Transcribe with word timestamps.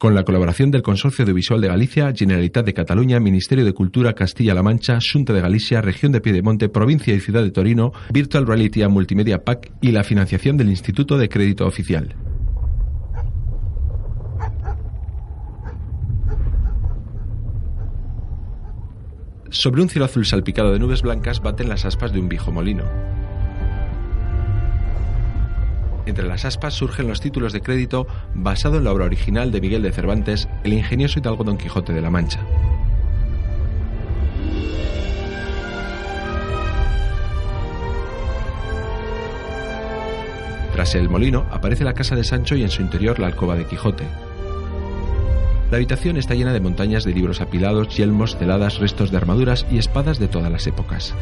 con 0.00 0.14
la 0.14 0.24
colaboración 0.24 0.70
del 0.70 0.80
Consorcio 0.80 1.24
Audiovisual 1.24 1.60
de 1.60 1.68
Galicia, 1.68 2.10
Generalitat 2.16 2.64
de 2.64 2.72
Cataluña, 2.72 3.20
Ministerio 3.20 3.66
de 3.66 3.74
Cultura 3.74 4.14
Castilla-La 4.14 4.62
Mancha, 4.62 4.98
Junta 5.00 5.34
de 5.34 5.42
Galicia, 5.42 5.82
Región 5.82 6.10
de 6.10 6.22
Piedemonte, 6.22 6.70
Provincia 6.70 7.14
y 7.14 7.20
Ciudad 7.20 7.42
de 7.42 7.50
Torino, 7.50 7.92
Virtual 8.10 8.46
Reality 8.46 8.82
and 8.82 8.94
Multimedia 8.94 9.44
PAC 9.44 9.70
y 9.82 9.92
la 9.92 10.02
financiación 10.02 10.56
del 10.56 10.70
Instituto 10.70 11.18
de 11.18 11.28
Crédito 11.28 11.66
Oficial. 11.66 12.14
Sobre 19.50 19.82
un 19.82 19.90
cielo 19.90 20.06
azul 20.06 20.24
salpicado 20.24 20.72
de 20.72 20.78
nubes 20.78 21.02
blancas 21.02 21.42
baten 21.42 21.68
las 21.68 21.84
aspas 21.84 22.10
de 22.14 22.20
un 22.20 22.30
viejo 22.30 22.50
molino. 22.50 22.84
Entre 26.06 26.26
las 26.26 26.44
aspas 26.44 26.74
surgen 26.74 27.08
los 27.08 27.20
títulos 27.20 27.52
de 27.52 27.60
crédito 27.60 28.06
basado 28.34 28.78
en 28.78 28.84
la 28.84 28.92
obra 28.92 29.04
original 29.04 29.52
de 29.52 29.60
Miguel 29.60 29.82
de 29.82 29.92
Cervantes, 29.92 30.48
El 30.64 30.72
ingenioso 30.72 31.18
hidalgo 31.18 31.44
Don 31.44 31.58
Quijote 31.58 31.92
de 31.92 32.00
la 32.00 32.10
Mancha. 32.10 32.40
Tras 40.72 40.94
el 40.94 41.10
molino 41.10 41.46
aparece 41.50 41.84
la 41.84 41.94
casa 41.94 42.16
de 42.16 42.24
Sancho 42.24 42.56
y 42.56 42.62
en 42.62 42.70
su 42.70 42.80
interior 42.80 43.18
la 43.18 43.26
alcoba 43.26 43.54
de 43.54 43.66
Quijote. 43.66 44.04
La 45.70 45.76
habitación 45.76 46.16
está 46.16 46.34
llena 46.34 46.52
de 46.52 46.60
montañas 46.60 47.04
de 47.04 47.12
libros 47.12 47.40
apilados, 47.40 47.96
yelmos, 47.96 48.36
celadas, 48.36 48.78
restos 48.78 49.10
de 49.10 49.16
armaduras 49.18 49.66
y 49.70 49.78
espadas 49.78 50.18
de 50.18 50.26
todas 50.26 50.50
las 50.50 50.66
épocas. 50.66 51.14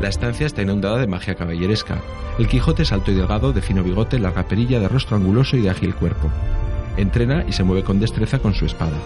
La 0.00 0.08
estancia 0.08 0.46
está 0.46 0.62
inundada 0.62 0.98
de 0.98 1.08
magia 1.08 1.34
caballeresca. 1.34 2.00
El 2.38 2.46
Quijote 2.46 2.82
es 2.82 2.92
alto 2.92 3.10
y 3.10 3.14
delgado, 3.14 3.52
de 3.52 3.62
fino 3.62 3.82
bigote, 3.82 4.18
larga 4.18 4.44
perilla, 4.46 4.78
de 4.78 4.88
rostro 4.88 5.16
anguloso 5.16 5.56
y 5.56 5.62
de 5.62 5.70
ágil 5.70 5.94
cuerpo. 5.94 6.30
Entrena 6.96 7.44
y 7.48 7.52
se 7.52 7.64
mueve 7.64 7.82
con 7.82 7.98
destreza 7.98 8.38
con 8.38 8.54
su 8.54 8.64
espada. 8.64 8.96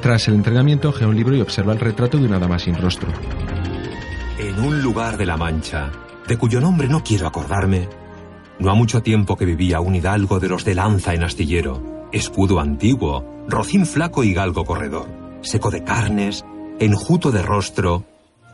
Tras 0.00 0.28
el 0.28 0.34
entrenamiento, 0.34 0.88
ojea 0.88 1.08
un 1.08 1.16
libro 1.16 1.34
y 1.34 1.40
observa 1.40 1.72
el 1.72 1.80
retrato 1.80 2.16
de 2.16 2.26
una 2.26 2.38
dama 2.38 2.58
sin 2.58 2.76
rostro. 2.76 3.08
En 4.38 4.58
un 4.60 4.80
lugar 4.82 5.16
de 5.16 5.26
la 5.26 5.36
Mancha, 5.36 5.90
de 6.26 6.38
cuyo 6.38 6.60
nombre 6.60 6.88
no 6.88 7.02
quiero 7.02 7.26
acordarme, 7.26 7.88
no 8.60 8.70
ha 8.70 8.74
mucho 8.74 9.02
tiempo 9.02 9.36
que 9.36 9.44
vivía 9.44 9.80
un 9.80 9.96
hidalgo 9.96 10.38
de 10.38 10.48
los 10.48 10.64
de 10.64 10.74
lanza 10.74 11.12
en 11.12 11.24
astillero, 11.24 12.08
escudo 12.12 12.60
antiguo, 12.60 13.44
rocín 13.48 13.84
flaco 13.84 14.22
y 14.22 14.32
galgo 14.32 14.64
corredor, 14.64 15.08
seco 15.42 15.70
de 15.70 15.82
carnes, 15.82 16.44
enjuto 16.78 17.30
de 17.30 17.42
rostro, 17.42 18.04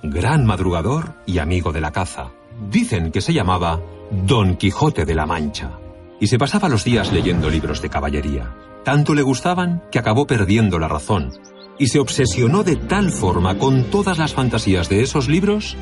gran 0.02 0.44
madrugador 0.46 1.14
y 1.26 1.38
amigo 1.38 1.72
de 1.72 1.80
la 1.80 1.92
caza. 1.92 2.30
Dicen 2.70 3.10
que 3.10 3.20
se 3.20 3.32
llamaba 3.32 3.80
Don 4.10 4.56
Quijote 4.56 5.04
de 5.04 5.14
la 5.14 5.26
Mancha. 5.26 5.78
Y 6.20 6.28
se 6.28 6.38
pasaba 6.38 6.68
los 6.68 6.84
días 6.84 7.12
leyendo 7.12 7.50
libros 7.50 7.82
de 7.82 7.90
caballería. 7.90 8.54
Tanto 8.84 9.14
le 9.14 9.22
gustaban 9.22 9.82
que 9.90 9.98
acabó 9.98 10.26
perdiendo 10.26 10.78
la 10.78 10.88
razón. 10.88 11.32
Y 11.78 11.88
se 11.88 11.98
obsesionó 11.98 12.62
de 12.62 12.76
tal 12.76 13.10
forma 13.10 13.58
con 13.58 13.84
todas 13.84 14.18
las 14.18 14.32
fantasías 14.32 14.88
de 14.88 15.02
esos 15.02 15.28
libros 15.28 15.76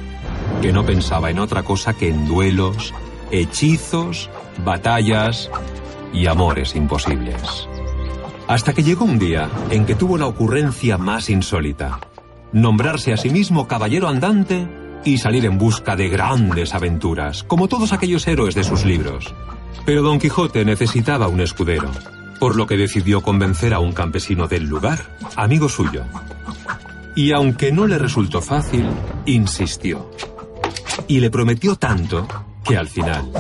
que 0.61 0.73
no 0.73 0.85
pensaba 0.85 1.31
en 1.31 1.39
otra 1.39 1.63
cosa 1.63 1.95
que 1.95 2.09
en 2.09 2.27
duelos, 2.27 2.93
hechizos, 3.31 4.31
batallas 4.65 5.51
y 6.13 6.27
amores 6.27 6.75
imposibles. 6.75 7.69
Hasta 8.49 8.73
que 8.73 8.83
llegó 8.83 9.05
un 9.05 9.19
día 9.19 9.49
en 9.71 9.87
que 9.87 9.95
tuvo 9.95 10.19
la 10.19 10.27
ocurrencia 10.27 10.99
más 10.99 11.31
insólita 11.31 12.01
nombrarse 12.55 13.13
a 13.13 13.17
sí 13.17 13.29
mismo 13.31 13.67
caballero 13.67 14.09
andante 14.09 14.67
y 15.05 15.19
salir 15.19 15.45
en 15.45 15.59
busca 15.59 15.97
de 15.97 16.09
grandes 16.09 16.73
aventuras, 16.73 17.43
como 17.43 17.69
todos 17.69 17.93
aquellos 17.93 18.27
héroes 18.27 18.55
de 18.55 18.65
sus 18.65 18.85
libros. 18.85 19.35
Pero 19.85 20.03
Don 20.03 20.19
Quijote 20.19 20.65
necesitaba 20.65 21.29
un 21.29 21.41
escudero, 21.41 21.91
por 22.39 22.57
lo 22.57 22.67
que 22.67 22.77
decidió 22.77 23.21
convencer 23.21 23.75
a 23.75 23.81
un 23.81 23.93
campesino 23.93 24.47
del 24.47 24.65
lugar, 24.65 25.19
amigo 25.37 25.69
suyo. 25.69 26.05
Y 27.17 27.33
aunque 27.33 27.73
no 27.73 27.87
le 27.87 27.99
resultó 27.99 28.41
fácil, 28.41 28.87
insistió. 29.27 30.11
Y 31.09 31.21
le 31.21 31.31
prometió 31.31 31.77
tanto 31.77 32.27
que 32.65 32.77
al 32.77 32.89
final, 32.89 33.31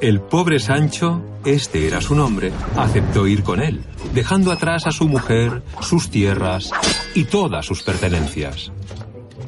el 0.00 0.20
pobre 0.20 0.58
Sancho, 0.60 1.22
este 1.44 1.86
era 1.86 2.00
su 2.00 2.14
nombre, 2.14 2.52
aceptó 2.76 3.26
ir 3.26 3.42
con 3.42 3.60
él, 3.60 3.84
dejando 4.14 4.50
atrás 4.50 4.86
a 4.86 4.92
su 4.92 5.08
mujer, 5.08 5.62
sus 5.80 6.10
tierras 6.10 6.70
y 7.14 7.24
todas 7.24 7.66
sus 7.66 7.82
pertenencias. 7.82 8.72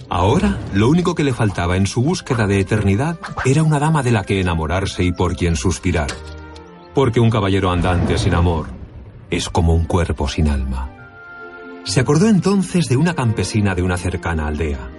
Ahora, 0.08 0.58
lo 0.72 0.88
único 0.88 1.14
que 1.14 1.24
le 1.24 1.32
faltaba 1.32 1.76
en 1.76 1.86
su 1.86 2.02
búsqueda 2.02 2.46
de 2.46 2.60
eternidad 2.60 3.18
era 3.44 3.62
una 3.62 3.78
dama 3.78 4.02
de 4.02 4.12
la 4.12 4.24
que 4.24 4.40
enamorarse 4.40 5.02
y 5.02 5.12
por 5.12 5.36
quien 5.36 5.56
suspirar. 5.56 6.08
Porque 6.94 7.20
un 7.20 7.30
caballero 7.30 7.70
andante 7.70 8.16
sin 8.18 8.34
amor 8.34 8.68
es 9.30 9.48
como 9.48 9.74
un 9.74 9.84
cuerpo 9.84 10.28
sin 10.28 10.48
alma. 10.48 10.90
Se 11.84 12.00
acordó 12.00 12.28
entonces 12.28 12.88
de 12.88 12.96
una 12.96 13.14
campesina 13.14 13.74
de 13.74 13.82
una 13.82 13.96
cercana 13.96 14.46
aldea. 14.46 14.90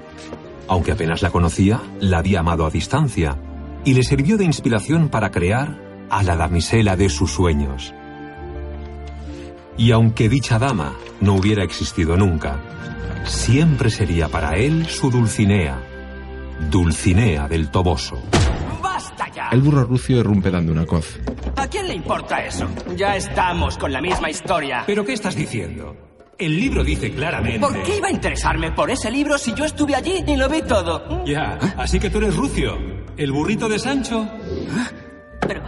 Aunque 0.67 0.91
apenas 0.91 1.21
la 1.21 1.29
conocía, 1.29 1.81
la 1.99 2.19
había 2.19 2.41
amado 2.41 2.65
a 2.65 2.69
distancia 2.69 3.37
y 3.85 3.93
le 3.93 4.03
sirvió 4.03 4.37
de 4.37 4.43
inspiración 4.43 5.09
para 5.09 5.31
crear 5.31 5.86
a 6.09 6.23
la 6.23 6.35
damisela 6.35 6.95
de 6.95 7.09
sus 7.09 7.31
sueños. 7.31 7.93
Y 9.77 9.91
aunque 9.91 10.29
dicha 10.29 10.57
dama 10.57 10.95
no 11.21 11.35
hubiera 11.35 11.63
existido 11.63 12.17
nunca, 12.17 12.59
siempre 13.25 13.89
sería 13.89 14.27
para 14.27 14.55
él 14.55 14.87
su 14.87 15.11
Dulcinea, 15.11 15.79
Dulcinea 16.71 17.47
del 17.47 17.69
Toboso. 17.69 18.21
¡Basta 18.81 19.29
ya! 19.33 19.49
El 19.51 19.61
burro 19.61 19.83
rucio 19.83 20.17
irrumpe 20.19 20.49
dando 20.49 20.71
una 20.71 20.85
coz. 20.85 21.19
¿A 21.55 21.67
quién 21.67 21.87
le 21.87 21.93
importa 21.93 22.43
eso? 22.43 22.67
Ya 22.95 23.15
estamos 23.15 23.77
con 23.77 23.91
la 23.91 24.01
misma 24.01 24.29
historia. 24.29 24.83
¿Pero 24.87 25.05
qué 25.05 25.13
estás 25.13 25.35
diciendo? 25.35 25.95
El 26.37 26.59
libro 26.59 26.83
dice 26.83 27.11
claramente... 27.11 27.59
¿Por 27.59 27.81
qué 27.83 27.97
iba 27.97 28.07
a 28.07 28.11
interesarme 28.11 28.71
por 28.71 28.91
ese 28.91 29.09
libro 29.09 29.37
si 29.37 29.53
yo 29.55 29.65
estuve 29.65 29.95
allí 29.95 30.23
y 30.27 30.35
lo 30.35 30.47
vi 30.47 30.61
todo? 30.61 31.23
Ya, 31.25 31.57
así 31.77 31.99
que 31.99 32.09
tú 32.09 32.19
eres 32.19 32.35
Rucio, 32.35 32.77
el 33.17 33.31
burrito 33.31 33.67
de 33.67 33.79
Sancho. 33.79 34.27
Pero, 35.41 35.61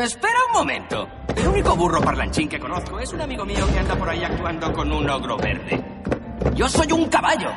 espera 0.00 0.34
un 0.48 0.58
momento. 0.60 1.08
El 1.36 1.48
único 1.48 1.76
burro 1.76 2.00
parlanchín 2.00 2.48
que 2.48 2.58
conozco 2.58 2.98
es 2.98 3.12
un 3.12 3.20
amigo 3.20 3.44
mío 3.44 3.66
que 3.72 3.78
anda 3.78 3.96
por 3.96 4.08
ahí 4.08 4.22
actuando 4.22 4.72
con 4.72 4.90
un 4.92 5.08
ogro 5.08 5.36
verde. 5.36 5.84
Yo 6.54 6.68
soy 6.68 6.92
un 6.92 7.08
caballo. 7.08 7.50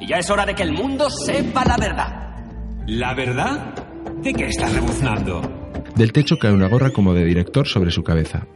Y 0.00 0.08
ya 0.08 0.18
es 0.18 0.30
hora 0.30 0.44
de 0.44 0.54
que 0.54 0.62
el 0.62 0.72
mundo 0.72 1.08
sepa 1.10 1.64
la 1.64 1.76
verdad. 1.76 2.36
¿La 2.86 3.14
verdad? 3.14 3.74
¿De 4.22 4.32
qué 4.32 4.46
estás 4.46 4.72
rebuznando? 4.72 5.40
Del 5.94 6.12
techo 6.12 6.38
cae 6.38 6.52
una 6.52 6.68
gorra 6.68 6.90
como 6.90 7.14
de 7.14 7.24
director 7.24 7.66
sobre 7.66 7.90
su 7.90 8.02
cabeza. 8.02 8.46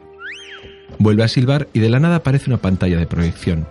Vuelve 0.99 1.25
a 1.25 1.29
silbar 1.29 1.69
y 1.73 1.81
de 1.81 1.91
la 1.91 2.01
nada 2.01 2.17
aparece 2.17 2.51
una 2.51 2.59
pantalla 2.59 2.99
de 2.99 3.07
proyección. 3.07 3.69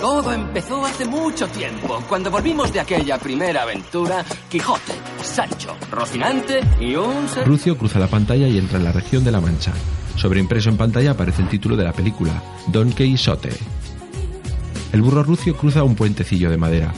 Todo 0.00 0.32
empezó 0.32 0.84
hace 0.86 1.04
mucho 1.04 1.46
tiempo, 1.48 2.02
cuando 2.08 2.30
volvimos 2.30 2.72
de 2.72 2.80
aquella 2.80 3.18
primera 3.18 3.64
aventura, 3.64 4.24
Quijote, 4.48 4.94
Sancho, 5.22 5.76
Rocinante 5.90 6.60
y 6.80 6.94
un... 6.94 7.28
Rucio 7.44 7.76
cruza 7.76 7.98
la 7.98 8.06
pantalla 8.06 8.48
y 8.48 8.56
entra 8.56 8.78
en 8.78 8.84
la 8.84 8.92
región 8.92 9.24
de 9.24 9.30
la 9.30 9.42
Mancha. 9.42 9.74
Sobreimpreso 10.16 10.70
en 10.70 10.78
pantalla 10.78 11.10
aparece 11.10 11.42
el 11.42 11.48
título 11.48 11.76
de 11.76 11.84
la 11.84 11.92
película, 11.92 12.42
Don 12.68 12.92
Quixote. 12.92 13.50
El 14.92 15.02
burro 15.02 15.22
rucio 15.22 15.54
cruza 15.54 15.84
un 15.84 15.94
puentecillo 15.94 16.50
de 16.50 16.56
madera. 16.56 16.94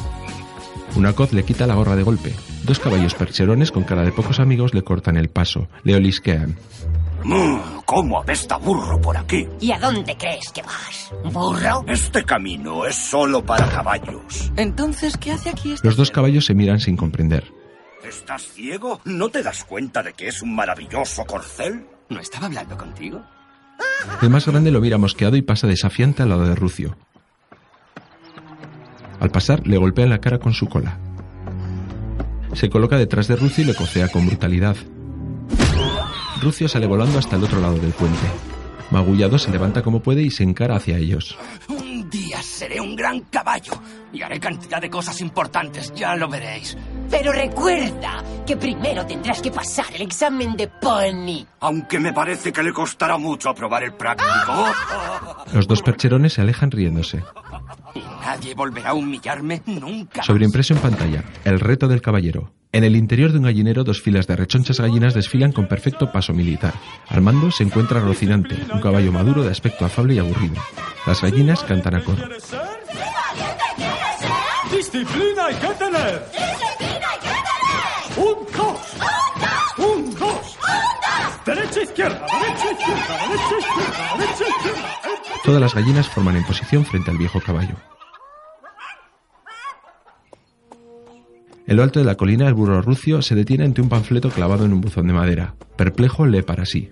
Una 0.94 1.12
coz 1.12 1.32
le 1.32 1.44
quita 1.44 1.66
la 1.66 1.74
gorra 1.74 1.96
de 1.96 2.04
golpe. 2.04 2.32
Dos 2.62 2.78
caballos 2.78 3.14
percherones 3.14 3.72
con 3.72 3.82
cara 3.82 4.02
de 4.02 4.12
pocos 4.12 4.38
amigos 4.38 4.74
le 4.74 4.82
cortan 4.82 5.16
el 5.16 5.28
paso, 5.28 5.66
le 5.82 5.96
olisquean. 5.96 6.56
Mm, 7.24 7.80
¿Cómo 7.84 8.18
apesta 8.18 8.56
burro 8.56 9.00
por 9.00 9.16
aquí? 9.16 9.46
¿Y 9.60 9.70
a 9.72 9.78
dónde 9.78 10.16
crees 10.16 10.50
que 10.52 10.62
vas? 10.62 11.12
¿Burro? 11.32 11.84
Este 11.86 12.24
camino 12.24 12.84
es 12.86 12.96
solo 12.96 13.44
para 13.44 13.68
caballos. 13.68 14.50
Entonces, 14.56 15.16
¿qué 15.16 15.32
hace 15.32 15.50
aquí 15.50 15.72
este 15.72 15.86
Los 15.86 15.96
dos 15.96 16.10
caballos 16.10 16.46
se 16.46 16.54
miran 16.54 16.80
sin 16.80 16.96
comprender. 16.96 17.52
¿Estás 18.04 18.42
ciego? 18.42 19.00
¿No 19.04 19.28
te 19.28 19.42
das 19.42 19.64
cuenta 19.64 20.02
de 20.02 20.12
que 20.14 20.28
es 20.28 20.42
un 20.42 20.54
maravilloso 20.54 21.24
corcel? 21.24 21.86
¿No 22.08 22.18
estaba 22.20 22.46
hablando 22.46 22.76
contigo? 22.76 23.22
El 24.20 24.30
más 24.30 24.46
grande 24.46 24.70
lo 24.70 24.80
mira 24.80 24.98
mosqueado 24.98 25.36
y 25.36 25.42
pasa 25.42 25.66
desafiante 25.66 26.22
al 26.22 26.30
lado 26.30 26.44
de 26.46 26.54
Rucio. 26.54 26.96
Al 29.20 29.30
pasar, 29.30 29.66
le 29.66 29.78
golpea 29.78 30.04
en 30.04 30.10
la 30.10 30.20
cara 30.20 30.38
con 30.40 30.52
su 30.52 30.68
cola. 30.68 30.98
Se 32.54 32.68
coloca 32.68 32.96
detrás 32.98 33.28
de 33.28 33.36
Rucio 33.36 33.62
y 33.62 33.68
le 33.68 33.74
cocea 33.74 34.08
con 34.08 34.26
brutalidad. 34.26 34.76
Rucio 36.42 36.66
sale 36.66 36.86
volando 36.88 37.20
hasta 37.20 37.36
el 37.36 37.44
otro 37.44 37.60
lado 37.60 37.76
del 37.76 37.92
puente. 37.92 38.26
Magullado 38.90 39.38
se 39.38 39.52
levanta 39.52 39.80
como 39.80 40.02
puede 40.02 40.22
y 40.22 40.30
se 40.30 40.42
encara 40.42 40.74
hacia 40.74 40.98
ellos. 40.98 41.38
Un 41.68 42.10
día 42.10 42.42
seré 42.42 42.80
un 42.80 42.96
gran 42.96 43.20
caballo 43.20 43.72
y 44.12 44.22
haré 44.22 44.40
cantidad 44.40 44.80
de 44.80 44.90
cosas 44.90 45.20
importantes, 45.20 45.92
ya 45.94 46.16
lo 46.16 46.28
veréis. 46.28 46.76
Pero 47.08 47.32
recuerda 47.32 48.24
que 48.44 48.56
primero 48.56 49.06
tendrás 49.06 49.40
que 49.40 49.52
pasar 49.52 49.86
el 49.94 50.02
examen 50.02 50.56
de 50.56 50.66
pony. 50.66 51.46
Aunque 51.60 52.00
me 52.00 52.12
parece 52.12 52.52
que 52.52 52.62
le 52.64 52.72
costará 52.72 53.16
mucho 53.18 53.48
aprobar 53.48 53.84
el 53.84 53.94
práctico. 53.94 54.66
Los 55.54 55.68
dos 55.68 55.80
percherones 55.80 56.32
se 56.32 56.40
alejan 56.40 56.72
riéndose. 56.72 57.22
Y 57.94 58.00
nadie 58.00 58.54
volverá 58.54 58.90
a 58.90 58.94
humillarme 58.94 59.62
nunca. 59.66 60.24
Sobreimpreso 60.24 60.74
en 60.74 60.80
pantalla, 60.80 61.24
el 61.44 61.60
reto 61.60 61.86
del 61.86 62.02
caballero. 62.02 62.52
En 62.74 62.84
el 62.84 62.96
interior 62.96 63.32
de 63.32 63.38
un 63.38 63.44
gallinero, 63.44 63.84
dos 63.84 64.00
filas 64.00 64.26
de 64.26 64.34
rechonchas 64.34 64.80
gallinas 64.80 65.12
desfilan 65.12 65.52
con 65.52 65.68
perfecto 65.68 66.10
paso 66.10 66.32
militar. 66.32 66.72
Al 67.08 67.20
mando 67.20 67.50
se 67.50 67.64
encuentra 67.64 68.00
Rocinante, 68.00 68.56
un 68.72 68.80
caballo 68.80 69.12
maduro 69.12 69.42
de 69.42 69.50
aspecto 69.50 69.84
afable 69.84 70.14
y 70.14 70.18
aburrido. 70.18 70.54
Las 71.06 71.20
gallinas 71.20 71.62
cantan 71.64 71.96
a 71.96 72.02
coro. 72.02 72.26
¡Disciplina 74.74 75.46
hay 75.46 75.54
que 75.56 75.66
tener! 75.74 76.24
¡Disciplina 76.32 77.06
hay 77.10 77.18
que 77.20 77.34
tener! 77.52 78.26
¡Un 78.26 78.36
dos! 78.56 78.80
¡Un 79.76 80.14
dos! 80.18 80.58
¡Derecha, 81.44 81.82
izquierda! 81.82 82.26
¡Derecha, 82.26 82.72
izquierda! 82.72 83.18
¡Derecha, 83.28 83.58
izquierda! 83.58 84.16
¡Derecha, 84.16 84.44
izquierda! 84.48 84.88
Todas 85.44 85.60
las 85.60 85.74
gallinas 85.74 86.08
forman 86.08 86.36
en 86.36 86.44
posición 86.44 86.86
frente 86.86 87.10
al 87.10 87.18
viejo 87.18 87.38
caballo. 87.38 87.74
En 91.66 91.76
lo 91.76 91.82
alto 91.82 92.00
de 92.00 92.04
la 92.04 92.16
colina, 92.16 92.48
el 92.48 92.54
burro 92.54 92.82
rucio 92.82 93.22
se 93.22 93.34
detiene 93.34 93.64
ante 93.64 93.80
un 93.80 93.88
panfleto 93.88 94.30
clavado 94.30 94.64
en 94.64 94.72
un 94.72 94.80
buzón 94.80 95.06
de 95.06 95.12
madera. 95.12 95.54
Perplejo, 95.76 96.26
lee 96.26 96.42
para 96.42 96.66
sí. 96.66 96.90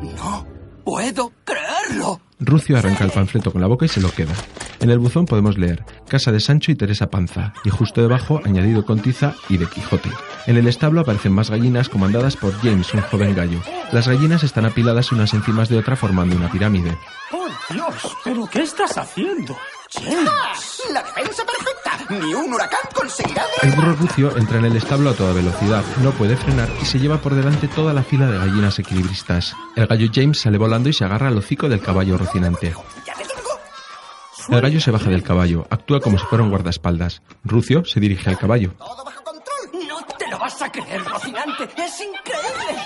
No 0.00 0.46
puedo 0.84 1.32
creerlo. 1.44 2.20
Rucio 2.38 2.78
arranca 2.78 3.04
el 3.04 3.10
panfleto 3.10 3.52
con 3.52 3.60
la 3.60 3.66
boca 3.66 3.86
y 3.86 3.88
se 3.88 4.00
lo 4.00 4.10
queda. 4.10 4.32
En 4.80 4.88
el 4.90 4.98
buzón 4.98 5.26
podemos 5.26 5.58
leer 5.58 5.84
Casa 6.08 6.32
de 6.32 6.40
Sancho 6.40 6.72
y 6.72 6.74
Teresa 6.74 7.10
Panza, 7.10 7.52
y 7.64 7.70
justo 7.70 8.00
debajo 8.00 8.40
añadido 8.44 8.86
con 8.86 9.00
tiza 9.00 9.34
y 9.50 9.58
de 9.58 9.66
Quijote. 9.66 10.08
En 10.46 10.56
el 10.56 10.66
establo 10.66 11.02
aparecen 11.02 11.32
más 11.32 11.50
gallinas 11.50 11.90
comandadas 11.90 12.36
por 12.36 12.52
James, 12.60 12.94
un 12.94 13.02
joven 13.02 13.34
gallo. 13.34 13.60
Las 13.92 14.08
gallinas 14.08 14.42
están 14.42 14.64
apiladas 14.64 15.12
unas 15.12 15.34
encima 15.34 15.64
de 15.64 15.76
otra 15.76 15.96
formando 15.96 16.34
una 16.34 16.50
pirámide. 16.50 16.96
¡Oh, 17.30 17.46
Dios! 17.70 18.16
¿Pero 18.24 18.46
qué 18.50 18.62
estás 18.62 18.96
haciendo? 18.96 19.54
James. 19.92 20.82
¡La 20.92 21.02
defensa 21.02 21.44
perfecta! 21.44 22.14
¡Ni 22.14 22.34
un 22.34 22.52
huracán 22.52 22.80
conseguirá 22.94 23.44
El 23.62 23.72
burro 23.72 23.94
rucio 23.94 24.36
entra 24.36 24.58
en 24.58 24.64
el 24.66 24.76
establo 24.76 25.10
a 25.10 25.14
toda 25.14 25.32
velocidad, 25.32 25.84
no 26.02 26.12
puede 26.12 26.36
frenar 26.36 26.68
y 26.80 26.84
se 26.84 26.98
lleva 26.98 27.18
por 27.18 27.34
delante 27.34 27.68
toda 27.68 27.92
la 27.92 28.02
fila 28.02 28.26
de 28.26 28.38
gallinas 28.38 28.78
equilibristas. 28.78 29.54
El 29.76 29.86
gallo 29.86 30.08
James 30.12 30.40
sale 30.40 30.58
volando 30.58 30.88
y 30.88 30.92
se 30.92 31.04
agarra 31.04 31.28
al 31.28 31.38
hocico 31.38 31.68
del 31.68 31.80
caballo 31.80 32.18
rocinante. 32.18 32.74
El 34.48 34.60
gallo 34.60 34.80
se 34.80 34.90
baja 34.90 35.10
del 35.10 35.22
caballo, 35.22 35.66
actúa 35.70 36.00
como 36.00 36.18
si 36.18 36.24
fuera 36.26 36.42
un 36.42 36.50
guardaespaldas. 36.50 37.22
Rucio 37.44 37.84
se 37.84 38.00
dirige 38.00 38.28
al 38.30 38.38
caballo. 38.38 38.72
¡Todo 38.78 39.04
bajo 39.04 39.22
control! 39.22 39.86
No 39.88 40.00
te 40.18 40.28
lo 40.28 40.38
vas 40.38 40.60
a 40.62 40.72
creer, 40.72 41.04
Rocinante. 41.04 41.64
Es 41.64 42.00
increíble. 42.00 42.82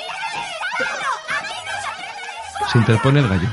Se 2.71 2.79
interpone 2.79 3.21
el 3.21 3.29
gallo. 3.29 3.49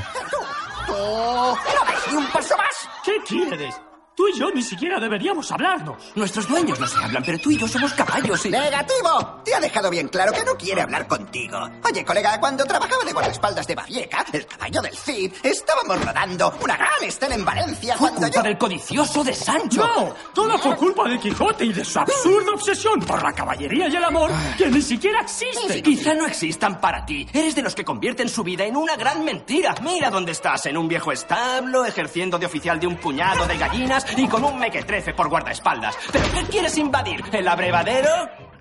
Más! 3.18 3.28
¿Qué 3.28 3.36
quieres? 3.36 3.91
Tú 4.14 4.28
y 4.28 4.38
yo 4.38 4.50
ni 4.50 4.62
siquiera 4.62 5.00
deberíamos 5.00 5.50
hablarnos. 5.50 6.12
Nuestros 6.14 6.46
dueños 6.46 6.78
no 6.78 6.86
se 6.86 7.02
hablan, 7.02 7.22
pero 7.24 7.38
tú 7.38 7.50
y 7.50 7.56
yo 7.56 7.66
somos 7.66 7.94
caballos 7.94 8.44
y... 8.44 8.50
¡Negativo! 8.50 9.40
Te 9.42 9.54
ha 9.54 9.60
dejado 9.60 9.88
bien 9.88 10.08
claro 10.08 10.32
que 10.32 10.44
no 10.44 10.54
quiere 10.54 10.82
hablar 10.82 11.08
contigo. 11.08 11.58
Oye, 11.82 12.04
colega, 12.04 12.38
cuando 12.38 12.64
trabajaba 12.66 13.04
de 13.04 13.12
guardaespaldas 13.14 13.66
de 13.66 13.74
Babieca, 13.74 14.26
el 14.34 14.46
caballo 14.46 14.82
del 14.82 14.94
Cid, 14.96 15.32
estábamos 15.42 16.04
rodando 16.04 16.52
una 16.62 16.76
gran 16.76 17.02
escena 17.04 17.34
en 17.36 17.44
Valencia 17.44 17.96
Fue 17.96 18.10
cuando 18.10 18.26
culpa 18.26 18.36
yo... 18.36 18.42
del 18.42 18.58
codicioso 18.58 19.24
de 19.24 19.32
Sancho. 19.34 19.80
¡No! 19.86 20.14
Todo 20.34 20.60
por 20.60 20.76
culpa 20.76 21.08
de 21.08 21.18
Quijote 21.18 21.64
y 21.64 21.72
de 21.72 21.84
su 21.84 21.98
absurda 21.98 22.52
obsesión 22.52 23.00
por 23.00 23.22
la 23.22 23.32
caballería 23.32 23.88
y 23.88 23.96
el 23.96 24.04
amor 24.04 24.30
que 24.58 24.68
ni 24.68 24.82
siquiera 24.82 25.22
existe. 25.22 25.82
Quizá 25.82 26.12
no 26.12 26.26
existan 26.26 26.78
para 26.82 27.06
ti. 27.06 27.26
Eres 27.32 27.54
de 27.54 27.62
los 27.62 27.74
que 27.74 27.84
convierten 27.84 28.28
su 28.28 28.44
vida 28.44 28.64
en 28.64 28.76
una 28.76 28.94
gran 28.96 29.24
mentira. 29.24 29.74
Mira 29.82 30.10
dónde 30.10 30.32
estás, 30.32 30.66
en 30.66 30.76
un 30.76 30.86
viejo 30.86 31.12
establo, 31.12 31.86
ejerciendo 31.86 32.38
de 32.38 32.44
oficial 32.44 32.78
de 32.78 32.86
un 32.86 32.96
puñado 32.96 33.46
de 33.46 33.56
gallinas 33.56 34.01
y 34.16 34.28
con 34.28 34.44
un 34.44 34.58
mequetrefe 34.58 35.14
por 35.14 35.28
guardaespaldas. 35.28 35.96
¿Pero 36.12 36.24
qué 36.34 36.44
quieres 36.50 36.76
invadir? 36.78 37.22
¿El 37.32 37.48
abrevadero? 37.48 38.08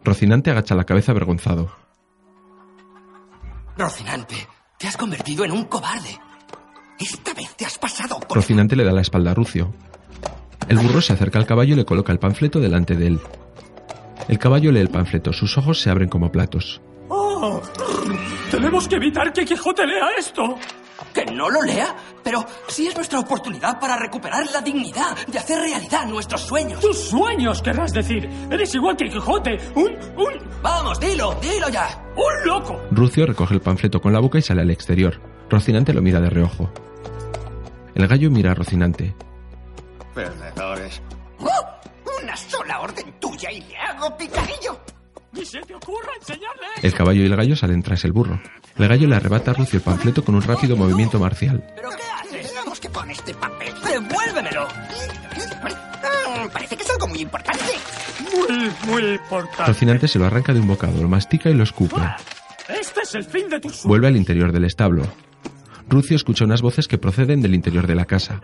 Rocinante 0.04 0.52
agacha 0.52 0.76
la 0.76 0.84
cabeza 0.84 1.12
avergonzado. 1.12 1.72
Rocinante, 3.78 4.36
te 4.78 4.88
has 4.88 4.98
convertido 4.98 5.46
en 5.46 5.52
un 5.52 5.66
cobarde. 5.66 6.20
Esta 7.00 7.34
vez 7.34 7.56
te 7.56 7.66
has 7.66 7.78
pasado 7.78 8.20
por... 8.20 8.38
Rocinante 8.38 8.76
le 8.76 8.84
da 8.84 8.92
la 8.92 9.02
espalda 9.02 9.32
a 9.32 9.34
Rucio. 9.34 9.74
El 10.68 10.78
burro 10.78 11.02
se 11.02 11.14
acerca 11.14 11.40
al 11.40 11.48
caballo 11.48 11.74
y 11.74 11.78
le 11.78 11.86
coloca 11.86 12.12
el 12.12 12.20
panfleto 12.20 12.60
delante 12.60 12.96
de 12.96 13.08
él. 13.08 13.20
El 14.28 14.38
caballo 14.38 14.72
lee 14.72 14.80
el 14.80 14.90
panfleto, 14.90 15.34
sus 15.34 15.58
ojos 15.58 15.82
se 15.82 15.90
abren 15.90 16.10
como 16.10 16.32
platos. 16.32 16.82
¡Oh! 17.14 17.62
Tenemos 18.50 18.88
que 18.88 18.96
evitar 18.96 19.34
que 19.34 19.44
Quijote 19.44 19.86
lea 19.86 20.12
esto. 20.18 20.56
¿Que 21.14 21.26
no 21.26 21.50
lo 21.50 21.62
lea? 21.62 21.94
Pero 22.24 22.46
si 22.68 22.88
es 22.88 22.96
nuestra 22.96 23.20
oportunidad 23.20 23.82
para 23.82 23.98
recuperar 23.98 24.46
la 24.54 24.62
dignidad 24.62 25.18
de 25.28 25.38
hacer 25.38 25.60
realidad 25.60 26.06
nuestros 26.06 26.40
sueños. 26.42 26.80
Tus 26.80 26.98
sueños, 27.10 27.62
querrás 27.62 27.92
decir. 27.92 28.30
Eres 28.50 28.74
igual 28.76 28.96
que 28.96 29.10
Quijote. 29.10 29.58
Un... 29.76 29.98
un... 30.16 30.62
Vamos, 30.62 31.02
dilo, 31.02 31.36
dilo 31.42 31.68
ya. 31.68 32.02
un 32.16 32.48
loco. 32.48 32.82
Rucio 32.92 33.26
recoge 33.26 33.56
el 33.56 33.62
panfleto 33.62 34.00
con 34.00 34.14
la 34.14 34.20
boca 34.22 34.38
y 34.38 34.42
sale 34.42 34.62
al 34.62 34.72
exterior. 34.72 35.20
Rocinante 35.50 35.94
lo 35.94 36.02
mira 36.02 36.22
de 36.22 36.30
reojo. 36.30 36.72
El 37.94 38.08
gallo 38.08 38.32
mira 38.32 38.52
a 38.52 38.54
Rocinante. 38.54 39.14
Perdedores. 40.16 41.02
¡Oh! 41.40 42.22
Una 42.24 42.38
sola 42.38 42.80
orden 42.80 43.20
tuya 43.20 43.52
y 43.52 43.60
le 43.62 43.76
hago 43.76 44.16
picadillo. 44.16 44.80
Ni 45.34 45.46
se 45.46 45.62
te 45.62 45.74
ocurra 45.76 46.10
enseñarle 46.20 46.66
El 46.84 46.94
caballo 46.94 47.22
y 47.22 47.26
el 47.26 47.36
gallo 47.36 47.56
salen 47.56 47.82
tras 47.82 48.04
el 48.06 48.12
burro. 48.12 48.42
El 48.78 48.88
gallo 48.88 49.08
le 49.08 49.16
arrebata 49.16 49.52
a 49.52 49.54
Rucio 49.54 49.78
el 49.78 49.84
panfleto 49.84 50.24
con 50.24 50.36
un 50.36 50.42
rápido 50.42 50.76
movimiento 50.76 51.20
marcial. 51.20 51.64
¿Pero 51.76 51.90
qué 51.90 52.04
haces? 52.38 52.54
Veamos 52.54 52.80
qué 52.80 52.90
pone 52.90 53.14
este 53.14 53.34
papel. 53.34 53.74
¡Devuélvemelo! 53.84 54.68
Mm, 54.68 56.50
parece 56.52 56.76
que 56.76 56.84
es 56.84 56.90
algo 56.90 57.08
muy 57.08 57.20
importante. 57.20 57.64
Muy, 58.34 58.72
muy 58.88 59.12
importante. 59.14 59.66
Rocinante 59.66 60.08
se 60.08 60.20
lo 60.20 60.26
arranca 60.26 60.54
de 60.54 60.60
un 60.60 60.68
bocado, 60.68 61.02
lo 61.02 61.10
mastica 61.10 61.50
y 61.50 61.54
lo 61.54 61.64
escupe. 61.64 61.96
Este 62.68 63.02
es 63.02 63.16
el 63.16 63.24
fin 63.24 63.50
de 63.50 63.60
sueños. 63.60 63.84
Vuelve 63.86 64.08
al 64.08 64.18
interior 64.18 64.52
del 64.52 64.66
establo. 64.66 65.04
Rucio 65.88 66.16
escucha 66.16 66.46
unas 66.46 66.62
voces 66.62 66.88
que 66.88 66.98
proceden 66.98 67.42
del 67.42 67.54
interior 67.56 67.88
de 67.88 67.96
la 67.96 68.06
casa. 68.06 68.42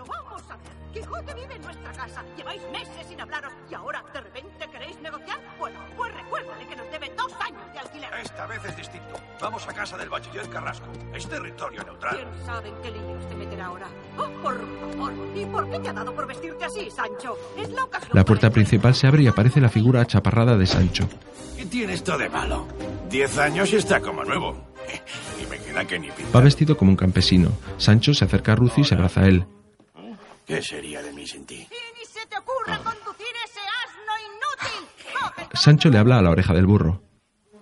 Carrasco. 10.48 10.86
Es 11.16 11.28
territorio 11.28 11.84
neutral. 11.84 12.16
¿Quién 12.18 12.46
sabe 12.46 12.70
en 12.70 12.76
qué 12.82 12.92
líos 12.92 13.28
te 13.30 13.36
meterá 13.36 13.66
ahora? 13.68 13.88
Oh, 14.18 14.28
por 14.44 14.56
favor. 14.80 15.14
¿Y 15.36 15.46
por 15.46 15.70
qué 15.72 15.80
te 15.80 15.90
ha 15.90 15.94
dado 15.94 16.14
por 16.14 16.28
vestirte 16.28 16.66
así, 16.66 16.90
Sancho? 16.92 17.38
Es 17.58 17.70
la 17.70 17.84
ocasión. 17.86 18.12
La 18.14 18.24
puerta 18.26 18.42
para- 18.48 18.54
principal 18.54 18.94
se 18.96 19.08
abre 19.08 19.24
y 19.24 19.28
aparece 19.28 19.60
la 19.62 19.70
figura 19.70 20.02
achaparrada 20.02 20.58
de 20.58 20.66
Sancho. 20.68 21.08
¿Qué 21.56 21.66
tiene 21.66 21.94
esto 21.94 22.18
de 22.18 22.30
malo? 22.30 22.68
Diez 23.10 23.38
años 23.40 23.72
y 23.74 23.78
está 23.78 24.00
como 24.02 24.24
nuevo. 24.24 24.56
Y 25.42 25.46
me 25.48 25.58
queda 25.60 25.86
que 25.86 25.98
ni 26.00 26.10
Va 26.36 26.42
vestido 26.42 26.78
como 26.78 26.92
un 26.92 26.98
campesino. 26.98 27.52
Sancho 27.78 28.14
se 28.14 28.26
acerca 28.26 28.52
a 28.52 28.56
Rucio 28.56 28.82
y 28.82 28.86
se 28.86 28.94
abraza 28.96 29.22
a 29.22 29.28
él. 29.28 29.46
¿Qué 30.46 30.62
sería 30.62 31.02
de 31.02 31.12
mí 31.12 31.28
sin 31.28 31.46
ti? 31.46 31.56
Y 31.56 32.00
ni 32.00 32.06
se 32.06 32.26
te 32.28 32.38
ocurra 32.38 32.78
conducir 32.78 33.28
ese 33.46 33.60
asno 33.60 34.14
inútil. 34.28 35.14
Coge 35.44 35.58
Sancho 35.58 35.90
le 35.90 35.98
habla 35.98 36.20
a 36.20 36.22
la 36.22 36.30
oreja 36.30 36.54
del 36.54 36.66
burro. 36.68 37.02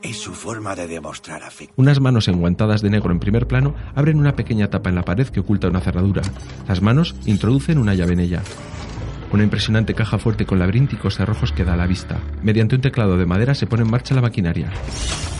Es 0.06 0.20
su 0.20 0.34
forma 0.36 0.76
de 0.76 0.88
demostrar. 0.88 1.42
Unas 1.78 2.00
manos 2.00 2.28
enguantadas 2.28 2.84
de 2.84 2.92
negro 2.92 3.12
en 3.12 3.20
primer 3.20 3.48
plano 3.48 3.74
abren 3.96 4.20
una 4.20 4.36
pequeña 4.36 4.70
tapa 4.70 4.90
en 4.90 4.96
la 4.96 5.02
pared 5.02 5.28
que 5.30 5.40
oculta 5.40 5.68
una 5.68 5.82
cerradura. 5.82 6.22
Las 6.68 6.80
manos 6.84 7.16
introducen 7.26 7.80
una 7.80 7.96
llave 7.96 8.14
en 8.14 8.20
ella. 8.20 8.44
Una 9.32 9.42
impresionante 9.42 9.96
caja 9.96 10.20
fuerte 10.20 10.46
con 10.46 10.60
laberínticos 10.60 11.16
cerrojos 11.16 11.52
que 11.52 11.66
da 11.66 11.74
a 11.74 11.78
la 11.78 11.88
vista. 11.88 12.20
Mediante 12.44 12.76
un 12.76 12.82
teclado 12.82 13.18
de 13.18 13.26
madera 13.26 13.56
se 13.56 13.66
pone 13.66 13.82
en 13.82 13.90
marcha 13.90 14.14
la 14.14 14.22
maquinaria. 14.22 14.70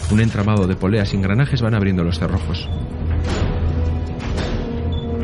Un 0.10 0.20
entramado 0.20 0.66
de 0.66 0.76
poleas 0.76 1.14
y 1.14 1.18
engranajes 1.18 1.62
van 1.62 1.76
abriendo 1.76 2.04
los 2.04 2.18
cerrojos. 2.18 2.68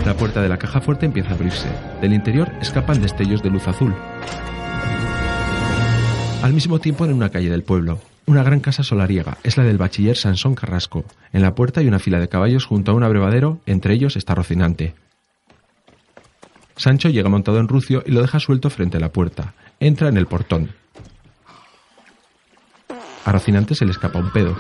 La 0.06 0.16
puerta 0.16 0.44
de 0.44 0.50
la 0.50 0.60
caja 0.60 0.82
fuerte 0.82 1.08
empieza 1.08 1.32
a 1.32 1.34
abrirse. 1.34 1.70
Del 2.00 2.14
interior 2.14 2.52
escapan 2.62 3.02
destellos 3.02 3.42
de 3.42 3.50
luz 3.50 3.68
azul. 3.68 3.96
Al 6.44 6.54
mismo 6.54 6.78
tiempo 6.78 7.06
en 7.06 7.14
una 7.14 7.30
calle 7.30 7.50
del 7.50 7.64
pueblo. 7.64 8.11
Una 8.26 8.44
gran 8.44 8.60
casa 8.60 8.84
solariega, 8.84 9.38
es 9.44 9.58
la 9.58 9.64
del 9.64 9.78
bachiller 9.78 10.16
Sansón 10.16 10.56
Carrasco. 10.56 11.06
En 11.34 11.42
la 11.42 11.56
puerta 11.56 11.80
hay 11.80 11.88
una 11.88 12.00
fila 12.00 12.20
de 12.20 12.30
caballos 12.30 12.66
junto 12.66 12.92
a 12.92 12.96
un 12.96 13.04
abrevadero, 13.04 13.60
entre 13.66 13.94
ellos 13.94 14.16
está 14.16 14.36
Rocinante. 14.36 14.94
Sancho 16.78 17.10
llega 17.10 17.30
montado 17.30 17.60
en 17.60 17.68
Rucio 17.68 18.04
y 18.06 18.12
lo 18.12 18.22
deja 18.22 18.40
suelto 18.40 18.70
frente 18.70 18.98
a 18.98 19.00
la 19.00 19.12
puerta. 19.12 19.54
Entra 19.80 20.10
en 20.10 20.18
el 20.18 20.28
portón. 20.28 20.72
A 23.26 23.32
Rocinante 23.32 23.76
se 23.76 23.86
le 23.86 23.92
escapa 23.92 24.20
un 24.20 24.32
pedo. 24.32 24.56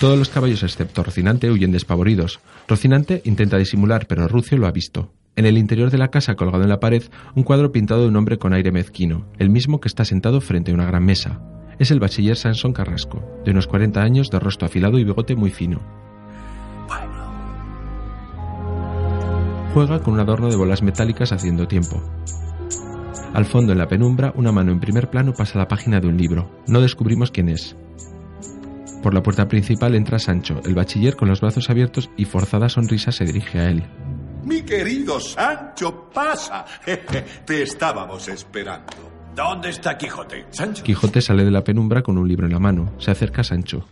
Todos 0.00 0.18
los 0.18 0.28
caballos 0.28 0.62
excepto 0.62 1.02
Rocinante 1.02 1.50
huyen 1.50 1.72
despavoridos. 1.72 2.40
Rocinante 2.68 3.22
intenta 3.24 3.56
disimular, 3.56 4.06
pero 4.06 4.28
Rucio 4.28 4.58
lo 4.58 4.66
ha 4.66 4.72
visto. 4.72 5.12
En 5.36 5.46
el 5.46 5.58
interior 5.58 5.90
de 5.90 5.98
la 5.98 6.08
casa, 6.08 6.36
colgado 6.36 6.62
en 6.62 6.68
la 6.68 6.78
pared, 6.78 7.02
un 7.34 7.42
cuadro 7.42 7.72
pintado 7.72 8.02
de 8.02 8.08
un 8.08 8.16
hombre 8.16 8.38
con 8.38 8.52
aire 8.52 8.70
mezquino, 8.70 9.26
el 9.38 9.50
mismo 9.50 9.80
que 9.80 9.88
está 9.88 10.04
sentado 10.04 10.40
frente 10.40 10.70
a 10.70 10.74
una 10.74 10.86
gran 10.86 11.04
mesa. 11.04 11.40
Es 11.78 11.90
el 11.90 12.00
bachiller 12.00 12.36
Sansón 12.36 12.72
Carrasco, 12.72 13.22
de 13.44 13.50
unos 13.50 13.66
40 13.66 14.00
años, 14.00 14.30
de 14.30 14.38
rostro 14.38 14.66
afilado 14.66 14.98
y 14.98 15.04
bigote 15.04 15.34
muy 15.34 15.50
fino. 15.50 15.80
Juega 19.72 20.00
con 20.00 20.14
un 20.14 20.20
adorno 20.20 20.48
de 20.48 20.56
bolas 20.56 20.82
metálicas 20.82 21.32
haciendo 21.32 21.66
tiempo. 21.66 22.00
Al 23.32 23.44
fondo, 23.44 23.72
en 23.72 23.78
la 23.78 23.88
penumbra, 23.88 24.32
una 24.36 24.52
mano 24.52 24.70
en 24.70 24.78
primer 24.78 25.10
plano 25.10 25.32
pasa 25.32 25.58
la 25.58 25.66
página 25.66 25.98
de 25.98 26.06
un 26.06 26.16
libro. 26.16 26.48
No 26.68 26.80
descubrimos 26.80 27.32
quién 27.32 27.48
es. 27.48 27.76
Por 29.02 29.12
la 29.12 29.22
puerta 29.22 29.48
principal 29.48 29.96
entra 29.96 30.20
Sancho, 30.20 30.60
el 30.64 30.74
bachiller 30.74 31.16
con 31.16 31.28
los 31.28 31.40
brazos 31.40 31.68
abiertos 31.68 32.08
y 32.16 32.24
forzada 32.24 32.68
sonrisa 32.68 33.10
se 33.10 33.24
dirige 33.24 33.58
a 33.58 33.68
él. 33.68 33.84
Mi 34.44 34.62
querido 34.62 35.18
Sancho, 35.18 36.08
pasa. 36.14 36.64
Te 37.44 37.62
estábamos 37.62 38.28
esperando. 38.28 39.13
¿Dónde 39.34 39.70
está 39.70 39.98
Quijote? 39.98 40.46
Sancho. 40.50 40.84
Quijote 40.84 41.20
sale 41.20 41.44
de 41.44 41.50
la 41.50 41.64
penumbra 41.64 42.02
con 42.02 42.16
un 42.18 42.28
libro 42.28 42.46
en 42.46 42.52
la 42.52 42.60
mano. 42.60 42.92
Se 42.98 43.10
acerca 43.10 43.40
a 43.40 43.44
Sancho. 43.44 43.88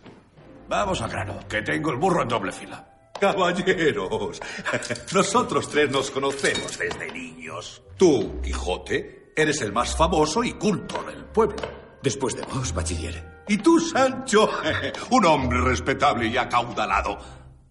Vamos 0.69 1.01
al 1.01 1.09
grano, 1.11 1.39
que 1.49 1.61
tengo 1.61 1.91
el 1.91 1.97
burro 1.97 2.21
en 2.21 2.29
doble 2.29 2.51
fila. 2.51 2.87
Caballeros, 3.19 4.41
nosotros 5.13 5.69
tres 5.69 5.91
nos 5.91 6.11
conocemos 6.11 6.77
desde 6.77 7.11
niños. 7.11 7.83
Tú, 7.97 8.41
Quijote, 8.41 9.33
eres 9.35 9.61
el 9.61 9.73
más 9.73 9.95
famoso 9.95 10.43
y 10.43 10.53
culto 10.53 11.03
del 11.03 11.25
pueblo. 11.25 11.57
Después 12.01 12.35
de 12.35 12.43
vos, 12.43 12.73
bachiller. 12.73 13.43
Y 13.47 13.57
tú, 13.57 13.79
Sancho, 13.79 14.49
un 15.11 15.25
hombre 15.25 15.61
respetable 15.61 16.27
y 16.27 16.37
acaudalado. 16.37 17.17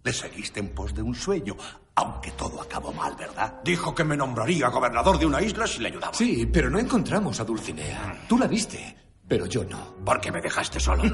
Le 0.04 0.12
seguiste 0.12 0.60
en 0.60 0.74
pos 0.74 0.94
de 0.94 1.02
un 1.02 1.14
sueño, 1.14 1.56
aunque 1.94 2.30
todo 2.32 2.60
acabó 2.62 2.92
mal, 2.92 3.14
¿verdad? 3.16 3.60
Dijo 3.64 3.94
que 3.94 4.04
me 4.04 4.16
nombraría 4.16 4.68
gobernador 4.68 5.18
de 5.18 5.26
una 5.26 5.42
isla 5.42 5.66
si 5.66 5.80
le 5.80 5.88
ayudaba. 5.88 6.14
Sí, 6.14 6.46
pero 6.52 6.70
no 6.70 6.78
encontramos 6.78 7.38
a 7.40 7.44
Dulcinea. 7.44 8.24
Tú 8.28 8.38
la 8.38 8.46
viste, 8.46 8.96
pero 9.28 9.46
yo 9.46 9.64
no. 9.64 9.96
¿Por 10.04 10.20
qué 10.20 10.32
me 10.32 10.40
dejaste 10.40 10.80
solo? 10.80 11.02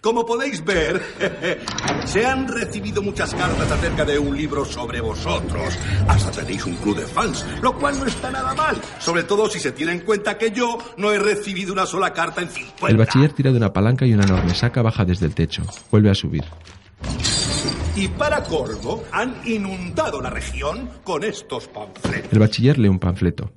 Como 0.00 0.24
podéis 0.24 0.64
ver, 0.64 1.02
se 2.04 2.24
han 2.24 2.46
recibido 2.46 3.02
muchas 3.02 3.34
cartas 3.34 3.70
acerca 3.72 4.04
de 4.04 4.18
un 4.18 4.36
libro 4.36 4.64
sobre 4.64 5.00
vosotros. 5.00 5.76
Hasta 6.06 6.30
tenéis 6.30 6.64
un 6.64 6.76
club 6.76 6.96
de 6.96 7.06
fans, 7.06 7.44
lo 7.60 7.74
cual 7.74 7.98
no 7.98 8.06
está 8.06 8.30
nada 8.30 8.54
mal. 8.54 8.76
Sobre 9.00 9.24
todo 9.24 9.48
si 9.48 9.58
se 9.58 9.72
tiene 9.72 9.92
en 9.92 10.00
cuenta 10.00 10.38
que 10.38 10.52
yo 10.52 10.78
no 10.96 11.10
he 11.12 11.18
recibido 11.18 11.72
una 11.72 11.86
sola 11.86 12.12
carta 12.12 12.40
en 12.40 12.50
50. 12.50 12.88
El 12.88 12.96
bachiller 12.96 13.32
tira 13.32 13.50
de 13.50 13.56
una 13.56 13.72
palanca 13.72 14.06
y 14.06 14.12
una 14.12 14.24
enorme 14.24 14.54
saca 14.54 14.82
baja 14.82 15.04
desde 15.04 15.26
el 15.26 15.34
techo. 15.34 15.62
Vuelve 15.90 16.10
a 16.10 16.14
subir. 16.14 16.44
Y 17.96 18.08
para 18.08 18.42
colmo, 18.42 19.04
han 19.10 19.40
inundado 19.46 20.20
la 20.20 20.28
región 20.28 20.90
con 21.02 21.24
estos 21.24 21.66
panfletos. 21.68 22.30
El 22.30 22.38
bachiller 22.38 22.78
lee 22.78 22.88
un 22.88 22.98
panfleto. 22.98 23.50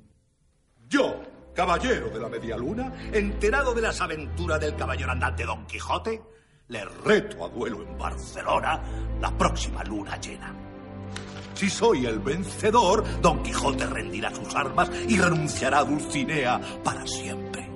Yo, 0.88 1.20
caballero 1.54 2.08
de 2.08 2.18
la 2.18 2.30
media 2.30 2.56
luna, 2.56 2.90
enterado 3.12 3.74
de 3.74 3.82
las 3.82 4.00
aventuras 4.00 4.58
del 4.58 4.74
caballero 4.76 5.12
andante 5.12 5.44
Don 5.44 5.66
Quijote, 5.66 6.22
le 6.68 6.84
reto 7.04 7.44
a 7.44 7.48
duelo 7.50 7.82
en 7.82 7.98
Barcelona 7.98 8.80
la 9.20 9.36
próxima 9.36 9.84
luna 9.84 10.18
llena. 10.18 10.54
Si 11.52 11.68
soy 11.68 12.06
el 12.06 12.20
vencedor, 12.20 13.04
Don 13.20 13.42
Quijote 13.42 13.84
rendirá 13.84 14.34
sus 14.34 14.54
armas 14.54 14.90
y 15.06 15.18
renunciará 15.18 15.80
a 15.80 15.84
Dulcinea 15.84 16.58
para 16.82 17.06
siempre. 17.06 17.69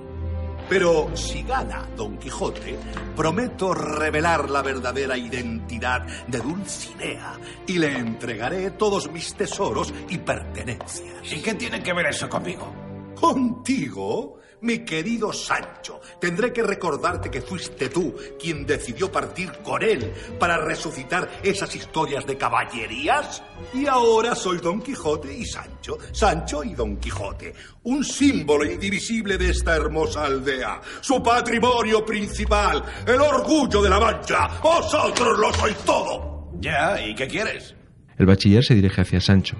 Pero 0.67 1.15
si 1.15 1.43
gana 1.43 1.87
Don 1.95 2.17
Quijote, 2.17 2.77
prometo 3.15 3.73
revelar 3.73 4.49
la 4.49 4.63
verdadera 4.63 5.17
identidad 5.17 6.05
de 6.27 6.39
Dulcinea 6.39 7.33
y 7.67 7.77
le 7.77 7.97
entregaré 7.97 8.71
todos 8.71 9.11
mis 9.11 9.35
tesoros 9.35 9.93
y 10.09 10.17
pertenencias. 10.17 11.31
¿Y 11.31 11.41
qué 11.41 11.53
tiene 11.53 11.83
que 11.83 11.93
ver 11.93 12.07
eso 12.07 12.27
conmigo? 12.27 12.73
¿Contigo? 13.15 14.39
Mi 14.65 14.79
querido 14.79 15.31
Sancho, 15.31 16.01
tendré 16.19 16.51
que 16.51 16.63
recordarte 16.63 17.29
que 17.29 17.39
fuiste 17.39 17.87
tú 17.89 18.15
quien 18.39 18.65
decidió 18.65 19.11
partir 19.11 19.51
con 19.63 19.83
él 19.83 20.11
para 20.39 20.57
resucitar 20.57 21.29
esas 21.43 21.75
historias 21.75 22.25
de 22.25 22.35
caballerías. 22.35 23.43
Y 23.75 23.85
ahora 23.85 24.33
soy 24.33 24.57
Don 24.57 24.81
Quijote 24.81 25.31
y 25.31 25.45
Sancho, 25.45 25.99
Sancho 26.11 26.63
y 26.63 26.73
Don 26.73 26.97
Quijote, 26.97 27.53
un 27.83 28.03
símbolo 28.03 28.65
indivisible 28.65 29.37
de 29.37 29.51
esta 29.51 29.75
hermosa 29.75 30.25
aldea, 30.25 30.81
su 30.99 31.21
patrimonio 31.21 32.03
principal, 32.03 32.83
el 33.05 33.21
orgullo 33.21 33.83
de 33.83 33.89
la 33.91 33.99
mancha. 33.99 34.47
Vosotros 34.63 35.37
lo 35.37 35.53
sois 35.53 35.77
todo. 35.85 36.49
Ya, 36.59 36.99
¿y 37.05 37.13
qué 37.13 37.27
quieres? 37.27 37.75
El 38.17 38.25
bachiller 38.25 38.63
se 38.63 38.73
dirige 38.73 39.01
hacia 39.01 39.21
Sancho. 39.21 39.57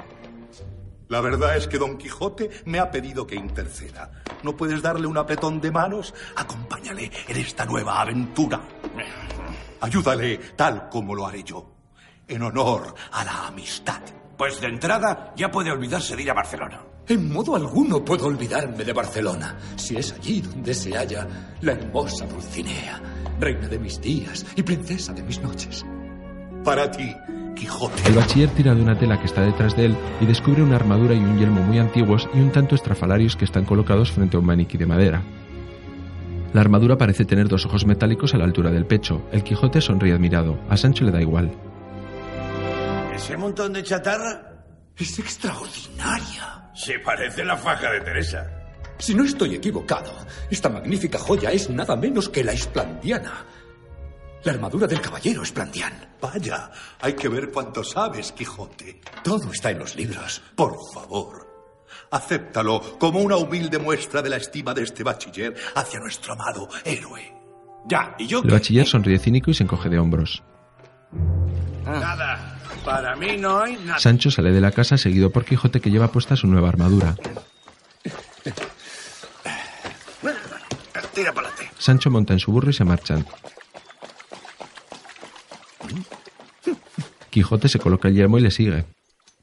La 1.08 1.22
verdad 1.22 1.56
es 1.56 1.68
que 1.68 1.78
Don 1.78 1.98
Quijote 1.98 2.50
me 2.66 2.80
ha 2.80 2.90
pedido 2.90 3.28
que 3.28 3.36
interceda. 3.36 4.12
¿No 4.44 4.56
puedes 4.56 4.82
darle 4.82 5.08
un 5.08 5.18
apretón 5.18 5.62
de 5.62 5.72
manos? 5.72 6.14
Acompáñale 6.36 7.12
en 7.28 7.38
esta 7.38 7.66
nueva 7.66 8.02
aventura. 8.02 8.62
Ayúdale 9.82 10.38
tal 10.56 10.90
como 10.90 11.14
lo 11.14 11.28
haré 11.28 11.44
yo, 11.44 11.76
en 12.28 12.42
honor 12.42 12.96
a 13.12 13.24
la 13.24 13.48
amistad. 13.48 14.02
Pues 14.38 14.60
de 14.60 14.68
entrada 14.68 15.34
ya 15.36 15.52
puede 15.52 15.72
olvidarse 15.72 16.16
de 16.16 16.24
ir 16.24 16.32
a 16.32 16.34
Barcelona. 16.34 16.82
En 17.08 17.32
modo 17.32 17.56
alguno 17.56 18.04
puedo 18.04 18.26
olvidarme 18.26 18.84
de 18.84 18.92
Barcelona, 18.92 19.60
si 19.76 19.96
es 19.96 20.12
allí 20.12 20.42
donde 20.42 20.74
se 20.74 20.98
halla 20.98 21.28
la 21.62 21.74
hermosa 21.74 22.26
Dulcinea, 22.26 23.00
reina 23.40 23.68
de 23.68 23.78
mis 23.78 24.02
días 24.02 24.44
y 24.56 24.64
princesa 24.64 25.14
de 25.14 25.22
mis 25.22 25.40
noches. 25.40 25.86
Para 26.64 26.90
ti, 26.90 27.16
Quijote. 27.56 28.08
El 28.08 28.14
bachiller 28.16 28.50
tira 28.50 28.76
de 28.76 28.82
una 28.82 28.98
tela 28.98 29.20
que 29.20 29.26
está 29.26 29.42
detrás 29.42 29.76
de 29.76 29.86
él 29.86 29.98
y 30.22 30.26
descubre 30.26 30.62
una 30.62 30.76
armadura 30.76 31.16
y 31.16 31.20
un 31.20 31.40
yelmo 31.40 31.62
muy 31.62 31.80
antiguos 31.80 32.30
y 32.34 32.40
un 32.40 32.52
tanto 32.52 32.76
estrafalarios 32.76 33.36
que 33.36 33.46
están 33.46 33.66
colocados 33.66 34.12
frente 34.12 34.38
a 34.38 34.40
un 34.40 34.46
maniquí 34.46 34.78
de 34.78 34.86
madera. 34.86 35.24
La 36.54 36.62
armadura 36.62 36.98
parece 36.98 37.26
tener 37.26 37.50
dos 37.50 37.66
ojos 37.66 37.86
metálicos 37.86 38.34
a 38.34 38.38
la 38.38 38.46
altura 38.46 38.72
del 38.72 38.86
pecho. 38.86 39.28
El 39.32 39.44
Quijote 39.44 39.82
sonríe 39.82 40.14
admirado. 40.14 40.60
A 40.70 40.78
Sancho 40.78 41.04
le 41.04 41.12
da 41.12 41.22
igual. 41.22 41.52
¿Ese 43.14 43.36
montón 43.36 43.74
de 43.74 43.84
chatarra? 43.84 44.64
Es 44.96 45.20
extraordinaria. 45.20 46.72
Se 46.74 47.00
parece 47.00 47.44
la 47.44 47.58
faja 47.58 47.92
de 47.92 48.02
Teresa. 48.02 48.48
Si 48.98 49.14
no 49.14 49.26
estoy 49.26 49.56
equivocado, 49.56 50.14
esta 50.50 50.70
magnífica 50.70 51.20
joya 51.20 51.52
es 51.52 51.70
nada 51.70 51.96
menos 51.98 52.30
que 52.30 52.44
la 52.44 52.54
esplandiana. 52.54 53.46
La 54.46 54.52
armadura 54.52 54.86
del 54.86 55.02
caballero 55.02 55.42
esplandián. 55.42 55.92
Vaya, 56.22 56.70
hay 57.02 57.14
que 57.14 57.28
ver 57.28 57.52
cuánto 57.52 57.84
sabes, 57.84 58.32
Quijote. 58.32 59.02
Todo 59.24 59.52
está 59.52 59.72
en 59.72 59.80
los 59.80 59.96
libros. 59.96 60.40
Por 60.56 60.78
favor, 60.94 61.48
acéptalo 62.12 62.80
como 63.00 63.22
una 63.22 63.38
humilde 63.38 63.80
muestra 63.80 64.22
de 64.22 64.30
la 64.30 64.38
estima 64.38 64.76
de 64.76 64.84
este 64.84 65.04
bachiller 65.04 65.56
hacia 65.74 66.00
nuestro 66.00 66.34
amado 66.34 66.70
héroe. 66.84 67.34
Ya, 67.88 68.16
¿y 68.20 68.28
yo 68.28 68.42
El 68.44 68.52
bachiller 68.52 68.86
sonríe 68.86 69.18
cínico 69.18 69.50
y 69.50 69.56
se 69.56 69.64
encoge 69.64 69.90
de 69.90 69.98
hombros. 69.98 70.44
Nada. 71.84 72.60
Para 72.86 73.16
mí 73.16 73.38
no 73.38 73.62
hay 73.62 73.78
nada. 73.78 73.98
Sancho 73.98 74.30
sale 74.30 74.52
de 74.52 74.62
la 74.62 74.72
casa 74.72 74.96
seguido 74.96 75.32
por 75.32 75.44
Quijote 75.44 75.82
que 75.82 75.90
lleva 75.90 76.12
puesta 76.12 76.36
su 76.36 76.46
nueva 76.46 76.70
armadura. 76.70 77.16
Tira 81.16 81.34
para 81.34 81.48
adelante. 81.48 81.72
Sancho 81.80 82.12
monta 82.12 82.34
en 82.34 82.40
su 82.40 82.52
burro 82.52 82.70
y 82.70 82.74
se 82.74 82.84
marchan. 82.84 83.26
Quijote 87.36 87.68
se 87.68 87.80
coloca 87.80 88.08
el 88.08 88.16
yelmo 88.16 88.38
y 88.38 88.42
le 88.42 88.50
sigue. 88.50 88.86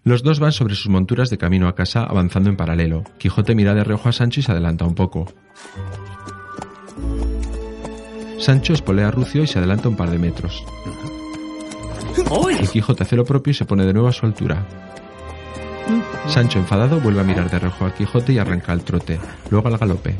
Los 0.03 0.23
dos 0.23 0.41
van 0.41 0.53
sobre 0.53 0.75
sus 0.75 0.89
monturas 0.89 1.29
de 1.29 1.37
camino 1.37 1.69
a 1.69 1.75
casa 1.75 2.05
avanzando 2.05 2.49
en 2.49 2.57
paralelo. 2.57 3.05
Quijote 3.19 3.55
mira 3.55 3.75
de 3.75 3.85
reojo 3.85 4.09
a 4.09 4.13
Sancho 4.13 4.41
y 4.41 4.43
se 4.43 4.51
adelanta 4.51 4.87
un 4.87 4.95
poco. 4.95 5.31
Sancho 8.39 8.73
espolea 8.73 9.09
a 9.09 9.11
Rucio 9.11 9.43
y 9.43 9.47
se 9.47 9.59
adelanta 9.59 9.91
un 9.91 9.97
par 9.97 10.11
de 10.11 10.19
metros. 10.19 10.65
El 12.59 12.71
Quijote 12.71 13.03
hace 13.03 13.15
lo 13.15 13.27
propio 13.27 13.51
y 13.51 13.55
se 13.55 13.67
pone 13.67 13.85
de 13.85 13.93
nuevo 13.93 14.09
a 14.09 14.13
su 14.13 14.25
altura. 14.25 14.67
Sancho, 16.29 16.61
enfadado, 16.61 16.99
vuelve 16.99 17.21
a 17.21 17.25
mirar 17.25 17.51
de 17.51 17.59
reojo 17.59 17.85
al 17.85 17.93
Quijote 17.93 18.33
y 18.33 18.39
arranca 18.39 18.73
al 18.73 18.85
trote, 18.85 19.21
luego 19.51 19.69
al 19.69 19.77
galope. 19.77 20.17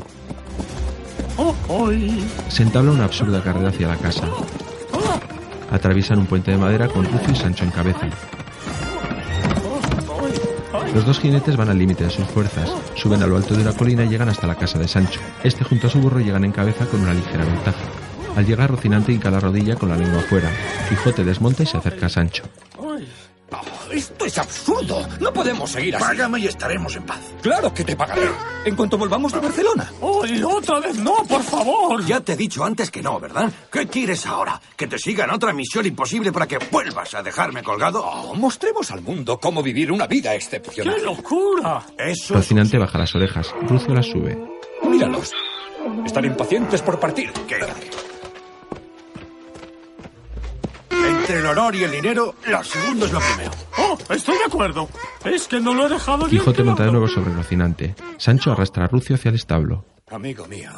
Se 2.49 2.61
entabla 2.61 2.91
una 2.91 3.05
absurda 3.05 3.41
carrera 3.41 3.69
hacia 3.69 3.87
la 3.87 3.97
casa. 3.97 4.27
Atraviesan 5.73 6.19
un 6.19 6.27
puente 6.27 6.51
de 6.51 6.57
madera 6.57 6.87
con 6.87 7.03
Rucio 7.03 7.31
y 7.31 7.35
Sancho 7.35 7.65
en 7.65 7.71
cabeza. 7.71 8.07
Los 10.93 11.05
dos 11.05 11.19
jinetes 11.19 11.57
van 11.57 11.69
al 11.69 11.79
límite 11.79 12.03
de 12.03 12.11
sus 12.11 12.25
fuerzas, 12.27 12.71
suben 12.93 13.23
a 13.23 13.27
lo 13.27 13.35
alto 13.35 13.55
de 13.55 13.63
una 13.63 13.73
colina 13.73 14.05
y 14.05 14.09
llegan 14.09 14.29
hasta 14.29 14.45
la 14.45 14.53
casa 14.53 14.77
de 14.77 14.87
Sancho. 14.87 15.19
Este 15.43 15.63
junto 15.63 15.87
a 15.87 15.89
su 15.89 15.99
burro 15.99 16.19
llegan 16.19 16.45
en 16.45 16.51
cabeza 16.51 16.85
con 16.85 17.01
una 17.01 17.15
ligera 17.15 17.43
ventaja. 17.43 17.81
Al 18.35 18.45
llegar, 18.45 18.69
Rocinante 18.69 19.11
hinca 19.11 19.31
la 19.31 19.39
rodilla 19.39 19.75
con 19.75 19.89
la 19.89 19.97
lengua 19.97 20.19
afuera. 20.19 20.51
Quijote 20.89 21.23
desmonta 21.23 21.63
y 21.63 21.65
se 21.65 21.77
acerca 21.77 22.05
a 22.05 22.09
Sancho. 22.09 22.43
Esto 23.91 24.25
es 24.25 24.37
absurdo. 24.37 25.07
No 25.19 25.31
podemos 25.33 25.71
seguir 25.71 25.95
así. 25.95 26.05
Págame 26.05 26.39
y 26.39 26.47
estaremos 26.47 26.95
en 26.95 27.03
paz. 27.03 27.19
Claro 27.41 27.73
que 27.73 27.83
te 27.83 27.95
pagaré. 27.95 28.29
En 28.65 28.75
cuanto 28.75 28.97
volvamos 28.97 29.31
de 29.33 29.39
Barcelona. 29.39 29.91
¡Ay, 30.23 30.41
otra 30.43 30.79
vez 30.79 30.97
no, 30.97 31.15
por 31.27 31.43
favor! 31.43 32.05
Ya 32.05 32.21
te 32.21 32.33
he 32.33 32.37
dicho 32.37 32.63
antes 32.63 32.89
que 32.89 33.01
no, 33.01 33.19
¿verdad? 33.19 33.51
¿Qué 33.71 33.87
quieres 33.87 34.25
ahora? 34.25 34.59
¿Que 34.75 34.87
te 34.87 34.97
sigan 34.97 35.29
otra 35.31 35.53
misión 35.53 35.85
imposible 35.85 36.31
para 36.31 36.47
que 36.47 36.57
vuelvas 36.71 37.13
a 37.13 37.21
dejarme 37.23 37.61
colgado? 37.63 38.03
Oh, 38.03 38.33
mostremos 38.35 38.89
al 38.91 39.01
mundo 39.01 39.39
cómo 39.39 39.61
vivir 39.61 39.91
una 39.91 40.07
vida 40.07 40.33
excepcional. 40.33 40.95
¡Qué 40.95 41.01
locura! 41.01 41.85
Eso 41.97 42.35
Rocinante 42.35 42.77
baja 42.77 42.97
las 42.97 43.13
orejas. 43.15 43.53
Rucio 43.67 43.93
las 43.93 44.05
sube. 44.05 44.37
Míralos. 44.83 45.31
Están 46.05 46.25
impacientes 46.25 46.81
por 46.81 46.99
partir. 46.99 47.31
¿Qué? 47.47 47.57
Entre 51.01 51.39
el 51.39 51.45
honor 51.45 51.75
y 51.75 51.83
el 51.83 51.91
dinero, 51.91 52.35
lo 52.47 52.63
segundo 52.63 53.05
es 53.05 53.11
lo 53.11 53.19
primero. 53.19 53.51
Oh, 53.77 53.97
estoy 54.13 54.37
de 54.37 54.43
acuerdo. 54.45 54.89
Es 55.25 55.47
que 55.47 55.59
no 55.59 55.73
lo 55.73 55.87
he 55.87 55.89
dejado 55.89 56.25
bien 56.25 56.41
Quijote 56.41 56.63
monta 56.63 56.85
de 56.85 56.91
nuevo 56.91 57.07
sobre 57.07 57.33
Rocinante. 57.33 57.95
Sancho 58.17 58.51
arrastra 58.51 58.85
a 58.85 58.87
Rucio 58.87 59.15
hacia 59.15 59.29
el 59.29 59.35
establo. 59.35 59.85
Amigo 60.11 60.45
mío, 60.47 60.71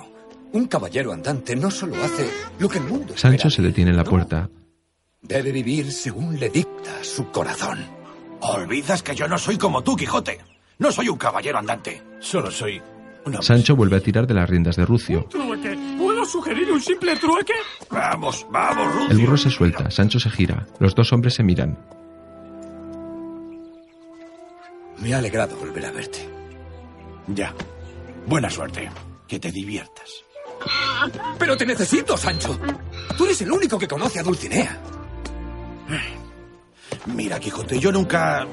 un 0.54 0.68
caballero 0.68 1.12
andante 1.12 1.56
no 1.56 1.70
solo 1.70 1.96
hace 2.04 2.30
lo 2.60 2.70
que 2.70 2.78
el 2.78 2.86
mundo 2.86 3.18
Sancho 3.18 3.48
espera 3.48 3.50
se 3.50 3.62
de 3.62 3.68
él, 3.68 3.74
detiene 3.74 3.92
en 3.92 3.98
la 3.98 4.04
puerta. 4.04 4.50
Debe 5.22 5.52
vivir 5.52 5.92
según 5.92 6.40
le 6.40 6.50
dicta 6.50 7.04
su 7.04 7.32
corazón. 7.32 7.80
Olvidas 8.42 9.02
que 9.02 9.16
yo 9.16 9.28
no 9.28 9.38
soy 9.38 9.58
como 9.58 9.84
tú, 9.84 9.96
Quijote. 9.96 10.40
No 10.78 10.92
soy 10.92 11.10
un 11.10 11.18
caballero 11.18 11.58
andante. 11.58 12.02
Solo 12.20 12.52
soy 12.52 12.82
una... 13.26 13.42
Sancho 13.42 13.76
vuelve 13.76 13.98
a 13.98 14.02
tirar 14.02 14.28
de 14.28 14.34
las 14.34 14.50
riendas 14.50 14.76
de 14.76 14.86
Rucio. 14.86 15.28
¿Puedo 16.26 16.42
sugerir 16.42 16.72
un 16.72 16.82
simple 16.82 17.16
trueque? 17.18 17.54
Vamos, 17.92 18.48
vamos. 18.50 19.12
El 19.12 19.20
burro 19.20 19.38
se 19.38 19.52
suelta, 19.52 19.92
Sancho 19.92 20.20
se 20.20 20.32
gira. 20.32 20.66
Los 20.80 20.96
dos 20.96 21.14
hombres 21.14 21.36
se 21.36 21.44
miran. 21.44 21.78
Me 24.98 25.14
ha 25.14 25.20
alegrado 25.20 25.56
volver 25.58 25.86
a 25.86 25.92
verte. 25.92 26.28
Ya. 27.28 27.54
Buena 28.26 28.50
suerte. 28.50 28.90
Que 29.28 29.40
te 29.40 29.52
diviertas. 29.52 30.24
Pero 31.38 31.56
te 31.56 31.64
necesito, 31.64 32.18
Sancho. 32.18 32.60
Tú 33.16 33.26
eres 33.26 33.42
el 33.44 33.52
único 33.52 33.78
que 33.78 33.88
conoce 33.88 34.20
a 34.20 34.24
Dulcinea. 34.24 34.82
Mira, 37.06 37.40
Quijote, 37.40 37.80
yo 37.80 37.92
nunca... 37.92 38.48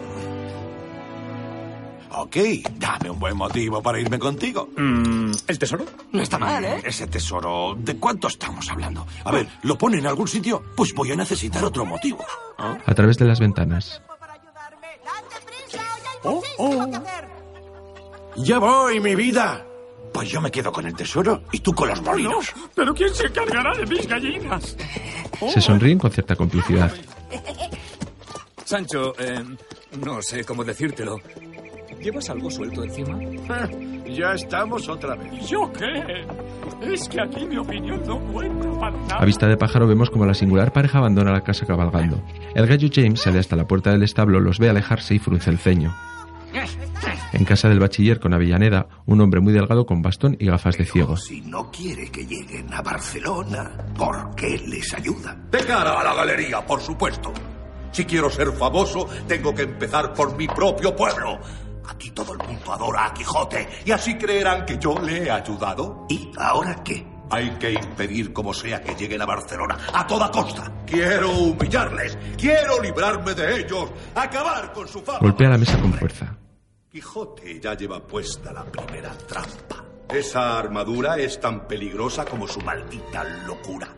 Ok, 2.14 2.36
dame 2.78 3.08
un 3.10 3.18
buen 3.18 3.36
motivo 3.36 3.82
para 3.82 3.98
irme 3.98 4.18
contigo. 4.18 4.68
Mm, 4.76 5.32
¿El 5.46 5.58
tesoro? 5.58 5.84
No 6.12 6.22
está 6.22 6.38
mal, 6.38 6.62
¿eh? 6.64 6.82
Ese 6.84 7.06
tesoro, 7.06 7.74
¿de 7.78 7.96
cuánto 7.96 8.28
estamos 8.28 8.68
hablando? 8.70 9.06
A 9.24 9.30
ver, 9.30 9.48
¿lo 9.62 9.78
pone 9.78 9.98
en 9.98 10.06
algún 10.06 10.28
sitio? 10.28 10.62
Pues 10.76 10.92
voy 10.92 11.12
a 11.12 11.16
necesitar 11.16 11.64
otro 11.64 11.86
motivo. 11.86 12.24
A 12.58 12.94
través 12.94 13.16
de 13.16 13.24
las 13.24 13.40
ventanas. 13.40 14.02
Oh, 16.24 16.42
oh. 16.58 16.86
Ya 18.36 18.58
voy, 18.58 19.00
mi 19.00 19.14
vida. 19.14 19.64
Pues 20.12 20.28
yo 20.28 20.40
me 20.40 20.50
quedo 20.50 20.70
con 20.70 20.86
el 20.86 20.94
tesoro 20.94 21.44
y 21.50 21.60
tú 21.60 21.74
con 21.74 21.88
los 21.88 22.02
no. 22.02 22.10
molinos. 22.10 22.52
¿Pero 22.74 22.94
quién 22.94 23.14
se 23.14 23.26
encargará 23.26 23.74
de 23.74 23.86
mis 23.86 24.06
gallinas? 24.06 24.76
Se 25.52 25.60
sonríen 25.60 25.98
con 25.98 26.10
cierta 26.10 26.36
complicidad. 26.36 26.92
Sancho, 28.64 29.14
eh, 29.18 29.42
no 29.98 30.20
sé 30.20 30.44
cómo 30.44 30.62
decírtelo. 30.62 31.18
¿Llevas 32.02 32.28
algo 32.30 32.50
suelto 32.50 32.82
encima? 32.82 33.18
Ya 34.06 34.32
estamos 34.32 34.88
otra 34.88 35.14
vez. 35.14 35.48
¿Yo 35.48 35.72
qué? 35.72 36.26
Es 36.82 37.08
que 37.08 37.20
aquí 37.20 37.44
mi 37.46 37.56
opinión 37.56 38.02
no 38.06 38.18
cuenta 38.32 38.70
para 38.78 38.96
nada. 38.96 39.18
A 39.18 39.24
vista 39.24 39.46
de 39.46 39.56
pájaro 39.56 39.86
vemos 39.86 40.10
como 40.10 40.26
la 40.26 40.34
singular 40.34 40.72
pareja 40.72 40.98
abandona 40.98 41.30
la 41.30 41.42
casa 41.42 41.64
cabalgando. 41.64 42.20
El 42.54 42.66
gallo 42.66 42.88
James 42.92 43.20
sale 43.20 43.38
hasta 43.38 43.56
la 43.56 43.66
puerta 43.66 43.90
del 43.92 44.02
establo, 44.02 44.40
los 44.40 44.58
ve 44.58 44.68
alejarse 44.68 45.14
y 45.14 45.18
frunce 45.18 45.50
el 45.50 45.58
ceño. 45.58 45.94
En 47.32 47.44
casa 47.44 47.68
del 47.68 47.80
bachiller 47.80 48.20
con 48.20 48.34
Avellaneda, 48.34 48.88
un 49.06 49.20
hombre 49.20 49.40
muy 49.40 49.52
delgado 49.52 49.86
con 49.86 50.02
bastón 50.02 50.36
y 50.38 50.46
gafas 50.46 50.76
de 50.76 50.84
ciego. 50.84 51.16
Si 51.16 51.40
no 51.40 51.70
quiere 51.70 52.10
que 52.10 52.26
lleguen 52.26 52.72
a 52.74 52.82
Barcelona, 52.82 53.70
¿por 53.96 54.34
qué 54.34 54.58
les 54.58 54.92
ayuda? 54.92 55.34
De 55.50 55.58
cara 55.60 55.98
a 56.00 56.04
la 56.04 56.14
galería, 56.14 56.60
por 56.66 56.80
supuesto. 56.80 57.32
Si 57.92 58.04
quiero 58.06 58.30
ser 58.30 58.52
famoso, 58.52 59.06
tengo 59.26 59.54
que 59.54 59.62
empezar 59.62 60.12
por 60.14 60.36
mi 60.36 60.46
propio 60.46 60.96
pueblo. 60.96 61.38
Aquí 61.88 62.10
todo 62.10 62.32
el 62.32 62.38
mundo 62.38 62.72
adora 62.72 63.06
a 63.06 63.14
Quijote 63.14 63.68
y 63.84 63.90
así 63.90 64.16
creerán 64.16 64.64
que 64.64 64.78
yo 64.78 64.94
le 64.98 65.24
he 65.24 65.30
ayudado. 65.30 66.06
¿Y 66.08 66.30
ahora 66.38 66.82
qué? 66.84 67.06
Hay 67.30 67.50
que 67.58 67.72
impedir 67.72 68.32
como 68.32 68.52
sea 68.52 68.82
que 68.82 68.94
lleguen 68.94 69.22
a 69.22 69.26
Barcelona, 69.26 69.78
a 69.92 70.06
toda 70.06 70.30
costa. 70.30 70.70
Quiero 70.86 71.30
humillarles, 71.30 72.18
quiero 72.36 72.80
librarme 72.82 73.32
de 73.34 73.60
ellos, 73.60 73.90
acabar 74.14 74.72
con 74.72 74.86
su 74.86 75.00
fama. 75.00 75.20
Golpea 75.20 75.48
la 75.48 75.58
mesa 75.58 75.80
con 75.80 75.94
fuerza. 75.94 76.36
Quijote 76.90 77.58
ya 77.58 77.74
lleva 77.74 78.06
puesta 78.06 78.52
la 78.52 78.64
primera 78.64 79.16
trampa. 79.26 79.82
Esa 80.10 80.58
armadura 80.58 81.16
es 81.16 81.40
tan 81.40 81.66
peligrosa 81.66 82.26
como 82.26 82.46
su 82.46 82.60
maldita 82.60 83.24
locura. 83.46 83.88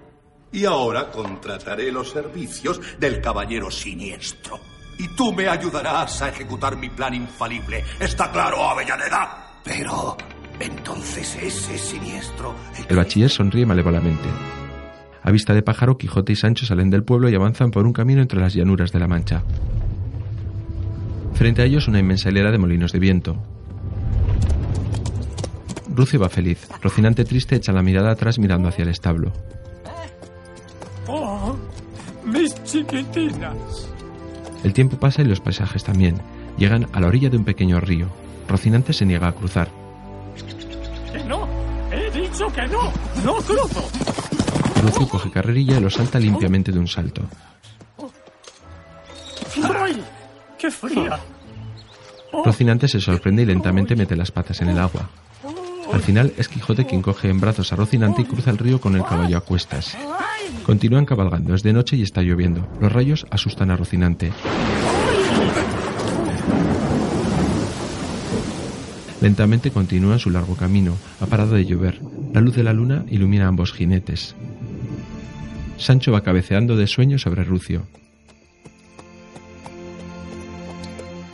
Y 0.52 0.64
ahora 0.64 1.10
contrataré 1.10 1.90
los 1.90 2.10
servicios 2.10 2.80
del 3.00 3.20
caballero 3.20 3.68
siniestro. 3.68 4.60
Y 4.98 5.08
tú 5.08 5.32
me 5.32 5.48
ayudarás 5.48 6.22
a 6.22 6.28
ejecutar 6.28 6.76
mi 6.76 6.88
plan 6.88 7.14
infalible. 7.14 7.84
¿Está 8.00 8.30
claro, 8.30 8.62
Avellaneda? 8.62 9.60
Pero 9.64 10.16
entonces 10.60 11.36
ese 11.42 11.78
siniestro... 11.78 12.54
El 12.88 12.96
bachiller 12.96 13.30
sonríe 13.30 13.66
malévolamente. 13.66 14.28
A 15.22 15.30
vista 15.30 15.54
de 15.54 15.62
pájaro, 15.62 15.96
Quijote 15.96 16.32
y 16.32 16.36
Sancho 16.36 16.66
salen 16.66 16.90
del 16.90 17.02
pueblo 17.02 17.28
y 17.28 17.34
avanzan 17.34 17.70
por 17.70 17.86
un 17.86 17.92
camino 17.92 18.20
entre 18.20 18.40
las 18.40 18.54
llanuras 18.54 18.92
de 18.92 18.98
la 18.98 19.08
Mancha. 19.08 19.42
Frente 21.32 21.62
a 21.62 21.64
ellos 21.64 21.88
una 21.88 21.98
inmensa 21.98 22.28
hilera 22.28 22.52
de 22.52 22.58
molinos 22.58 22.92
de 22.92 22.98
viento. 22.98 23.42
Rucio 25.94 26.20
va 26.20 26.28
feliz. 26.28 26.68
Rocinante 26.82 27.24
triste 27.24 27.56
echa 27.56 27.72
la 27.72 27.82
mirada 27.82 28.10
atrás 28.10 28.38
mirando 28.38 28.68
hacia 28.68 28.82
el 28.82 28.90
establo. 28.90 29.32
Oh, 31.06 31.56
mis 32.24 32.54
chiquitinas. 32.64 33.88
El 34.64 34.72
tiempo 34.72 34.96
pasa 34.96 35.22
y 35.22 35.26
los 35.26 35.40
paisajes 35.40 35.84
también. 35.84 36.20
Llegan 36.56 36.88
a 36.92 37.00
la 37.00 37.06
orilla 37.06 37.28
de 37.28 37.36
un 37.36 37.44
pequeño 37.44 37.78
río. 37.80 38.08
Rocinante 38.48 38.92
se 38.92 39.04
niega 39.04 39.28
a 39.28 39.32
cruzar. 39.32 39.68
No. 41.28 41.46
He 41.92 42.10
dicho 42.10 42.48
que 42.48 42.66
no. 42.66 42.90
No 43.24 43.34
cruzo. 43.36 43.88
Rucio 44.82 45.08
coge 45.08 45.30
carrerilla 45.30 45.76
y 45.76 45.80
lo 45.80 45.90
salta 45.90 46.18
limpiamente 46.18 46.72
de 46.72 46.78
un 46.78 46.88
salto. 46.88 47.22
¡Ay! 49.78 50.02
¡Qué 50.58 50.70
fría! 50.70 51.20
Rocinante 52.44 52.88
se 52.88 53.00
sorprende 53.00 53.42
y 53.42 53.46
lentamente 53.46 53.94
mete 53.94 54.16
las 54.16 54.30
patas 54.30 54.60
en 54.62 54.68
el 54.70 54.78
agua. 54.78 55.08
Al 55.92 56.00
final 56.00 56.32
es 56.36 56.48
Quijote 56.48 56.86
quien 56.86 57.02
coge 57.02 57.28
en 57.28 57.38
brazos 57.38 57.72
a 57.72 57.76
Rocinante 57.76 58.22
y 58.22 58.24
cruza 58.24 58.50
el 58.50 58.58
río 58.58 58.80
con 58.80 58.96
el 58.96 59.04
caballo 59.04 59.38
a 59.38 59.42
cuestas. 59.42 59.96
Continúan 60.64 61.04
cabalgando, 61.04 61.54
es 61.54 61.62
de 61.62 61.72
noche 61.72 61.96
y 61.96 62.02
está 62.02 62.22
lloviendo. 62.22 62.66
Los 62.80 62.90
rayos 62.90 63.26
asustan 63.30 63.70
a 63.70 63.76
Rocinante. 63.76 64.32
Lentamente 69.20 69.70
continúan 69.70 70.18
su 70.18 70.30
largo 70.30 70.56
camino. 70.56 70.96
Ha 71.20 71.26
parado 71.26 71.54
de 71.54 71.64
llover. 71.64 72.00
La 72.32 72.40
luz 72.40 72.56
de 72.56 72.62
la 72.62 72.72
luna 72.72 73.04
ilumina 73.08 73.44
a 73.44 73.48
ambos 73.48 73.72
jinetes. 73.72 74.34
Sancho 75.76 76.12
va 76.12 76.22
cabeceando 76.22 76.76
de 76.76 76.86
sueño 76.86 77.18
sobre 77.18 77.44
Rucio. 77.44 77.86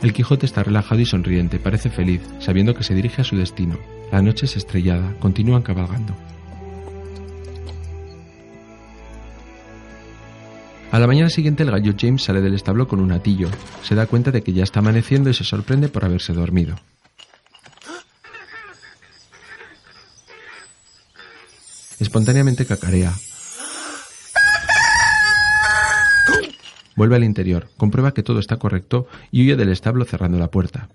El 0.01 0.13
Quijote 0.13 0.45
está 0.45 0.63
relajado 0.63 0.99
y 0.99 1.05
sonriente, 1.05 1.59
parece 1.59 1.89
feliz, 1.89 2.21
sabiendo 2.39 2.73
que 2.73 2.83
se 2.83 2.95
dirige 2.95 3.21
a 3.21 3.25
su 3.25 3.37
destino. 3.37 3.77
La 4.11 4.21
noche 4.21 4.45
es 4.45 4.57
estrellada, 4.57 5.15
continúan 5.19 5.61
cabalgando. 5.61 6.15
La 11.01 11.07
mañana 11.07 11.31
siguiente 11.31 11.63
el 11.63 11.71
gallo 11.71 11.95
James 11.99 12.21
sale 12.21 12.41
del 12.41 12.53
establo 12.53 12.87
con 12.87 12.99
un 12.99 13.11
atillo. 13.11 13.49
Se 13.81 13.95
da 13.95 14.05
cuenta 14.05 14.29
de 14.29 14.43
que 14.43 14.53
ya 14.53 14.61
está 14.61 14.81
amaneciendo 14.81 15.31
y 15.31 15.33
se 15.33 15.43
sorprende 15.43 15.89
por 15.89 16.05
haberse 16.05 16.31
dormido. 16.31 16.75
Espontáneamente 21.99 22.67
cacarea. 22.67 23.13
Vuelve 26.95 27.15
al 27.15 27.23
interior, 27.23 27.69
comprueba 27.77 28.13
que 28.13 28.21
todo 28.21 28.37
está 28.37 28.57
correcto 28.57 29.07
y 29.31 29.41
huye 29.41 29.55
del 29.55 29.69
establo 29.69 30.05
cerrando 30.05 30.37
la 30.37 30.51
puerta. 30.51 30.87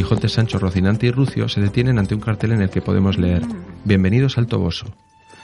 Quijote, 0.00 0.30
Sancho, 0.30 0.58
Rocinante 0.58 1.06
y 1.08 1.10
Rucio 1.10 1.46
se 1.50 1.60
detienen 1.60 1.98
ante 1.98 2.14
un 2.14 2.22
cartel 2.22 2.52
en 2.52 2.62
el 2.62 2.70
que 2.70 2.80
podemos 2.80 3.18
leer 3.18 3.42
Bienvenidos 3.84 4.38
al 4.38 4.46
Toboso. 4.46 4.86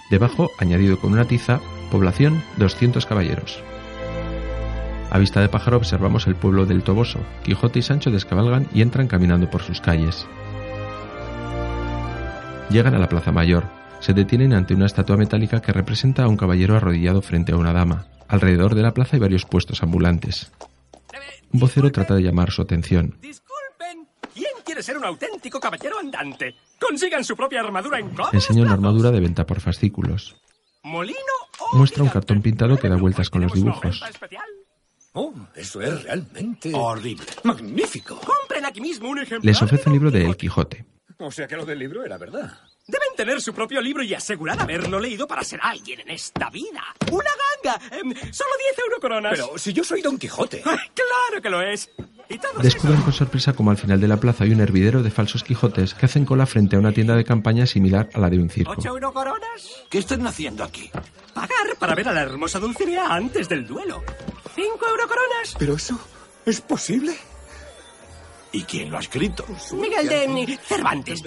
Debajo, 0.08 0.50
añadido 0.58 0.98
con 0.98 1.12
una 1.12 1.26
tiza, 1.26 1.60
población 1.90 2.42
200 2.56 3.04
caballeros. 3.04 3.62
A 5.10 5.18
vista 5.18 5.42
de 5.42 5.50
pájaro 5.50 5.76
observamos 5.76 6.26
el 6.26 6.36
pueblo 6.36 6.64
del 6.64 6.84
Toboso. 6.84 7.18
Quijote 7.44 7.80
y 7.80 7.82
Sancho 7.82 8.10
descabalgan 8.10 8.66
y 8.72 8.80
entran 8.80 9.08
caminando 9.08 9.50
por 9.50 9.60
sus 9.60 9.82
calles. 9.82 10.26
Llegan 12.70 12.94
a 12.94 12.98
la 12.98 13.10
Plaza 13.10 13.32
Mayor. 13.32 13.64
Se 14.00 14.14
detienen 14.14 14.54
ante 14.54 14.72
una 14.72 14.86
estatua 14.86 15.18
metálica 15.18 15.60
que 15.60 15.72
representa 15.74 16.24
a 16.24 16.28
un 16.28 16.38
caballero 16.38 16.76
arrodillado 16.76 17.20
frente 17.20 17.52
a 17.52 17.56
una 17.56 17.74
dama. 17.74 18.06
Alrededor 18.26 18.74
de 18.74 18.80
la 18.80 18.94
plaza 18.94 19.16
hay 19.16 19.20
varios 19.20 19.44
puestos 19.44 19.82
ambulantes. 19.82 20.50
Un 21.52 21.60
vocero 21.60 21.92
trata 21.92 22.14
de 22.14 22.22
llamar 22.22 22.50
su 22.50 22.62
atención. 22.62 23.18
Disculpen, 24.76 24.82
¿quién 24.82 24.82
quiere 24.82 24.82
ser 24.82 24.96
un 24.98 25.04
auténtico 25.04 25.60
caballero 25.60 25.98
andante? 25.98 26.54
Consigan 26.78 27.24
su 27.24 27.36
propia 27.36 27.60
armadura 27.60 27.98
en 27.98 28.10
cómodos 28.10 28.34
Enseña 28.34 28.62
una 28.62 28.74
armadura 28.74 29.10
de 29.10 29.20
venta 29.20 29.46
por 29.46 29.60
fascículos. 29.60 30.36
¿Molino 30.82 31.18
o 31.58 31.76
Muestra 31.76 32.02
un 32.02 32.10
cartón 32.10 32.42
pintado 32.42 32.78
que 32.78 32.88
da 32.88 32.96
vueltas 32.96 33.30
con 33.30 33.42
los 33.42 33.52
dibujos. 33.52 34.02
Oh, 35.12 35.32
eso 35.54 35.80
es 35.80 36.04
realmente... 36.04 36.70
Horrible. 36.74 37.26
Magnífico. 37.44 38.20
Compren 38.20 38.66
aquí 38.66 38.80
mismo 38.80 39.08
un 39.08 39.18
ejemplar. 39.18 39.44
Les 39.44 39.62
ofrece 39.62 39.88
un 39.88 39.94
libro 39.94 40.10
de 40.10 40.26
El 40.26 40.36
Quijote. 40.36 40.84
O 41.18 41.30
sea 41.30 41.46
que 41.46 41.56
lo 41.56 41.64
del 41.64 41.78
libro 41.78 42.04
era 42.04 42.18
verdad. 42.18 42.52
Deben 42.86 43.08
tener 43.16 43.40
su 43.40 43.54
propio 43.54 43.80
libro 43.80 44.02
y 44.02 44.12
asegurar 44.12 44.60
haberlo 44.60 45.00
leído 45.00 45.26
para 45.26 45.42
ser 45.42 45.58
alguien 45.62 46.00
en 46.00 46.10
esta 46.10 46.50
vida. 46.50 46.84
¡Una 47.10 47.30
ganga! 47.64 47.96
Em, 47.96 48.14
solo 48.32 48.50
10 48.74 48.78
eurocoronas. 48.86 49.32
Pero 49.32 49.58
si 49.58 49.72
yo 49.72 49.82
soy 49.82 50.02
Don 50.02 50.18
Quijote. 50.18 50.60
¡Claro 50.62 51.42
que 51.42 51.50
lo 51.50 51.62
es! 51.62 51.90
Descubren 52.62 53.02
con 53.02 53.12
sorpresa 53.12 53.52
como 53.52 53.70
al 53.70 53.76
final 53.76 54.00
de 54.00 54.08
la 54.08 54.16
plaza 54.16 54.44
hay 54.44 54.52
un 54.52 54.60
hervidero 54.60 55.02
de 55.02 55.10
falsos 55.10 55.44
Quijotes 55.44 55.94
que 55.94 56.06
hacen 56.06 56.24
cola 56.24 56.46
frente 56.46 56.76
a 56.76 56.78
una 56.78 56.92
tienda 56.92 57.14
de 57.14 57.24
campaña 57.24 57.66
similar 57.66 58.08
a 58.14 58.18
la 58.18 58.30
de 58.30 58.38
un 58.38 58.50
circo. 58.50 58.72
¿Ocho 58.72 58.88
eurocoronas? 58.88 59.84
¿Qué 59.88 59.98
están 59.98 60.26
haciendo 60.26 60.64
aquí? 60.64 60.90
Pagar 61.34 61.76
para 61.78 61.94
ver 61.94 62.08
a 62.08 62.12
la 62.12 62.22
hermosa 62.22 62.58
Dulcinea 62.58 63.06
antes 63.14 63.48
del 63.48 63.66
duelo. 63.66 64.02
¿Cinco 64.54 64.88
eurocoronas? 64.88 65.54
¿Pero 65.58 65.74
eso 65.74 65.98
es 66.44 66.60
posible? 66.60 67.14
¿Y 68.52 68.62
quién 68.62 68.90
lo 68.90 68.96
ha 68.96 69.00
escrito? 69.00 69.44
Miguel 69.72 70.08
de 70.08 70.58
Cervantes. 70.64 71.22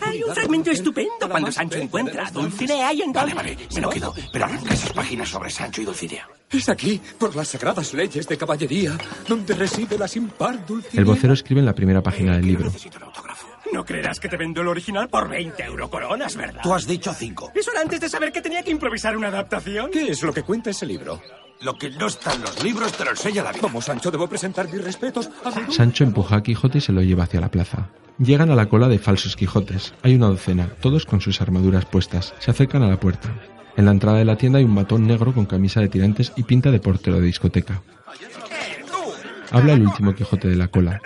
Hay 0.00 0.22
un 0.22 0.34
fragmento 0.34 0.70
estupendo 0.70 1.28
cuando 1.28 1.52
Sancho 1.52 1.78
encuentra 1.78 2.26
a 2.26 2.30
Dulcinea 2.30 2.92
y 2.92 3.02
entonces... 3.02 3.34
Vale, 3.34 3.54
vale, 3.54 3.68
me 3.74 3.80
lo 3.80 3.90
quedo. 3.90 4.14
Pero 4.32 4.44
arranca 4.44 4.74
esas 4.74 4.92
páginas 4.92 5.28
sobre 5.28 5.50
Sancho 5.50 5.82
y 5.82 5.84
Dulcinea. 5.84 6.28
Es 6.50 6.68
aquí, 6.68 7.00
por 7.18 7.36
las 7.36 7.48
sagradas 7.48 7.92
leyes 7.94 8.26
de 8.26 8.36
caballería, 8.36 8.96
donde 9.28 9.54
reside 9.54 9.98
la 9.98 10.08
sin 10.08 10.28
par 10.28 10.64
Dulcinea. 10.66 11.00
El 11.00 11.04
vocero 11.04 11.32
escribe 11.32 11.60
en 11.60 11.66
la 11.66 11.74
primera 11.74 12.02
página 12.02 12.36
del 12.36 12.46
libro. 12.46 12.72
No 13.72 13.84
creerás 13.84 14.18
que 14.18 14.28
te 14.28 14.36
vendo 14.36 14.62
el 14.62 14.68
original 14.68 15.08
por 15.08 15.28
20 15.28 15.62
eurocoronas, 15.62 16.34
¿verdad? 16.36 16.60
Tú 16.62 16.74
has 16.74 16.86
dicho 16.86 17.14
cinco. 17.14 17.52
Eso 17.54 17.70
era 17.70 17.82
antes 17.82 18.00
de 18.00 18.08
saber 18.08 18.32
que 18.32 18.42
tenía 18.42 18.62
que 18.62 18.70
improvisar 18.70 19.16
una 19.16 19.28
adaptación. 19.28 19.90
¿Qué 19.92 20.08
es 20.08 20.22
lo 20.22 20.32
que 20.32 20.42
cuenta 20.42 20.70
ese 20.70 20.86
libro? 20.86 21.20
Lo 21.60 21.76
que 21.76 21.90
no 21.90 22.06
está 22.06 22.32
en 22.32 22.40
los 22.40 22.62
libros 22.64 22.92
te 22.92 23.04
lo 23.04 23.10
enseña 23.10 23.42
la 23.42 23.52
vida. 23.52 23.60
Vamos, 23.62 23.84
Sancho, 23.84 24.10
debo 24.10 24.26
presentar 24.26 24.72
mis 24.72 24.82
respetos 24.82 25.28
a 25.44 25.50
mi... 25.60 25.72
Sancho 25.72 26.04
empuja 26.04 26.36
a 26.36 26.42
Quijote 26.42 26.78
y 26.78 26.80
se 26.80 26.92
lo 26.92 27.02
lleva 27.02 27.24
hacia 27.24 27.40
la 27.40 27.50
plaza. 27.50 27.90
Llegan 28.18 28.50
a 28.50 28.54
la 28.54 28.66
cola 28.66 28.88
de 28.88 28.98
falsos 28.98 29.36
Quijotes. 29.36 29.92
Hay 30.02 30.14
una 30.14 30.28
docena, 30.28 30.70
todos 30.80 31.04
con 31.04 31.20
sus 31.20 31.40
armaduras 31.42 31.84
puestas. 31.84 32.34
Se 32.38 32.50
acercan 32.50 32.82
a 32.82 32.88
la 32.88 32.98
puerta. 32.98 33.28
En 33.76 33.84
la 33.84 33.90
entrada 33.90 34.18
de 34.18 34.24
la 34.24 34.36
tienda 34.36 34.58
hay 34.58 34.64
un 34.64 34.74
matón 34.74 35.06
negro 35.06 35.34
con 35.34 35.44
camisa 35.46 35.80
de 35.80 35.88
tirantes 35.88 36.32
y 36.36 36.44
pinta 36.44 36.70
de 36.70 36.80
portero 36.80 37.16
de 37.16 37.26
discoteca. 37.26 37.82
Habla 39.50 39.74
el 39.74 39.82
último 39.82 40.14
Quijote 40.14 40.48
de 40.48 40.56
la 40.56 40.68
cola. 40.68 41.00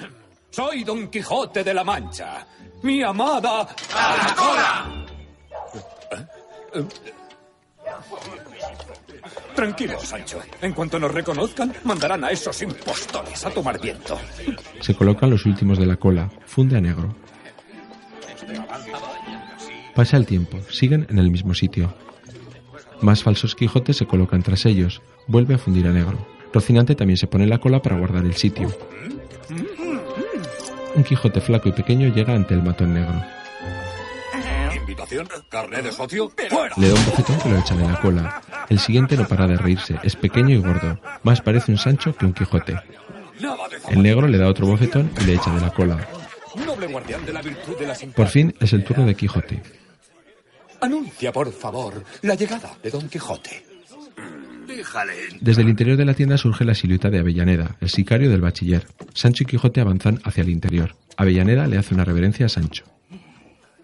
Soy 0.50 0.84
Don 0.84 1.08
Quijote 1.08 1.64
de 1.64 1.74
la 1.74 1.82
Mancha. 1.82 2.46
Mi 2.82 3.02
amada... 3.02 3.66
¡A 3.92 4.16
la 4.16 4.34
cola! 4.34 5.04
Tranquilo, 9.54 9.98
Sancho. 10.00 10.40
En 10.60 10.72
cuanto 10.72 10.98
nos 10.98 11.12
reconozcan, 11.12 11.72
mandarán 11.84 12.24
a 12.24 12.30
esos 12.30 12.60
impostores 12.62 13.44
a 13.44 13.50
tomar 13.50 13.80
viento. 13.80 14.18
Se 14.80 14.94
colocan 14.94 15.30
los 15.30 15.46
últimos 15.46 15.78
de 15.78 15.86
la 15.86 15.96
cola. 15.96 16.30
Funde 16.46 16.76
a 16.76 16.80
negro. 16.80 17.14
Pasa 19.94 20.16
el 20.16 20.26
tiempo. 20.26 20.58
Siguen 20.70 21.06
en 21.08 21.18
el 21.18 21.30
mismo 21.30 21.54
sitio. 21.54 21.94
Más 23.00 23.22
falsos 23.22 23.54
Quijotes 23.54 23.96
se 23.96 24.06
colocan 24.06 24.42
tras 24.42 24.66
ellos. 24.66 25.02
Vuelve 25.26 25.54
a 25.54 25.58
fundir 25.58 25.86
a 25.86 25.92
negro. 25.92 26.26
Rocinante 26.52 26.94
también 26.94 27.16
se 27.16 27.26
pone 27.26 27.46
la 27.46 27.58
cola 27.58 27.80
para 27.80 27.98
guardar 27.98 28.24
el 28.24 28.34
sitio. 28.34 28.76
Un 30.94 31.04
Quijote 31.04 31.40
flaco 31.40 31.68
y 31.68 31.72
pequeño 31.72 32.14
llega 32.14 32.34
ante 32.34 32.54
el 32.54 32.62
matón 32.62 32.94
negro. 32.94 33.22
¿Invitación? 34.84 35.26
¿Carné 35.48 35.80
de 35.80 35.90
socio? 35.92 36.30
¡Fuera! 36.50 36.74
Le 36.76 36.88
da 36.88 36.94
un 36.94 37.06
bofetón 37.06 37.38
que 37.38 37.48
lo 37.48 37.58
echan 37.58 37.78
de 37.78 37.88
la 37.88 38.00
cola. 38.02 38.42
El 38.68 38.78
siguiente 38.78 39.16
no 39.16 39.26
para 39.26 39.46
de 39.46 39.56
reírse. 39.56 39.98
Es 40.02 40.14
pequeño 40.14 40.50
y 40.50 40.58
gordo. 40.58 41.00
Más 41.22 41.40
parece 41.40 41.72
un 41.72 41.78
Sancho 41.78 42.14
que 42.14 42.26
un 42.26 42.34
Quijote. 42.34 42.78
El 43.88 44.02
negro 44.02 44.28
le 44.28 44.36
da 44.36 44.46
otro 44.46 44.66
bofetón 44.66 45.10
y 45.22 45.24
le 45.24 45.34
echa 45.36 45.54
de 45.54 45.60
la 45.62 45.70
cola. 45.70 46.06
Por 48.14 48.28
fin 48.28 48.54
es 48.60 48.74
el 48.74 48.84
turno 48.84 49.06
de 49.06 49.14
Quijote. 49.14 49.62
Anuncia, 50.82 51.32
por 51.32 51.50
favor, 51.50 52.04
la 52.20 52.34
llegada 52.34 52.76
de 52.82 52.90
Don 52.90 53.08
Quijote. 53.08 53.64
Desde 55.40 55.62
el 55.62 55.70
interior 55.70 55.96
de 55.96 56.04
la 56.04 56.12
tienda 56.12 56.36
surge 56.36 56.66
la 56.66 56.74
silueta 56.74 57.08
de 57.08 57.20
Avellaneda, 57.20 57.76
el 57.80 57.88
sicario 57.88 58.28
del 58.30 58.42
bachiller. 58.42 58.86
Sancho 59.14 59.44
y 59.44 59.46
Quijote 59.46 59.80
avanzan 59.80 60.20
hacia 60.24 60.42
el 60.42 60.50
interior. 60.50 60.94
Avellaneda 61.16 61.66
le 61.68 61.78
hace 61.78 61.94
una 61.94 62.04
reverencia 62.04 62.46
a 62.46 62.50
Sancho. 62.50 62.84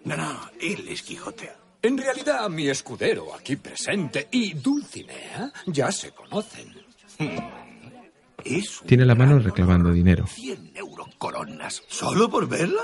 No, 0.05 0.17
no, 0.17 0.39
él 0.59 0.87
es 0.89 1.03
Quijote. 1.03 1.51
En 1.83 1.97
realidad, 1.97 2.49
mi 2.49 2.69
escudero 2.69 3.33
aquí 3.35 3.55
presente 3.55 4.27
y 4.31 4.53
Dulcinea 4.53 5.51
ya 5.65 5.91
se 5.91 6.11
conocen. 6.11 6.73
Es 8.43 8.81
Tiene 8.85 9.05
la 9.05 9.15
mano 9.15 9.39
reclamando 9.39 9.91
dinero. 9.91 10.25
100 10.27 10.73
eurocoronas. 10.75 11.83
¿Solo 11.87 12.29
por 12.29 12.47
verla? 12.47 12.83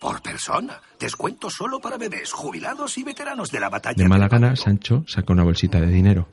Por 0.00 0.20
persona. 0.22 0.80
Descuento 0.98 1.48
solo 1.48 1.80
para 1.80 1.96
bebés, 1.96 2.32
jubilados 2.32 2.98
y 2.98 3.04
veteranos 3.04 3.50
de 3.50 3.60
la 3.60 3.70
batalla. 3.70 4.02
De 4.02 4.08
mala 4.08 4.28
gana, 4.28 4.56
Sancho 4.56 5.04
saca 5.06 5.32
una 5.32 5.44
bolsita 5.44 5.80
de 5.80 5.88
dinero. 5.88 6.28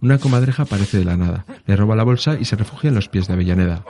Una 0.00 0.18
comadreja 0.18 0.62
aparece 0.62 0.98
de 0.98 1.04
la 1.04 1.18
nada, 1.18 1.44
le 1.66 1.76
roba 1.76 1.94
la 1.94 2.04
bolsa 2.04 2.38
y 2.40 2.46
se 2.46 2.56
refugia 2.56 2.88
en 2.88 2.94
los 2.94 3.08
pies 3.08 3.26
de 3.26 3.34
Avellaneda. 3.34 3.84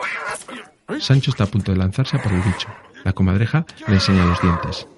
Sancho 0.98 1.30
está 1.30 1.44
a 1.44 1.46
punto 1.46 1.70
de 1.70 1.78
lanzarse 1.78 2.18
por 2.18 2.32
el 2.32 2.42
bicho. 2.42 2.68
La 3.04 3.12
comadreja 3.12 3.64
le 3.86 3.94
enseña 3.94 4.24
los 4.24 4.40
dientes. 4.42 4.88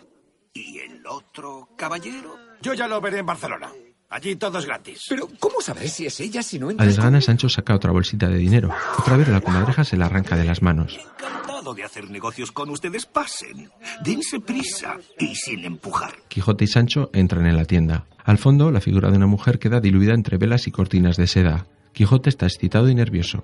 ¿Y 1.34 1.38
el 1.38 1.44
otro 1.44 1.68
caballero? 1.76 2.36
Yo 2.60 2.74
ya 2.74 2.86
lo 2.86 3.00
veré 3.00 3.18
en 3.18 3.26
Barcelona. 3.26 3.70
Allí 4.10 4.36
todo 4.36 4.58
es 4.58 4.66
gratis. 4.66 5.06
Pero, 5.08 5.28
¿cómo 5.40 5.62
sabré 5.62 5.88
si 5.88 6.04
es 6.04 6.20
ella 6.20 6.42
si 6.42 6.58
no 6.58 6.68
A 6.76 6.84
desgana, 6.84 7.22
Sancho 7.22 7.48
saca 7.48 7.74
otra 7.74 7.90
bolsita 7.90 8.28
de 8.28 8.36
dinero. 8.36 8.70
Otra 8.98 9.16
vez 9.16 9.28
la 9.28 9.40
comadreja 9.40 9.84
se 9.84 9.96
la 9.96 10.06
arranca 10.06 10.36
de 10.36 10.44
las 10.44 10.60
manos. 10.60 10.98
Encantado 11.18 11.72
de 11.72 11.84
hacer 11.84 12.10
negocios 12.10 12.52
con 12.52 12.68
ustedes. 12.68 13.06
Pasen. 13.06 13.70
Dense 14.04 14.40
prisa 14.40 14.98
y 15.18 15.34
sin 15.34 15.64
empujar. 15.64 16.12
Quijote 16.28 16.64
y 16.64 16.68
Sancho 16.68 17.08
entran 17.14 17.46
en 17.46 17.56
la 17.56 17.64
tienda. 17.64 18.04
Al 18.24 18.36
fondo, 18.36 18.70
la 18.70 18.82
figura 18.82 19.10
de 19.10 19.16
una 19.16 19.26
mujer 19.26 19.58
queda 19.58 19.80
diluida 19.80 20.12
entre 20.12 20.36
velas 20.36 20.66
y 20.66 20.70
cortinas 20.70 21.16
de 21.16 21.26
seda. 21.26 21.66
Quijote 21.94 22.28
está 22.28 22.46
excitado 22.46 22.90
y 22.90 22.94
nervioso. 22.94 23.42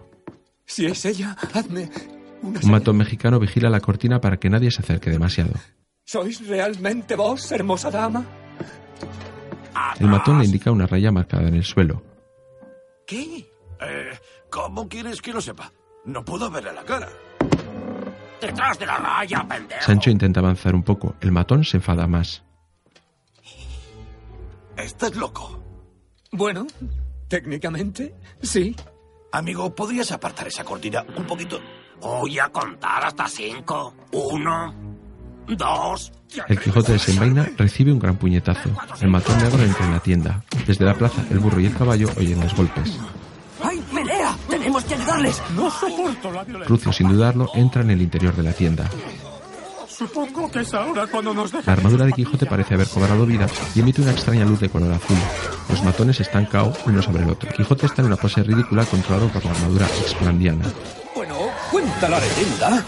Si 0.67 0.85
es 0.85 1.07
ella, 1.07 1.37
hazme 1.55 1.91
una 2.43 2.61
Un 2.63 2.71
matón 2.71 2.99
mexicano 2.99 3.41
vigila 3.41 3.71
la 3.71 3.81
cortina 3.81 4.21
para 4.21 4.37
que 4.37 4.51
nadie 4.51 4.71
se 4.71 4.83
acerque 4.83 5.11
demasiado. 5.11 5.53
¿Sois 6.09 6.41
realmente 6.49 7.17
vos, 7.17 7.53
hermosa 7.53 7.91
dama? 7.91 8.25
El 10.01 10.07
matón 10.07 10.39
le 10.39 10.47
indica 10.47 10.71
una 10.73 10.87
raya 10.87 11.13
marcada 11.13 11.49
en 11.49 11.55
el 11.57 11.65
suelo. 11.65 12.03
¿Qué? 13.07 13.47
Eh, 13.79 14.19
¿Cómo 14.49 14.89
quieres 14.89 15.21
que 15.21 15.35
lo 15.35 15.43
sepa? 15.43 15.71
No 16.07 16.25
puedo 16.25 16.51
verle 16.51 16.73
la 16.73 16.83
cara. 16.83 17.11
¡Detrás 18.41 18.79
de 18.79 18.87
la 18.87 18.97
raya, 18.97 19.47
pendejo! 19.47 19.83
Sancho 19.83 20.09
intenta 20.09 20.41
avanzar 20.41 20.75
un 20.75 20.83
poco. 20.83 21.15
El 21.21 21.31
matón 21.31 21.63
se 21.63 21.77
enfada 21.77 22.07
más. 22.07 22.43
Estás 24.79 25.15
loco. 25.15 25.63
Bueno, 26.33 26.67
técnicamente, 27.29 28.15
sí. 28.41 28.75
Amigo, 29.31 29.75
¿podrías 29.75 30.11
apartar 30.11 30.49
esa 30.49 30.65
cortina 30.65 31.05
un 31.19 31.27
poquito? 31.27 31.61
Voy 32.01 32.39
a 32.39 32.49
contar 32.49 33.05
hasta 33.05 33.29
cinco. 33.29 33.93
Uno, 34.13 34.88
dos... 35.57 36.13
El 36.49 36.61
Quijote 36.61 36.93
desenvaina, 36.93 37.49
recibe 37.57 37.93
un 37.93 37.99
gran 37.99 38.17
puñetazo. 38.17 38.71
El 39.01 39.09
matón 39.09 39.39
negro 39.39 39.63
entra 39.63 39.87
en 39.87 39.93
la 39.93 40.01
tienda. 40.01 40.45
Desde 40.67 40.85
la 40.85 40.95
plaza, 40.95 41.23
el 41.31 41.39
burro 41.39 41.61
y 41.61 41.67
el 41.67 41.75
caballo 41.75 42.09
oyen 42.19 42.41
los 42.41 42.55
golpes. 42.55 42.99
¡Hay 43.63 43.79
pelea! 43.93 44.37
¡Tenemos 44.49 44.85
que 44.85 44.95
ayudarles! 44.95 45.43
No 45.57 45.71
soporto 45.71 46.31
la 46.31 46.45
violencia. 46.45 46.69
Rucio, 46.69 46.93
sin 46.93 47.09
dudarlo, 47.09 47.49
entra 47.55 47.83
en 47.83 47.91
el 47.91 48.03
interior 48.03 48.37
de 48.37 48.43
la 48.43 48.53
tienda. 48.53 48.89
Supongo 49.89 50.49
que 50.51 50.61
es 50.61 50.73
ahora 50.75 51.09
cuando 51.09 51.35
nos 51.35 51.53
La 51.53 51.73
armadura 51.73 52.05
de 52.05 52.13
Quijote 52.13 52.47
parece 52.47 52.75
haber 52.75 52.87
cobrado 52.89 53.27
vida 53.27 53.49
y 53.75 53.81
emite 53.81 54.01
una 54.01 54.13
extraña 54.13 54.45
luz 54.45 54.61
de 54.61 54.69
color 54.69 54.93
azul. 54.93 55.17
Los 55.69 55.83
matones 55.83 56.21
están 56.21 56.47
cao 56.47 56.73
uno 56.87 57.03
sobre 57.03 57.25
el 57.25 57.31
otro. 57.31 57.51
Quijote 57.51 57.87
está 57.87 58.03
en 58.03 58.07
una 58.09 58.17
pose 58.17 58.45
ridícula 58.45 58.85
controlado 58.85 59.29
por 59.29 59.45
la 59.45 59.51
armadura 59.51 59.87
explandiana. 59.87 60.67
Bueno, 61.17 61.35
cuenta 61.73 62.09
la 62.09 62.21
leyenda 62.21 62.85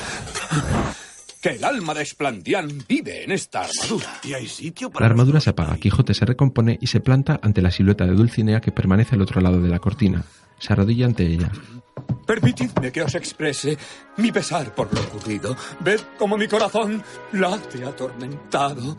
que 1.40 1.50
el 1.50 1.64
alma 1.64 1.94
de 1.94 2.02
Esplandián 2.02 2.84
vive 2.88 3.24
en 3.24 3.32
esta 3.32 3.62
armadura. 3.62 4.20
¿Y 4.24 4.34
hay 4.34 4.46
sitio 4.46 4.88
La 4.88 4.92
para... 4.92 5.06
armadura 5.06 5.40
se 5.40 5.50
apaga, 5.50 5.76
Quijote 5.78 6.14
se 6.14 6.26
recompone 6.26 6.78
y 6.80 6.86
se 6.88 7.00
planta 7.00 7.40
ante 7.42 7.62
la 7.62 7.70
silueta 7.70 8.04
de 8.04 8.12
Dulcinea 8.12 8.60
que 8.60 8.72
permanece 8.72 9.14
al 9.14 9.22
otro 9.22 9.40
lado 9.40 9.60
de 9.60 9.68
la 9.68 9.78
cortina. 9.78 10.24
Se 10.58 10.72
arrodilla 10.72 11.06
ante 11.06 11.26
ella. 11.26 11.50
Permitidme 12.26 12.92
que 12.92 13.02
os 13.02 13.14
exprese 13.14 13.78
mi 14.18 14.30
pesar 14.30 14.74
por 14.74 14.92
lo 14.92 15.00
ocurrido. 15.00 15.56
Ved 15.80 16.00
cómo 16.18 16.36
mi 16.36 16.46
corazón 16.46 17.02
late 17.32 17.84
atormentado. 17.84 18.98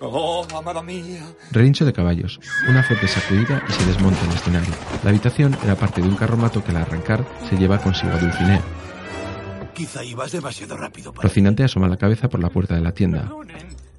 Oh, 0.00 0.46
amada 0.54 0.82
mía. 0.82 1.22
Relincho 1.52 1.84
de 1.84 1.92
caballos. 1.92 2.38
Una 2.68 2.82
fuerte 2.82 3.08
sacudida 3.08 3.62
y 3.68 3.72
se 3.72 3.86
desmonta 3.86 4.20
el 4.26 4.32
escenario. 4.32 4.74
La 5.02 5.10
habitación 5.10 5.56
era 5.64 5.76
parte 5.76 6.02
de 6.02 6.08
un 6.08 6.16
carromato 6.16 6.62
que 6.62 6.72
al 6.72 6.78
arrancar 6.78 7.24
se 7.48 7.56
lleva 7.56 7.78
consigo 7.80 8.12
a 8.12 8.18
Dulcinea. 8.18 8.62
Quizá 9.76 10.02
ibas 10.02 10.32
demasiado 10.32 10.74
rápido 10.74 11.12
para... 11.12 11.28
Rocinante 11.28 11.62
asoma 11.62 11.86
la 11.86 11.98
cabeza 11.98 12.30
por 12.30 12.40
la 12.40 12.48
puerta 12.48 12.74
de 12.74 12.80
la 12.80 12.92
tienda. 12.92 13.30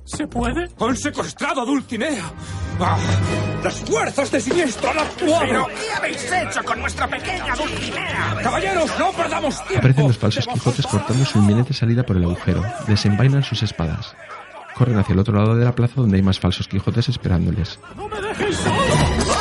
¿Se 0.06 0.26
puede? 0.26 0.68
¡Han 0.80 0.98
secuestrado 0.98 1.62
a 1.62 1.66
Dulcinea! 1.66 2.32
¡Ah! 2.80 2.98
¡Las 3.64 3.76
fuerzas 3.82 4.32
de 4.32 4.42
siniestro 4.42 4.90
han 4.90 4.98
actuado! 4.98 5.68
¿Qué 5.68 5.92
habéis 5.96 6.32
hecho 6.32 6.64
con 6.64 6.80
nuestra 6.80 7.08
pequeña 7.08 7.56
Dulcinea? 7.56 8.38
¡Caballeros, 8.42 8.92
no 8.98 9.12
perdamos 9.12 9.56
tiempo! 9.68 9.78
Aparecen 9.78 10.08
los 10.08 10.18
falsos 10.18 10.48
Quijotes 10.48 10.88
cortando 10.88 11.26
su 11.26 11.38
inminente 11.38 11.74
salida 11.74 12.04
por 12.04 12.18
el 12.18 12.24
agujero. 12.24 12.64
Desenvainan 12.88 13.44
sus 13.44 13.62
espadas. 13.62 14.16
Corren 14.74 14.98
hacia 14.98 15.14
el 15.14 15.20
otro 15.20 15.38
lado 15.38 15.56
de 15.56 15.64
la 15.64 15.76
plaza 15.76 15.94
donde 15.98 16.18
hay 16.18 16.24
más 16.24 16.40
falsos 16.40 16.68
Quijotes 16.68 17.10
esperándoles. 17.10 17.80
¡No 17.96 18.10
me 18.10 18.20
dejes 18.20 18.56
solo! 18.56 19.37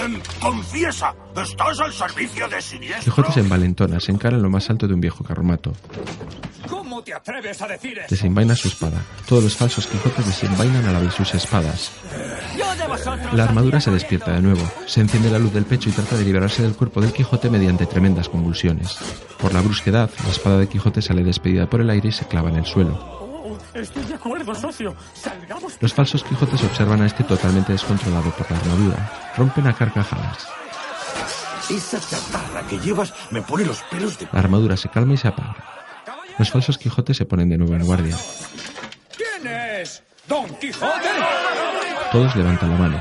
Em, 0.00 0.20
confiesa, 0.40 1.14
¿estás 1.36 1.80
al 1.80 1.92
servicio 1.92 2.48
de 2.48 2.62
Siniestro? 2.62 3.04
Quijote 3.04 3.32
se 3.32 3.40
envalentona, 3.40 4.00
se 4.00 4.12
encara 4.12 4.36
en 4.36 4.42
lo 4.42 4.48
más 4.48 4.70
alto 4.70 4.88
de 4.88 4.94
un 4.94 5.00
viejo 5.00 5.22
carromato. 5.24 5.72
¿Cómo 6.68 7.02
te 7.02 7.12
atreves 7.12 7.60
a 7.60 7.68
decir 7.68 7.98
eso? 7.98 8.06
Desenvaina 8.08 8.56
su 8.56 8.68
espada. 8.68 9.02
Todos 9.28 9.44
los 9.44 9.56
falsos 9.56 9.86
Quijotes 9.86 10.26
desenvainan 10.26 10.86
a 10.86 10.92
la 10.92 11.00
vez 11.00 11.12
sus 11.12 11.34
espadas. 11.34 11.92
La 13.32 13.44
armadura 13.44 13.80
se 13.80 13.90
despierta 13.90 14.32
de 14.32 14.40
nuevo. 14.40 14.62
Se 14.86 15.00
enciende 15.00 15.30
la 15.30 15.38
luz 15.38 15.52
del 15.52 15.66
pecho 15.66 15.90
y 15.90 15.92
trata 15.92 16.16
de 16.16 16.24
liberarse 16.24 16.62
del 16.62 16.76
cuerpo 16.76 17.00
del 17.00 17.12
Quijote 17.12 17.50
mediante 17.50 17.86
tremendas 17.86 18.28
convulsiones. 18.28 18.96
Por 19.38 19.52
la 19.52 19.60
brusquedad, 19.60 20.08
la 20.24 20.30
espada 20.30 20.58
de 20.58 20.68
Quijote 20.68 21.02
sale 21.02 21.24
despedida 21.24 21.68
por 21.68 21.80
el 21.82 21.90
aire 21.90 22.08
y 22.08 22.12
se 22.12 22.26
clava 22.26 22.48
en 22.48 22.56
el 22.56 22.64
suelo. 22.64 23.23
Estoy 23.74 24.04
de 24.04 24.14
acuerdo, 24.14 24.54
socio. 24.54 24.94
Salgamos. 25.14 25.76
Los 25.80 25.92
falsos 25.92 26.22
Quijotes 26.22 26.62
observan 26.62 27.02
a 27.02 27.06
este 27.06 27.24
totalmente 27.24 27.72
descontrolado 27.72 28.30
por 28.30 28.48
la 28.50 28.56
armadura. 28.58 29.32
Rompen 29.36 29.66
a 29.66 29.74
carcajadas. 29.74 30.48
Esa 31.68 31.98
chatarra 31.98 32.62
que 32.68 32.78
llevas 32.78 33.12
me 33.30 33.42
pone 33.42 33.64
los 33.64 33.82
pelos 33.84 34.18
de... 34.18 34.28
La 34.32 34.40
armadura 34.40 34.76
se 34.76 34.88
calma 34.88 35.14
y 35.14 35.16
se 35.16 35.28
apaga. 35.28 35.56
Los 36.38 36.50
falsos 36.50 36.78
Quijotes 36.78 37.16
se 37.16 37.24
ponen 37.24 37.48
de 37.48 37.58
nuevo 37.58 37.74
en 37.74 37.84
guardia. 37.84 38.16
¿Quién 39.16 39.46
es? 39.52 40.02
¿Don 40.28 40.46
Quijote? 40.56 41.08
Todos 42.12 42.36
levantan 42.36 42.70
la 42.70 42.76
mano. 42.76 43.00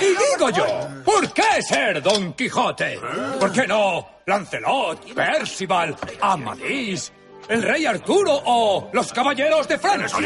Y 0.00 0.06
digo 0.06 0.50
yo, 0.50 0.66
¿por 1.04 1.32
qué 1.32 1.62
ser 1.62 2.02
Don 2.02 2.34
Quijote? 2.34 2.98
¿Por 3.38 3.52
qué 3.52 3.66
no 3.66 4.14
Lancelot, 4.26 5.12
Percival, 5.14 5.94
Amadís, 6.20 7.12
el 7.48 7.62
rey 7.62 7.86
Arturo 7.86 8.40
o 8.44 8.90
los 8.92 9.12
caballeros 9.12 9.68
de 9.68 9.78
Francia? 9.78 10.18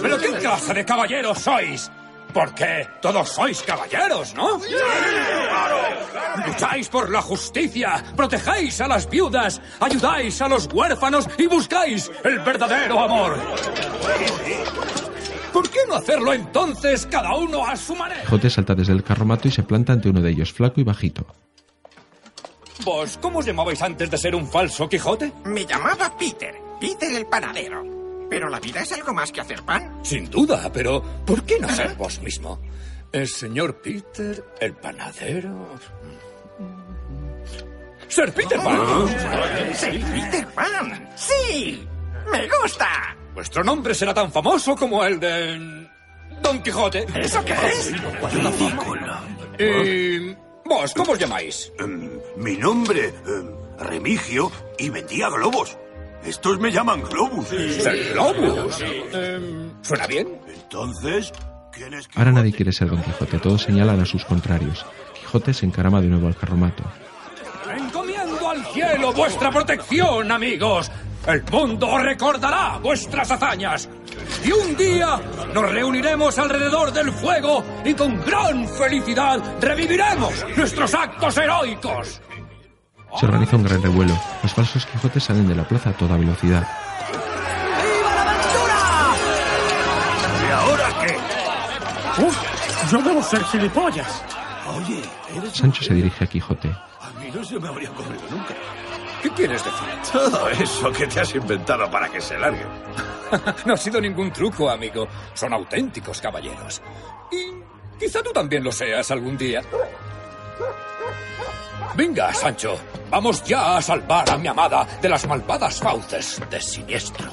¿Pero 0.00 0.18
qué 0.18 0.32
clase 0.32 0.74
de 0.74 0.84
caballeros 0.84 1.38
sois? 1.38 1.90
Porque 2.32 2.88
todos 3.00 3.28
sois 3.28 3.62
caballeros, 3.62 4.34
¿no? 4.34 4.60
Lucháis 6.46 6.88
por 6.88 7.08
la 7.10 7.22
justicia, 7.22 8.02
protegéis 8.16 8.80
a 8.80 8.88
las 8.88 9.08
viudas, 9.08 9.60
ayudáis 9.78 10.42
a 10.42 10.48
los 10.48 10.66
huérfanos 10.72 11.28
y 11.38 11.46
buscáis 11.46 12.10
el 12.24 12.40
verdadero 12.40 12.98
amor. 13.00 13.38
¿Por 15.52 15.70
qué 15.70 15.78
no 15.88 15.94
hacerlo 15.94 16.32
entonces 16.32 17.06
cada 17.08 17.36
uno 17.36 17.64
a 17.64 17.76
su 17.76 17.94
manera? 17.94 18.22
Quijote 18.22 18.50
salta 18.50 18.74
desde 18.74 18.92
el 18.92 19.04
carromato 19.04 19.46
y 19.46 19.52
se 19.52 19.62
planta 19.62 19.92
ante 19.92 20.08
uno 20.08 20.20
de 20.20 20.30
ellos, 20.30 20.52
flaco 20.52 20.80
y 20.80 20.84
bajito. 20.84 21.24
¿Vos 22.84 23.18
cómo 23.20 23.38
os 23.38 23.46
llamabais 23.46 23.80
antes 23.82 24.10
de 24.10 24.18
ser 24.18 24.34
un 24.34 24.46
falso 24.46 24.88
Quijote? 24.88 25.32
Me 25.44 25.64
llamaba 25.64 26.14
Peter, 26.18 26.54
Peter 26.80 27.12
el 27.12 27.26
panadero. 27.26 27.82
Pero 28.28 28.48
la 28.48 28.60
vida 28.60 28.80
es 28.82 28.92
algo 28.92 29.12
más 29.12 29.32
que 29.32 29.40
hacer 29.40 29.62
pan. 29.62 30.00
Sin 30.02 30.30
duda, 30.30 30.70
pero 30.72 31.02
¿por 31.24 31.44
qué 31.44 31.58
no 31.58 31.68
ser 31.68 31.94
vos 31.94 32.20
mismo? 32.20 32.60
El 33.12 33.28
señor 33.28 33.80
Peter, 33.80 34.44
el 34.60 34.74
panadero. 34.74 35.78
¡Ser 38.08 38.32
Peter 38.32 38.58
Pan! 38.60 39.08
¡Ser 39.74 40.00
Peter 40.00 40.46
Pan! 40.48 41.08
¡Sí! 41.16 41.86
¡Me 42.30 42.48
gusta! 42.60 43.16
Vuestro 43.34 43.64
nombre 43.64 43.94
será 43.94 44.12
tan 44.12 44.30
famoso 44.30 44.76
como 44.76 45.04
el 45.04 45.18
de. 45.18 45.88
Don 46.42 46.62
Quijote. 46.62 47.06
¿Eso 47.14 47.44
qué 47.44 47.52
es? 47.52 47.92
Ridículo. 48.32 49.20
¿Y. 49.58 50.43
vos, 50.64 50.94
cómo 50.94 51.12
os 51.12 51.18
llamáis? 51.18 51.72
Em, 51.78 52.10
mi 52.36 52.56
nombre, 52.56 53.08
em, 53.08 53.64
Remigio, 53.78 54.50
y 54.78 54.88
vendía 54.90 55.28
globos. 55.28 55.76
Estos 56.24 56.58
me 56.58 56.70
llaman 56.70 57.02
Globus. 57.02 57.48
¿Ser 57.48 58.14
Globus? 58.14 58.80
Em, 59.12 59.70
¿Suena 59.82 60.06
bien? 60.06 60.40
Entonces, 60.48 61.30
¿quién 61.70 61.92
es 61.92 62.08
Ahora 62.14 62.32
nadie 62.32 62.52
quiere 62.52 62.72
ser 62.72 62.88
Don 62.88 63.02
Quijote, 63.02 63.38
todos 63.38 63.62
señalan 63.62 64.00
a 64.00 64.06
sus 64.06 64.24
contrarios. 64.24 64.86
Quijote 65.20 65.52
se 65.52 65.66
encarama 65.66 66.00
de 66.00 66.08
nuevo 66.08 66.26
al 66.26 66.36
carromato. 66.36 66.82
Encomiendo 67.76 68.48
al 68.48 68.64
cielo 68.66 69.12
vuestra 69.12 69.50
protección, 69.50 70.32
amigos. 70.32 70.90
El 71.26 71.42
mundo 71.50 71.98
recordará 71.98 72.78
vuestras 72.82 73.30
hazañas. 73.30 73.88
Y 74.44 74.52
un 74.52 74.76
día 74.76 75.18
nos 75.54 75.70
reuniremos 75.70 76.38
alrededor 76.38 76.92
del 76.92 77.10
fuego 77.12 77.64
y 77.84 77.94
con 77.94 78.20
gran 78.24 78.68
felicidad 78.68 79.40
reviviremos 79.60 80.44
nuestros 80.56 80.94
actos 80.94 81.36
heroicos. 81.38 82.20
Se 83.18 83.26
organiza 83.26 83.56
un 83.56 83.62
gran 83.62 83.82
revuelo. 83.82 84.18
Los 84.42 84.52
falsos 84.52 84.84
Quijotes 84.86 85.24
salen 85.24 85.48
de 85.48 85.54
la 85.54 85.64
plaza 85.66 85.90
a 85.90 85.92
toda 85.94 86.16
velocidad. 86.18 86.68
¿Y 90.46 90.52
ahora 90.52 90.88
qué? 91.00 92.22
Uf, 92.22 92.92
yo 92.92 93.02
debo 93.02 93.22
ser 93.22 93.42
gilipollas. 93.44 94.22
Oye, 94.76 95.00
eres... 95.36 95.52
Sancho 95.52 95.82
se 95.84 95.94
dirige 95.94 96.24
a 96.24 96.26
Quijote. 96.26 96.68
A 96.68 97.10
mí 97.18 97.30
no 97.32 97.42
se 97.44 97.58
me 97.58 97.68
habría 97.68 97.90
ocurrido 97.90 98.22
nunca. 98.30 98.54
¿Qué 99.24 99.30
quieres 99.30 99.64
decir? 99.64 99.88
Todo 100.12 100.48
eso 100.50 100.92
que 100.92 101.06
te 101.06 101.20
has 101.20 101.34
inventado 101.34 101.90
para 101.90 102.10
que 102.10 102.20
se 102.20 102.38
largue. 102.38 102.66
no 103.64 103.72
ha 103.72 103.76
sido 103.78 103.98
ningún 103.98 104.30
truco, 104.30 104.68
amigo. 104.68 105.08
Son 105.32 105.50
auténticos 105.54 106.20
caballeros. 106.20 106.82
Y 107.32 107.98
quizá 107.98 108.22
tú 108.22 108.32
también 108.34 108.62
lo 108.62 108.70
seas 108.70 109.10
algún 109.10 109.38
día. 109.38 109.62
Venga, 111.96 112.34
Sancho. 112.34 112.78
Vamos 113.10 113.42
ya 113.44 113.78
a 113.78 113.82
salvar 113.82 114.28
a 114.28 114.36
mi 114.36 114.46
amada 114.46 114.86
de 115.00 115.08
las 115.08 115.26
malvadas 115.26 115.80
fauces 115.80 116.42
de 116.50 116.60
Siniestro. 116.60 117.30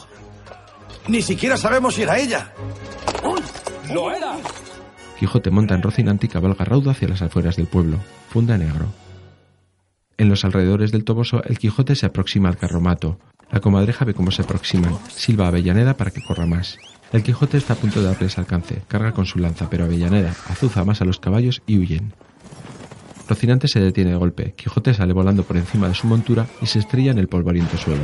Ni 1.09 1.21
siquiera 1.21 1.57
sabemos 1.57 1.95
si 1.95 2.03
era 2.03 2.17
ella. 2.17 2.53
¡Lo 3.93 4.11
era! 4.11 4.37
Quijote 5.19 5.51
monta 5.51 5.75
en 5.75 5.81
Rocinante 5.81 6.27
y 6.27 6.29
cabalga 6.29 6.63
raudo 6.63 6.89
hacia 6.89 7.09
las 7.09 7.21
afueras 7.21 7.57
del 7.57 7.67
pueblo. 7.67 7.97
Funda 8.29 8.57
negro. 8.57 8.85
En 10.21 10.29
los 10.29 10.45
alrededores 10.45 10.91
del 10.91 11.03
Toboso, 11.03 11.43
el 11.45 11.57
Quijote 11.57 11.95
se 11.95 12.05
aproxima 12.05 12.47
al 12.47 12.55
carromato. 12.55 13.17
La 13.51 13.59
comadreja 13.59 14.05
ve 14.05 14.13
cómo 14.13 14.29
se 14.29 14.43
aproximan. 14.43 14.95
Silba 15.09 15.45
a 15.45 15.47
Avellaneda 15.47 15.97
para 15.97 16.11
que 16.11 16.21
corra 16.21 16.45
más. 16.45 16.77
El 17.11 17.23
Quijote 17.23 17.57
está 17.57 17.73
a 17.73 17.75
punto 17.75 18.01
de 18.01 18.05
darles 18.05 18.37
alcance. 18.37 18.83
Carga 18.87 19.13
con 19.13 19.25
su 19.25 19.39
lanza, 19.39 19.67
pero 19.67 19.85
Avellaneda 19.85 20.35
azuza 20.47 20.85
más 20.85 21.01
a 21.01 21.05
los 21.05 21.19
caballos 21.19 21.63
y 21.65 21.79
huyen. 21.79 22.13
Rocinante 23.27 23.67
se 23.67 23.79
detiene 23.79 24.11
de 24.11 24.17
golpe. 24.17 24.53
Quijote 24.55 24.93
sale 24.93 25.11
volando 25.11 25.41
por 25.41 25.57
encima 25.57 25.87
de 25.87 25.95
su 25.95 26.05
montura 26.05 26.45
y 26.61 26.67
se 26.67 26.77
estrella 26.77 27.09
en 27.09 27.17
el 27.17 27.27
polvoriento 27.27 27.75
suelo. 27.79 28.03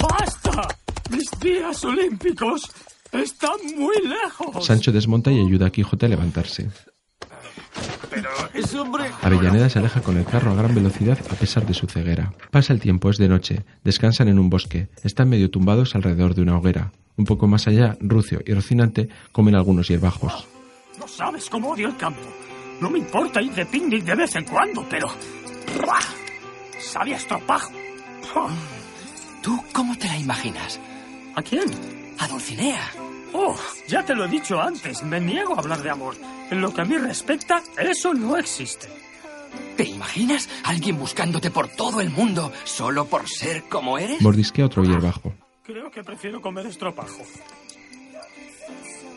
¡Basta! 0.00 0.68
Mis 1.10 1.28
días 1.40 1.84
olímpicos 1.84 2.70
están 3.10 3.58
muy 3.76 3.96
lejos. 4.06 4.64
Sancho 4.64 4.92
desmonta 4.92 5.32
y 5.32 5.44
ayuda 5.44 5.66
a 5.66 5.70
Quijote 5.70 6.06
a 6.06 6.08
levantarse. 6.08 6.70
Avellaneda 9.22 9.68
se 9.68 9.78
aleja 9.78 10.00
con 10.00 10.16
el 10.16 10.24
carro 10.24 10.50
a 10.50 10.54
gran 10.54 10.74
velocidad 10.74 11.18
a 11.30 11.34
pesar 11.34 11.66
de 11.66 11.74
su 11.74 11.86
ceguera. 11.86 12.32
Pasa 12.50 12.72
el 12.72 12.80
tiempo, 12.80 13.10
es 13.10 13.18
de 13.18 13.28
noche. 13.28 13.64
Descansan 13.84 14.28
en 14.28 14.38
un 14.38 14.50
bosque. 14.50 14.88
Están 15.02 15.28
medio 15.28 15.50
tumbados 15.50 15.94
alrededor 15.94 16.34
de 16.34 16.42
una 16.42 16.56
hoguera. 16.56 16.92
Un 17.16 17.24
poco 17.24 17.46
más 17.46 17.68
allá, 17.68 17.96
Rucio 18.00 18.40
y 18.46 18.52
Rocinante 18.54 19.08
comen 19.32 19.54
algunos 19.54 19.88
hierbajos. 19.88 20.46
No 20.98 21.06
sabes 21.06 21.48
cómo 21.50 21.70
odio 21.70 21.88
el 21.88 21.96
campo. 21.96 22.20
No 22.80 22.90
me 22.90 22.98
importa 22.98 23.40
ir 23.40 23.52
de 23.52 23.66
picnic 23.66 24.04
de 24.04 24.14
vez 24.14 24.34
en 24.36 24.44
cuando, 24.44 24.84
pero... 24.88 25.08
¡Buah! 25.76 26.00
Sabe 26.80 27.14
a 27.14 27.16
estropajo. 27.16 27.70
Oh, 28.34 28.48
¿Tú 29.42 29.62
cómo 29.72 29.96
te 29.98 30.06
la 30.08 30.18
imaginas? 30.18 30.80
¿A 31.34 31.42
quién? 31.42 31.64
A 32.18 32.28
Dulcinea. 32.28 32.80
Oh, 33.32 33.56
ya 33.88 34.04
te 34.04 34.14
lo 34.14 34.24
he 34.24 34.28
dicho 34.28 34.60
antes, 34.60 35.02
me 35.02 35.20
niego 35.20 35.54
a 35.54 35.58
hablar 35.58 35.82
de 35.82 35.90
amor. 35.90 36.14
En 36.50 36.60
lo 36.60 36.72
que 36.72 36.82
a 36.82 36.84
mí 36.84 36.98
respecta, 36.98 37.62
eso 37.78 38.12
no 38.12 38.36
existe. 38.36 38.88
¿Te 39.76 39.84
imaginas 39.84 40.48
alguien 40.64 40.98
buscándote 40.98 41.50
por 41.50 41.68
todo 41.68 42.00
el 42.00 42.10
mundo 42.10 42.52
solo 42.64 43.06
por 43.06 43.28
ser 43.28 43.64
como 43.64 43.98
eres? 43.98 44.20
Mordisquea 44.20 44.66
otro 44.66 44.84
hierbajo. 44.84 45.32
Creo 45.62 45.90
que 45.90 46.02
prefiero 46.02 46.40
comer 46.42 46.66
estropajo. 46.66 47.22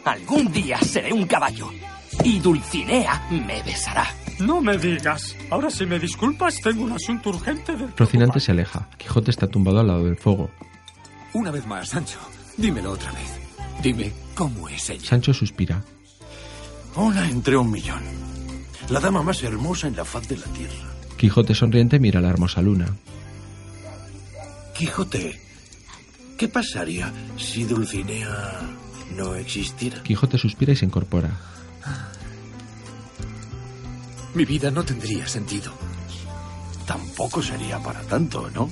Algún 0.05 0.51
día 0.51 0.79
seré 0.79 1.11
un 1.11 1.25
caballo 1.25 1.69
y 2.23 2.39
Dulcinea 2.39 3.27
me 3.31 3.61
besará. 3.63 4.05
No 4.39 4.61
me 4.61 4.77
digas. 4.77 5.35
Ahora, 5.49 5.69
si 5.69 5.85
me 5.85 5.97
disculpas, 5.97 6.61
tengo 6.61 6.83
un 6.83 6.91
asunto 6.91 7.29
urgente 7.29 7.75
de... 7.75 7.87
Rocinante 7.95 8.39
se 8.39 8.51
aleja. 8.51 8.87
Quijote 8.97 9.31
está 9.31 9.47
tumbado 9.47 9.79
al 9.79 9.87
lado 9.87 10.05
del 10.05 10.17
fuego. 10.17 10.49
Una 11.33 11.51
vez 11.51 11.65
más, 11.65 11.89
Sancho. 11.89 12.19
Dímelo 12.57 12.91
otra 12.91 13.11
vez. 13.11 13.44
Dime 13.85 14.11
cómo 14.33 14.67
es 14.67 14.89
ella. 14.89 15.05
Sancho 15.05 15.31
suspira. 15.31 15.83
Una 16.95 17.29
entre 17.29 17.55
un 17.55 17.69
millón. 17.69 18.01
La 18.89 18.99
dama 18.99 19.21
más 19.21 19.43
hermosa 19.43 19.87
en 19.87 19.95
la 19.95 20.03
faz 20.03 20.27
de 20.27 20.37
la 20.37 20.47
tierra. 20.47 20.89
Quijote 21.17 21.53
sonriente 21.53 21.99
mira 21.99 22.19
la 22.19 22.29
hermosa 22.29 22.63
luna. 22.63 22.87
Quijote, 24.75 25.39
¿qué 26.35 26.47
pasaría 26.47 27.13
si 27.37 27.65
Dulcinea 27.65 28.59
no 29.15 29.35
existiera? 29.35 30.01
Quijote 30.01 30.39
suspira 30.39 30.73
y 30.73 30.75
se 30.75 30.85
incorpora. 30.85 31.29
Mi 34.33 34.45
vida 34.45 34.71
no 34.71 34.83
tendría 34.83 35.27
sentido. 35.27 35.71
tampoco 36.87 37.39
sería 37.43 37.77
para 37.83 38.01
tanto, 38.01 38.49
¿no? 38.49 38.67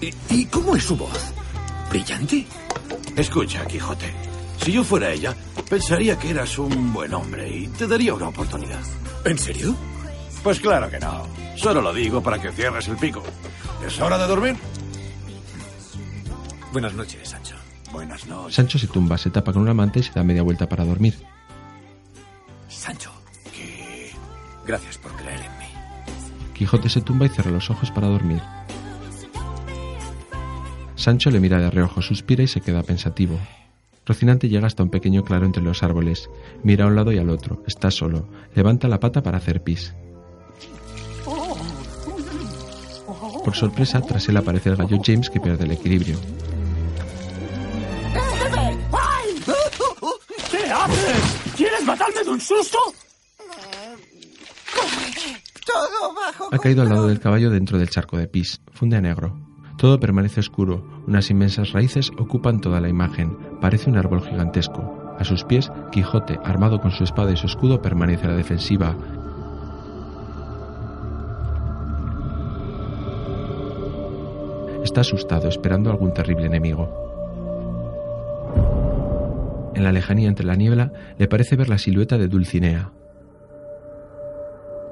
¿Y, 0.00 0.12
y 0.34 0.46
cómo 0.46 0.74
es 0.74 0.82
su 0.82 0.96
voz? 0.96 1.32
¿Brillante? 1.94 2.44
Escucha, 3.14 3.64
Quijote. 3.66 4.12
Si 4.60 4.72
yo 4.72 4.82
fuera 4.82 5.12
ella, 5.12 5.32
pensaría 5.70 6.18
que 6.18 6.30
eras 6.30 6.58
un 6.58 6.92
buen 6.92 7.14
hombre 7.14 7.48
y 7.48 7.68
te 7.68 7.86
daría 7.86 8.14
una 8.14 8.30
oportunidad. 8.30 8.80
¿En 9.24 9.38
serio? 9.38 9.76
Pues 10.42 10.58
claro 10.58 10.90
que 10.90 10.98
no. 10.98 11.24
Solo 11.54 11.80
lo 11.80 11.94
digo 11.94 12.20
para 12.20 12.42
que 12.42 12.50
cierres 12.50 12.88
el 12.88 12.96
pico. 12.96 13.22
¿Es 13.86 14.00
hora 14.00 14.18
de 14.18 14.26
dormir? 14.26 14.56
Buenas 16.72 16.94
noches, 16.94 17.28
Sancho. 17.28 17.54
Buenas 17.92 18.26
noches. 18.26 18.56
Sancho 18.56 18.76
se 18.76 18.88
tumba, 18.88 19.16
se 19.16 19.30
tapa 19.30 19.52
con 19.52 19.62
una 19.62 19.72
manta 19.72 20.00
y 20.00 20.02
se 20.02 20.10
da 20.12 20.24
media 20.24 20.42
vuelta 20.42 20.68
para 20.68 20.84
dormir. 20.84 21.14
Sancho, 22.66 23.12
que... 23.52 24.10
Gracias 24.66 24.98
por 24.98 25.12
creer 25.12 25.38
en 25.38 25.58
mí. 25.60 26.54
Quijote 26.54 26.88
se 26.88 27.02
tumba 27.02 27.26
y 27.26 27.28
cierra 27.28 27.52
los 27.52 27.70
ojos 27.70 27.92
para 27.92 28.08
dormir. 28.08 28.42
Sancho 31.04 31.30
le 31.30 31.38
mira 31.38 31.60
de 31.60 31.70
reojo, 31.70 32.00
suspira 32.00 32.42
y 32.42 32.46
se 32.46 32.62
queda 32.62 32.82
pensativo. 32.82 33.38
Rocinante 34.06 34.48
llega 34.48 34.66
hasta 34.66 34.82
un 34.82 34.88
pequeño 34.88 35.22
claro 35.22 35.44
entre 35.44 35.62
los 35.62 35.82
árboles. 35.82 36.30
Mira 36.62 36.86
a 36.86 36.88
un 36.88 36.96
lado 36.96 37.12
y 37.12 37.18
al 37.18 37.28
otro. 37.28 37.62
Está 37.66 37.90
solo. 37.90 38.26
Levanta 38.54 38.88
la 38.88 39.00
pata 39.00 39.22
para 39.22 39.36
hacer 39.36 39.62
pis. 39.62 39.94
Por 43.44 43.54
sorpresa, 43.54 44.00
tras 44.00 44.26
él 44.30 44.38
aparece 44.38 44.70
el 44.70 44.76
gallo 44.76 44.98
James 45.04 45.28
que 45.28 45.40
pierde 45.40 45.64
el 45.64 45.72
equilibrio. 45.72 46.18
¿Qué 50.50 50.70
haces? 50.72 51.54
¿Quieres 51.54 51.84
matarme 51.84 52.24
de 52.24 52.30
un 52.30 52.40
susto? 52.40 52.78
Todo 55.66 56.14
bajo. 56.14 56.48
Ha 56.50 56.58
caído 56.58 56.80
al 56.80 56.88
lado 56.88 57.08
del 57.08 57.20
caballo 57.20 57.50
dentro 57.50 57.76
del 57.76 57.90
charco 57.90 58.16
de 58.16 58.26
pis. 58.26 58.62
Funde 58.72 58.96
a 58.96 59.02
negro. 59.02 59.53
Todo 59.76 59.98
permanece 59.98 60.40
oscuro. 60.40 60.84
Unas 61.06 61.30
inmensas 61.30 61.72
raíces 61.72 62.10
ocupan 62.18 62.60
toda 62.60 62.80
la 62.80 62.88
imagen. 62.88 63.36
Parece 63.60 63.90
un 63.90 63.96
árbol 63.96 64.22
gigantesco. 64.22 65.14
A 65.18 65.24
sus 65.24 65.44
pies, 65.44 65.70
Quijote, 65.92 66.38
armado 66.44 66.80
con 66.80 66.90
su 66.90 67.04
espada 67.04 67.32
y 67.32 67.36
su 67.36 67.46
escudo, 67.46 67.82
permanece 67.82 68.26
a 68.26 68.30
la 68.30 68.36
defensiva. 68.36 68.96
Está 74.82 75.00
asustado, 75.00 75.48
esperando 75.48 75.90
algún 75.90 76.12
terrible 76.12 76.46
enemigo. 76.46 77.02
En 79.74 79.82
la 79.82 79.92
lejanía 79.92 80.28
entre 80.28 80.46
la 80.46 80.54
niebla 80.54 80.92
le 81.18 81.26
parece 81.26 81.56
ver 81.56 81.68
la 81.68 81.78
silueta 81.78 82.16
de 82.16 82.28
Dulcinea. 82.28 82.92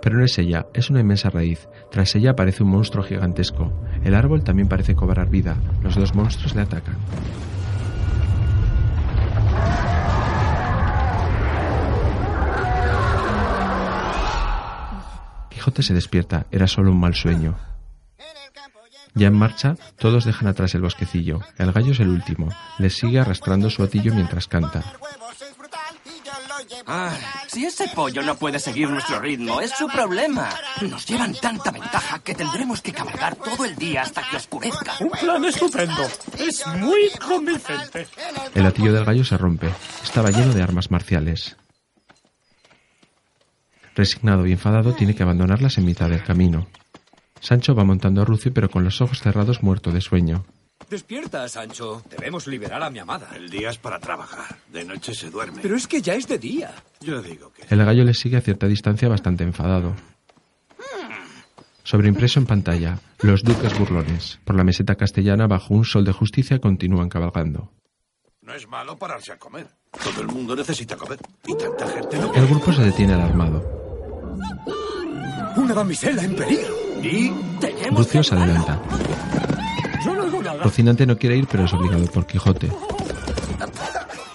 Pero 0.03 0.19
no 0.19 0.25
es 0.25 0.37
ella, 0.39 0.67
es 0.75 0.91
una 0.91 1.01
inmensa 1.01 1.31
raíz. 1.31 1.69
Tras 1.91 2.17
ella 2.17 2.33
aparece 2.33 2.65
un 2.65 2.71
monstruo 2.71 3.05
gigantesco. 3.05 3.71
El 4.05 4.15
árbol 4.15 4.43
también 4.43 4.69
parece 4.69 4.95
cobrar 4.95 5.29
vida. 5.29 5.57
Los 5.83 5.95
dos 5.95 6.15
monstruos 6.15 6.55
le 6.55 6.63
atacan. 6.63 6.97
Quijote 15.51 15.83
se 15.83 15.95
despierta, 15.95 16.47
era 16.51 16.67
solo 16.67 16.91
un 16.91 16.99
mal 16.99 17.15
sueño. 17.15 17.57
Ya 19.15 19.27
en 19.27 19.35
marcha, 19.35 19.77
todos 19.99 20.25
dejan 20.25 20.49
atrás 20.49 20.75
el 20.75 20.81
bosquecillo. 20.81 21.41
El 21.59 21.71
gallo 21.73 21.93
es 21.93 22.01
el 22.01 22.09
último. 22.09 22.49
Les 22.79 22.97
sigue 22.97 23.21
arrastrando 23.21 23.69
su 23.69 23.83
atillo 23.83 24.15
mientras 24.15 24.49
canta. 24.49 24.83
Ah, 26.87 27.17
si 27.49 27.65
ese 27.65 27.89
pollo 27.89 28.23
no 28.23 28.37
puede 28.37 28.59
seguir 28.59 28.89
nuestro 28.89 29.21
ritmo, 29.21 29.61
es 29.61 29.71
su 29.71 29.87
problema. 29.89 30.49
Nos 30.81 31.07
llevan 31.07 31.35
tanta 31.35 31.71
ventaja 31.71 32.19
que 32.21 32.35
tendremos 32.35 32.81
que 32.81 32.93
cabalgar 32.93 33.37
todo 33.37 33.65
el 33.65 33.77
día 33.77 34.03
hasta 34.03 34.23
que 34.29 34.37
oscurezca. 34.37 34.95
Un 35.01 35.11
plan 35.11 35.45
estupendo. 35.45 36.03
Es 36.39 36.67
muy 36.79 37.11
convincente. 37.27 38.07
El 38.55 38.67
atillo 38.67 38.93
del 38.93 39.05
gallo 39.05 39.25
se 39.25 39.37
rompe. 39.37 39.71
Estaba 40.03 40.31
lleno 40.31 40.53
de 40.53 40.63
armas 40.63 40.91
marciales. 40.91 41.57
Resignado 43.95 44.47
y 44.47 44.53
enfadado, 44.53 44.95
tiene 44.95 45.15
que 45.15 45.23
abandonarlas 45.23 45.77
en 45.79 45.85
mitad 45.85 46.09
del 46.09 46.25
camino. 46.25 46.67
Sancho 47.41 47.75
va 47.75 47.85
montando 47.85 48.23
a 48.23 48.25
Rucio, 48.25 48.53
pero 48.55 48.71
con 48.71 48.85
los 48.85 49.01
ojos 49.01 49.21
cerrados, 49.21 49.63
muerto 49.63 49.91
de 49.91 50.01
sueño. 50.01 50.45
Despierta, 50.89 51.49
Sancho. 51.49 52.03
Debemos 52.11 52.47
liberar 52.47 52.83
a 52.83 52.91
mi 52.91 52.99
amada. 52.99 53.31
El 53.35 53.49
día 53.49 53.71
es 53.71 53.79
para 53.79 53.99
trabajar. 53.99 54.57
De 54.71 54.85
noche 54.85 55.15
se 55.15 55.31
duerme. 55.31 55.61
Pero 55.63 55.77
es 55.77 55.87
que 55.87 56.03
ya 56.03 56.15
es 56.15 56.29
de 56.29 56.39
día. 56.39 56.73
Yo 57.01 57.23
digo 57.23 57.53
que... 57.53 57.63
El 57.69 57.85
gallo 57.85 58.05
le 58.05 58.15
sigue 58.15 58.37
a 58.37 58.41
cierta 58.41 58.67
distancia 58.67 59.09
bastante 59.09 59.45
enfadado. 59.45 59.95
Sobreimpreso 61.85 62.39
en 62.39 62.47
pantalla, 62.47 62.99
los 63.23 63.43
duques 63.43 63.77
burlones. 63.79 64.39
Por 64.45 64.55
la 64.57 64.65
meseta 64.65 64.95
castellana, 64.95 65.47
bajo 65.49 65.75
un 65.75 65.85
sol 65.85 66.05
de 66.05 66.13
justicia, 66.13 66.61
continúan 66.61 67.09
cabalgando. 67.09 67.73
No 68.41 68.55
es 68.55 68.69
malo 68.69 68.97
pararse 68.97 69.33
a 69.33 69.39
comer. 69.39 69.67
Todo 70.03 70.23
el 70.23 70.29
mundo 70.29 70.55
necesita 70.55 70.97
comer. 70.97 71.19
Y 71.47 71.57
tanta 71.57 71.89
gente 71.89 72.19
no... 72.19 72.33
El 72.35 72.47
grupo 72.47 72.73
se 72.73 72.83
detiene 72.83 73.15
alarmado. 73.15 73.63
Una 75.57 75.75
damisela 75.75 76.23
en 76.23 76.37
peligro. 76.37 76.75
Y... 77.03 77.33
Lucio 77.91 78.23
se 78.23 78.35
adelanta. 78.35 78.81
Rocinante 80.63 81.07
no 81.07 81.17
quiere 81.17 81.37
ir, 81.37 81.47
pero 81.51 81.65
es 81.65 81.73
obligado 81.73 82.07
por 82.07 82.27
Quijote. 82.27 82.71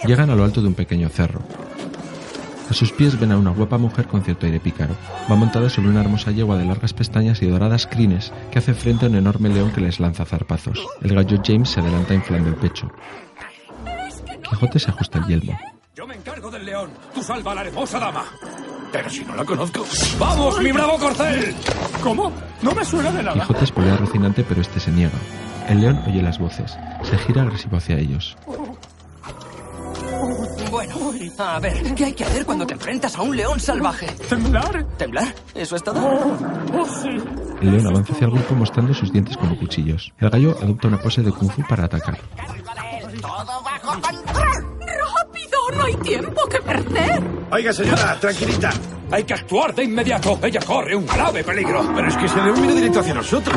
Llegan 0.04 0.30
a 0.30 0.36
lo 0.36 0.44
alto 0.44 0.60
de 0.62 0.68
un 0.68 0.74
pequeño 0.74 1.08
cerro. 1.08 1.40
A 2.70 2.74
sus 2.74 2.92
pies 2.92 3.18
ven 3.18 3.32
a 3.32 3.38
una 3.38 3.50
guapa 3.50 3.78
mujer 3.78 4.06
con 4.06 4.22
cierto 4.22 4.44
aire 4.44 4.60
pícaro. 4.60 4.94
Va 5.30 5.36
montada 5.36 5.70
sobre 5.70 5.88
una 5.88 6.02
hermosa 6.02 6.32
yegua 6.32 6.58
de 6.58 6.66
largas 6.66 6.92
pestañas 6.92 7.40
y 7.40 7.46
doradas 7.46 7.86
crines 7.86 8.32
que 8.50 8.58
hace 8.58 8.74
frente 8.74 9.06
a 9.06 9.08
un 9.08 9.16
enorme 9.16 9.48
león 9.48 9.72
que 9.72 9.80
les 9.80 10.00
lanza 10.00 10.26
zarpazos. 10.26 10.86
El 11.00 11.14
gallo 11.14 11.40
James 11.42 11.70
se 11.70 11.80
adelanta 11.80 12.12
inflando 12.12 12.50
el 12.50 12.56
pecho. 12.56 12.90
Quijote 14.48 14.78
se 14.78 14.90
ajusta 14.90 15.18
el 15.18 15.26
yelmo. 15.26 15.58
Yo 15.94 16.06
me 16.06 16.14
encargo 16.14 16.50
del 16.50 16.66
león. 16.66 16.90
Tú 17.14 17.22
salva 17.22 17.52
a 17.52 17.54
la 17.56 17.62
hermosa 17.62 17.98
dama. 17.98 18.24
Pero 18.92 19.10
si 19.10 19.24
no 19.24 19.34
la 19.34 19.44
conozco. 19.44 19.84
¡Vamos, 20.18 20.60
mi 20.60 20.72
bravo 20.72 20.98
corcel! 20.98 21.54
¿Cómo? 22.02 22.32
No 22.62 22.72
me 22.74 22.84
suena 22.84 23.10
de 23.10 23.22
nada. 23.22 23.40
Quijote 23.40 23.64
espolea 23.64 23.94
a 23.94 23.96
Rocinante, 23.96 24.44
pero 24.44 24.60
este 24.60 24.78
se 24.78 24.90
niega. 24.90 25.18
El 25.68 25.82
león 25.82 26.02
oye 26.06 26.22
las 26.22 26.38
voces. 26.38 26.76
Se 27.02 27.18
gira 27.18 27.42
agresivo 27.42 27.76
hacia 27.76 27.98
ellos. 27.98 28.36
Bueno, 30.70 31.12
a 31.38 31.60
ver, 31.60 31.94
¿qué 31.94 32.06
hay 32.06 32.12
que 32.12 32.24
hacer 32.24 32.44
cuando 32.44 32.66
te 32.66 32.74
enfrentas 32.74 33.16
a 33.16 33.22
un 33.22 33.36
león 33.36 33.60
salvaje? 33.60 34.06
¿Temblar? 34.28 34.84
¿Temblar? 34.96 35.34
¿Eso 35.54 35.76
es 35.76 35.82
todo? 35.82 36.00
Oh, 36.04 36.84
sí. 36.84 37.08
El 37.60 37.72
león 37.72 37.86
avanza 37.86 38.12
hacia 38.12 38.26
el 38.26 38.32
grupo 38.32 38.54
mostrando 38.54 38.92
sus 38.94 39.12
dientes 39.12 39.36
como 39.36 39.58
cuchillos. 39.58 40.12
El 40.18 40.30
gallo 40.30 40.56
adopta 40.60 40.88
una 40.88 40.98
pose 40.98 41.22
de 41.22 41.32
kung 41.32 41.50
fu 41.50 41.62
para 41.68 41.84
atacar. 41.84 42.18
Todo 43.20 43.62
bajo 43.62 44.00
control. 44.00 44.78
¡Rápido! 44.80 45.58
¡No 45.76 45.84
hay 45.84 45.94
tiempo 45.96 46.40
que 46.48 46.58
perder! 46.60 47.22
Oiga, 47.50 47.72
señora, 47.72 48.18
tranquilita. 48.20 48.70
Hay 49.10 49.24
que 49.24 49.34
actuar 49.34 49.74
de 49.74 49.84
inmediato. 49.84 50.38
Ella 50.42 50.60
corre 50.66 50.94
un 50.94 51.06
grave 51.06 51.42
peligro. 51.42 51.82
Pero 51.94 52.08
es 52.08 52.16
que 52.16 52.26
ese 52.26 52.42
león 52.42 52.56
viene 52.56 52.74
directo 52.74 53.00
hacia 53.00 53.14
nosotros. 53.14 53.56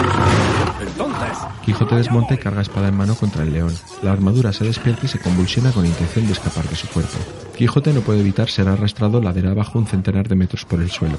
Entonces, 0.82 1.38
Quijote 1.64 1.96
desmonta 1.96 2.34
y 2.34 2.38
carga 2.38 2.62
espada 2.62 2.88
en 2.88 2.98
mano 2.98 3.16
contra 3.16 3.44
el 3.44 3.54
león. 3.54 3.74
La 4.02 4.12
armadura 4.12 4.52
se 4.52 4.66
despierta 4.66 5.06
y 5.06 5.10
se 5.10 5.20
convulsiona 5.20 5.72
con 5.72 5.86
intención 5.86 6.26
de 6.26 6.34
escapar 6.34 6.68
de 6.68 6.76
su 6.76 6.88
cuerpo. 6.88 7.18
Quijote 7.56 7.94
no 7.94 8.02
puede 8.02 8.22
evitar 8.22 8.50
ser 8.50 8.68
arrastrado 8.68 9.22
ladera 9.22 9.52
abajo 9.52 9.78
un 9.78 9.86
centenar 9.86 10.28
de 10.28 10.36
metros 10.36 10.66
por 10.66 10.82
el 10.82 10.90
suelo. 10.90 11.18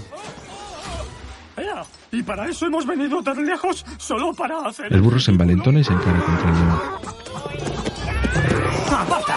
Ea, 1.56 1.84
Y 2.10 2.22
para 2.22 2.48
eso 2.48 2.66
hemos 2.66 2.86
venido 2.86 3.22
tan 3.22 3.44
lejos, 3.46 3.84
solo 3.98 4.34
para 4.34 4.66
hacer... 4.66 4.92
El 4.92 5.00
burro 5.00 5.20
se 5.20 5.30
envalentona 5.30 5.78
y 5.80 5.84
se 5.84 5.92
encara 5.92 6.20
contra 6.20 6.50
el 6.50 6.56
león. 6.56 6.80
¡Aparta! 8.90 9.36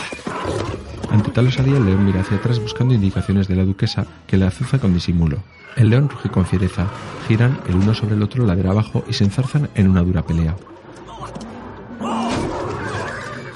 Ante 1.15 1.31
tal 1.31 1.47
osadía, 1.47 1.77
el 1.77 1.85
león 1.85 2.03
mira 2.03 2.19
hacia 2.19 2.35
atrás 2.35 2.59
buscando 2.59 2.93
indicaciones 2.93 3.47
de 3.47 3.55
la 3.55 3.63
duquesa, 3.63 4.05
que 4.27 4.35
le 4.35 4.47
azuza 4.47 4.79
con 4.79 4.93
disimulo. 4.93 5.37
El 5.77 5.89
león 5.89 6.09
ruge 6.09 6.27
con 6.27 6.45
fiereza. 6.45 6.87
Giran 7.25 7.57
el 7.69 7.75
uno 7.75 7.93
sobre 7.93 8.15
el 8.15 8.21
otro 8.21 8.45
ladera 8.45 8.71
abajo 8.71 9.01
y 9.07 9.13
se 9.13 9.23
enzarzan 9.23 9.69
en 9.75 9.87
una 9.87 10.01
dura 10.01 10.23
pelea. 10.23 10.57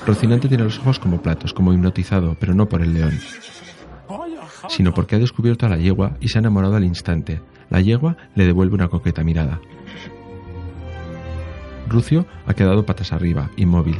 Rocinante 0.07 0.47
tiene 0.47 0.63
los 0.63 0.79
ojos 0.79 0.99
como 0.99 1.21
platos, 1.21 1.53
como 1.53 1.73
hipnotizado, 1.73 2.37
pero 2.39 2.53
no 2.53 2.69
por 2.69 2.81
el 2.81 2.93
león, 2.93 3.19
sino 4.69 4.93
porque 4.93 5.17
ha 5.17 5.19
descubierto 5.19 5.65
a 5.65 5.69
la 5.69 5.77
yegua 5.77 6.15
y 6.21 6.29
se 6.29 6.37
ha 6.37 6.39
enamorado 6.39 6.77
al 6.77 6.85
instante. 6.85 7.41
La 7.69 7.81
yegua 7.81 8.15
le 8.35 8.45
devuelve 8.45 8.75
una 8.75 8.87
coqueta 8.87 9.21
mirada. 9.25 9.59
Rucio 11.89 12.25
ha 12.45 12.53
quedado 12.53 12.85
patas 12.85 13.11
arriba, 13.11 13.49
inmóvil. 13.57 13.97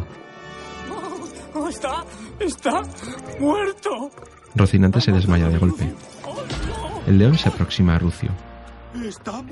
Está, 2.40 2.82
muerto. 3.40 4.12
Rocinante 4.56 5.02
se 5.02 5.12
desmaya 5.12 5.50
de 5.50 5.58
golpe. 5.58 5.94
El 7.08 7.18
león 7.18 7.38
se 7.38 7.50
aproxima 7.50 7.96
a 7.96 8.00
Rucio. 8.00 8.32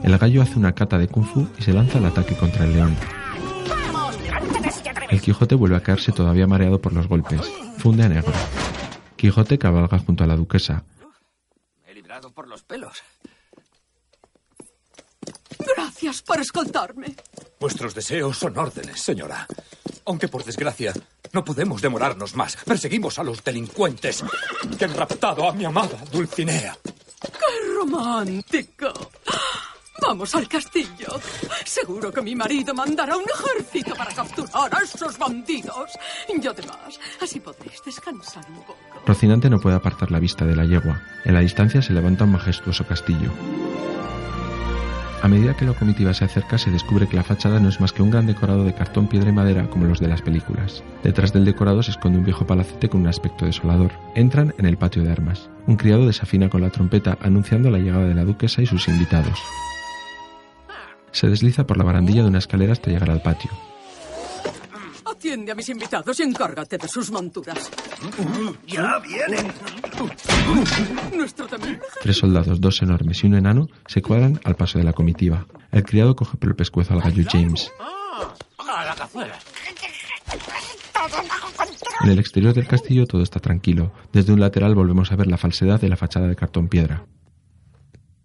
El 0.03 0.17
gallo 0.17 0.41
hace 0.41 0.57
una 0.57 0.73
cata 0.73 0.97
de 0.97 1.07
kung 1.07 1.25
fu 1.25 1.47
y 1.57 1.63
se 1.63 1.73
lanza 1.73 1.99
al 1.99 2.05
ataque 2.05 2.35
contra 2.35 2.65
el 2.65 2.73
león. 2.73 2.95
El 5.09 5.21
Quijote 5.21 5.55
vuelve 5.55 5.77
a 5.77 5.81
caerse 5.81 6.11
todavía 6.11 6.47
mareado 6.47 6.81
por 6.81 6.93
los 6.93 7.07
golpes. 7.07 7.41
Funde 7.77 8.03
a 8.03 8.09
negro. 8.09 8.33
Quijote 9.15 9.57
cabalga 9.57 9.99
junto 9.99 10.23
a 10.23 10.27
la 10.27 10.35
duquesa. 10.35 10.83
Me 11.85 11.91
he 11.91 11.95
librado 11.95 12.31
por 12.31 12.47
los 12.47 12.63
pelos. 12.63 13.01
Gracias 15.75 16.21
por 16.21 16.39
escoltarme. 16.39 17.15
Vuestros 17.59 17.95
deseos 17.95 18.37
son 18.37 18.57
órdenes, 18.57 19.01
señora. 19.01 19.47
Aunque 20.07 20.29
por 20.29 20.43
desgracia 20.43 20.93
no 21.33 21.43
podemos 21.43 21.81
demorarnos 21.81 22.35
más. 22.35 22.57
Perseguimos 22.65 23.19
a 23.19 23.23
los 23.23 23.43
delincuentes 23.43 24.23
que 24.77 24.85
han 24.85 24.93
raptado 24.93 25.47
a 25.47 25.53
mi 25.53 25.65
amada 25.65 25.97
Dulcinea. 26.11 26.77
¡Qué 27.21 27.73
romántico! 27.75 28.93
Vamos 30.01 30.33
al 30.35 30.47
castillo. 30.47 31.19
Seguro 31.65 32.13
que 32.13 32.21
mi 32.21 32.35
marido 32.35 32.73
mandará 32.73 33.17
un 33.17 33.25
ejército 33.25 33.95
para 33.95 34.13
capturar 34.13 34.73
a 34.73 34.83
esos 34.83 35.17
bandidos. 35.17 35.91
Y 36.29 36.47
además, 36.47 36.99
así 37.21 37.41
podréis 37.41 37.81
descansar 37.83 38.45
un 38.49 38.61
poco. 38.61 38.77
Rocinante 39.05 39.49
no 39.49 39.59
puede 39.59 39.75
apartar 39.75 40.11
la 40.11 40.19
vista 40.19 40.45
de 40.45 40.55
la 40.55 40.63
yegua. 40.63 41.01
En 41.25 41.33
la 41.33 41.41
distancia 41.41 41.81
se 41.81 41.91
levanta 41.91 42.23
un 42.23 42.31
majestuoso 42.31 42.85
castillo. 42.87 43.31
A 45.21 45.27
medida 45.27 45.55
que 45.55 45.65
la 45.65 45.73
comitiva 45.73 46.13
se 46.13 46.25
acerca, 46.25 46.59
se 46.59 46.69
descubre 46.69 47.07
que 47.07 47.15
la 47.15 47.23
fachada 47.23 47.59
no 47.59 47.69
es 47.69 47.81
más 47.81 47.91
que 47.91 48.03
un 48.03 48.11
gran 48.11 48.27
decorado 48.27 48.63
de 48.63 48.73
cartón, 48.73 49.07
piedra 49.07 49.29
y 49.29 49.33
madera 49.33 49.67
como 49.67 49.85
los 49.85 49.99
de 49.99 50.07
las 50.07 50.21
películas. 50.21 50.83
Detrás 51.03 51.33
del 51.33 51.43
decorado 51.43 51.81
se 51.81 51.91
esconde 51.91 52.19
un 52.19 52.25
viejo 52.25 52.45
palacete 52.45 52.87
con 52.87 53.01
un 53.01 53.07
aspecto 53.07 53.45
desolador. 53.45 53.91
Entran 54.13 54.53
en 54.59 54.67
el 54.67 54.77
patio 54.77 55.03
de 55.03 55.11
armas. 55.11 55.49
Un 55.65 55.75
criado 55.75 56.05
desafina 56.05 56.49
con 56.49 56.61
la 56.61 56.69
trompeta 56.69 57.17
anunciando 57.19 57.71
la 57.71 57.79
llegada 57.79 58.05
de 58.05 58.13
la 58.13 58.25
duquesa 58.25 58.61
y 58.61 58.67
sus 58.67 58.87
invitados. 58.87 59.39
Se 61.11 61.27
desliza 61.27 61.65
por 61.65 61.77
la 61.77 61.83
barandilla 61.83 62.21
de 62.21 62.29
una 62.29 62.37
escalera 62.37 62.73
hasta 62.73 62.91
llegar 62.91 63.09
al 63.09 63.23
patio. 63.23 63.49
Atiende 65.17 65.51
a 65.51 65.55
mis 65.55 65.67
invitados 65.69 66.19
y 66.19 66.23
encárgate 66.23 66.77
de 66.77 66.87
sus 66.87 67.09
monturas. 67.09 67.71
¡Ya 68.67 68.99
vienen! 68.99 69.51
Nuestro 71.17 71.47
Tres 72.03 72.17
soldados, 72.17 72.61
dos 72.61 72.83
enormes 72.83 73.23
y 73.23 73.25
un 73.25 73.33
enano, 73.33 73.67
se 73.87 74.03
cuadran 74.03 74.39
al 74.43 74.55
paso 74.55 74.77
de 74.77 74.83
la 74.83 74.93
comitiva. 74.93 75.47
El 75.71 75.83
criado 75.83 76.15
coge 76.15 76.37
por 76.37 76.49
el 76.49 76.55
pescuezo 76.55 76.93
al 76.93 77.01
gallo 77.01 77.23
James. 77.27 77.71
¡A 78.59 78.85
la 78.85 78.93
cazuela! 78.93 79.39
En 82.03 82.09
el 82.11 82.19
exterior 82.19 82.53
del 82.53 82.67
castillo 82.67 83.07
todo 83.07 83.23
está 83.23 83.39
tranquilo. 83.39 83.91
Desde 84.13 84.33
un 84.33 84.39
lateral 84.39 84.75
volvemos 84.75 85.11
a 85.11 85.15
ver 85.15 85.25
la 85.25 85.37
falsedad 85.37 85.81
de 85.81 85.89
la 85.89 85.97
fachada 85.97 86.27
de 86.27 86.35
cartón 86.35 86.67
piedra. 86.67 87.07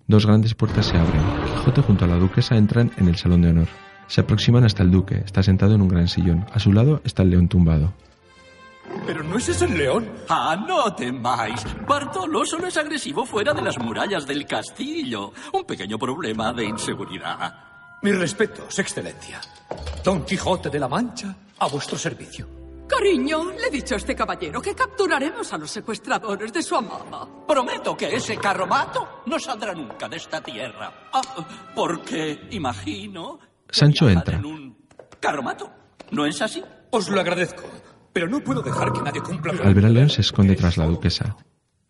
Dos 0.07 0.27
grandes 0.27 0.55
puertas 0.55 0.85
se 0.85 0.99
abren. 0.99 1.23
Quijote 1.47 1.81
junto 1.81 2.05
a 2.05 2.09
la 2.09 2.17
duquesa 2.17 2.55
entran 2.57 2.93
en 2.99 3.09
el 3.09 3.17
salón 3.17 3.41
de 3.41 3.49
honor. 3.49 3.92
Se 4.07 4.21
aproximan 4.21 4.65
hasta 4.65 4.83
el 4.83 4.91
duque. 4.91 5.23
Está 5.25 5.43
sentado 5.43 5.75
en 5.75 5.83
un 5.83 5.89
gran 5.89 6.09
sillón. 6.09 6.47
A 6.53 6.59
su 6.59 6.73
lado 6.73 7.01
está 7.05 7.23
el 7.23 7.31
león 7.31 7.49
tumbado. 7.49 7.93
¿Pero 9.07 9.23
no 9.23 9.37
es 9.39 9.49
ese 9.49 9.65
el 9.65 9.79
león? 9.79 10.11
Ah, 10.29 10.57
no 10.69 10.95
temáis. 10.95 11.65
Bartolo 11.87 12.45
solo 12.45 12.67
es 12.67 12.77
agresivo 12.77 13.25
fuera 13.25 13.55
de 13.55 13.63
las 13.63 13.79
murallas 13.79 14.27
del 14.27 14.47
castillo. 14.47 15.33
Un 15.53 15.65
pequeño 15.65 15.99
problema 15.99 16.53
de 16.53 16.65
inseguridad. 16.65 17.55
Mis 18.03 18.19
respetos, 18.19 18.79
excelencia. 18.79 19.41
Don 20.05 20.25
Quijote 20.25 20.69
de 20.69 20.81
la 20.81 20.89
Mancha, 20.89 21.35
a 21.59 21.69
vuestro 21.69 21.97
servicio. 21.97 22.47
Cariño, 22.89 23.53
le 23.53 23.69
he 23.69 23.71
dicho 23.71 23.95
a 23.95 23.99
este 23.99 24.15
caballero 24.15 24.61
que 24.61 24.75
capturaremos 24.75 25.51
a 25.53 25.59
los 25.59 25.71
secuestradores 25.71 26.53
de 26.53 26.63
su 26.63 26.77
amada. 26.77 27.27
Prometo 27.47 27.97
que 27.97 28.15
ese 28.15 28.37
carromato 28.37 29.23
no 29.27 29.39
saldrá 29.39 29.73
nunca 29.73 30.09
de 30.09 30.17
esta 30.17 30.43
tierra. 30.43 31.09
Ah, 31.13 31.23
porque 31.75 32.49
imagino. 32.51 33.39
Sancho 33.73 34.09
entra. 34.09 34.41
¿Carromato? 35.19 35.71
¿No 36.11 36.27
es 36.27 36.41
así? 36.43 36.63
Os 36.91 37.09
lo 37.09 37.21
agradezco, 37.21 37.63
pero 38.13 38.29
no 38.29 38.41
puedo 38.41 38.61
dejar 38.61 38.93
que 38.93 39.01
nadie 39.01 39.23
cumpla. 39.23 39.55
Al 39.65 39.75
ver 39.75 39.87
al 39.87 39.95
león 39.95 40.11
se 40.11 40.21
esconde 40.21 40.55
tras 40.55 40.77
la 40.77 40.85
duquesa. 40.85 41.37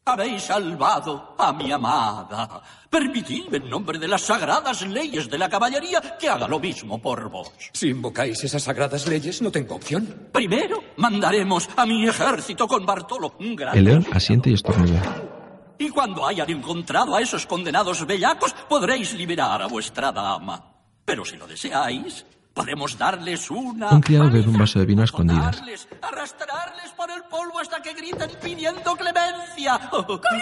Habéis 0.04 0.42
salvado 0.42 1.34
a 1.38 1.52
mi 1.52 1.70
amada. 1.70 2.60
Permitidme 2.90 3.58
en 3.58 3.70
nombre 3.70 3.98
de 3.98 4.08
las 4.08 4.22
sagradas 4.22 4.82
leyes 4.86 5.28
de 5.28 5.38
la 5.38 5.48
caballería 5.48 6.00
que 6.18 6.28
haga 6.28 6.48
lo 6.48 6.58
mismo 6.58 7.00
por 7.00 7.28
vos. 7.30 7.52
Si 7.72 7.88
invocáis 7.88 8.42
esas 8.42 8.62
sagradas 8.62 9.06
leyes, 9.06 9.42
no 9.42 9.50
tengo 9.50 9.76
opción. 9.76 10.28
Primero 10.32 10.82
mandaremos 10.96 11.68
a 11.76 11.86
mi 11.86 12.06
ejército 12.08 12.66
con 12.66 12.84
Bartolo, 12.86 13.34
un 13.40 13.54
gran 13.54 13.76
El 13.76 13.84
león 13.84 14.06
asiente 14.12 14.50
y 14.50 14.54
estornuda. 14.54 15.00
Y 15.78 15.88
cuando 15.88 16.26
hayan 16.26 16.50
encontrado 16.50 17.14
a 17.14 17.20
esos 17.20 17.46
condenados 17.46 18.04
bellacos, 18.06 18.52
podréis 18.68 19.14
liberar 19.14 19.62
a 19.62 19.66
vuestra 19.66 20.12
dama. 20.12 20.71
Pero 21.04 21.24
si 21.24 21.36
lo 21.36 21.46
deseáis, 21.46 22.24
podemos 22.54 22.96
darles 22.96 23.50
una... 23.50 23.90
Un 23.90 24.00
criado 24.00 24.30
bebe 24.30 24.48
un 24.48 24.58
vaso 24.58 24.78
de 24.78 24.86
vino 24.86 25.02
a 25.02 25.04
escondidas. 25.04 25.62
Arrastrarles, 26.00 26.90
por 26.96 27.10
el 27.10 27.22
polvo 27.24 27.58
hasta 27.58 27.82
que 27.82 27.94
griten 27.94 28.30
pidiendo 28.40 28.94
clemencia. 28.96 29.80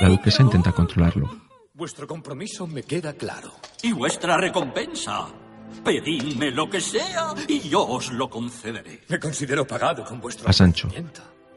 La 0.00 0.08
duquesa 0.08 0.42
intenta 0.42 0.72
controlarlo. 0.72 1.30
Vuestro 1.72 2.06
compromiso 2.06 2.66
me 2.66 2.82
queda 2.82 3.14
claro. 3.14 3.52
Y 3.82 3.92
vuestra 3.92 4.36
recompensa. 4.36 5.28
Pedidme 5.84 6.50
lo 6.50 6.68
que 6.68 6.80
sea 6.80 7.32
y 7.48 7.60
yo 7.60 7.86
os 7.86 8.10
lo 8.12 8.28
concederé. 8.28 9.04
Me 9.08 9.18
considero 9.18 9.66
pagado 9.66 10.04
con 10.04 10.20
vuestro 10.20 10.48
A 10.48 10.52
Sancho. 10.52 10.88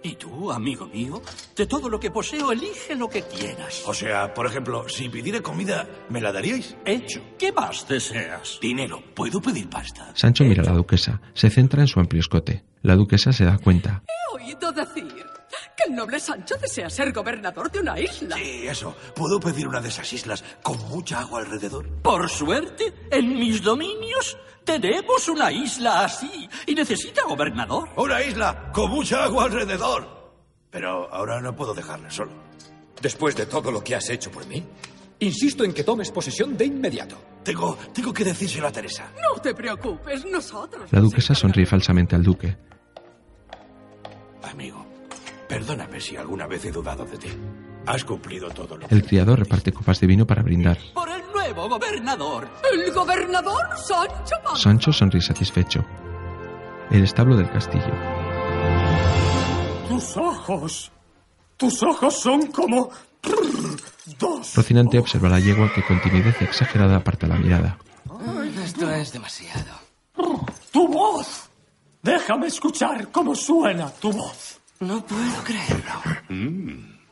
Y 0.03 0.15
tú, 0.15 0.51
amigo 0.51 0.85
mío, 0.87 1.21
de 1.55 1.65
todo 1.65 1.87
lo 1.87 1.97
que 1.99 2.11
poseo, 2.11 2.51
elige 2.51 2.95
lo 2.95 3.07
que 3.07 3.21
quieras. 3.21 3.83
O 3.87 3.93
sea, 3.93 4.33
por 4.33 4.45
ejemplo, 4.45 4.87
si 4.89 5.07
pidiera 5.07 5.41
comida, 5.41 5.87
¿me 6.09 6.19
la 6.19 6.33
daríais? 6.33 6.75
Hecho. 6.85 7.21
¿Qué 7.39 7.53
más 7.53 7.87
deseas? 7.87 8.59
Dinero. 8.61 9.01
¿Puedo 9.15 9.41
pedir 9.41 9.69
pasta? 9.69 10.11
Sancho 10.13 10.43
mira 10.43 10.63
a 10.63 10.65
la 10.65 10.73
duquesa. 10.73 11.21
Se 11.33 11.49
centra 11.49 11.81
en 11.81 11.87
su 11.87 12.01
amplio 12.01 12.19
escote. 12.19 12.63
La 12.81 12.97
duquesa 12.97 13.31
se 13.31 13.45
da 13.45 13.57
cuenta. 13.57 14.03
He 14.07 14.43
oído 14.43 14.73
decir 14.73 15.32
que 15.76 15.89
el 15.89 15.95
noble 15.95 16.19
Sancho 16.19 16.55
desea 16.57 16.89
ser 16.89 17.11
gobernador 17.11 17.71
de 17.71 17.80
una 17.80 17.99
isla. 17.99 18.36
Sí, 18.36 18.67
eso. 18.67 18.95
¿Puedo 19.15 19.39
pedir 19.39 19.67
una 19.67 19.82
de 19.82 19.89
esas 19.89 20.11
islas 20.13 20.43
con 20.61 20.78
mucha 20.89 21.19
agua 21.19 21.39
alrededor? 21.41 21.88
Por 22.01 22.30
suerte, 22.30 22.93
en 23.11 23.36
mis 23.38 23.61
dominios 23.61 24.38
tenemos 24.63 25.28
una 25.28 25.51
isla 25.51 26.05
así 26.05 26.49
y 26.65 26.76
necesita 26.76 27.24
gobernador. 27.24 27.89
Una 27.97 28.21
isla 28.24 28.71
con 28.71 28.89
mucha 28.91 29.24
agua 29.24 29.45
alrededor. 29.45 30.24
Pero 30.69 31.13
ahora 31.13 31.39
no 31.41 31.55
puedo 31.55 31.74
dejarla 31.74 32.09
solo. 32.09 32.32
Después 33.01 33.36
de 33.36 33.45
todo 33.45 33.71
lo 33.71 33.84
que 33.84 33.95
has 33.95 34.09
hecho 34.09 34.32
por 34.32 34.45
mí, 34.47 34.63
insisto 35.19 35.63
en 35.63 35.74
que 35.74 35.84
tomes 35.84 36.11
posesión 36.11 36.55
de 36.57 36.65
inmediato. 36.65 37.17
Tengo, 37.43 37.78
tengo 37.93 38.13
que 38.13 38.24
decírselo 38.24 38.67
a 38.67 38.71
Teresa. 38.71 39.11
No 39.21 39.41
te 39.41 39.53
preocupes, 39.53 40.26
nosotros. 40.26 40.91
La 40.91 41.01
duquesa 41.01 41.36
sonríe 41.36 41.65
falsamente 41.65 42.15
al 42.15 42.24
duque. 42.24 42.55
Amigo, 44.43 44.86
perdóname 45.53 45.99
si 45.99 46.17
alguna 46.17 46.47
vez 46.47 46.65
he 46.65 46.71
dudado 46.71 47.05
de 47.05 47.15
ti. 47.15 47.29
Has 47.85 48.03
cumplido 48.03 48.49
todo 48.49 48.75
lo 48.75 48.87
El 48.89 49.05
criado 49.05 49.35
reparte 49.35 49.71
copas 49.71 49.99
de 49.99 50.07
vino 50.07 50.25
para 50.25 50.41
brindar. 50.41 50.79
Por 50.95 51.07
el 51.09 51.21
nuevo 51.31 51.69
gobernador. 51.69 52.49
El 52.73 52.91
gobernador 52.91 53.61
Sancho 53.77 54.35
Panza. 54.43 54.63
Sancho 54.63 54.91
sonríe 54.91 55.21
satisfecho. 55.21 55.85
El 56.89 57.03
establo 57.03 57.35
del 57.35 57.51
castillo. 57.51 57.93
Tus 59.87 60.17
ojos. 60.17 60.91
Tus 61.55 61.83
ojos 61.83 62.19
son 62.19 62.47
como. 62.47 62.89
Dos. 64.17 64.55
Rocinante 64.55 64.97
observa 64.97 65.27
a 65.27 65.31
la 65.31 65.39
yegua 65.39 65.71
que 65.71 65.83
con 65.83 66.01
timidez 66.01 66.41
exagerada 66.41 66.95
aparta 66.97 67.27
la 67.27 67.35
mirada. 67.35 67.77
Esto 68.63 68.89
es 68.89 69.13
demasiado. 69.13 69.73
¡Tu 70.71 70.87
voz! 70.87 71.49
Déjame 72.01 72.47
escuchar 72.47 73.11
cómo 73.11 73.35
suena 73.35 73.91
tu 73.91 74.11
voz. 74.11 74.62
No 74.80 75.05
puedo 75.05 75.43
creerlo. 75.43 76.63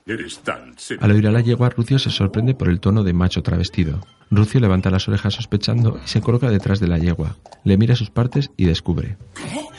eres 0.05 0.39
tan 0.39 0.75
Al 0.99 1.11
oír 1.11 1.27
a 1.27 1.31
la 1.31 1.41
yegua, 1.41 1.69
Rucio 1.69 1.99
se 1.99 2.09
sorprende 2.09 2.53
por 2.53 2.69
el 2.69 2.79
tono 2.79 3.03
de 3.03 3.13
macho 3.13 3.41
travestido. 3.41 4.01
Rucio 4.29 4.59
levanta 4.59 4.89
las 4.89 5.07
orejas 5.07 5.33
sospechando 5.33 5.99
y 6.03 6.07
se 6.07 6.21
coloca 6.21 6.49
detrás 6.49 6.79
de 6.79 6.87
la 6.87 6.97
yegua. 6.97 7.35
Le 7.63 7.77
mira 7.77 7.95
sus 7.95 8.09
partes 8.09 8.51
y 8.57 8.65
descubre. 8.65 9.17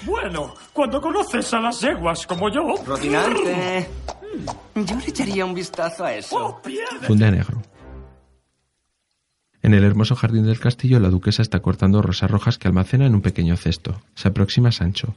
Bueno, 0.04 0.54
cuando 0.72 1.00
conoces 1.00 1.52
a 1.54 1.60
las 1.60 1.80
yeguas 1.80 2.26
como 2.26 2.50
yo. 2.50 2.74
Rocinante. 2.86 3.88
Yo 4.74 4.96
le 4.96 5.06
echaría 5.06 5.44
un 5.44 5.54
vistazo 5.54 6.04
a 6.04 6.14
eso. 6.14 6.60
Funde 7.02 7.26
a 7.26 7.30
negro. 7.30 7.62
En 9.62 9.74
el 9.74 9.84
hermoso 9.84 10.16
jardín 10.16 10.44
del 10.44 10.58
castillo, 10.58 10.98
la 10.98 11.08
duquesa 11.08 11.40
está 11.40 11.60
cortando 11.60 12.02
rosas 12.02 12.30
rojas 12.30 12.58
que 12.58 12.66
almacena 12.66 13.06
en 13.06 13.14
un 13.14 13.20
pequeño 13.20 13.56
cesto. 13.56 14.00
Se 14.14 14.28
aproxima 14.28 14.72
Sancho. 14.72 15.14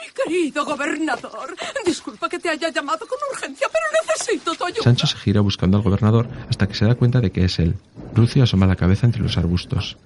Mi 0.00 0.12
querido 0.12 0.64
gobernador, 0.64 1.54
disculpa 1.84 2.28
que 2.28 2.38
te 2.38 2.48
haya 2.48 2.70
llamado 2.70 3.06
con 3.06 3.18
urgencia, 3.32 3.68
pero 3.70 3.84
necesito 4.06 4.54
tu 4.54 4.64
ayuda. 4.64 4.82
Sancho 4.82 5.06
se 5.06 5.16
gira 5.18 5.40
buscando 5.40 5.76
al 5.76 5.82
gobernador 5.82 6.28
hasta 6.48 6.66
que 6.66 6.74
se 6.74 6.84
da 6.84 6.94
cuenta 6.94 7.20
de 7.20 7.30
que 7.30 7.44
es 7.44 7.58
él. 7.58 7.74
Rucio 8.14 8.42
asoma 8.42 8.66
la 8.66 8.76
cabeza 8.76 9.06
entre 9.06 9.22
los 9.22 9.36
arbustos. 9.36 9.96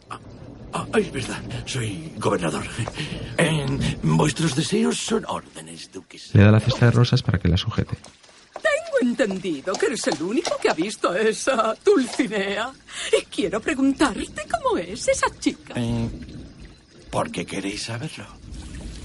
Ah, 0.73 0.87
es 0.99 1.13
verdad, 1.13 1.41
soy 1.67 2.13
gobernador. 2.19 2.65
En 3.37 3.79
vuestros 4.03 4.57
deseos 4.57 4.99
son 4.99 5.25
órdenes, 5.29 5.91
duques. 5.93 6.31
Le 6.35 6.43
da 6.43 6.51
la 6.51 6.59
cesta 6.61 6.87
de 6.87 6.91
rosas 6.91 7.23
para 7.23 7.39
que 7.39 7.47
la 7.47 7.57
sujete. 7.57 7.97
Tengo 8.55 9.11
entendido 9.11 9.73
que 9.75 9.87
eres 9.87 10.05
el 10.09 10.21
único 10.21 10.57
que 10.61 10.71
ha 10.71 10.75
visto 10.75 11.11
a 11.11 11.21
esa 11.21 11.77
Dulcinea. 11.85 12.73
Y 13.17 13.25
quiero 13.27 13.61
preguntarte 13.61 14.43
cómo 14.51 14.77
es 14.79 15.07
esa 15.07 15.27
chica. 15.39 15.75
Eh, 15.77 16.09
¿Por 17.11 17.31
qué 17.31 17.47
queréis 17.47 17.85
saberlo? 17.85 18.27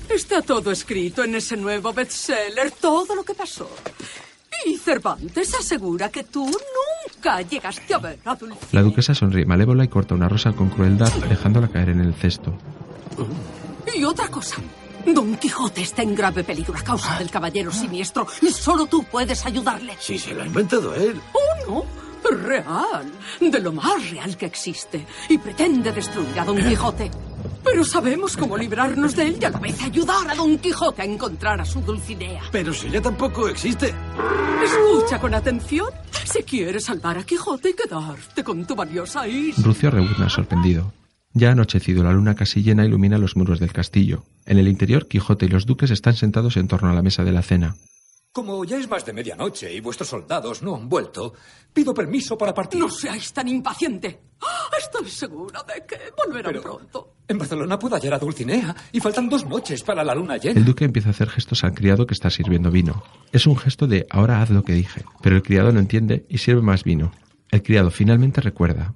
Está 0.10 0.42
todo 0.42 0.72
escrito 0.72 1.24
en 1.24 1.36
ese 1.36 1.56
nuevo 1.56 1.94
bestseller, 1.94 2.72
todo 2.72 3.16
lo 3.16 3.24
que 3.24 3.34
pasó. 3.34 3.70
Y 4.66 4.76
Cervantes 4.76 5.54
asegura 5.54 6.10
que 6.10 6.24
tú 6.24 6.46
nunca 6.46 7.42
llegaste 7.42 7.94
a 7.94 8.00
ver 8.00 8.20
a 8.26 8.36
Dulcinea. 8.36 8.68
La 8.72 8.82
duquesa 8.82 9.14
sonríe 9.14 9.46
malévola 9.46 9.84
y 9.84 9.88
corta 9.88 10.16
una 10.16 10.28
rosa 10.28 10.52
con 10.54 10.70
crueldad, 10.70 11.14
dejándola 11.30 11.70
caer 11.70 11.90
en 11.90 12.02
el 12.02 12.14
cesto. 12.14 12.54
Y 13.96 14.04
otra 14.04 14.28
cosa. 14.28 14.58
Don 15.06 15.38
Quijote 15.38 15.82
está 15.82 16.02
en 16.02 16.14
grave 16.16 16.44
peligro 16.44 16.76
a 16.78 16.84
causa 16.84 17.18
del 17.18 17.32
caballero 17.32 17.72
siniestro 17.72 18.28
y 18.42 18.52
solo 18.52 18.86
tú 18.88 19.04
puedes 19.04 19.46
ayudarle. 19.46 19.96
Si 20.00 20.18
se 20.18 20.34
lo 20.34 20.44
ha 20.44 20.46
inventado 20.46 20.94
él. 20.94 21.20
Oh, 21.34 21.72
no. 21.72 21.86
Real. 22.30 23.12
De 23.40 23.60
lo 23.60 23.72
más 23.72 24.12
real 24.12 24.36
que 24.38 24.46
existe. 24.46 25.06
Y 25.30 25.38
pretende 25.38 25.92
destruir 25.92 26.38
a 26.40 26.46
Don 26.46 26.58
Quijote. 26.58 27.10
Pero 27.64 27.84
sabemos 27.84 28.36
cómo 28.36 28.58
librarnos 28.58 29.16
de 29.16 29.28
él 29.28 29.38
y 29.42 29.46
a 29.46 29.50
la 29.50 29.60
vez 29.60 29.82
ayudar 29.82 30.30
a 30.30 30.36
Don 30.36 30.58
Quijote 30.58 31.02
a 31.02 31.06
encontrar 31.06 31.62
a 31.62 31.66
su 31.66 31.82
Dulcinea. 31.82 32.44
Pero 32.52 32.74
si 32.74 32.88
ella 32.88 33.02
tampoco 33.02 33.48
existe. 33.48 33.94
Escucha 34.64 35.20
con 35.20 35.34
atención. 35.34 35.88
Si 36.26 36.44
quieres 36.44 36.86
salvar 36.86 37.18
a 37.18 37.24
Quijote 37.24 37.70
y 37.70 37.74
quedarte 37.74 38.44
con 38.44 38.66
tu 38.66 38.76
valiosa 38.76 39.28
isla. 39.28 39.64
Rucio 39.64 39.92
rebuzna 39.92 40.30
sorprendido. 40.30 40.94
Ya 41.34 41.50
ha 41.50 41.52
anochecido, 41.52 42.04
la 42.04 42.12
luna 42.12 42.36
casi 42.36 42.64
llena 42.64 42.86
ilumina 42.86 43.18
los 43.18 43.36
muros 43.36 43.60
del 43.60 43.72
castillo. 43.72 44.24
En 44.46 44.58
el 44.58 44.68
interior, 44.68 45.08
Quijote 45.08 45.46
y 45.46 45.50
los 45.50 45.66
duques 45.66 45.92
están 45.92 46.16
sentados 46.16 46.58
en 46.58 46.68
torno 46.68 46.90
a 46.90 46.94
la 46.94 47.04
mesa 47.04 47.24
de 47.24 47.32
la 47.32 47.44
cena. 47.44 47.76
Como 48.32 48.64
ya 48.64 48.78
es 48.78 48.88
más 48.88 49.04
de 49.06 49.12
medianoche 49.12 49.74
y 49.74 49.80
vuestros 49.80 50.10
soldados 50.10 50.62
no 50.62 50.76
han 50.76 50.88
vuelto, 50.88 51.34
pido 51.74 51.96
permiso 51.96 52.38
para 52.38 52.54
partir. 52.54 52.80
No 52.80 52.88
seáis 52.88 53.34
tan 53.34 53.48
impaciente. 53.48 54.20
¡Ah! 54.42 54.70
Estoy 54.78 55.10
segura 55.10 55.64
de 55.64 55.84
que 55.86 55.98
volverán 56.16 56.52
Pero- 56.54 56.62
pronto. 56.62 57.16
En 57.28 57.38
Barcelona 57.40 57.78
puedo 57.80 57.96
hallar 57.96 58.14
a 58.14 58.20
Dulcinea 58.20 58.76
y 58.92 59.00
faltan 59.00 59.30
dos 59.30 59.46
noches 59.48 59.84
para 59.84 60.04
la 60.04 60.14
luna 60.16 60.38
llena. 60.38 60.60
El 60.60 60.66
duque 60.66 60.86
empieza 60.86 61.10
a 61.10 61.12
hacer 61.12 61.30
gestos 61.30 61.64
al 61.64 61.74
criado 61.74 62.06
que 62.06 62.14
está 62.14 62.30
sirviendo 62.30 62.70
vino. 62.72 63.04
Es 63.32 63.46
un 63.48 63.58
gesto 63.58 63.88
de 63.88 64.06
ahora 64.12 64.42
haz 64.42 64.52
lo 64.52 64.64
que 64.64 64.74
dije, 64.74 65.04
pero 65.22 65.36
el 65.36 65.44
criado 65.44 65.72
no 65.72 65.80
entiende 65.80 66.26
y 66.30 66.38
sirve 66.38 66.62
más 66.62 66.84
vino. 66.84 67.12
El 67.52 67.64
criado 67.64 67.90
finalmente 67.92 68.42
recuerda. 68.42 68.94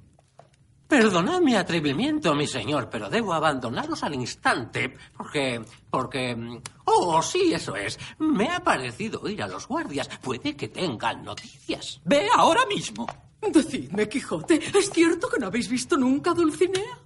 Perdonad 0.94 1.40
mi 1.40 1.56
atrevimiento, 1.56 2.36
mi 2.36 2.46
señor, 2.46 2.88
pero 2.88 3.10
debo 3.10 3.34
abandonaros 3.34 4.04
al 4.04 4.14
instante 4.14 4.94
porque... 5.16 5.60
porque... 5.90 6.36
mm, 6.36 6.58
Oh, 6.84 7.20
sí, 7.20 7.52
eso 7.52 7.74
es. 7.74 7.98
Me 8.20 8.48
ha 8.48 8.60
parecido 8.62 9.20
oír 9.22 9.42
a 9.42 9.48
los 9.48 9.66
guardias. 9.66 10.08
Puede 10.22 10.54
que 10.54 10.68
tengan 10.68 11.24
noticias. 11.24 12.00
Ve 12.04 12.28
ahora 12.36 12.64
mismo. 12.66 13.08
Decidme, 13.42 14.08
Quijote, 14.08 14.60
¿es 14.78 14.90
cierto 14.90 15.28
que 15.28 15.40
no 15.40 15.48
habéis 15.48 15.68
visto 15.68 15.96
nunca 15.96 16.30
a 16.30 16.34
Dulcinea? 16.34 16.98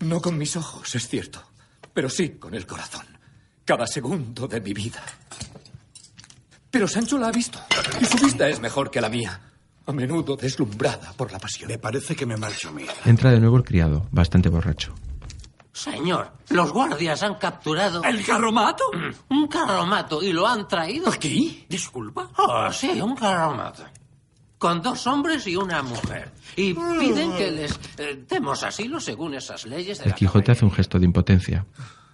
No 0.00 0.20
con 0.20 0.36
mis 0.36 0.54
ojos, 0.56 0.94
es 0.94 1.08
cierto, 1.08 1.42
pero 1.94 2.10
sí 2.10 2.30
con 2.38 2.54
el 2.54 2.66
corazón. 2.66 3.06
Cada 3.64 3.86
segundo 3.86 4.46
de 4.48 4.60
mi 4.60 4.74
vida. 4.74 5.02
Pero 6.70 6.86
Sancho 6.86 7.16
la 7.18 7.28
ha 7.28 7.32
visto 7.32 7.58
y 8.00 8.04
su 8.04 8.18
vista 8.18 8.48
es 8.50 8.60
mejor 8.60 8.90
que 8.90 9.00
la 9.00 9.08
mía. 9.08 9.40
A 9.90 9.92
menudo 9.92 10.36
deslumbrada 10.36 11.12
por 11.16 11.32
la 11.32 11.40
pasión. 11.40 11.66
Me 11.68 11.76
parece 11.76 12.14
que 12.14 12.24
me 12.24 12.36
marcho 12.36 12.68
a 12.68 12.72
mí. 12.72 12.84
Entra 13.04 13.32
de 13.32 13.40
nuevo 13.40 13.56
el 13.56 13.64
criado, 13.64 14.06
bastante 14.12 14.48
borracho. 14.48 14.94
Señor, 15.72 16.30
los 16.50 16.72
guardias 16.72 17.24
han 17.24 17.34
capturado... 17.34 18.04
¿El 18.04 18.24
carromato? 18.24 18.84
Un 19.30 19.48
carromato 19.48 20.22
y 20.22 20.32
lo 20.32 20.46
han 20.46 20.68
traído... 20.68 21.10
¿Aquí? 21.10 21.66
Disculpa. 21.68 22.30
Oh, 22.36 22.72
sí, 22.72 23.00
un 23.00 23.16
carromato. 23.16 23.82
Con 24.58 24.80
dos 24.80 25.04
hombres 25.08 25.44
y 25.48 25.56
una 25.56 25.82
mujer. 25.82 26.30
Y 26.54 26.72
piden 26.72 27.32
que 27.36 27.50
les 27.50 27.80
eh, 27.98 28.24
demos 28.28 28.62
asilo 28.62 29.00
según 29.00 29.34
esas 29.34 29.66
leyes 29.66 29.98
de 29.98 30.04
El 30.04 30.10
la 30.10 30.14
Quijote 30.16 30.52
hace 30.52 30.64
un 30.64 30.70
gesto 30.70 31.00
de 31.00 31.06
impotencia. 31.06 31.66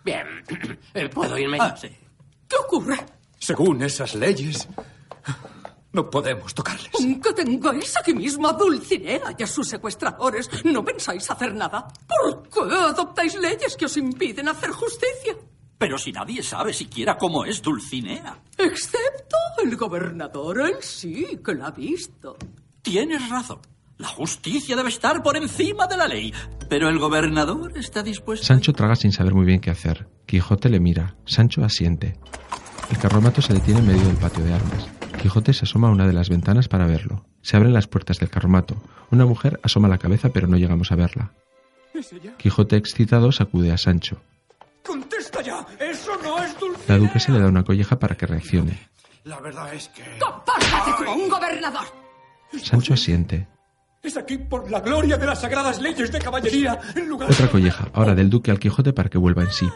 Bien, 0.03 0.27
Eh, 0.95 1.11
¿puedo 1.11 1.37
irme? 1.37 1.59
Ah, 1.61 1.77
sí. 1.77 1.89
¿Qué 2.49 2.57
ocurre? 2.57 3.05
Según 3.39 3.83
esas 3.83 4.14
leyes, 4.14 4.66
no 5.97 6.11
podemos 6.11 6.55
tocarles. 6.55 6.90
Que 6.92 7.32
tengáis 7.32 7.97
aquí 7.97 8.12
mismo 8.12 8.47
a 8.49 8.53
Dulcinea 8.53 9.34
y 9.36 9.42
a 9.42 9.47
sus 9.47 9.66
secuestradores. 9.66 10.49
¿No 10.64 10.84
pensáis 10.84 11.28
hacer 11.30 11.55
nada? 11.55 11.88
¿Por 12.07 12.49
qué 12.51 12.74
adoptáis 12.74 13.34
leyes 13.36 13.76
que 13.76 13.86
os 13.86 13.97
impiden 13.97 14.49
hacer 14.49 14.70
justicia? 14.70 15.34
Pero 15.78 15.97
si 15.97 16.12
nadie 16.12 16.42
sabe 16.42 16.74
siquiera 16.74 17.16
cómo 17.16 17.47
es 17.47 17.62
Dulcinea. 17.62 18.42
Excepto 18.59 19.36
el 19.64 19.74
gobernador, 19.76 20.61
él 20.61 20.76
sí 20.80 21.40
que 21.42 21.55
la 21.55 21.68
ha 21.68 21.70
visto. 21.70 22.36
Tienes 22.82 23.28
razón. 23.30 23.61
La 23.97 24.09
justicia 24.09 24.76
debe 24.76 24.90
estar 24.90 25.22
por 25.22 25.38
encima 25.38 25.86
de 25.86 25.97
la 25.97 26.07
ley. 26.07 26.32
Pero 26.68 26.90
el 26.90 26.99
gobernador 26.99 27.72
está 27.78 28.03
dispuesto. 28.03 28.44
Sancho 28.44 28.74
traga 28.74 28.97
sin 28.97 29.12
saber 29.12 29.32
muy 29.32 29.47
bien 29.47 29.61
qué 29.61 29.70
hacer. 29.70 30.07
Quijote 30.26 30.68
le 30.68 30.78
mira. 30.78 31.16
Sancho 31.24 31.64
asiente. 31.64 32.18
El 32.90 32.99
carromato 32.99 33.40
se 33.40 33.55
detiene 33.55 33.80
en 33.80 33.86
medio 33.86 34.07
del 34.07 34.16
patio 34.16 34.44
de 34.44 34.53
armas. 34.53 34.95
Quijote 35.27 35.53
se 35.55 35.64
asoma 35.64 35.89
a 35.89 35.91
una 35.91 36.07
de 36.07 36.12
las 36.12 36.29
ventanas 36.29 36.68
para 36.68 36.87
verlo. 36.87 37.24
Se 37.43 37.57
abren 37.57 37.72
las 37.72 37.89
puertas 37.89 38.20
del 38.20 38.31
carromato. 38.31 38.77
Una 39.11 39.27
mujer 39.27 39.59
asoma 39.64 39.89
la 39.89 39.99
cabeza 39.99 40.29
pero 40.29 40.47
no 40.47 40.57
llegamos 40.57 40.93
a 40.93 40.95
verla. 40.95 41.33
¿Es 41.93 42.12
ella? 42.12 42.37
Quijote 42.37 42.77
excitado 42.77 43.33
sacude 43.33 43.72
a 43.72 43.77
Sancho. 43.77 44.22
¡Contesta 44.85 45.43
ya! 45.43 45.66
¡Eso 45.81 46.12
no 46.22 46.41
es 46.41 46.57
Dulcinea! 46.61 46.87
La 46.87 46.99
duquesa 46.99 47.33
le 47.33 47.41
da 47.41 47.49
una 47.49 47.64
colleja 47.64 47.99
para 47.99 48.16
que 48.16 48.24
reaccione. 48.27 48.79
La 49.24 49.41
verdad 49.41 49.74
es 49.74 49.89
que... 49.89 50.05
¡Compórtate 50.20 50.93
como 50.97 51.14
un 51.14 51.29
gobernador! 51.29 51.87
Sancho 52.62 52.95
asiente. 52.95 53.49
Es 54.07 54.16
aquí 54.16 54.38
por 54.38 54.70
la 54.70 54.78
gloria 54.78 55.16
de 55.16 55.26
las 55.26 55.40
sagradas 55.40 55.80
leyes 55.80 56.12
de 56.12 56.20
caballería, 56.20 56.78
en 56.94 57.09
lugar 57.09 57.28
Otra 57.28 57.48
colleja, 57.48 57.88
ahora 57.92 58.14
del 58.14 58.30
duque 58.30 58.52
al 58.52 58.61
Quijote 58.61 58.92
para 58.92 59.09
que 59.09 59.18
vuelva 59.18 59.42
en 59.42 59.50
sí. 59.50 59.68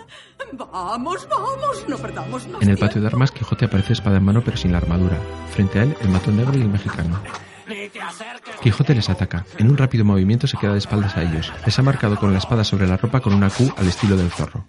Vamos, 0.52 1.26
vamos, 1.28 1.84
no 1.88 1.98
perdamos 1.98 2.46
más 2.46 2.62
En 2.62 2.70
el 2.70 2.78
patio 2.78 3.00
de 3.00 3.08
armas, 3.08 3.32
Quijote 3.32 3.64
aparece 3.64 3.94
espada 3.94 4.18
en 4.18 4.24
mano 4.24 4.40
pero 4.44 4.56
sin 4.56 4.70
la 4.70 4.78
armadura. 4.78 5.18
Frente 5.50 5.80
a 5.80 5.82
él, 5.82 5.96
el 6.00 6.10
matón 6.10 6.36
negro 6.36 6.56
y 6.56 6.62
el 6.62 6.68
mexicano. 6.68 7.20
Quijote 8.62 8.94
les 8.94 9.10
ataca. 9.10 9.44
En 9.58 9.68
un 9.68 9.76
rápido 9.76 10.04
movimiento 10.04 10.46
se 10.46 10.56
queda 10.56 10.72
de 10.74 10.78
espaldas 10.78 11.16
a 11.16 11.22
ellos. 11.22 11.52
Les 11.66 11.76
ha 11.76 11.82
marcado 11.82 12.16
con 12.16 12.32
la 12.32 12.38
espada 12.38 12.62
sobre 12.62 12.86
la 12.86 12.96
ropa 12.96 13.18
con 13.18 13.34
una 13.34 13.50
Q 13.50 13.74
al 13.76 13.88
estilo 13.88 14.16
del 14.16 14.30
zorro. 14.30 14.64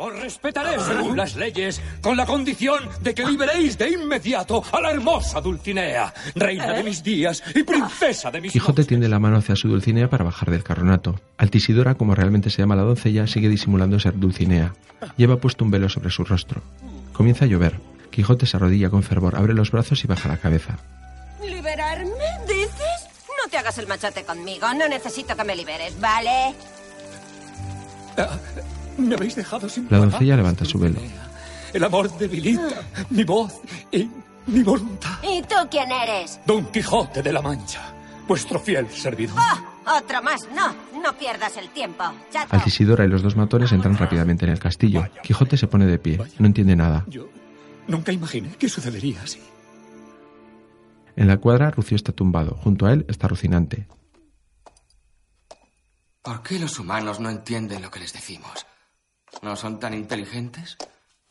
Os 0.00 0.14
respetaré 0.14 0.78
según 0.78 1.16
las 1.16 1.34
leyes, 1.34 1.82
con 2.00 2.16
la 2.16 2.24
condición 2.24 2.88
de 3.02 3.12
que 3.16 3.26
liberéis 3.26 3.76
de 3.76 3.90
inmediato 3.90 4.62
a 4.70 4.80
la 4.80 4.92
hermosa 4.92 5.40
Dulcinea, 5.40 6.14
reina 6.36 6.72
de 6.72 6.84
mis 6.84 7.02
días 7.02 7.42
y 7.52 7.64
princesa 7.64 8.30
de 8.30 8.40
mis 8.40 8.52
Quijote 8.52 8.84
tiende 8.84 9.08
la 9.08 9.18
mano 9.18 9.38
hacia 9.38 9.56
su 9.56 9.66
Dulcinea 9.66 10.08
para 10.08 10.22
bajar 10.22 10.52
del 10.52 10.62
carronato. 10.62 11.20
Altisidora, 11.36 11.96
como 11.96 12.14
realmente 12.14 12.48
se 12.48 12.62
llama 12.62 12.76
la 12.76 12.82
doncella, 12.82 13.26
sigue 13.26 13.48
disimulando 13.48 13.98
ser 13.98 14.16
Dulcinea. 14.16 14.72
Lleva 15.16 15.38
puesto 15.38 15.64
un 15.64 15.72
velo 15.72 15.88
sobre 15.88 16.10
su 16.10 16.22
rostro. 16.22 16.62
Comienza 17.12 17.46
a 17.46 17.48
llover. 17.48 17.80
Quijote 18.12 18.46
se 18.46 18.56
arrodilla 18.56 18.90
con 18.90 19.02
fervor, 19.02 19.34
abre 19.34 19.52
los 19.52 19.72
brazos 19.72 20.04
y 20.04 20.06
baja 20.06 20.28
la 20.28 20.36
cabeza. 20.36 20.78
¿Liberarme? 21.44 22.12
¿Dices? 22.46 23.08
No 23.42 23.50
te 23.50 23.58
hagas 23.58 23.76
el 23.78 23.88
machate 23.88 24.22
conmigo. 24.22 24.72
No 24.74 24.86
necesito 24.86 25.34
que 25.34 25.42
me 25.42 25.56
liberes, 25.56 25.98
¿vale? 26.00 26.54
Ah, 28.98 29.00
Me 29.00 29.14
habéis 29.14 29.36
dejado 29.36 29.68
sin 29.68 29.86
La 29.90 29.98
doncella 29.98 30.36
levanta 30.36 30.64
su 30.64 30.78
velo. 30.78 31.00
El 31.72 31.84
amor 31.84 32.10
debilita 32.18 32.82
mi 33.10 33.24
voz 33.24 33.60
y 33.92 34.08
mi 34.46 34.62
voluntad. 34.62 35.18
¿Y 35.22 35.42
tú 35.42 35.54
quién 35.70 35.90
eres? 35.92 36.40
Don 36.46 36.66
Quijote 36.72 37.22
de 37.22 37.32
la 37.32 37.42
Mancha, 37.42 37.92
vuestro 38.26 38.58
fiel 38.58 38.88
servidor. 38.90 39.36
¡Ah! 39.38 39.64
Otro 40.02 40.22
más, 40.22 40.46
no. 40.54 40.74
No 41.00 41.16
pierdas 41.16 41.56
el 41.56 41.70
tiempo. 41.70 42.04
Chato. 42.30 42.54
Altisidora 42.54 43.04
y 43.04 43.08
los 43.08 43.22
dos 43.22 43.36
matones 43.36 43.72
entran 43.72 43.96
rápidamente 43.96 44.44
en 44.44 44.50
el 44.52 44.58
castillo. 44.58 45.06
Quijote 45.22 45.56
se 45.56 45.66
pone 45.66 45.86
de 45.86 45.98
pie. 45.98 46.18
No 46.38 46.46
entiende 46.46 46.76
nada. 46.76 47.04
Yo 47.08 47.28
nunca 47.86 48.12
imaginé 48.12 48.50
que 48.58 48.68
sucedería 48.68 49.22
así. 49.22 49.40
En 51.16 51.26
la 51.26 51.38
cuadra, 51.38 51.70
Rucio 51.70 51.96
está 51.96 52.12
tumbado. 52.12 52.56
Junto 52.62 52.84
a 52.86 52.92
él 52.92 53.06
está 53.08 53.28
Rocinante. 53.28 53.86
¿Por 56.22 56.42
qué 56.42 56.58
los 56.58 56.78
humanos 56.78 57.18
no 57.20 57.30
entienden 57.30 57.80
lo 57.80 57.90
que 57.90 58.00
les 58.00 58.12
decimos? 58.12 58.66
¿No 59.42 59.56
son 59.56 59.78
tan 59.78 59.94
inteligentes? 59.94 60.76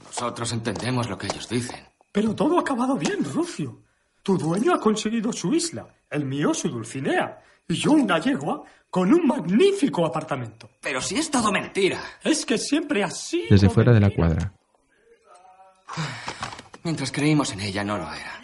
Nosotros 0.03 0.51
entendemos 0.53 1.09
lo 1.09 1.17
que 1.17 1.27
ellos 1.27 1.49
dicen. 1.49 1.85
Pero 2.11 2.33
todo 2.35 2.57
ha 2.57 2.61
acabado 2.61 2.95
bien, 2.95 3.23
Rucio. 3.23 3.81
Tu 4.23 4.37
dueño 4.37 4.73
ha 4.73 4.79
conseguido 4.79 5.31
su 5.31 5.53
isla, 5.53 5.87
el 6.09 6.25
mío 6.25 6.53
su 6.53 6.69
Dulcinea, 6.69 7.41
y 7.67 7.75
yo 7.75 7.91
una 7.91 8.19
yegua 8.19 8.63
con 8.89 9.13
un 9.13 9.27
magnífico 9.27 10.05
apartamento. 10.05 10.69
Pero 10.81 11.01
si 11.01 11.15
es 11.15 11.29
todo 11.29 11.51
mentira. 11.51 11.99
Es 12.23 12.45
que 12.45 12.57
siempre 12.57 13.03
así. 13.03 13.45
Desde 13.49 13.69
fuera 13.69 13.93
de 13.93 13.99
la 13.99 14.09
cuadra. 14.09 14.53
Mientras 16.83 17.11
creímos 17.11 17.51
en 17.51 17.61
ella, 17.61 17.83
no 17.83 17.97
lo 17.97 18.05
era. 18.05 18.41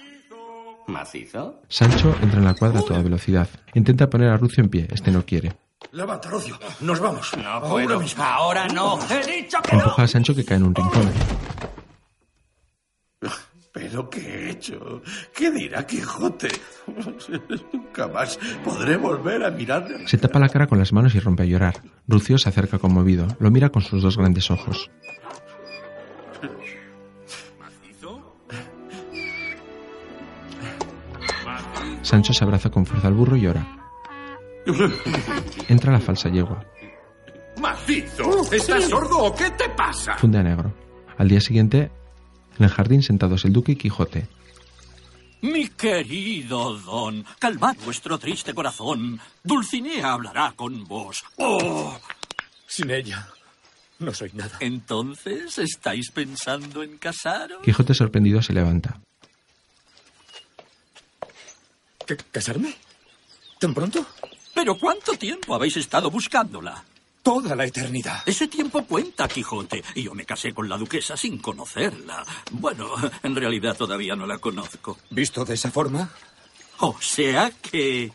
¿Macizo? 0.88 1.62
Sancho 1.70 2.16
entra 2.22 2.40
en 2.40 2.46
la 2.46 2.54
cuadra 2.54 2.80
a 2.80 2.84
toda 2.84 3.02
velocidad. 3.02 3.48
Intenta 3.74 4.10
poner 4.10 4.30
a 4.30 4.38
Rucio 4.38 4.64
en 4.64 4.70
pie. 4.70 4.88
Este 4.92 5.12
no 5.12 5.26
quiere. 5.26 5.54
Levanta, 5.92 6.30
Rocio. 6.30 6.58
Nos 6.82 7.00
vamos. 7.00 7.32
No 7.38 7.48
Ahora 7.48 7.68
puedo. 7.70 8.00
mismo. 8.00 8.24
Ahora 8.24 8.68
no. 8.68 9.00
He 9.10 9.42
dicho 9.44 9.62
que 9.62 9.76
no. 9.76 9.84
Empuja 9.84 10.04
a 10.04 10.08
Sancho 10.08 10.34
que 10.36 10.44
cae 10.46 10.58
en 10.58 10.64
un 10.64 10.76
rincón. 10.76 11.12
¿Pero 13.72 14.10
qué 14.10 14.20
he 14.20 14.50
hecho? 14.52 15.02
¿Qué 15.36 15.50
dirá 15.52 15.86
Quijote? 15.86 16.50
Nunca 17.74 18.08
más 18.08 18.40
podré 18.64 18.98
volver 18.98 19.44
a 19.44 19.50
mirarle. 19.52 20.08
Se 20.08 20.18
tapa 20.18 20.40
la 20.40 20.50
cara 20.50 20.68
con 20.68 20.78
las 20.80 20.94
manos 20.94 21.16
y 21.16 21.20
rompe 21.20 21.44
a 21.44 21.46
llorar. 21.48 21.82
Rucio 22.08 22.38
se 22.38 22.50
acerca 22.50 22.78
conmovido. 22.80 23.28
Lo 23.40 23.50
mira 23.52 23.70
con 23.70 23.82
sus 23.82 24.02
dos 24.04 24.18
grandes 24.18 24.50
ojos. 24.52 24.90
Sancho 32.02 32.34
se 32.34 32.44
abraza 32.44 32.70
con 32.70 32.86
fuerza 32.86 33.08
al 33.08 33.14
burro 33.14 33.36
y 33.36 33.42
llora. 33.42 33.83
Entra 35.68 35.92
la 35.92 36.00
falsa 36.00 36.30
yegua. 36.30 36.66
¡Macizo! 37.60 38.52
¿Estás 38.52 38.86
sordo 38.86 39.20
o 39.20 39.36
qué 39.36 39.50
te 39.52 39.70
pasa? 39.70 40.16
Funde 40.18 40.40
a 40.40 40.44
negro. 40.44 40.74
Al 41.18 41.28
día 41.30 41.40
siguiente, 41.40 41.92
en 42.58 42.64
el 42.66 42.70
jardín 42.70 43.04
sentados 43.04 43.46
el 43.46 43.54
duque 43.54 43.74
y 43.74 43.76
Quijote. 43.76 44.28
Mi 45.42 45.68
querido 45.68 46.78
don, 46.80 47.26
calmad 47.38 47.76
vuestro 47.84 48.18
triste 48.18 48.54
corazón. 48.54 49.20
Dulcinea 49.44 50.14
hablará 50.14 50.54
con 50.56 50.86
vos. 50.86 51.24
¡Oh! 51.38 51.98
Sin 52.66 52.90
ella, 52.90 53.28
no 54.00 54.14
soy 54.14 54.32
nada. 54.34 54.58
Entonces, 54.62 55.60
¿estáis 55.60 56.12
pensando 56.12 56.82
en 56.82 56.98
casaros? 56.98 57.62
Quijote 57.62 57.94
sorprendido 57.94 58.42
se 58.42 58.54
levanta. 58.54 59.02
¿Qué, 62.08 62.18
¿Casarme? 62.32 62.76
¿Tan 63.60 63.74
pronto? 63.74 64.06
¿Pero 64.54 64.78
cuánto 64.78 65.14
tiempo 65.14 65.56
habéis 65.56 65.78
estado 65.78 66.10
buscándola? 66.12 66.84
Toda 67.22 67.56
la 67.56 67.66
eternidad. 67.66 68.22
Ese 68.26 68.48
tiempo 68.48 68.84
cuenta, 68.84 69.28
Quijote. 69.28 69.82
Y 69.96 70.04
yo 70.04 70.14
me 70.14 70.26
casé 70.26 70.54
con 70.54 70.68
la 70.68 70.78
duquesa 70.78 71.16
sin 71.16 71.38
conocerla. 71.38 72.24
Bueno, 72.52 72.88
en 73.24 73.36
realidad 73.36 73.78
todavía 73.78 74.16
no 74.16 74.28
la 74.28 74.40
conozco. 74.40 74.98
¿Visto 75.10 75.46
de 75.46 75.54
esa 75.54 75.72
forma? 75.72 76.10
O 76.80 76.96
sea 77.00 77.50
que... 77.62 78.12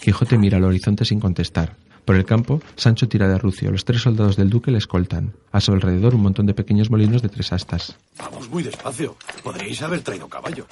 Quijote 0.00 0.36
mira 0.36 0.58
al 0.58 0.64
horizonte 0.64 1.04
sin 1.04 1.20
contestar. 1.20 1.76
Por 2.04 2.16
el 2.16 2.24
campo, 2.24 2.60
Sancho 2.74 3.08
tira 3.08 3.28
de 3.28 3.38
rucio. 3.38 3.70
Los 3.70 3.84
tres 3.84 4.02
soldados 4.02 4.36
del 4.36 4.50
duque 4.50 4.70
le 4.70 4.78
escoltan. 4.78 5.34
A 5.52 5.60
su 5.60 5.72
alrededor, 5.72 6.14
un 6.14 6.22
montón 6.22 6.46
de 6.46 6.54
pequeños 6.54 6.90
molinos 6.90 7.22
de 7.22 7.28
tres 7.28 7.52
astas. 7.52 7.96
Vamos 8.16 8.48
muy 8.48 8.62
despacio. 8.62 9.16
Podríais 9.42 9.80
haber 9.82 10.00
traído 10.00 10.28
caballo. 10.28 10.66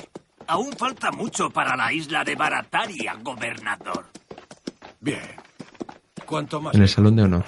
Aún 0.49 0.73
falta 0.73 1.13
mucho 1.13 1.51
para 1.51 1.77
la 1.77 1.93
isla 1.93 2.25
de 2.25 2.35
Barataria, 2.35 3.17
gobernador. 3.23 4.07
Bien. 5.01 5.21
¿Cuánto 6.27 6.61
más? 6.61 6.75
En 6.75 6.83
el 6.83 6.89
salón 6.89 7.17
de 7.17 7.23
honor, 7.23 7.45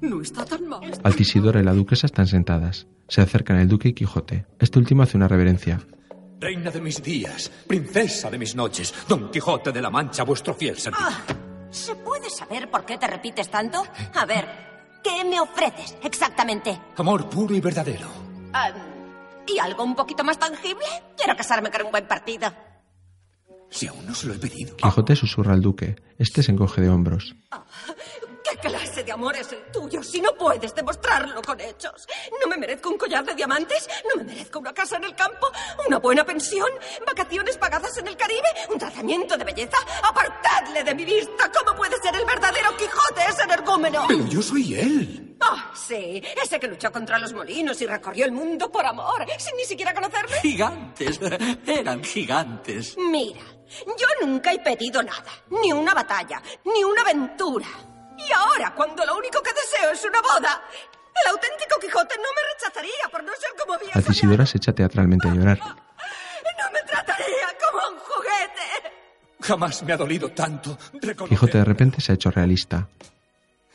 No 0.00 0.22
está 0.22 0.44
tan 0.44 0.66
mal. 0.66 0.80
Altisidora 1.04 1.60
y 1.60 1.64
la 1.64 1.74
duquesa 1.74 2.06
están 2.06 2.26
sentadas. 2.26 2.86
Se 3.08 3.20
acercan 3.20 3.58
el 3.58 3.68
duque 3.68 3.88
y 3.88 3.92
Quijote. 3.92 4.46
Este 4.58 4.78
último 4.78 5.02
hace 5.02 5.16
una 5.16 5.28
reverencia. 5.28 5.80
Reina 6.40 6.70
de 6.70 6.80
mis 6.80 7.02
días, 7.02 7.50
princesa 7.66 8.30
de 8.30 8.38
mis 8.38 8.54
noches, 8.56 8.94
Don 9.08 9.30
Quijote 9.30 9.72
de 9.72 9.82
la 9.82 9.90
Mancha, 9.90 10.22
vuestro 10.24 10.54
fiel 10.54 10.78
servicio. 10.78 11.06
Ah, 11.06 11.20
¿Se 11.70 11.94
puede 11.96 12.30
saber 12.30 12.70
por 12.70 12.86
qué 12.86 12.96
te 12.96 13.06
repites 13.06 13.50
tanto? 13.50 13.84
A 14.14 14.24
ver, 14.24 14.46
¿qué 15.04 15.22
me 15.24 15.38
ofreces 15.38 15.98
exactamente? 16.02 16.80
Amor 16.96 17.28
puro 17.28 17.54
y 17.54 17.60
verdadero. 17.60 18.08
Ah, 18.54 18.70
¿Y 19.46 19.58
algo 19.58 19.84
un 19.84 19.94
poquito 19.94 20.24
más 20.24 20.38
tangible? 20.38 20.86
Quiero 21.16 21.36
casarme 21.36 21.70
con 21.70 21.84
un 21.84 21.90
buen 21.90 22.06
partido. 22.08 22.50
Si 23.70 23.86
aún 23.86 24.04
no 24.06 24.14
se 24.14 24.26
lo 24.26 24.34
he 24.34 24.38
pedido. 24.38 24.76
Quijote 24.76 25.16
susurra 25.16 25.54
al 25.54 25.62
duque. 25.62 25.96
Este 26.18 26.42
se 26.42 26.52
encoge 26.52 26.80
de 26.80 26.88
hombros. 26.90 27.34
¿Qué 28.42 28.56
clase 28.56 29.04
de 29.04 29.12
amor 29.12 29.36
es 29.36 29.52
el 29.52 29.62
tuyo 29.72 30.02
si 30.02 30.20
no 30.20 30.34
puedes 30.34 30.74
demostrarlo 30.74 31.40
con 31.40 31.60
hechos? 31.60 32.06
¿No 32.40 32.48
me 32.48 32.56
merezco 32.56 32.88
un 32.90 32.98
collar 32.98 33.24
de 33.24 33.34
diamantes? 33.34 33.88
¿No 34.08 34.16
me 34.22 34.24
merezco 34.24 34.58
una 34.58 34.72
casa 34.74 34.96
en 34.96 35.04
el 35.04 35.14
campo? 35.14 35.46
¿Una 35.86 35.98
buena 35.98 36.24
pensión? 36.24 36.68
¿Vacaciones 37.06 37.56
pagadas 37.58 37.96
en 37.98 38.08
el 38.08 38.16
Caribe? 38.16 38.48
¿Un 38.72 38.78
tratamiento 38.78 39.36
de 39.36 39.44
belleza? 39.44 39.76
¡Apartadle 40.02 40.82
de 40.82 40.94
mi 40.94 41.04
vista! 41.04 41.50
¿Cómo 41.56 41.76
puede 41.76 41.96
ser 42.02 42.14
el 42.16 42.24
verdadero 42.24 42.76
Quijote 42.76 43.20
ese 43.28 43.42
energúmeno? 43.44 44.04
Pero 44.08 44.26
yo 44.26 44.42
soy 44.42 44.74
él. 44.74 45.29
Ah, 45.40 45.70
sí, 45.74 46.22
ese 46.42 46.60
que 46.60 46.68
luchó 46.68 46.92
contra 46.92 47.18
los 47.18 47.32
molinos 47.32 47.80
y 47.80 47.86
recorrió 47.86 48.26
el 48.26 48.32
mundo 48.32 48.70
por 48.70 48.84
amor, 48.84 49.26
sin 49.38 49.56
ni 49.56 49.64
siquiera 49.64 49.94
conocerme. 49.94 50.36
Gigantes, 50.42 51.18
eran 51.66 52.04
gigantes. 52.04 52.96
Mira, 52.98 53.40
yo 53.86 54.26
nunca 54.26 54.52
he 54.52 54.58
pedido 54.58 55.02
nada, 55.02 55.30
ni 55.48 55.72
una 55.72 55.94
batalla, 55.94 56.42
ni 56.64 56.84
una 56.84 57.02
aventura. 57.02 57.66
Y 58.18 58.32
ahora, 58.32 58.74
cuando 58.74 59.04
lo 59.06 59.16
único 59.16 59.42
que 59.42 59.52
deseo 59.52 59.90
es 59.92 60.04
una 60.04 60.20
boda, 60.20 60.62
el 61.24 61.30
auténtico 61.30 61.78
Quijote 61.80 62.16
no 62.16 62.28
me 62.36 62.52
rechazaría 62.54 63.08
por 63.10 63.24
no 63.24 63.32
ser 63.32 63.50
como 63.58 63.78
viejo. 63.78 63.98
Altisidora 63.98 64.44
se 64.44 64.58
echa 64.58 64.72
teatralmente 64.72 65.28
a 65.28 65.34
llorar. 65.34 65.58
No 65.58 66.70
me 66.72 66.82
trataría 66.86 67.48
como 67.58 67.88
un 67.88 67.98
juguete. 67.98 68.92
Jamás 69.40 69.82
me 69.82 69.92
ha 69.94 69.96
dolido 69.96 70.28
tanto 70.32 70.76
reconocer. 70.92 71.28
Quijote 71.28 71.58
de 71.58 71.64
repente 71.64 72.00
se 72.02 72.12
ha 72.12 72.14
hecho 72.14 72.30
realista. 72.30 72.86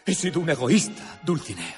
He 0.06 0.14
sido 0.14 0.40
un 0.40 0.50
egoísta, 0.50 1.20
Dulcinea. 1.24 1.76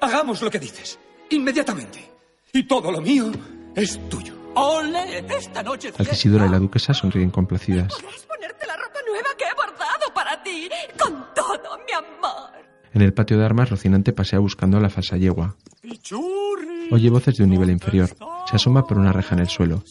Hagamos 0.00 0.42
lo 0.42 0.50
que 0.50 0.58
dices, 0.58 0.98
inmediatamente. 1.30 2.10
Y 2.52 2.64
todo 2.64 2.92
lo 2.92 3.00
mío 3.00 3.32
es 3.74 3.98
tuyo. 4.08 4.34
¡Ole! 4.54 5.24
Esta 5.28 5.62
noche 5.62 5.92
Altisidora 5.98 6.46
y 6.46 6.50
la 6.50 6.58
duquesa 6.58 6.94
sonríen 6.94 7.30
complacidas. 7.30 7.92
Podrás 7.94 8.22
ponerte 8.24 8.66
la 8.66 8.76
ropa 8.76 8.98
nueva 9.08 9.28
que 9.36 9.44
he 9.44 9.54
bordado 9.54 10.14
para 10.14 10.42
ti, 10.42 10.68
con 10.98 11.26
todo 11.34 11.78
mi 11.86 11.92
amor. 11.92 12.50
En 12.92 13.02
el 13.02 13.12
patio 13.12 13.38
de 13.38 13.44
armas, 13.44 13.68
Rocinante 13.70 14.12
pasea 14.12 14.38
buscando 14.38 14.78
a 14.78 14.80
la 14.80 14.88
falsa 14.90 15.16
yegua. 15.16 15.56
Oye 16.90 17.10
voces 17.10 17.36
de 17.36 17.44
un 17.44 17.50
nivel 17.50 17.70
inferior. 17.70 18.08
Se 18.48 18.56
asoma 18.56 18.86
por 18.86 18.98
una 18.98 19.12
reja 19.12 19.34
en 19.34 19.40
el 19.40 19.48
suelo. 19.48 19.82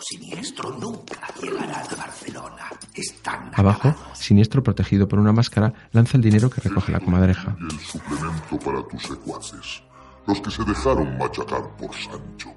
Siniestro 0.00 0.70
nunca 0.72 1.18
llegará 1.40 1.80
a 1.80 1.94
Barcelona. 1.96 2.63
Están 2.94 3.50
Abajo, 3.54 3.94
Siniestro, 4.14 4.62
protegido 4.62 5.08
por 5.08 5.18
una 5.18 5.32
máscara, 5.32 5.72
lanza 5.92 6.16
el 6.16 6.22
dinero 6.22 6.48
que 6.48 6.60
recoge 6.60 6.92
la 6.92 7.00
comadreja. 7.00 7.56
El 7.60 7.80
suplemento 7.80 8.58
para 8.64 8.86
tus 8.86 9.02
secuaces, 9.02 9.82
los 10.26 10.40
que 10.40 10.50
se 10.50 10.64
dejaron 10.64 11.18
machacar 11.18 11.76
por 11.76 11.92
Sancho. 11.92 12.54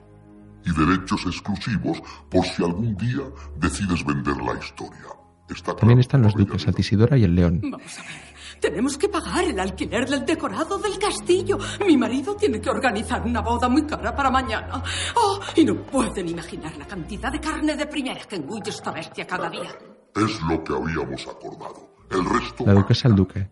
Y 0.64 0.72
derechos 0.78 1.26
exclusivos 1.26 2.02
por 2.30 2.46
si 2.46 2.64
algún 2.64 2.96
día 2.98 3.24
decides 3.58 4.06
vender 4.06 4.38
la 4.38 4.60
historia. 4.60 5.08
Está 5.50 5.76
También 5.76 6.00
están 6.00 6.22
los 6.22 6.34
duques 6.34 6.68
Altisidora 6.68 7.18
y 7.18 7.24
el 7.24 7.34
león. 7.34 7.62
Vamos 7.64 7.98
a 7.98 8.02
ver. 8.04 8.28
Tenemos 8.60 8.98
que 8.98 9.08
pagar 9.08 9.44
el 9.44 9.60
alquiler 9.60 10.10
del 10.10 10.26
decorado 10.26 10.78
del 10.78 10.98
castillo. 11.00 11.58
Mi 11.86 11.96
marido 11.96 12.36
tiene 12.36 12.60
que 12.60 12.70
organizar 12.70 13.22
una 13.22 13.42
boda 13.42 13.70
muy 13.70 13.86
cara 13.86 14.14
para 14.16 14.30
mañana. 14.30 14.84
Oh, 15.16 15.40
y 15.56 15.64
no 15.64 15.76
pueden 15.84 16.28
imaginar 16.28 16.76
la 16.76 16.86
cantidad 16.86 17.32
de 17.32 17.40
carne 17.40 17.76
de 17.76 17.86
primera 17.86 18.22
que 18.26 18.36
engulle 18.36 18.70
esta 18.70 18.92
bestia 18.92 19.26
cada 19.26 19.50
día. 19.50 19.97
Es 20.18 20.42
lo 20.42 20.64
que 20.64 20.74
habíamos 20.74 21.28
acordado. 21.28 21.90
El 22.10 22.26
resto... 22.26 22.66
La 22.66 22.74
duquesa 22.74 23.08
al 23.08 23.16
duque. 23.16 23.48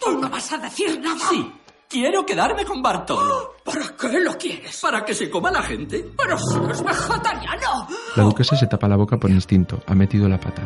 ¿Tú 0.00 0.18
no 0.18 0.28
vas 0.28 0.52
a 0.52 0.58
decir 0.58 1.00
nada? 1.00 1.20
Sí. 1.30 1.52
Quiero 1.88 2.24
quedarme 2.24 2.64
con 2.64 2.82
Bartolo. 2.82 3.54
¿Para 3.64 3.94
qué 3.96 4.18
lo 4.20 4.36
quieres? 4.38 4.80
Para 4.80 5.04
que 5.04 5.14
se 5.14 5.28
coma 5.30 5.50
la 5.50 5.62
gente. 5.62 6.10
Pero 6.16 6.38
si 6.38 6.58
es 6.70 6.82
vegetariano. 6.82 7.86
La 8.16 8.22
duquesa 8.24 8.56
se 8.56 8.66
tapa 8.66 8.88
la 8.88 8.96
boca 8.96 9.18
por 9.18 9.30
instinto. 9.30 9.82
Ha 9.86 9.94
metido 9.94 10.28
la 10.28 10.40
pata. 10.40 10.62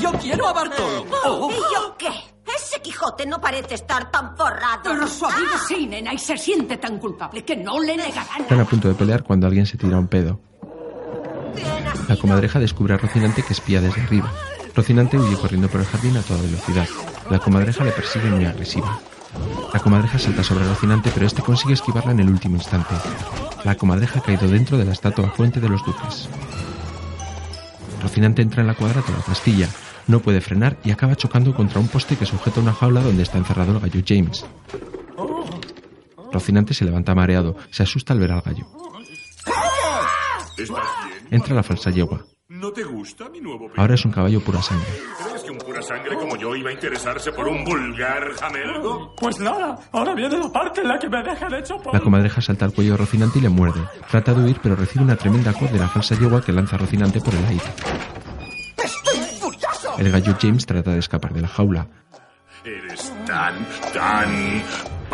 Yo 0.00 0.10
quiero 0.12 0.48
a 0.48 0.52
Bartolo. 0.52 1.06
Oh, 1.24 1.50
¿Y 1.50 1.54
yo 1.54 1.96
qué? 1.96 2.08
Ese 2.56 2.82
Quijote 2.82 3.26
no 3.26 3.40
parece 3.40 3.74
estar 3.74 4.10
tan 4.10 4.36
forrado. 4.36 4.80
Pero 4.82 5.06
su 5.06 5.24
amigo 5.24 5.52
sí, 5.68 5.86
nena, 5.86 6.12
y 6.12 6.18
se 6.18 6.36
siente 6.36 6.78
tan 6.78 6.98
culpable 6.98 7.44
que 7.44 7.56
no 7.56 7.78
le 7.78 7.96
negarán. 7.96 8.42
Están 8.42 8.60
a 8.60 8.64
punto 8.64 8.88
de 8.88 8.94
pelear 8.94 9.22
cuando 9.22 9.46
alguien 9.46 9.66
se 9.66 9.78
tira 9.78 9.98
un 9.98 10.08
pedo. 10.08 10.40
La 12.08 12.16
comadreja 12.16 12.58
descubre 12.58 12.94
a 12.94 12.98
Rocinante 12.98 13.42
que 13.42 13.52
espía 13.52 13.80
desde 13.80 14.00
arriba. 14.02 14.32
Rocinante 14.74 15.18
huye 15.18 15.36
corriendo 15.36 15.68
por 15.68 15.80
el 15.80 15.86
jardín 15.86 16.16
a 16.16 16.22
toda 16.22 16.42
velocidad. 16.42 16.88
La 17.30 17.38
comadreja 17.38 17.84
le 17.84 17.92
persigue 17.92 18.30
muy 18.30 18.44
agresiva. 18.44 18.98
La 19.72 19.80
comadreja 19.80 20.18
salta 20.18 20.42
sobre 20.42 20.66
Rocinante, 20.66 21.10
pero 21.14 21.26
este 21.26 21.42
consigue 21.42 21.74
esquivarla 21.74 22.12
en 22.12 22.20
el 22.20 22.30
último 22.30 22.56
instante. 22.56 22.94
La 23.64 23.76
comadreja 23.76 24.18
ha 24.18 24.22
caído 24.22 24.48
dentro 24.48 24.78
de 24.78 24.84
la 24.84 24.92
estatua 24.92 25.30
fuente 25.30 25.60
de 25.60 25.68
los 25.68 25.84
duques. 25.84 26.28
Rocinante 28.02 28.42
entra 28.42 28.62
en 28.62 28.66
la 28.66 28.74
cuadra 28.74 29.02
toda 29.02 29.18
pastilla. 29.18 29.68
No 30.06 30.20
puede 30.20 30.40
frenar 30.40 30.78
y 30.82 30.90
acaba 30.90 31.14
chocando 31.14 31.54
contra 31.54 31.78
un 31.78 31.88
poste 31.88 32.16
que 32.16 32.26
sujeta 32.26 32.60
una 32.60 32.72
jaula 32.72 33.02
donde 33.02 33.22
está 33.22 33.38
encerrado 33.38 33.72
el 33.72 33.80
gallo 33.80 34.02
James. 34.06 34.44
Rocinante 36.32 36.74
se 36.74 36.84
levanta 36.84 37.14
mareado. 37.14 37.56
Se 37.70 37.82
asusta 37.82 38.12
al 38.12 38.20
ver 38.20 38.32
al 38.32 38.40
gallo. 38.40 38.66
Entra 41.30 41.54
la 41.54 41.62
falsa 41.62 41.90
yegua. 41.90 42.24
¿No 42.48 42.72
te 42.72 42.82
gusta 42.82 43.28
mi 43.28 43.40
nuevo 43.40 43.68
pelo? 43.68 43.80
Ahora 43.80 43.94
es 43.94 44.04
un 44.04 44.10
caballo 44.10 44.40
pura 44.40 44.60
sangre. 44.60 44.88
¿Crees 45.24 45.44
que 45.44 45.50
un 45.52 45.58
pura 45.58 45.80
sangre 45.80 46.16
como 46.16 46.36
yo 46.36 46.56
iba 46.56 46.70
a 46.70 46.72
interesarse 46.72 47.30
por 47.30 47.46
un 47.46 47.64
vulgar 47.64 48.32
jamelgo? 48.40 49.14
Pues 49.14 49.38
nada, 49.38 49.78
ahora 49.92 50.14
viene 50.16 50.36
la 50.36 50.50
parte 50.50 50.80
en 50.80 50.88
la 50.88 50.98
que 50.98 51.08
me 51.08 51.22
dejan 51.22 51.54
hecho 51.54 51.76
por... 51.76 51.94
La 51.94 52.00
comadreja 52.00 52.40
salta 52.40 52.64
al 52.64 52.72
cuello 52.72 52.92
de 52.92 52.96
Rocinante 52.96 53.38
y 53.38 53.42
le 53.42 53.48
muerde. 53.48 53.80
Trata 54.10 54.34
de 54.34 54.42
huir, 54.44 54.58
pero 54.60 54.74
recibe 54.74 55.04
una 55.04 55.14
tremenda 55.14 55.52
cod 55.52 55.68
de 55.68 55.78
la 55.78 55.86
falsa 55.86 56.18
yegua 56.18 56.42
que 56.42 56.52
lanza 56.52 56.74
a 56.74 56.80
Rocinante 56.80 57.20
por 57.20 57.34
el 57.34 57.44
aire. 57.44 57.64
El 59.98 60.10
gallo 60.10 60.36
James 60.40 60.66
trata 60.66 60.90
de 60.90 60.98
escapar 60.98 61.32
de 61.32 61.42
la 61.42 61.48
jaula. 61.48 61.86
Eres 62.64 63.12
tan, 63.26 63.54
tan... 63.92 64.62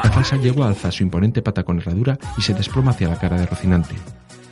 La 0.02 0.10
falsa 0.10 0.36
yegua 0.36 0.68
alza 0.68 0.90
su 0.90 1.02
imponente 1.02 1.42
pata 1.42 1.64
con 1.64 1.78
herradura 1.78 2.18
y 2.38 2.42
se 2.42 2.54
desploma 2.54 2.92
hacia 2.92 3.08
la 3.08 3.18
cara 3.18 3.38
de 3.38 3.46
Rocinante. 3.46 3.94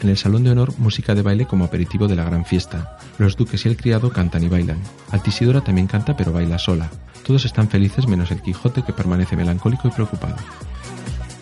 En 0.01 0.09
el 0.09 0.17
salón 0.17 0.45
de 0.45 0.51
honor, 0.51 0.75
música 0.79 1.15
de 1.15 1.23
baile 1.23 1.47
como 1.47 1.65
aperitivo 1.65 2.09
de 2.09 2.17
la 2.17 2.25
gran 2.25 2.45
fiesta. 2.45 2.99
Los 3.19 3.37
duques 3.37 3.65
y 3.65 3.69
el 3.69 3.77
criado 3.77 4.11
cantan 4.11 4.43
y 4.43 4.49
bailan. 4.49 4.83
Altisidora 5.11 5.63
también 5.63 5.87
canta 5.87 6.17
pero 6.17 6.33
baila 6.33 6.59
sola. 6.59 6.91
Todos 7.27 7.45
están 7.45 7.69
felices 7.69 8.07
menos 8.07 8.31
el 8.31 8.43
Quijote 8.43 8.83
que 8.83 8.93
permanece 8.93 9.37
melancólico 9.37 9.89
y 9.89 9.93
preocupado. 9.93 10.37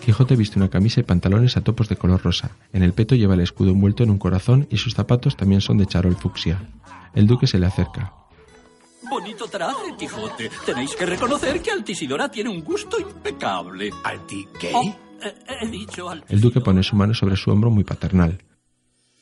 Quijote 0.03 0.35
viste 0.35 0.59
una 0.59 0.69
camisa 0.69 0.99
y 0.99 1.03
pantalones 1.03 1.55
a 1.55 1.61
topos 1.61 1.87
de 1.89 1.95
color 1.95 2.21
rosa. 2.21 2.51
En 2.73 2.83
el 2.83 2.93
peto 2.93 3.15
lleva 3.15 3.35
el 3.35 3.39
escudo 3.39 3.71
envuelto 3.71 4.03
en 4.03 4.09
un 4.09 4.17
corazón 4.17 4.67
y 4.69 4.77
sus 4.77 4.93
zapatos 4.93 5.37
también 5.37 5.61
son 5.61 5.77
de 5.77 5.85
charol 5.85 6.15
fucsia. 6.15 6.59
El 7.13 7.27
duque 7.27 7.47
se 7.47 7.59
le 7.59 7.67
acerca. 7.67 8.13
Bonito 9.09 9.47
traje, 9.47 9.95
Quijote. 9.97 10.49
Tenéis 10.65 10.95
que 10.95 11.05
reconocer 11.05 11.61
que 11.61 11.71
Altisidora 11.71 12.29
tiene 12.29 12.49
un 12.49 12.63
gusto 12.63 12.99
impecable. 12.99 13.91
¿Alti 14.03 14.47
qué? 14.59 14.71
Oh, 14.73 14.95
he 15.61 15.67
dicho 15.67 16.09
al... 16.09 16.23
El 16.27 16.41
duque 16.41 16.61
pone 16.61 16.83
su 16.83 16.95
mano 16.95 17.13
sobre 17.13 17.35
su 17.35 17.51
hombro 17.51 17.69
muy 17.69 17.83
paternal. 17.83 18.37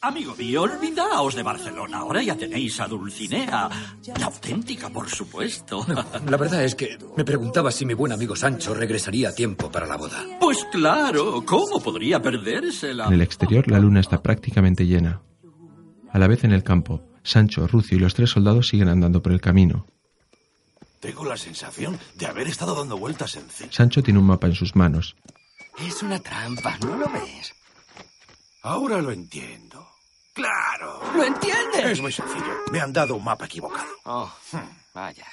Amigo 0.04 0.36
mío, 0.36 0.64
olvidaos 0.64 1.36
de 1.36 1.43
Barcelona. 1.43 1.99
Ahora 1.99 2.24
ya 2.24 2.36
tenéis 2.36 2.80
a 2.80 2.88
Dulcinea. 2.88 3.70
La 4.18 4.26
auténtica, 4.26 4.89
por 4.89 5.08
supuesto. 5.08 5.86
La 6.28 6.38
verdad 6.38 6.64
es 6.64 6.74
que 6.74 6.97
me 7.16 7.24
preguntaba 7.24 7.72
si 7.72 7.86
mi 7.86 7.93
buen 7.93 8.12
amigo 8.12 8.36
Sancho 8.36 8.74
regresaría 8.74 9.30
a 9.30 9.36
tiempo 9.36 9.72
para 9.72 9.86
la 9.86 9.97
boda. 9.97 10.26
Pues 10.39 10.66
claro, 10.72 11.43
¿cómo 11.45 11.80
podría 11.80 12.20
perdérsela? 12.20 13.06
En 13.06 13.14
el 13.14 13.22
exterior 13.22 13.70
la 13.70 13.78
luna 13.78 13.99
está 13.99 14.24
prácticamente 14.24 14.88
llena. 14.88 15.22
A 16.10 16.18
la 16.18 16.28
vez 16.28 16.43
en 16.45 16.52
el 16.52 16.64
campo, 16.64 17.04
Sancho, 17.22 17.68
Rucio 17.68 17.95
y 17.95 17.99
los 17.99 18.16
tres 18.16 18.32
soldados 18.32 18.70
siguen 18.70 18.89
andando 18.89 19.22
por 19.22 19.32
el 19.32 19.39
camino. 19.39 19.86
Tengo 20.99 21.26
la 21.26 21.38
sensación 21.38 21.99
de 22.16 22.26
haber 22.26 22.47
estado 22.47 22.76
dando 22.76 22.97
vueltas 22.97 23.36
en 23.36 23.47
C. 23.49 23.68
Sancho 23.70 24.02
tiene 24.02 24.20
un 24.20 24.26
mapa 24.26 24.47
en 24.47 24.56
sus 24.56 24.76
manos. 24.76 25.16
Es 25.78 26.03
una 26.03 26.19
trampa, 26.19 26.78
¿no 26.82 26.95
lo 26.97 27.09
ves? 27.09 27.53
Ahora 28.63 29.01
lo 29.01 29.11
entiendo. 29.11 29.88
¡Claro! 30.34 31.01
¿Lo 31.13 31.24
entiendes? 31.24 31.86
Es 31.86 32.01
muy 32.01 32.11
sencillo. 32.11 32.53
Me 32.72 32.80
han 32.80 32.93
dado 32.93 33.15
un 33.15 33.24
mapa 33.24 33.45
equivocado. 33.45 33.89
Oh, 34.05 34.32
vaya. 34.93 35.28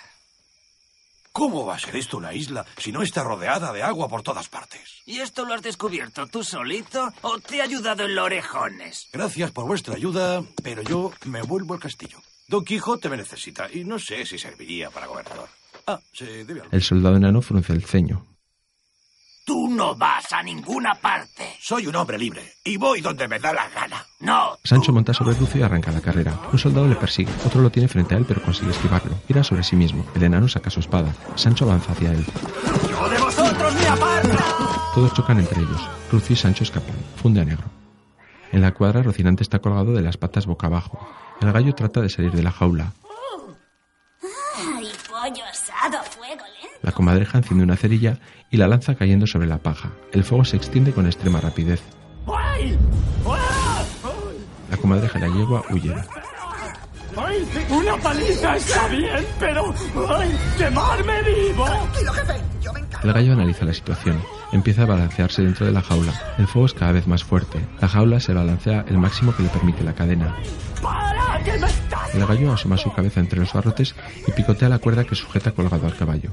¿Cómo 1.32 1.66
va 1.66 1.76
a 1.76 1.78
ser 1.78 1.94
esto 1.94 2.16
una 2.16 2.34
isla 2.34 2.66
si 2.78 2.90
no 2.90 3.02
está 3.02 3.22
rodeada 3.22 3.72
de 3.72 3.82
agua 3.82 4.08
por 4.08 4.22
todas 4.22 4.48
partes? 4.48 5.02
¿Y 5.06 5.20
esto 5.20 5.44
lo 5.44 5.54
has 5.54 5.62
descubierto 5.62 6.26
tú 6.26 6.42
solito 6.42 7.12
o 7.22 7.38
te 7.38 7.60
ha 7.60 7.64
ayudado 7.64 8.06
el 8.06 8.18
orejones? 8.18 9.08
Gracias 9.12 9.52
por 9.52 9.66
vuestra 9.66 9.94
ayuda, 9.94 10.42
pero 10.64 10.82
yo 10.82 11.12
me 11.26 11.42
vuelvo 11.42 11.74
al 11.74 11.80
castillo. 11.80 12.18
Don 12.48 12.64
Quijote 12.64 13.08
me 13.08 13.18
necesita 13.18 13.70
y 13.70 13.84
no 13.84 14.00
sé 14.00 14.26
si 14.26 14.36
serviría 14.36 14.90
para 14.90 15.06
gobernador. 15.06 15.48
Ah, 15.86 16.00
se 16.12 16.44
debe 16.44 16.62
al... 16.62 16.68
El 16.72 16.82
soldado 16.82 17.16
enano 17.16 17.40
frunce 17.40 17.72
el 17.72 17.84
ceño. 17.84 18.26
Tú 19.48 19.66
no 19.66 19.94
vas 19.96 20.30
a 20.30 20.42
ninguna 20.42 20.94
parte. 20.94 21.56
Soy 21.58 21.86
un 21.86 21.96
hombre 21.96 22.18
libre 22.18 22.42
y 22.62 22.76
voy 22.76 23.00
donde 23.00 23.26
me 23.26 23.38
da 23.38 23.54
la 23.54 23.66
gana. 23.70 24.04
No. 24.20 24.58
Sancho 24.62 24.92
monta 24.92 25.14
sobre 25.14 25.32
Rucio 25.32 25.58
y 25.58 25.62
arranca 25.62 25.90
la 25.90 26.02
carrera. 26.02 26.38
Un 26.52 26.58
soldado 26.58 26.86
le 26.86 26.96
persigue, 26.96 27.32
otro 27.46 27.62
lo 27.62 27.70
tiene 27.70 27.88
frente 27.88 28.14
a 28.14 28.18
él 28.18 28.26
pero 28.28 28.42
consigue 28.42 28.72
esquivarlo. 28.72 29.14
Gira 29.26 29.42
sobre 29.42 29.62
sí 29.62 29.74
mismo. 29.74 30.04
El 30.14 30.24
enano 30.24 30.48
saca 30.48 30.68
su 30.68 30.80
espada. 30.80 31.14
Sancho 31.34 31.64
avanza 31.64 31.92
hacia 31.92 32.12
él. 32.12 32.26
¡Yo 32.90 33.08
de 33.08 33.18
vosotros 33.18 33.74
me 33.74 33.86
aparta! 33.86 34.44
Todos 34.94 35.14
chocan 35.14 35.38
entre 35.38 35.62
ellos. 35.62 35.88
Rucio 36.12 36.34
y 36.34 36.36
Sancho 36.36 36.64
escapan. 36.64 36.96
Funde 37.16 37.40
a 37.40 37.46
negro. 37.46 37.64
En 38.52 38.60
la 38.60 38.74
cuadra, 38.74 39.02
Rocinante 39.02 39.44
está 39.44 39.60
colgado 39.60 39.94
de 39.94 40.02
las 40.02 40.18
patas 40.18 40.44
boca 40.44 40.66
abajo. 40.66 41.08
El 41.40 41.50
gallo 41.52 41.74
trata 41.74 42.02
de 42.02 42.10
salir 42.10 42.32
de 42.32 42.42
la 42.42 42.52
jaula. 42.52 42.92
¡Ay, 44.58 44.92
pollo 45.08 45.44
asado 45.46 45.67
a 45.67 45.67
fuego 45.67 45.67
lento! 45.67 45.67
La 46.82 46.92
comadreja 46.92 47.38
enciende 47.38 47.64
una 47.64 47.76
cerilla 47.76 48.18
y 48.50 48.56
la 48.56 48.68
lanza 48.68 48.94
cayendo 48.94 49.26
sobre 49.26 49.46
la 49.46 49.58
paja. 49.58 49.90
El 50.12 50.24
fuego 50.24 50.44
se 50.44 50.56
extiende 50.56 50.92
con 50.92 51.06
extrema 51.06 51.40
rapidez. 51.40 51.82
La 54.70 54.76
comadreja 54.76 55.18
y 55.18 55.22
la 55.22 55.28
yegua 55.28 55.62
huyen. 55.70 55.96
¡Ay! 57.16 57.48
Una 57.70 57.96
paliza 57.96 58.56
está 58.56 58.86
bien, 58.88 59.26
pero... 59.40 59.74
¡Ay! 60.08 60.38
¡Quemarme 60.56 61.22
vivo! 61.22 61.66
El 63.02 63.12
gallo 63.12 63.32
analiza 63.32 63.64
la 63.64 63.74
situación. 63.74 64.22
Empieza 64.52 64.82
a 64.82 64.86
balancearse 64.86 65.42
dentro 65.42 65.66
de 65.66 65.72
la 65.72 65.82
jaula. 65.82 66.12
El 66.38 66.46
fuego 66.46 66.66
es 66.66 66.74
cada 66.74 66.92
vez 66.92 67.06
más 67.06 67.24
fuerte. 67.24 67.64
La 67.80 67.88
jaula 67.88 68.20
se 68.20 68.34
balancea 68.34 68.84
el 68.88 68.98
máximo 68.98 69.34
que 69.34 69.42
le 69.42 69.48
permite 69.48 69.82
la 69.84 69.94
cadena. 69.94 70.36
¡Para! 70.82 71.42
¡Que 71.44 71.58
me. 71.58 71.87
El 72.14 72.26
gallo 72.26 72.52
asoma 72.52 72.76
su 72.76 72.92
cabeza 72.92 73.20
entre 73.20 73.40
los 73.40 73.52
barrotes 73.52 73.94
y 74.26 74.32
picotea 74.32 74.68
la 74.68 74.78
cuerda 74.78 75.04
que 75.04 75.14
sujeta 75.14 75.52
colgado 75.52 75.86
al 75.86 75.96
caballo. 75.96 76.30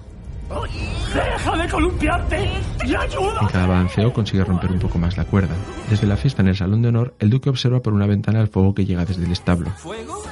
¡Deja 1.14 1.58
de 1.58 1.70
columpiarte! 1.70 2.50
¡Y 2.86 2.96
ayuda! 2.96 3.40
En 3.42 3.48
cada 3.48 3.68
balanceo 3.68 4.14
consigue 4.14 4.44
romper 4.44 4.72
un 4.72 4.80
poco 4.80 4.98
más 4.98 5.18
la 5.18 5.26
cuerda. 5.26 5.56
Desde 5.90 6.08
la 6.08 6.18
fiesta 6.18 6.42
en 6.42 6.50
el 6.50 6.58
salón 6.58 6.82
de 6.82 6.90
honor, 6.90 7.16
el 7.20 7.30
duque 7.30 7.50
observa 7.50 7.80
por 7.82 7.94
una 7.94 8.06
ventana 8.06 8.42
el 8.42 8.48
fuego 8.48 8.76
que 8.76 8.86
llega 8.86 9.06
desde 9.06 9.26
el 9.26 9.32
establo. 9.32 9.70
¿Fuego? 9.72 10.24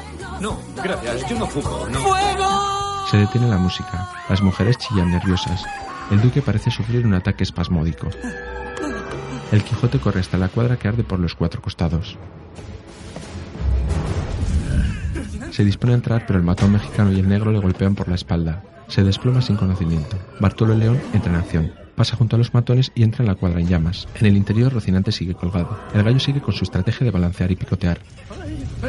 No, 0.42 0.60
gracias, 0.84 1.30
yo 1.30 1.40
no 1.40 1.48
fumo, 1.48 1.88
no. 1.90 2.00
¡Fuego! 2.00 3.08
Se 3.10 3.18
detiene 3.18 3.48
la 3.48 3.58
música. 3.58 4.10
Las 4.30 4.42
mujeres 4.42 4.78
chillan 4.78 5.12
nerviosas. 5.12 5.64
El 6.12 6.22
duque 6.22 6.42
parece 6.42 6.70
sufrir 6.70 7.06
un 7.06 7.14
ataque 7.14 7.44
espasmódico. 7.44 8.10
El 9.52 9.64
Quijote 9.64 10.00
corre 10.00 10.20
hasta 10.20 10.38
la 10.38 10.50
cuadra 10.50 10.78
que 10.78 10.88
arde 10.88 11.04
por 11.04 11.20
los 11.20 11.36
cuatro 11.36 11.62
costados. 11.62 12.18
Se 15.54 15.64
dispone 15.64 15.94
a 15.94 15.98
entrar, 15.98 16.26
pero 16.26 16.40
el 16.40 16.46
matón 16.46 16.72
mexicano 16.72 17.12
y 17.12 17.20
el 17.20 17.30
negro 17.30 17.52
le 17.52 17.60
golpean 17.60 17.94
por 17.94 18.10
la 18.10 18.16
espalda. 18.16 18.64
Se 18.88 19.04
desploma 19.04 19.40
sin 19.40 19.56
conocimiento. 19.56 20.18
Bartolo 20.40 20.74
León 20.74 21.00
entra 21.14 21.32
en 21.32 21.38
acción. 21.38 21.72
Pasa 21.96 22.16
junto 22.16 22.36
a 22.36 22.40
los 22.40 22.56
matones 22.56 22.92
y 22.96 23.04
entra 23.04 23.22
en 23.22 23.28
la 23.28 23.36
cuadra 23.36 23.60
en 23.60 23.68
llamas. 23.68 24.08
En 24.16 24.26
el 24.26 24.36
interior, 24.36 24.74
Rocinante 24.74 25.12
sigue 25.12 25.36
colgado. 25.36 25.78
El 25.94 26.02
gallo 26.02 26.20
sigue 26.20 26.42
con 26.42 26.56
su 26.56 26.64
estrategia 26.64 27.06
de 27.06 27.12
balancear 27.12 27.52
y 27.52 27.56
picotear. 27.56 28.00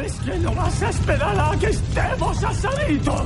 Es 0.03 0.13
que 0.13 0.39
no 0.39 0.55
vas 0.55 0.81
a 0.81 0.89
esperar 0.89 1.39
a 1.39 1.59
que 1.59 1.67
estemos 1.67 2.43
asaditos. 2.43 3.21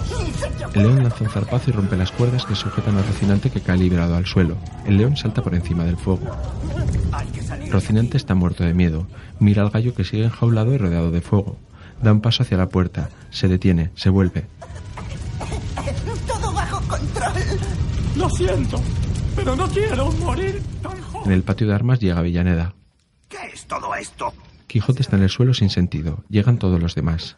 El 0.74 0.84
león 0.84 1.04
lanza 1.04 1.24
un 1.24 1.30
zarpazo 1.30 1.70
y 1.70 1.74
rompe 1.74 1.96
las 1.96 2.12
cuerdas 2.12 2.46
que 2.46 2.56
sujetan 2.56 2.98
a 2.98 3.04
Rocinante 3.04 3.50
que 3.50 3.62
cae 3.62 3.78
liberado 3.78 4.18
al 4.18 4.26
suelo. 4.26 4.58
El 4.86 4.98
león 4.98 5.16
salta 5.16 5.42
por 5.42 5.56
encima 5.56 5.86
del 5.86 5.96
fuego. 5.96 6.30
Rocinante 7.72 8.18
está 8.18 8.36
muerto 8.36 8.66
de 8.66 8.74
miedo. 8.74 9.08
Mira 9.40 9.62
al 9.62 9.70
gallo 9.70 9.96
que 9.96 10.04
sigue 10.04 10.26
enjaulado 10.26 10.74
y 10.74 10.78
rodeado 10.78 11.10
de 11.10 11.22
fuego. 11.22 11.58
Da 12.02 12.12
un 12.12 12.22
paso 12.22 12.44
hacia 12.44 12.58
la 12.58 12.70
puerta. 12.70 13.10
Se 13.30 13.48
detiene, 13.48 13.92
se 13.96 14.10
vuelve. 14.10 14.48
Todo 16.28 16.52
bajo 16.54 16.80
control. 16.88 17.34
Lo 18.16 18.30
siento, 18.30 18.82
pero 19.36 19.56
no 19.56 19.68
quiero 19.68 20.12
morir 20.14 20.62
tan 20.82 21.02
joven. 21.02 21.28
En 21.28 21.32
el 21.34 21.44
patio 21.44 21.68
de 21.68 21.76
armas 21.76 22.00
llega 22.00 22.22
Villaneda. 22.22 22.74
¿Qué 23.28 23.38
es 23.54 23.66
todo 23.66 23.94
esto? 23.96 24.34
Quijote 24.68 25.02
está 25.02 25.16
en 25.16 25.24
el 25.24 25.30
suelo 25.30 25.54
sin 25.54 25.70
sentido. 25.70 26.24
Llegan 26.30 26.58
todos 26.58 26.80
los 26.82 26.96
demás. 26.96 27.36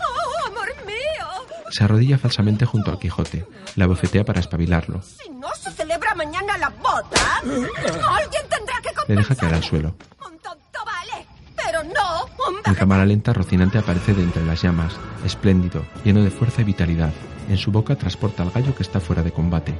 ¡Oh, 0.00 0.46
amor 0.48 0.68
mío! 0.86 1.26
Se 1.70 1.84
arrodilla 1.84 2.18
falsamente 2.18 2.66
junto 2.66 2.90
al 2.90 2.98
Quijote. 2.98 3.46
La 3.76 3.86
bofetea 3.86 4.24
para 4.24 4.40
espabilarlo. 4.40 5.00
Si 5.02 5.28
no 5.30 5.48
se 5.54 5.70
celebra 5.70 6.14
mañana 6.14 6.58
la 6.58 6.68
boda, 6.70 7.38
alguien 7.42 8.42
tendrá 8.48 8.80
que 8.82 8.90
Le 9.08 9.16
deja 9.16 9.28
compensar. 9.28 9.36
caer 9.36 9.54
al 9.54 9.62
suelo. 9.64 9.94
Un 10.26 10.38
tonto 10.38 10.78
vale, 10.84 11.26
pero 11.64 11.82
no 11.84 12.60
En 12.64 12.74
cámara 12.74 13.04
lenta, 13.04 13.32
Rocinante 13.32 13.78
aparece 13.78 14.14
de 14.14 14.22
entre 14.22 14.44
las 14.44 14.62
llamas, 14.62 14.94
espléndido, 15.24 15.84
lleno 16.04 16.22
de 16.22 16.30
fuerza 16.30 16.62
y 16.62 16.64
vitalidad. 16.64 17.12
En 17.48 17.56
su 17.56 17.72
boca 17.72 17.96
transporta 17.96 18.42
al 18.42 18.50
gallo 18.50 18.74
que 18.74 18.82
está 18.82 19.00
fuera 19.00 19.22
de 19.22 19.32
combate. 19.32 19.74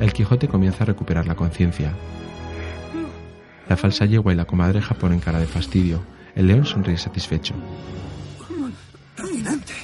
El 0.00 0.12
Quijote 0.12 0.48
comienza 0.48 0.84
a 0.84 0.86
recuperar 0.86 1.26
la 1.26 1.34
conciencia. 1.34 1.92
La 3.68 3.76
falsa 3.76 4.06
yegua 4.06 4.32
y 4.32 4.36
la 4.36 4.46
comadreja 4.46 4.94
ponen 4.94 5.20
cara 5.20 5.38
de 5.38 5.46
fastidio. 5.46 6.02
El 6.34 6.46
león 6.46 6.64
sonríe 6.64 6.96
satisfecho. 6.96 7.54
Rocinante. 9.16 9.74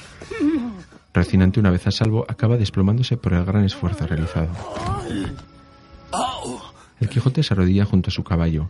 Rocinante, 1.13 1.59
una 1.59 1.71
vez 1.71 1.87
a 1.87 1.91
salvo, 1.91 2.25
acaba 2.27 2.57
desplomándose 2.57 3.17
por 3.17 3.33
el 3.33 3.45
gran 3.45 3.63
esfuerzo 3.63 4.05
realizado. 4.05 4.49
El 6.99 7.09
Quijote 7.09 7.43
se 7.43 7.53
arrodilla 7.53 7.85
junto 7.85 8.09
a 8.09 8.11
su 8.11 8.23
caballo. 8.23 8.69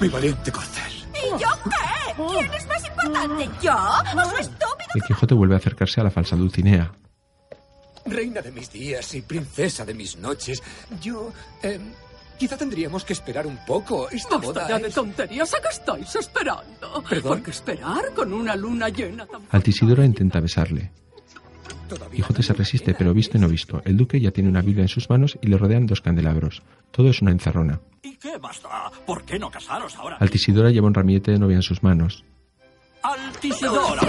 Mi 0.00 0.08
valiente 0.08 0.50
corcel. 0.50 0.92
¿Y 1.14 1.30
yo 1.40 1.48
qué? 1.64 2.14
¿Quién 2.38 2.52
es 2.54 2.66
más 2.66 2.84
importante? 2.86 3.48
¿Yo 3.62 3.74
o 3.74 4.30
su 4.30 4.36
estúpido? 4.36 4.90
El 4.94 5.02
Quijote 5.02 5.34
vuelve 5.34 5.54
a 5.54 5.58
acercarse 5.58 6.00
a 6.00 6.04
la 6.04 6.10
falsa 6.10 6.36
Dulcinea. 6.36 6.92
Reina 8.06 8.40
de 8.40 8.50
mis 8.50 8.70
días 8.72 9.14
y 9.14 9.22
princesa 9.22 9.84
de 9.84 9.94
mis 9.94 10.16
noches, 10.16 10.62
yo... 11.00 11.32
em, 11.62 11.92
quizá 12.38 12.56
tendríamos 12.56 13.04
que 13.04 13.12
esperar 13.12 13.46
un 13.46 13.58
poco. 13.66 14.08
Esta 14.10 14.36
Basta 14.36 14.46
boda 14.46 14.68
ya 14.68 14.78
de 14.78 14.90
tonterías. 14.90 15.54
¿A 15.54 15.60
qué 15.60 15.68
estáis 15.68 16.16
esperando? 16.16 17.04
¿Perdón? 17.08 17.38
¿Por 17.38 17.42
qué 17.42 17.50
esperar 17.50 18.12
con 18.14 18.32
una 18.32 18.56
luna 18.56 18.88
llena 18.88 19.26
tan... 19.26 19.42
Altisidora 19.50 20.04
intenta 20.04 20.40
besarle. 20.40 20.90
Quijote 22.12 22.42
se 22.42 22.52
resiste, 22.52 22.94
pero 22.94 23.14
visto 23.14 23.36
y 23.36 23.40
no 23.40 23.48
visto. 23.48 23.82
El 23.84 23.96
duque 23.96 24.20
ya 24.20 24.30
tiene 24.30 24.48
una 24.48 24.62
Biblia 24.62 24.82
en 24.82 24.88
sus 24.88 25.08
manos 25.10 25.38
y 25.40 25.46
le 25.48 25.56
rodean 25.56 25.86
dos 25.86 26.00
candelabros. 26.00 26.62
Todo 26.90 27.10
es 27.10 27.22
una 27.22 27.30
encerrona. 27.30 27.80
¿Y 28.02 28.16
qué 28.16 28.32
da? 28.32 28.90
¿Por 29.06 29.24
qué 29.24 29.38
no 29.38 29.50
casaros 29.50 29.96
ahora? 29.96 30.16
Altisidora 30.20 30.70
lleva 30.70 30.86
un 30.86 30.94
ramillete 30.94 31.32
de 31.32 31.38
novia 31.38 31.56
en 31.56 31.62
sus 31.62 31.82
manos. 31.82 32.24
Altisidora. 33.02 34.00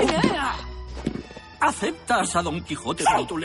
¿Aceptas 1.59 2.35
a 2.35 2.41
Don 2.41 2.61
Quijote 2.61 3.03
como 3.03 3.27
tu 3.27 3.39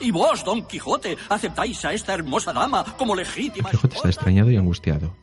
Y 0.00 0.10
vos, 0.12 0.44
Don 0.44 0.64
Quijote, 0.64 1.16
aceptáis 1.28 1.84
a 1.84 1.92
esta 1.92 2.14
hermosa 2.14 2.52
dama 2.52 2.84
como 2.96 3.16
legítima 3.16 3.70
Quijote 3.70 3.96
está 3.96 4.08
extrañado 4.08 4.50
y 4.50 4.56
angustiado. 4.56 5.16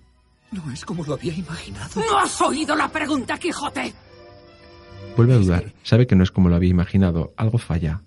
No 0.52 0.72
es 0.72 0.84
como 0.84 1.04
lo 1.06 1.14
había 1.14 1.34
imaginado. 1.34 2.02
¿No 2.02 2.20
has 2.20 2.40
oído 2.42 2.76
la 2.76 2.90
pregunta, 2.90 3.38
Quijote? 3.38 3.94
Vuelve 5.16 5.34
a 5.34 5.38
dudar. 5.38 5.74
Sabe 5.84 6.08
que 6.08 6.16
no 6.16 6.24
es 6.24 6.32
como 6.32 6.50
lo 6.50 6.56
había 6.56 6.70
imaginado. 6.70 7.34
Algo 7.38 7.58
falla. 7.58 8.02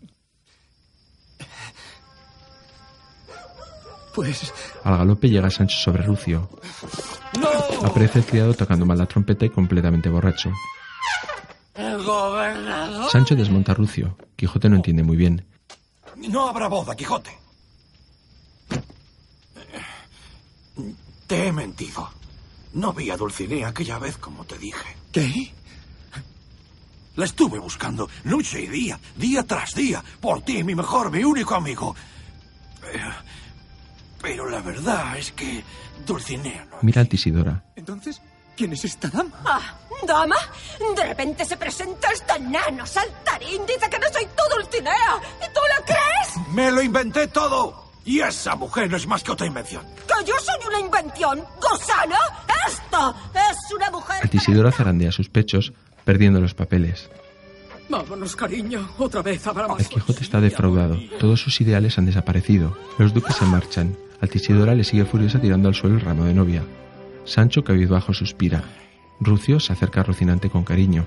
Pues... 4.18 4.52
Al 4.82 4.98
galope 4.98 5.28
llega 5.28 5.48
Sancho 5.48 5.76
sobre 5.76 6.02
Rucio. 6.02 6.50
Aparece 7.84 8.18
el 8.18 8.24
criado 8.24 8.52
tocando 8.52 8.84
mal 8.84 8.98
la 8.98 9.06
trompeta 9.06 9.46
y 9.46 9.50
completamente 9.50 10.08
borracho. 10.08 10.50
¿El 11.76 12.02
gobernador? 12.02 13.08
Sancho 13.12 13.36
desmonta 13.36 13.70
a 13.70 13.74
Rucio. 13.76 14.18
Quijote 14.34 14.68
no 14.68 14.74
entiende 14.74 15.04
muy 15.04 15.16
bien. 15.16 15.46
No 16.16 16.48
habrá 16.48 16.66
boda, 16.66 16.96
Quijote. 16.96 17.30
Te 21.28 21.46
he 21.46 21.52
mentido. 21.52 22.10
No 22.72 22.92
vi 22.92 23.10
a 23.10 23.16
Dulcinea 23.16 23.68
aquella 23.68 24.00
vez 24.00 24.16
como 24.16 24.44
te 24.44 24.58
dije. 24.58 24.96
¿Qué? 25.12 25.52
La 27.14 27.24
estuve 27.24 27.60
buscando 27.60 28.08
noche 28.24 28.62
y 28.62 28.66
día, 28.66 28.98
día 29.14 29.44
tras 29.44 29.76
día, 29.76 30.02
por 30.20 30.42
ti, 30.42 30.64
mi 30.64 30.74
mejor, 30.74 31.12
mi 31.12 31.22
único 31.22 31.54
amigo. 31.54 31.94
Pero, 34.22 34.48
la 34.48 34.60
verdad 34.60 35.16
es 35.16 35.32
que 35.32 35.62
Dulcinea 36.06 36.64
no. 36.70 36.78
Mira 36.82 37.00
a 37.00 37.02
Altisidora. 37.02 37.62
Entonces, 37.76 38.20
¿quién 38.56 38.72
es 38.72 38.84
esta 38.84 39.08
dama? 39.08 39.30
Ah, 39.44 39.78
¿dama? 40.06 40.36
De 40.96 41.04
repente 41.04 41.44
se 41.44 41.56
presenta 41.56 42.08
este 42.12 42.38
nano 42.40 42.84
saltarín, 42.86 43.64
dice 43.66 43.88
que 43.90 43.98
no 43.98 44.06
soy 44.12 44.26
tú, 44.26 44.42
Dulcinea. 44.56 45.20
¿Y 45.40 45.52
tú 45.52 45.60
la 45.68 45.84
crees? 45.84 46.48
Me 46.52 46.70
lo 46.70 46.82
inventé 46.82 47.28
todo. 47.28 47.88
Y 48.04 48.20
esa 48.20 48.56
mujer 48.56 48.90
no 48.90 48.96
es 48.96 49.06
más 49.06 49.22
que 49.22 49.32
otra 49.32 49.46
invención. 49.46 49.84
¿Que 50.06 50.24
yo 50.24 50.34
soy 50.40 50.56
una 50.66 50.80
invención? 50.80 51.44
¿Gusano? 51.60 52.16
¡Esto 52.66 53.14
es 53.34 53.72
una 53.74 53.90
mujer! 53.90 54.22
Altisidora 54.22 54.72
zarandea 54.72 55.12
sus 55.12 55.28
pechos, 55.28 55.72
perdiendo 56.04 56.40
los 56.40 56.54
papeles. 56.54 57.10
Vámonos, 57.88 58.36
cariño. 58.36 58.88
Otra 58.98 59.22
vez 59.22 59.46
habrá 59.46 59.66
más. 59.66 59.80
El 59.80 59.88
Quijote 59.88 60.22
está 60.22 60.40
defraudado. 60.40 60.98
Todos 61.18 61.40
sus 61.40 61.60
ideales 61.60 61.96
han 61.98 62.06
desaparecido. 62.06 62.76
Los 62.98 63.14
duques 63.14 63.34
se 63.36 63.44
marchan. 63.46 63.96
Altisidora 64.20 64.74
le 64.74 64.84
sigue 64.84 65.04
furiosa 65.04 65.40
tirando 65.40 65.68
al 65.68 65.74
suelo 65.74 65.96
el 65.96 66.02
ramo 66.02 66.24
de 66.24 66.34
novia. 66.34 66.62
Sancho, 67.24 67.62
cabizbajo, 67.64 68.12
suspira. 68.12 68.64
Rucio 69.20 69.58
se 69.60 69.72
acerca 69.72 70.00
a 70.00 70.04
Rocinante 70.04 70.50
con 70.50 70.64
cariño. 70.64 71.06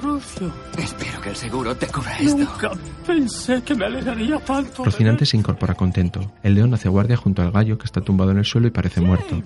Rucio. 0.00 0.52
Espero 0.76 1.20
que 1.20 1.30
el 1.30 1.36
seguro 1.36 1.76
te 1.76 1.86
cubra 1.86 2.18
esto. 2.18 2.36
Nunca 2.36 2.70
pensé 3.06 3.62
que 3.62 3.74
me 3.74 3.86
alegraría 3.86 4.38
tanto. 4.40 4.84
Rocinante 4.84 5.24
se 5.24 5.36
incorpora 5.36 5.74
contento. 5.74 6.32
El 6.42 6.54
león 6.54 6.74
hace 6.74 6.88
guardia 6.88 7.16
junto 7.16 7.42
al 7.42 7.52
gallo 7.52 7.78
que 7.78 7.84
está 7.84 8.00
tumbado 8.00 8.30
en 8.32 8.38
el 8.38 8.44
suelo 8.44 8.66
y 8.66 8.70
parece 8.70 9.00
muerto. 9.00 9.42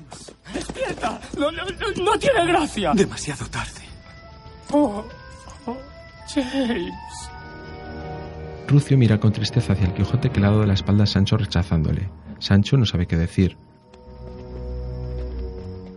¡Despierta! 0.52 1.20
No, 1.38 1.50
no, 1.52 1.62
no, 1.64 2.04
no 2.04 2.18
tiene 2.18 2.46
gracia. 2.46 2.92
Demasiado 2.94 3.46
tarde. 3.46 3.82
Oh, 4.70 5.04
Rucio 8.68 8.98
mira 8.98 9.18
con 9.18 9.32
tristeza 9.32 9.72
hacia 9.72 9.86
el 9.86 9.94
Quijote 9.94 10.30
que 10.30 10.40
le 10.40 10.46
ha 10.46 10.50
dado 10.50 10.66
la 10.66 10.74
espalda 10.74 11.04
a 11.04 11.06
Sancho 11.06 11.36
rechazándole. 11.36 12.10
Sancho 12.38 12.76
no 12.76 12.84
sabe 12.84 13.06
qué 13.06 13.16
decir. 13.16 13.56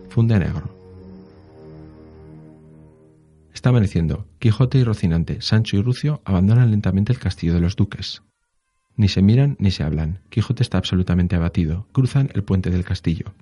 Funde 0.08 0.38
negro. 0.38 0.74
Está 3.52 3.68
amaneciendo. 3.68 4.26
Quijote 4.38 4.78
y 4.78 4.84
Rocinante, 4.84 5.40
Sancho 5.40 5.76
y 5.76 5.82
Rucio 5.82 6.22
abandonan 6.24 6.70
lentamente 6.70 7.12
el 7.12 7.18
castillo 7.18 7.54
de 7.54 7.60
los 7.60 7.76
duques. 7.76 8.22
Ni 8.96 9.08
se 9.08 9.22
miran 9.22 9.56
ni 9.58 9.70
se 9.70 9.84
hablan. 9.84 10.20
Quijote 10.30 10.62
está 10.62 10.78
absolutamente 10.78 11.36
abatido. 11.36 11.86
Cruzan 11.92 12.30
el 12.34 12.42
puente 12.42 12.70
del 12.70 12.84
castillo. 12.84 13.34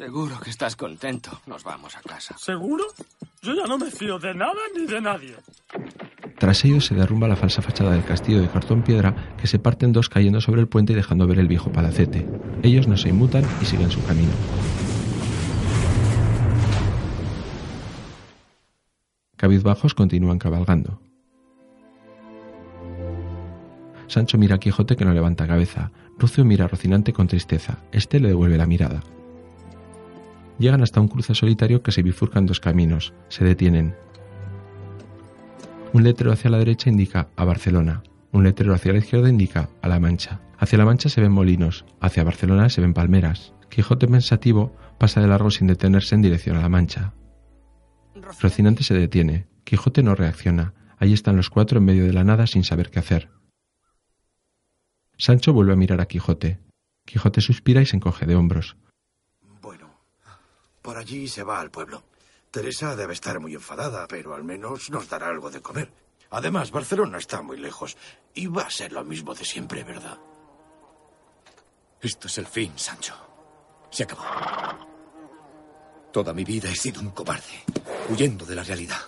Seguro 0.00 0.40
que 0.40 0.48
estás 0.48 0.76
contento. 0.76 1.42
Nos 1.46 1.62
vamos 1.62 1.94
a 1.94 2.00
casa. 2.00 2.34
¿Seguro? 2.38 2.84
Yo 3.42 3.52
ya 3.52 3.66
no 3.66 3.76
me 3.76 3.90
fío 3.90 4.18
de 4.18 4.32
nada 4.32 4.58
ni 4.74 4.86
de 4.86 4.98
nadie. 4.98 5.36
Tras 6.38 6.64
ello 6.64 6.80
se 6.80 6.94
derrumba 6.94 7.28
la 7.28 7.36
falsa 7.36 7.60
fachada 7.60 7.92
del 7.92 8.04
castillo 8.04 8.40
de 8.40 8.48
cartón 8.48 8.82
piedra 8.82 9.34
que 9.36 9.46
se 9.46 9.58
parte 9.58 9.84
en 9.84 9.92
dos 9.92 10.08
cayendo 10.08 10.40
sobre 10.40 10.62
el 10.62 10.68
puente 10.68 10.94
y 10.94 10.96
dejando 10.96 11.26
ver 11.26 11.38
el 11.38 11.48
viejo 11.48 11.70
palacete. 11.70 12.26
Ellos 12.62 12.88
no 12.88 12.96
se 12.96 13.10
inmutan 13.10 13.44
y 13.60 13.66
siguen 13.66 13.90
su 13.90 14.02
camino. 14.06 14.32
Cabizbajos 19.36 19.92
continúan 19.92 20.38
cabalgando. 20.38 20.98
Sancho 24.06 24.38
mira 24.38 24.54
a 24.54 24.58
Quijote 24.58 24.96
que 24.96 25.04
no 25.04 25.12
levanta 25.12 25.46
cabeza. 25.46 25.92
Rucio 26.18 26.42
mira 26.46 26.64
a 26.64 26.68
Rocinante 26.68 27.12
con 27.12 27.28
tristeza. 27.28 27.80
Este 27.92 28.18
le 28.18 28.28
devuelve 28.28 28.56
la 28.56 28.66
mirada. 28.66 29.02
Llegan 30.60 30.82
hasta 30.82 31.00
un 31.00 31.08
cruce 31.08 31.34
solitario 31.34 31.82
que 31.82 31.90
se 31.90 32.02
bifurcan 32.02 32.44
dos 32.44 32.60
caminos. 32.60 33.14
Se 33.28 33.44
detienen. 33.44 33.96
Un 35.94 36.04
letrero 36.04 36.32
hacia 36.32 36.50
la 36.50 36.58
derecha 36.58 36.90
indica 36.90 37.28
a 37.34 37.44
Barcelona. 37.46 38.02
Un 38.30 38.44
letrero 38.44 38.74
hacia 38.74 38.92
la 38.92 38.98
izquierda 38.98 39.30
indica 39.30 39.70
a 39.80 39.88
La 39.88 39.98
Mancha. 39.98 40.42
Hacia 40.58 40.76
La 40.76 40.84
Mancha 40.84 41.08
se 41.08 41.22
ven 41.22 41.32
molinos. 41.32 41.86
Hacia 41.98 42.24
Barcelona 42.24 42.68
se 42.68 42.82
ven 42.82 42.92
palmeras. 42.92 43.54
Quijote 43.70 44.06
pensativo 44.06 44.76
pasa 44.98 45.22
de 45.22 45.28
largo 45.28 45.50
sin 45.50 45.66
detenerse 45.66 46.14
en 46.14 46.20
dirección 46.20 46.58
a 46.58 46.60
La 46.60 46.68
Mancha. 46.68 47.14
Rocinante 48.42 48.84
se 48.84 48.92
detiene. 48.92 49.46
Quijote 49.64 50.02
no 50.02 50.14
reacciona. 50.14 50.74
Ahí 50.98 51.14
están 51.14 51.36
los 51.36 51.48
cuatro 51.48 51.78
en 51.78 51.86
medio 51.86 52.04
de 52.04 52.12
la 52.12 52.22
nada 52.22 52.46
sin 52.46 52.64
saber 52.64 52.90
qué 52.90 52.98
hacer. 52.98 53.30
Sancho 55.16 55.54
vuelve 55.54 55.72
a 55.72 55.76
mirar 55.76 56.02
a 56.02 56.06
Quijote. 56.06 56.60
Quijote 57.06 57.40
suspira 57.40 57.80
y 57.80 57.86
se 57.86 57.96
encoge 57.96 58.26
de 58.26 58.36
hombros. 58.36 58.76
Por 60.82 60.96
allí 60.96 61.28
se 61.28 61.42
va 61.42 61.60
al 61.60 61.70
pueblo. 61.70 62.04
Teresa 62.50 62.96
debe 62.96 63.12
estar 63.12 63.38
muy 63.38 63.54
enfadada, 63.54 64.06
pero 64.08 64.34
al 64.34 64.44
menos 64.44 64.90
nos 64.90 65.08
dará 65.08 65.28
algo 65.28 65.50
de 65.50 65.60
comer. 65.60 65.92
Además, 66.30 66.70
Barcelona 66.70 67.18
está 67.18 67.42
muy 67.42 67.56
lejos 67.58 67.96
y 68.34 68.46
va 68.46 68.62
a 68.62 68.70
ser 68.70 68.92
lo 68.92 69.04
mismo 69.04 69.34
de 69.34 69.44
siempre, 69.44 69.84
¿verdad? 69.84 70.18
Esto 72.00 72.28
es 72.28 72.38
el 72.38 72.46
fin, 72.46 72.72
Sancho. 72.76 73.14
Se 73.90 74.04
acabó. 74.04 74.24
Toda 76.12 76.32
mi 76.32 76.44
vida 76.44 76.70
he 76.70 76.76
sido 76.76 77.00
un 77.00 77.10
cobarde, 77.10 77.64
huyendo 78.08 78.44
de 78.44 78.54
la 78.54 78.64
realidad. 78.64 79.00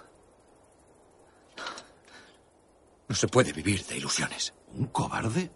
No 3.09 3.15
se 3.15 3.29
puede 3.29 3.53
vivir 3.53 3.85
de 3.87 3.97
ilusiones. 3.97 4.55
¿Un 4.69 4.87
cobarde? 4.87 5.51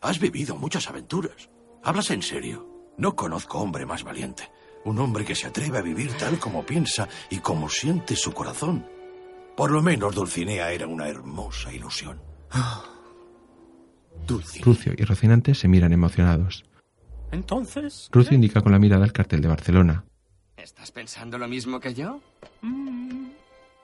Has 0.00 0.18
vivido 0.18 0.56
muchas 0.56 0.88
aventuras. 0.88 1.48
¿Hablas 1.82 2.10
en 2.10 2.22
serio? 2.22 2.66
No 2.98 3.16
conozco 3.16 3.58
hombre 3.58 3.86
más 3.86 4.04
valiente. 4.04 4.50
Un 4.84 4.98
hombre 4.98 5.24
que 5.24 5.34
se 5.34 5.46
atreve 5.46 5.78
a 5.78 5.82
vivir 5.82 6.12
tal 6.12 6.38
como 6.38 6.64
piensa 6.64 7.08
y 7.28 7.38
como 7.38 7.68
siente 7.68 8.16
su 8.16 8.32
corazón. 8.32 8.86
Por 9.56 9.70
lo 9.70 9.82
menos 9.82 10.14
Dulcinea 10.14 10.72
era 10.72 10.86
una 10.86 11.08
hermosa 11.08 11.72
ilusión. 11.72 12.20
Dulcinea. 14.26 14.64
Rucio 14.64 14.94
y 14.96 15.04
Rocinante 15.04 15.54
se 15.54 15.68
miran 15.68 15.92
emocionados. 15.92 16.64
Entonces. 17.30 18.08
Rucio 18.10 18.34
indica 18.34 18.60
con 18.62 18.72
la 18.72 18.78
mirada 18.78 19.04
el 19.04 19.12
cartel 19.12 19.40
de 19.40 19.48
Barcelona. 19.48 20.04
¿Estás 20.56 20.90
pensando 20.90 21.38
lo 21.38 21.48
mismo 21.48 21.80
que 21.80 21.94
yo? 21.94 22.20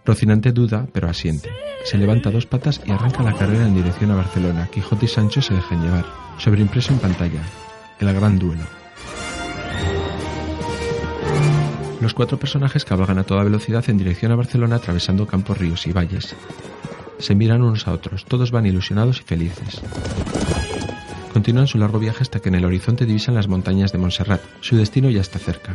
Rocinante 0.05 0.53
duda, 0.53 0.87
pero 0.93 1.09
asiente. 1.09 1.51
Se 1.85 1.99
levanta 1.99 2.29
a 2.29 2.33
dos 2.33 2.47
patas 2.47 2.81
y 2.85 2.91
arranca 2.91 3.23
la 3.23 3.35
carrera 3.35 3.67
en 3.67 3.75
dirección 3.75 4.11
a 4.11 4.17
Barcelona. 4.17 4.69
Quijote 4.73 5.07
y 5.07 5.09
Sancho 5.09 5.43
se 5.43 5.55
dejan 5.55 5.83
llevar. 5.83 6.05
Sobreimpreso 6.39 6.93
en 6.93 7.01
pantalla. 7.01 7.43
El 7.99 8.13
gran 8.15 8.39
duelo. 8.39 8.65
Los 12.07 12.15
cuatro 12.15 12.39
personajes 12.39 12.85
cabalgan 12.85 13.19
a 13.19 13.25
toda 13.25 13.43
velocidad 13.43 13.85
en 13.91 13.99
dirección 13.99 14.31
a 14.31 14.37
Barcelona 14.37 14.77
atravesando 14.77 15.27
campos, 15.27 15.59
ríos 15.59 15.89
y 15.89 15.93
valles. 15.93 16.37
Se 17.19 17.35
miran 17.35 17.65
unos 17.65 17.89
a 17.89 17.93
otros, 17.93 18.25
todos 18.27 18.53
van 18.53 18.65
ilusionados 18.65 19.19
y 19.19 19.25
felices. 19.25 19.83
Continúan 21.33 21.67
su 21.67 21.79
largo 21.79 21.99
viaje 21.99 22.23
hasta 22.23 22.39
que 22.39 22.49
en 22.49 22.55
el 22.55 22.65
horizonte 22.65 23.07
divisan 23.07 23.35
las 23.35 23.49
montañas 23.49 23.91
de 23.91 23.99
Montserrat. 23.99 24.41
Su 24.61 24.77
destino 24.77 25.11
ya 25.11 25.21
está 25.21 25.41
cerca. 25.41 25.75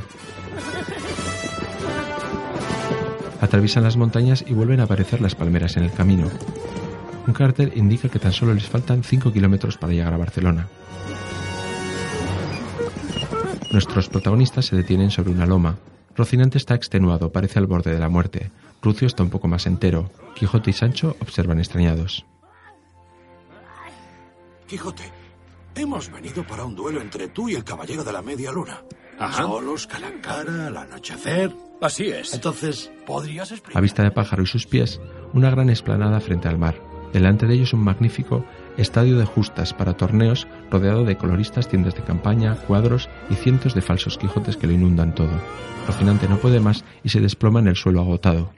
Atraviesan 3.41 3.83
las 3.83 3.97
montañas 3.97 4.45
y 4.47 4.53
vuelven 4.53 4.79
a 4.79 4.83
aparecer 4.83 5.19
las 5.19 5.35
palmeras 5.35 5.75
en 5.75 5.83
el 5.83 5.91
camino. 5.91 6.29
Un 7.27 7.33
cartel 7.33 7.73
indica 7.75 8.07
que 8.07 8.19
tan 8.19 8.31
solo 8.31 8.53
les 8.53 8.69
faltan 8.69 9.03
5 9.03 9.33
kilómetros 9.33 9.77
para 9.77 9.91
llegar 9.91 10.13
a 10.13 10.17
Barcelona. 10.17 10.69
Nuestros 13.73 14.07
protagonistas 14.07 14.67
se 14.67 14.77
detienen 14.77 15.11
sobre 15.11 15.31
una 15.31 15.45
loma. 15.45 15.75
Rocinante 16.15 16.57
está 16.57 16.75
extenuado, 16.75 17.31
parece 17.31 17.59
al 17.59 17.67
borde 17.67 17.93
de 17.93 17.99
la 17.99 18.09
muerte. 18.09 18.51
Rucio 18.81 19.07
está 19.07 19.23
un 19.23 19.29
poco 19.29 19.47
más 19.47 19.65
entero. 19.65 20.09
Quijote 20.35 20.71
y 20.71 20.73
Sancho 20.73 21.15
observan 21.19 21.59
extrañados. 21.59 22.25
Quijote, 24.67 25.03
hemos 25.75 26.11
venido 26.11 26.45
para 26.45 26.65
un 26.65 26.75
duelo 26.75 27.01
entre 27.01 27.27
tú 27.27 27.49
y 27.49 27.55
el 27.55 27.63
caballero 27.63 28.03
de 28.03 28.13
la 28.13 28.21
media 28.21 28.51
luna. 28.51 28.81
Ajá. 29.19 29.43
Solos, 29.43 29.85
cara 29.85 30.07
a 30.07 30.21
cara, 30.21 30.67
al 30.67 30.77
anochecer. 30.77 31.53
Así 31.81 32.09
es. 32.09 32.33
Entonces, 32.33 32.91
¿podrías 33.05 33.51
explicar? 33.51 33.77
A 33.77 33.81
vista 33.81 34.03
de 34.03 34.11
pájaro 34.11 34.43
y 34.43 34.47
sus 34.47 34.65
pies, 34.65 34.99
una 35.33 35.49
gran 35.49 35.69
explanada 35.69 36.19
frente 36.19 36.47
al 36.47 36.57
mar. 36.57 36.81
Delante 37.13 37.45
de 37.45 37.55
ellos 37.55 37.73
un 37.73 37.83
magnífico 37.83 38.45
estadio 38.77 39.17
de 39.17 39.25
justas 39.25 39.73
para 39.73 39.93
torneos 39.93 40.47
rodeado 40.69 41.03
de 41.03 41.17
coloristas, 41.17 41.67
tiendas 41.67 41.95
de 41.95 42.03
campaña, 42.03 42.55
cuadros 42.67 43.09
y 43.29 43.35
cientos 43.35 43.73
de 43.73 43.81
falsos 43.81 44.17
Quijotes 44.17 44.57
que 44.57 44.67
lo 44.67 44.73
inundan 44.73 45.15
todo. 45.15 45.31
Rocinante 45.87 46.27
no 46.27 46.37
puede 46.37 46.59
más 46.59 46.83
y 47.03 47.09
se 47.09 47.19
desploma 47.19 47.59
en 47.59 47.67
el 47.67 47.75
suelo 47.75 48.01
agotado. 48.01 48.51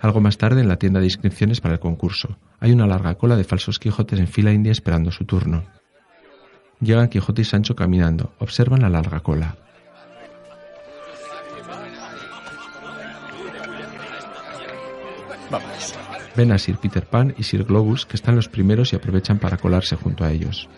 Algo 0.00 0.20
más 0.20 0.36
tarde, 0.36 0.60
en 0.60 0.68
la 0.68 0.78
tienda 0.78 1.00
de 1.00 1.06
inscripciones 1.06 1.60
para 1.60 1.74
el 1.74 1.80
concurso, 1.80 2.36
hay 2.58 2.72
una 2.72 2.86
larga 2.86 3.14
cola 3.14 3.36
de 3.36 3.44
falsos 3.44 3.78
Quijotes 3.78 4.18
en 4.18 4.26
fila 4.26 4.52
india 4.52 4.72
esperando 4.72 5.12
su 5.12 5.24
turno. 5.24 5.64
Llegan 6.80 7.08
Quijote 7.08 7.42
y 7.42 7.44
Sancho 7.44 7.76
caminando, 7.76 8.32
observan 8.40 8.82
la 8.82 8.88
larga 8.88 9.20
cola. 9.20 9.56
Vamos. 15.50 16.11
Ven 16.36 16.52
a 16.52 16.58
Sir 16.58 16.76
Peter 16.78 17.04
Pan 17.06 17.34
y 17.36 17.42
Sir 17.42 17.64
Globus, 17.64 18.06
que 18.06 18.16
están 18.16 18.36
los 18.36 18.48
primeros 18.48 18.92
y 18.92 18.96
aprovechan 18.96 19.38
para 19.38 19.56
colarse 19.58 19.96
junto 19.96 20.24
a 20.24 20.30
ellos. 20.32 20.68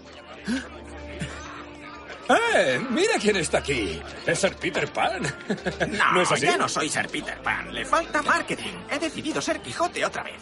¡Eh! 2.29 2.81
¡Mira 2.91 3.15
quién 3.21 3.37
está 3.37 3.59
aquí! 3.59 4.01
¡Es 4.27 4.39
Sir 4.39 4.55
Peter 4.57 4.89
Pan! 4.93 5.23
No, 5.99 6.13
¿No 6.15 6.23
es 6.23 6.33
así? 6.33 6.47
ya 6.47 6.57
no 6.57 6.69
soy 6.69 6.89
Sir 6.89 7.07
Peter 7.09 7.39
Pan. 7.43 7.73
Le 7.73 7.85
falta 7.85 8.23
marketing. 8.23 8.73
He 8.91 8.99
decidido 8.99 9.41
ser 9.41 9.61
Quijote 9.61 10.05
otra 10.05 10.23
vez. 10.23 10.41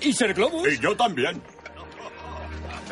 ¿Y 0.00 0.12
Sir 0.12 0.32
Globus? 0.34 0.72
Y 0.72 0.78
yo 0.78 0.96
también. 0.96 1.40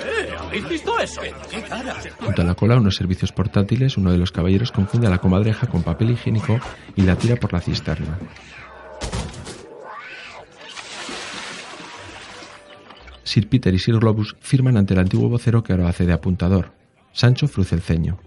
¡Eh! 0.00 0.30
¿Habéis 0.38 0.68
visto 0.68 0.98
eso? 1.00 1.22
¡Qué 1.50 1.62
cara! 1.62 1.96
Junto 2.20 2.42
a 2.42 2.44
la 2.44 2.54
cola, 2.54 2.76
unos 2.76 2.94
servicios 2.96 3.32
portátiles, 3.32 3.96
uno 3.96 4.12
de 4.12 4.18
los 4.18 4.30
caballeros 4.30 4.70
confunde 4.70 5.06
a 5.08 5.10
la 5.10 5.18
comadreja 5.18 5.66
con 5.66 5.82
papel 5.82 6.10
higiénico 6.10 6.60
y 6.94 7.02
la 7.02 7.16
tira 7.16 7.36
por 7.36 7.52
la 7.52 7.60
cisterna. 7.60 8.18
Sir 13.28 13.48
Peter 13.48 13.72
y 13.72 13.78
Sir 13.78 13.98
Globus 13.98 14.36
firman 14.40 14.76
ante 14.76 14.94
el 14.94 15.00
antiguo 15.00 15.28
vocero 15.28 15.62
que 15.62 15.72
ahora 15.72 15.88
hace 15.88 16.06
de 16.06 16.12
apuntador. 16.12 16.72
Sancho 17.12 17.46
fruce 17.46 17.74
el 17.74 17.82
ceño. 17.82 18.18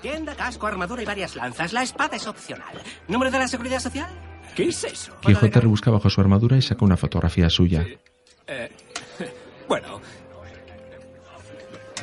Tienda, 0.00 0.34
casco, 0.34 0.66
armadura 0.66 1.02
y 1.02 1.06
varias 1.06 1.36
lanzas. 1.36 1.72
La 1.72 1.82
espada 1.82 2.16
es 2.16 2.26
opcional. 2.26 2.74
¿Número 3.06 3.30
de 3.30 3.38
la 3.38 3.46
seguridad 3.46 3.78
social? 3.78 4.10
¿Qué 4.56 4.64
es 4.68 4.82
eso? 4.84 5.12
Quijote 5.20 5.60
rebusca 5.60 5.90
bajo 5.90 6.10
su 6.10 6.20
armadura 6.20 6.56
y 6.56 6.62
saca 6.62 6.84
una 6.84 6.96
fotografía 6.96 7.48
suya. 7.48 7.86
Eh, 8.46 8.70
bueno. 9.68 10.00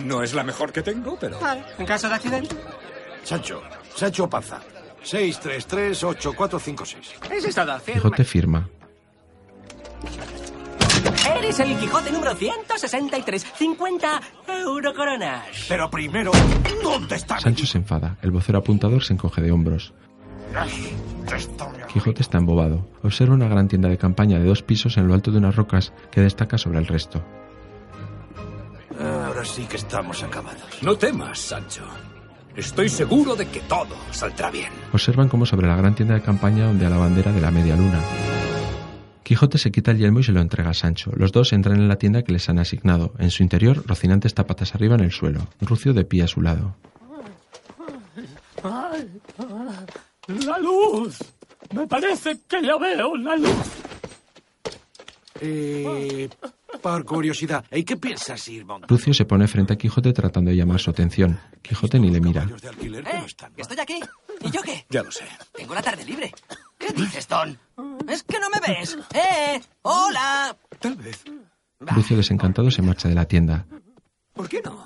No 0.06 0.24
es 0.24 0.34
la 0.34 0.45
mejor 0.45 0.72
que 0.72 0.82
tengo, 0.82 1.18
pero... 1.20 1.38
¿En 1.78 1.86
caso 1.86 2.08
de 2.08 2.16
accidente? 2.16 2.56
Sancho, 3.24 3.62
Sancho 3.93 4.30
Panza. 4.30 4.62
633-8456. 5.04 6.97
Es 7.32 7.56
Quijote 7.93 8.24
firma. 8.24 8.70
Eres 11.28 11.60
el 11.60 11.78
Quijote 11.78 12.12
número 12.12 12.36
163. 12.36 13.46
50 13.56 14.22
euro 14.64 14.94
coronas. 14.94 15.66
Pero 15.68 15.90
primero, 15.90 16.32
¿dónde 16.84 17.16
está? 17.16 17.40
Sancho 17.40 17.66
se 17.66 17.78
enfada. 17.78 18.18
El 18.22 18.32
vocero 18.32 18.60
apuntador 18.60 19.04
se 19.04 19.14
encoge 19.14 19.42
de 19.42 19.52
hombros. 19.52 19.94
Quijote 21.94 22.22
está 22.22 22.38
embobado. 22.38 22.88
Observa 23.04 23.34
una 23.34 23.48
gran 23.48 23.68
tienda 23.68 23.90
de 23.90 23.98
campaña 23.98 24.40
de 24.40 24.46
dos 24.46 24.64
pisos 24.64 24.98
en 24.98 25.08
lo 25.08 25.14
alto 25.14 25.32
de 25.32 25.38
unas 25.38 25.56
rocas 25.56 25.94
que 26.12 26.22
destaca 26.22 26.58
sobre 26.58 26.80
el 26.80 26.88
resto. 26.88 27.24
Ahora 29.00 29.46
sí 29.46 29.66
que 29.66 29.78
estamos 29.78 30.24
acabados. 30.24 30.82
No 30.82 30.98
temas, 30.98 31.40
Sancho. 31.40 31.84
Estoy 32.56 32.90
seguro 32.90 33.36
de 33.36 33.48
que 33.48 33.60
todo 33.62 33.96
saldrá 34.12 34.50
bien. 34.52 34.72
Observan 34.92 35.30
como 35.30 35.46
sobre 35.46 35.68
la 35.68 35.76
gran 35.76 35.96
tienda 35.96 36.16
de 36.16 36.22
campaña 36.22 36.68
ondea 36.68 36.90
la 36.90 36.98
bandera 36.98 37.32
de 37.32 37.40
la 37.40 37.52
media 37.52 37.76
luna. 37.76 38.00
Quijote 39.30 39.60
se 39.60 39.70
quita 39.72 39.92
el 39.92 40.00
yelmo 40.00 40.22
y 40.22 40.24
se 40.24 40.32
lo 40.32 40.42
entrega 40.42 40.72
a 40.72 40.74
Sancho. 40.74 41.12
Los 41.16 41.32
dos 41.32 41.54
entran 41.54 41.80
en 41.80 41.88
la 41.88 41.98
tienda 41.98 42.24
que 42.24 42.32
les 42.32 42.50
han 42.50 42.58
asignado. 42.58 43.14
En 43.20 43.30
su 43.30 43.44
interior, 43.44 43.84
Rocinante 43.86 44.28
está 44.28 44.48
patas 44.48 44.74
arriba 44.74 44.96
en 44.96 45.02
el 45.02 45.12
suelo. 45.12 45.48
Rucio 45.62 45.94
de 45.94 46.04
pie 46.04 46.24
a 46.24 46.28
su 46.28 46.42
lado. 46.42 46.76
Ay, 48.64 49.08
¡La 50.48 50.58
luz! 50.58 51.20
Me 51.76 51.86
parece 51.86 52.40
que 52.48 52.64
ya 52.64 52.76
veo 52.80 53.10
una 53.10 53.36
luz. 53.36 53.68
Eh, 55.42 56.28
por 56.82 57.06
curiosidad, 57.06 57.64
¿y 57.72 57.84
qué 57.84 57.98
piensas 57.98 58.48
ir 58.48 58.66
montando? 58.66 58.88
Rucio 58.96 59.14
se 59.14 59.26
pone 59.26 59.48
frente 59.48 59.74
a 59.74 59.78
Quijote 59.78 60.12
tratando 60.12 60.50
de 60.50 60.58
llamar 60.58 60.80
su 60.80 60.90
atención. 60.90 61.40
Quijote 61.62 62.00
ni 62.00 62.10
le 62.10 62.20
mira. 62.20 62.50
¿Eh? 62.50 63.26
¿Que 63.56 63.62
estoy 63.62 63.80
aquí? 63.80 64.00
¿Y 64.42 64.50
yo 64.50 64.64
qué? 64.64 64.88
Ya 64.90 65.04
lo 65.04 65.12
sé. 65.12 65.26
Tengo 65.54 65.76
la 65.76 65.84
tarde 65.84 66.04
libre. 66.04 66.32
¿Qué 66.80 66.94
dices, 66.94 67.28
Don? 67.28 67.60
¿Es 68.10 68.24
que 68.24 68.39
no 68.39 68.49
me 68.49 68.60
ves? 68.60 68.97
¡Eh! 69.14 69.62
¡Hola! 69.84 70.55
Tal 70.80 70.95
vez. 70.95 71.24
Rucio 71.80 72.18
desencantado 72.18 72.70
se 72.72 72.82
marcha 72.82 73.07
de 73.07 73.16
la 73.16 73.26
tienda. 73.26 73.66
¿Por 74.34 74.49
qué 74.49 74.62
no? 74.62 74.86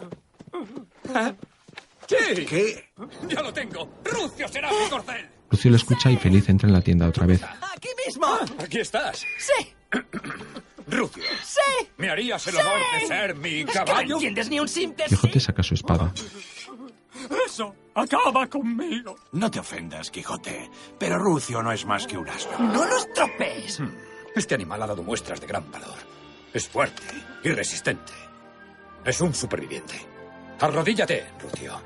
¡Sí! 2.07 2.45
¿Qué? 2.45 2.89
¡Ya 3.29 3.41
lo 3.41 3.53
tengo! 3.53 3.89
¡Rucio 4.03 4.47
será 4.47 4.69
mi 4.71 4.89
corcel! 4.89 5.27
Lucio 5.49 5.71
lo 5.71 5.77
escucha 5.77 6.11
y 6.11 6.17
feliz 6.17 6.49
entra 6.49 6.67
en 6.67 6.73
la 6.73 6.81
tienda 6.81 7.07
otra 7.07 7.25
vez. 7.25 7.41
¡Aquí 7.43 7.89
mismo! 8.05 8.27
¡Aquí 8.59 8.79
estás! 8.79 9.23
¡Sí! 9.39 9.73
Rucio, 10.87 11.23
¡Sí! 11.43 11.87
¿me 11.97 12.09
harías 12.09 12.45
el 12.47 12.57
honor 12.57 12.73
de 12.99 13.07
ser 13.07 13.35
mi 13.35 13.61
Es 13.61 13.65
que 13.67 13.79
no 13.79 13.85
caballo? 13.85 14.15
entiendes 14.15 14.49
ni 14.49 14.59
un 14.59 14.67
simple 14.67 15.05
Quijote 15.05 15.39
saca 15.39 15.63
su 15.63 15.75
espada. 15.75 16.11
Eso 17.45 17.75
acaba 17.95 18.47
conmigo. 18.47 19.15
No 19.31 19.49
te 19.49 19.59
ofendas, 19.59 20.09
Quijote, 20.11 20.69
pero 20.99 21.17
Rucio 21.17 21.61
no 21.61 21.71
es 21.71 21.85
más 21.85 22.07
que 22.07 22.17
un 22.17 22.27
asno. 22.29 22.59
¡No 22.59 22.85
lo 22.85 22.97
estropees! 22.97 23.79
Hmm. 23.79 23.91
Este 24.35 24.55
animal 24.55 24.81
ha 24.83 24.87
dado 24.87 25.03
muestras 25.03 25.39
de 25.39 25.47
gran 25.47 25.71
valor. 25.71 25.95
Es 26.53 26.67
fuerte 26.67 27.03
y 27.43 27.49
resistente. 27.49 28.13
Es 29.05 29.21
un 29.21 29.33
superviviente. 29.33 29.95
Arrodíllate, 30.59 31.25
Rucio. 31.41 31.79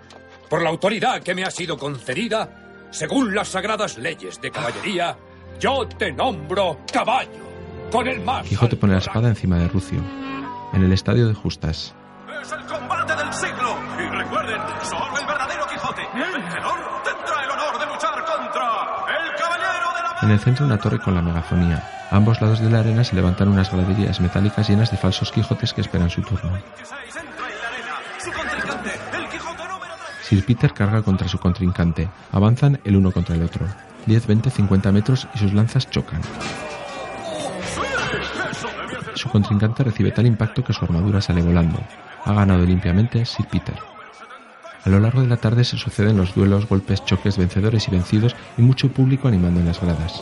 Por 0.50 0.62
la 0.62 0.70
autoridad 0.70 1.22
que 1.22 1.36
me 1.36 1.44
ha 1.44 1.52
sido 1.52 1.78
concedida, 1.78 2.88
según 2.92 3.34
las 3.36 3.50
sagradas 3.50 3.98
leyes 3.98 4.40
de 4.40 4.52
caballería, 4.52 5.18
yo 5.60 5.88
te 5.88 6.12
nombro 6.12 6.80
caballo. 6.92 7.48
Con 7.92 8.08
el 8.08 8.22
más. 8.22 8.46
Quijote 8.46 8.76
pone 8.76 8.94
la 8.94 9.00
espada 9.00 9.30
encima 9.30 9.58
de 9.58 9.68
Rucio. 9.68 10.00
En 10.74 10.84
el 10.84 10.92
estadio 10.92 11.28
de 11.28 11.34
Justas. 11.34 11.96
¡Es 12.42 12.52
el 12.52 12.66
combate 12.66 13.16
del 13.16 13.34
siglo! 13.34 13.78
Y 13.98 14.10
recuerden, 14.10 14.62
solo 14.84 15.18
el 15.20 15.26
verdadero 15.26 15.66
Quijote, 15.68 16.02
el 16.14 16.42
vencedor, 16.42 16.80
tendrá 17.04 17.44
el 17.44 17.52
honor 17.52 17.80
de 17.80 17.86
luchar 17.88 18.26
contra 18.26 19.06
el 19.08 19.36
caballero 19.36 19.88
de 19.96 20.04
la... 20.04 20.18
En 20.22 20.32
el 20.32 20.40
centro 20.40 20.66
una 20.66 20.78
torre 20.78 21.00
con 21.00 21.16
la 21.16 21.22
megafonía. 21.22 21.84
A 22.12 22.16
ambos 22.16 22.40
lados 22.40 22.60
de 22.60 22.70
la 22.70 22.80
arena 22.80 23.04
se 23.04 23.16
levantan 23.16 23.48
unas 23.48 23.72
graderías 23.72 24.22
metálicas 24.22 24.70
llenas 24.70 24.92
de 24.92 24.98
falsos 24.98 25.32
Quijotes 25.32 25.74
que 25.74 25.82
esperan 25.82 26.10
su 26.10 26.22
turno. 26.22 26.52
Sir 30.22 30.46
Peter 30.46 30.74
carga 30.74 31.02
contra 31.02 31.28
su 31.28 31.40
contrincante. 31.40 32.10
Avanzan 32.32 32.80
el 32.84 32.98
uno 32.98 33.12
contra 33.12 33.36
el 33.36 33.44
otro. 33.44 33.66
10, 34.06 34.28
20, 34.28 34.50
50 34.50 34.92
metros 34.92 35.28
y 35.34 35.40
sus 35.40 35.54
lanzas 35.54 35.90
chocan. 35.90 36.22
Su 39.16 39.30
contrincante 39.30 39.84
recibe 39.84 40.12
tal 40.12 40.28
impacto 40.28 40.64
que 40.64 40.74
su 40.74 40.86
armadura 40.86 41.20
sale 41.22 41.42
volando. 41.42 41.80
Ha 42.28 42.34
ganado 42.34 42.66
limpiamente 42.66 43.26
Sir 43.26 43.48
Peter. 43.48 43.80
A 44.84 44.90
lo 44.90 45.00
largo 45.00 45.22
de 45.22 45.28
la 45.28 45.38
tarde 45.38 45.64
se 45.64 45.78
suceden 45.78 46.18
los 46.18 46.36
duelos, 46.36 46.68
golpes, 46.68 47.06
choques, 47.06 47.38
vencedores 47.38 47.88
y 47.88 47.92
vencidos 47.92 48.36
y 48.58 48.62
mucho 48.62 48.92
público 48.92 49.30
animando 49.30 49.62
en 49.62 49.66
las 49.66 49.80
gradas. 49.80 50.22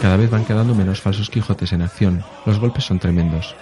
Cada 0.00 0.16
vez 0.16 0.30
van 0.30 0.44
quedando 0.44 0.76
menos 0.76 1.00
falsos 1.00 1.28
Quijotes 1.28 1.72
en 1.72 1.82
acción. 1.82 2.22
Los 2.46 2.60
golpes 2.60 2.84
son 2.84 3.00
tremendos. 3.00 3.56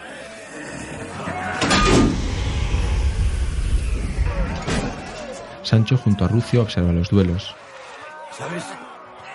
Sancho 5.63 5.97
junto 5.97 6.27
a 6.27 6.29
Rucio 6.29 6.61
observa 6.61 6.93
los 6.93 7.09
duelos. 7.09 7.55
¿Sabes? 8.37 8.65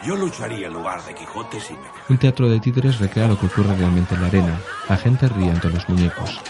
Yo 0.06 0.18
lucharía 0.18 0.68
en 0.68 0.74
lugar 0.74 1.04
de 1.06 1.16
Quijote 1.16 1.60
si 1.60 1.74
me... 1.74 1.80
Un 2.10 2.18
teatro 2.18 2.49
de 2.49 2.60
títeres 2.60 2.99
recrea 2.99 3.28
lo 3.28 3.39
que 3.39 3.45
ocurre 3.45 3.76
realmente 3.76 4.16
en 4.16 4.22
la 4.22 4.28
arena. 4.28 4.60
La 4.89 4.97
gente 4.97 5.30
ríe 5.30 5.49
ante 5.49 5.70
los 5.70 5.88
muñecos. 5.88 6.41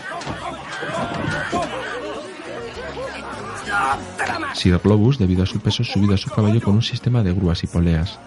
Sir 4.53 4.79
Globus, 4.79 5.19
debido 5.19 5.43
a 5.43 5.45
su 5.45 5.59
peso, 5.59 5.83
es 5.83 5.91
subido 5.91 6.15
a 6.15 6.17
su 6.17 6.29
caballo 6.29 6.61
con 6.61 6.75
un 6.75 6.81
sistema 6.81 7.21
de 7.21 7.33
grúas 7.33 7.63
y 7.63 7.67
poleas. 7.67 8.19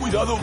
¡Cuidado! 0.00 0.38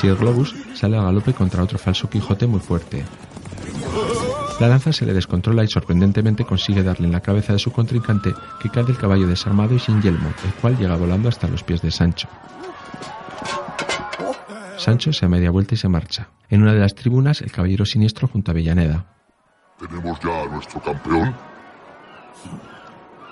Sir 0.00 0.16
Globus 0.16 0.54
sale 0.74 0.98
a 0.98 1.02
galope 1.02 1.32
contra 1.32 1.62
otro 1.62 1.78
falso 1.78 2.10
Quijote 2.10 2.46
muy 2.46 2.60
fuerte. 2.60 3.04
La 4.62 4.68
lanza 4.68 4.92
se 4.92 5.04
le 5.04 5.12
descontrola 5.12 5.64
y 5.64 5.66
sorprendentemente 5.66 6.44
consigue 6.44 6.84
darle 6.84 7.06
en 7.06 7.12
la 7.12 7.20
cabeza 7.20 7.52
de 7.52 7.58
su 7.58 7.72
contrincante, 7.72 8.32
que 8.60 8.68
cae 8.68 8.84
del 8.84 8.96
caballo 8.96 9.26
desarmado 9.26 9.74
y 9.74 9.80
sin 9.80 10.00
yelmo, 10.00 10.32
el 10.44 10.54
cual 10.54 10.78
llega 10.78 10.94
volando 10.94 11.28
hasta 11.28 11.48
los 11.48 11.64
pies 11.64 11.82
de 11.82 11.90
Sancho. 11.90 12.28
Sancho 14.76 15.12
se 15.12 15.26
da 15.26 15.30
media 15.30 15.50
vuelta 15.50 15.74
y 15.74 15.78
se 15.78 15.88
marcha. 15.88 16.28
En 16.48 16.62
una 16.62 16.74
de 16.74 16.78
las 16.78 16.94
tribunas, 16.94 17.40
el 17.40 17.50
caballero 17.50 17.84
siniestro 17.84 18.28
junto 18.28 18.52
a 18.52 18.52
Avellaneda. 18.52 19.04
¿Tenemos 19.80 20.20
ya 20.20 20.42
a 20.42 20.46
nuestro 20.46 20.80
campeón? 20.80 21.34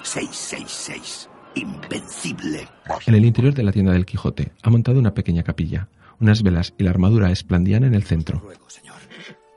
666. 0.03 1.31
Invencible. 1.55 2.67
En 3.07 3.15
el 3.15 3.25
interior 3.25 3.55
de 3.55 3.63
la 3.63 3.71
tienda 3.71 3.93
del 3.93 4.05
Quijote 4.05 4.51
ha 4.65 4.71
montado 4.71 4.99
una 4.99 5.15
pequeña 5.15 5.45
capilla. 5.45 5.87
Unas 6.19 6.43
velas 6.43 6.75
y 6.77 6.83
la 6.83 6.91
armadura 6.91 7.31
esplandiana 7.31 7.87
en 7.87 7.95
el 7.95 8.03
centro. 8.03 8.43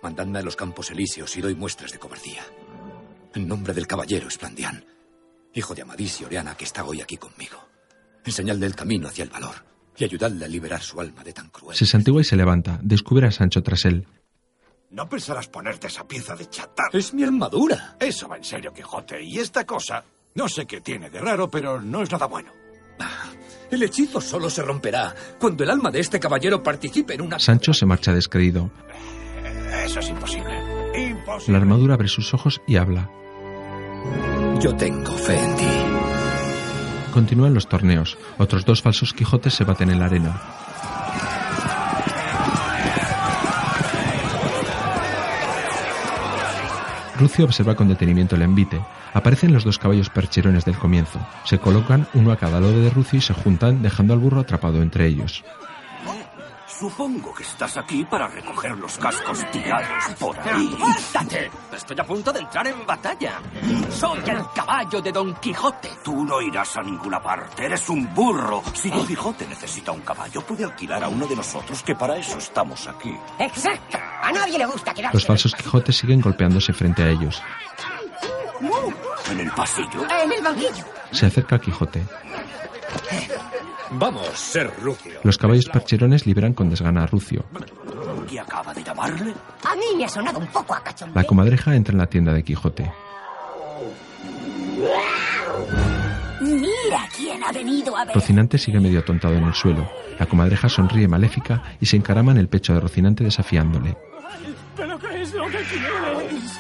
Mandadme 0.04 0.40
a 0.40 0.42
los 0.44 0.58
campos 0.58 0.92
elíseos 0.92 1.36
y 1.38 1.42
doy 1.42 1.56
muestras 1.56 1.94
de 1.94 1.98
cobardía. 1.98 2.44
En 3.34 3.48
nombre 3.48 3.74
del 3.74 3.88
caballero 3.88 4.28
Esplandián, 4.28 4.86
hijo 5.54 5.74
de 5.74 5.82
Amadís 5.82 6.20
y 6.22 6.26
Oriana, 6.26 6.56
que 6.56 6.66
está 6.66 6.84
hoy 6.84 7.02
aquí 7.02 7.18
conmigo. 7.18 7.58
Enseñadle 8.26 8.66
el 8.66 8.76
camino 8.76 9.08
hacia 9.08 9.24
el 9.24 9.30
valor 9.30 9.56
y 9.98 10.04
ayudadle 10.04 10.44
a 10.46 10.48
liberar 10.48 10.82
su 10.82 11.00
alma 11.00 11.24
de 11.24 11.32
tan 11.34 11.50
cruel. 11.50 11.76
Se 11.78 11.86
santigua 11.86 12.22
y 12.22 12.26
se 12.26 12.36
levanta. 12.36 12.80
Descubre 12.84 13.28
a 13.28 13.32
Sancho 13.32 13.64
tras 13.64 13.86
él. 13.86 14.06
No 14.92 15.08
pensarás 15.10 15.48
ponerte 15.48 15.88
esa 15.88 16.08
pieza 16.08 16.36
de 16.36 16.50
chatarra. 16.50 16.90
Es 16.94 17.14
mi 17.14 17.24
armadura. 17.24 17.96
Eso 18.00 18.28
va 18.28 18.38
en 18.38 18.44
serio, 18.44 18.74
Quijote. 18.74 19.24
Y 19.24 19.40
esta 19.40 19.66
cosa, 19.66 20.04
no 20.36 20.48
sé 20.48 20.66
qué 20.66 20.82
tiene 20.82 21.10
de 21.10 21.20
raro, 21.20 21.50
pero 21.50 21.82
no 21.82 22.04
es 22.04 22.12
nada 22.12 22.28
bueno. 22.28 22.52
El 23.72 23.82
hechizo 23.82 24.22
solo 24.22 24.52
se 24.52 24.62
romperá 24.62 25.16
cuando 25.40 25.64
el 25.64 25.72
alma 25.72 25.90
de 25.90 26.00
este 26.00 26.20
caballero 26.20 26.62
participe 26.62 27.16
en 27.16 27.22
una... 27.22 27.40
Sancho 27.40 27.74
se 27.74 27.88
marcha 27.88 28.14
descreído. 28.14 28.70
Eso 29.86 30.00
es 30.00 30.10
imposible. 30.10 30.54
Imposible. 30.96 31.54
La 31.54 31.58
armadura 31.58 31.94
abre 31.96 32.08
sus 32.08 32.34
ojos 32.34 32.62
y 32.68 32.78
habla. 32.78 33.10
Yo 34.60 34.76
tengo 34.76 35.12
fe 35.12 35.38
en 35.38 35.56
ti. 35.56 35.68
Continúan 37.14 37.54
los 37.54 37.68
torneos. 37.68 38.18
Otros 38.38 38.66
dos 38.66 38.82
falsos 38.82 39.14
Quijotes 39.14 39.54
se 39.54 39.64
baten 39.64 39.90
en 39.90 40.00
la 40.00 40.06
arena. 40.06 40.42
Rucio 47.20 47.46
observa 47.46 47.76
con 47.76 47.88
detenimiento 47.88 48.36
el 48.36 48.42
envite. 48.42 48.82
Aparecen 49.14 49.54
los 49.54 49.64
dos 49.64 49.78
caballos 49.78 50.10
percherones 50.10 50.66
del 50.66 50.78
comienzo. 50.78 51.20
Se 51.46 51.60
colocan 51.60 52.08
uno 52.14 52.32
a 52.32 52.38
cada 52.38 52.60
lado 52.60 52.82
de 52.82 52.90
Rucio 52.90 53.20
y 53.20 53.22
se 53.22 53.34
juntan, 53.34 53.84
dejando 53.84 54.14
al 54.14 54.20
burro 54.20 54.42
atrapado 54.42 54.82
entre 54.82 55.06
ellos. 55.06 55.44
Supongo 56.84 57.34
que 57.34 57.44
estás 57.44 57.78
aquí 57.78 58.04
para 58.04 58.28
recoger 58.28 58.78
los 58.78 58.98
cascos 58.98 59.50
tirados 59.52 60.04
por 60.20 60.38
ahí. 60.38 60.78
¡Date! 61.14 61.50
Estoy 61.72 61.98
a 61.98 62.04
punto 62.04 62.34
de 62.34 62.42
entrar 62.42 62.68
en 62.68 62.86
batalla. 62.86 63.40
Soy 63.90 64.20
el 64.28 64.44
caballo 64.54 65.02
de 65.02 65.14
Don 65.14 65.34
Quijote. 65.36 65.90
Tú 66.04 66.26
no 66.26 66.42
irás 66.42 66.76
a 66.76 66.84
ninguna 66.84 67.24
parte. 67.24 67.68
Eres 67.68 67.88
un 67.88 68.14
burro. 68.14 68.62
Si 68.74 68.90
Don 68.90 69.08
Quijote 69.08 69.48
necesita 69.48 69.94
un 69.94 70.02
caballo, 70.02 70.42
puede 70.42 70.66
alquilar 70.66 71.06
a 71.06 71.08
uno 71.08 71.26
de 71.26 71.38
nosotros, 71.38 71.82
que 71.84 71.96
para 71.96 72.18
eso 72.18 72.38
estamos 72.38 72.86
aquí. 72.86 73.16
Exacto. 73.40 73.98
A 74.22 74.34
nadie 74.34 74.58
le 74.58 74.66
gusta 74.66 74.94
quedarse. 74.94 75.16
Los 75.16 75.26
falsos 75.26 75.56
Quijotes 75.56 75.96
siguen 75.96 76.20
golpeándose 76.20 76.74
frente 76.74 77.02
a 77.02 77.08
ellos. 77.08 77.42
En 79.32 79.40
el 79.40 79.52
pasillo. 79.52 80.06
En 80.22 80.34
el 80.34 80.44
banquillo. 80.44 80.84
Se 81.12 81.28
acerca 81.28 81.56
a 81.56 81.60
Quijote. 81.60 82.04
Vamos, 83.96 84.28
ser 84.38 84.72
Rucio. 84.82 85.20
Los 85.24 85.38
caballos 85.38 85.66
percherones 85.66 86.26
liberan 86.26 86.54
con 86.54 86.70
desgana 86.70 87.04
a 87.04 87.08
Rucio. 87.08 87.46
¿Qué 88.30 88.40
acaba 88.40 88.74
de 88.74 88.84
llamarle? 88.84 89.34
A 89.64 89.76
mí 89.76 89.86
me 89.98 90.06
ha 90.06 90.10
sonado 90.10 90.40
un 90.40 90.48
poco 90.48 90.74
a 90.74 90.84
cachondeo. 90.84 91.16
La 91.16 91.28
comadreja 91.28 91.76
entra 91.76 91.94
en 91.94 92.00
la 92.00 92.08
tienda 92.08 92.34
de 92.34 92.44
Quijote. 92.44 92.92
Mira 96.42 97.08
quién 97.16 97.44
ha 97.44 97.52
venido 97.52 97.96
a 97.96 98.06
ver. 98.06 98.16
Rocinante 98.16 98.58
sigue 98.58 98.80
medio 98.80 99.00
atontado 99.00 99.36
en 99.36 99.44
el 99.44 99.54
suelo. 99.54 99.90
La 100.20 100.26
comadreja 100.26 100.68
sonríe 100.70 101.08
maléfica 101.08 101.64
y 101.80 101.86
se 101.86 101.96
encarama 101.98 102.32
en 102.32 102.38
el 102.40 102.48
pecho 102.50 102.74
de 102.74 102.80
Rocinante 102.80 103.24
desafiándole. 103.24 103.96
¿Pero 104.76 104.98
qué 105.00 105.22
es 105.22 105.34
lo 105.34 105.46
que 105.46 105.58
quieres? 105.60 106.60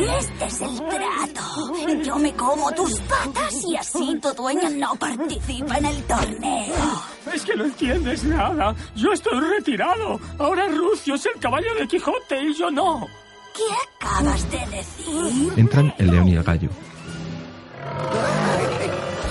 Este 0.00 0.44
es 0.46 0.60
el 0.62 0.76
trato. 0.76 2.02
Yo 2.02 2.18
me 2.18 2.32
como 2.32 2.70
tus 2.72 2.98
patas 3.00 3.54
y 3.68 3.76
así 3.76 4.18
tu 4.20 4.32
dueño 4.32 4.70
no 4.70 4.94
participa 4.96 5.76
en 5.76 5.84
el 5.84 6.02
torneo. 6.04 7.02
Es 7.34 7.44
que 7.44 7.54
no 7.54 7.64
entiendes 7.64 8.24
nada. 8.24 8.74
Yo 8.96 9.12
estoy 9.12 9.38
retirado. 9.40 10.18
Ahora 10.38 10.68
Rucio 10.68 11.14
es 11.16 11.26
el 11.26 11.40
caballo 11.40 11.74
de 11.78 11.86
Quijote 11.86 12.42
y 12.42 12.54
yo 12.54 12.70
no. 12.70 13.06
¿Qué 13.54 14.06
acabas 14.06 14.50
de 14.50 14.58
decir? 14.76 15.52
Entran 15.56 15.94
el 15.98 16.10
león 16.10 16.28
y 16.28 16.36
el 16.36 16.42
gallo. 16.42 16.70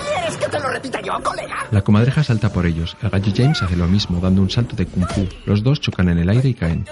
¿Quieres 0.05 0.38
que 0.38 0.47
te 0.47 0.59
lo 0.59 0.70
repita 0.70 1.01
yo, 1.01 1.13
colega? 1.24 1.67
La 1.72 1.82
comadreja 1.82 2.24
salta 2.24 2.51
por 2.51 2.65
ellos. 2.65 2.95
El 3.01 3.09
gallo 3.09 3.34
James 3.36 3.61
hace 3.63 3.76
lo 3.76 3.88
mismo, 3.88 4.20
dando 4.20 4.41
un 4.41 4.49
salto 4.49 4.76
de 4.76 4.86
kung 4.86 5.07
fu. 5.07 5.28
Los 5.45 5.63
dos 5.63 5.80
chocan 5.82 6.09
en 6.09 6.20
el 6.20 6.30
aire 6.30 6.49
y 6.49 6.53
caen. 6.53 6.86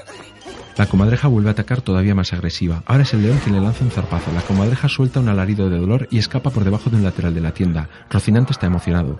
La 0.77 0.85
comadreja 0.85 1.27
vuelve 1.27 1.49
a 1.49 1.53
atacar 1.53 1.81
todavía 1.81 2.13
más 2.13 2.33
agresiva. 2.33 2.83
Ahora 2.85 3.03
es 3.03 3.13
el 3.13 3.23
león 3.23 3.39
quien 3.43 3.55
le 3.55 3.61
lanza 3.61 3.83
un 3.83 3.89
zarpazo. 3.89 4.31
La 4.31 4.41
comadreja 4.41 4.87
suelta 4.87 5.19
un 5.19 5.29
alarido 5.29 5.69
de 5.69 5.77
dolor 5.79 6.07
y 6.11 6.19
escapa 6.19 6.51
por 6.51 6.63
debajo 6.63 6.89
de 6.91 6.97
un 6.97 7.03
lateral 7.03 7.33
de 7.33 7.41
la 7.41 7.51
tienda. 7.51 7.89
Rocinante 8.11 8.51
está 8.51 8.67
emocionado. 8.67 9.19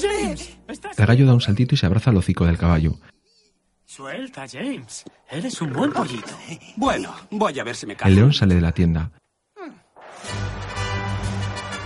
James, 0.00 0.58
El 0.96 1.06
gallo 1.06 1.26
da 1.26 1.34
un 1.34 1.40
saltito 1.40 1.74
y 1.74 1.78
se 1.78 1.86
abraza 1.86 2.10
al 2.10 2.16
hocico 2.16 2.44
del 2.46 2.58
caballo. 2.58 2.96
Suelta, 3.84 4.46
James. 4.50 5.04
Eres 5.30 5.60
un 5.60 5.72
buen 5.72 5.92
pollito. 5.92 6.32
Bueno, 6.76 7.14
voy 7.30 7.58
a 7.58 7.64
ver 7.64 7.76
si 7.76 7.86
me 7.86 7.94
callo. 7.94 8.10
El 8.10 8.16
león 8.16 8.32
sale 8.32 8.54
de 8.54 8.60
la 8.60 8.72
tienda. 8.72 9.12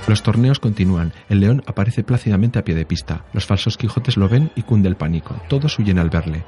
Los 0.07 0.23
torneos 0.23 0.61
continúan. 0.61 1.13
El 1.29 1.41
león 1.41 1.65
aparece 1.67 2.05
plácidamente 2.05 2.61
a 2.61 2.65
pie 2.65 2.77
de 2.77 2.87
pista. 2.87 3.25
Los 3.33 3.45
falsos 3.45 3.77
Quijotes 3.77 4.17
lo 4.17 4.29
ven 4.29 4.53
y 4.55 4.63
cunde 4.63 4.89
el 4.89 4.97
pánico. 4.97 5.35
Todos 5.49 5.79
huyen 5.81 5.99
al 5.99 6.11
verle. 6.11 6.45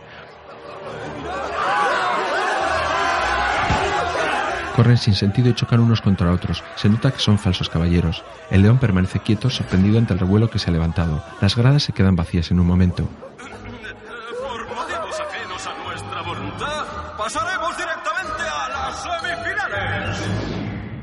Corren 4.78 4.96
sin 4.96 5.16
sentido 5.16 5.50
y 5.50 5.54
chocan 5.54 5.80
unos 5.80 6.00
contra 6.00 6.30
otros. 6.30 6.62
Se 6.76 6.88
nota 6.88 7.10
que 7.10 7.18
son 7.18 7.36
falsos 7.36 7.68
caballeros. 7.68 8.22
El 8.48 8.62
león 8.62 8.78
permanece 8.78 9.18
quieto, 9.18 9.50
sorprendido 9.50 9.98
ante 9.98 10.12
el 10.12 10.20
revuelo 10.20 10.48
que 10.48 10.60
se 10.60 10.70
ha 10.70 10.72
levantado. 10.72 11.20
Las 11.40 11.56
gradas 11.56 11.82
se 11.82 11.92
quedan 11.92 12.14
vacías 12.14 12.52
en 12.52 12.60
un 12.60 12.68
momento. 12.68 13.02
Por 13.02 14.68
motivos 14.68 15.20
ajenos 15.20 15.66
a 15.66 15.74
nuestra 15.82 16.22
voluntad, 16.22 16.86
pasaremos 17.18 17.76
directamente 17.76 18.42
a 18.44 18.68
las 18.68 19.02
semifinales. 19.02 20.16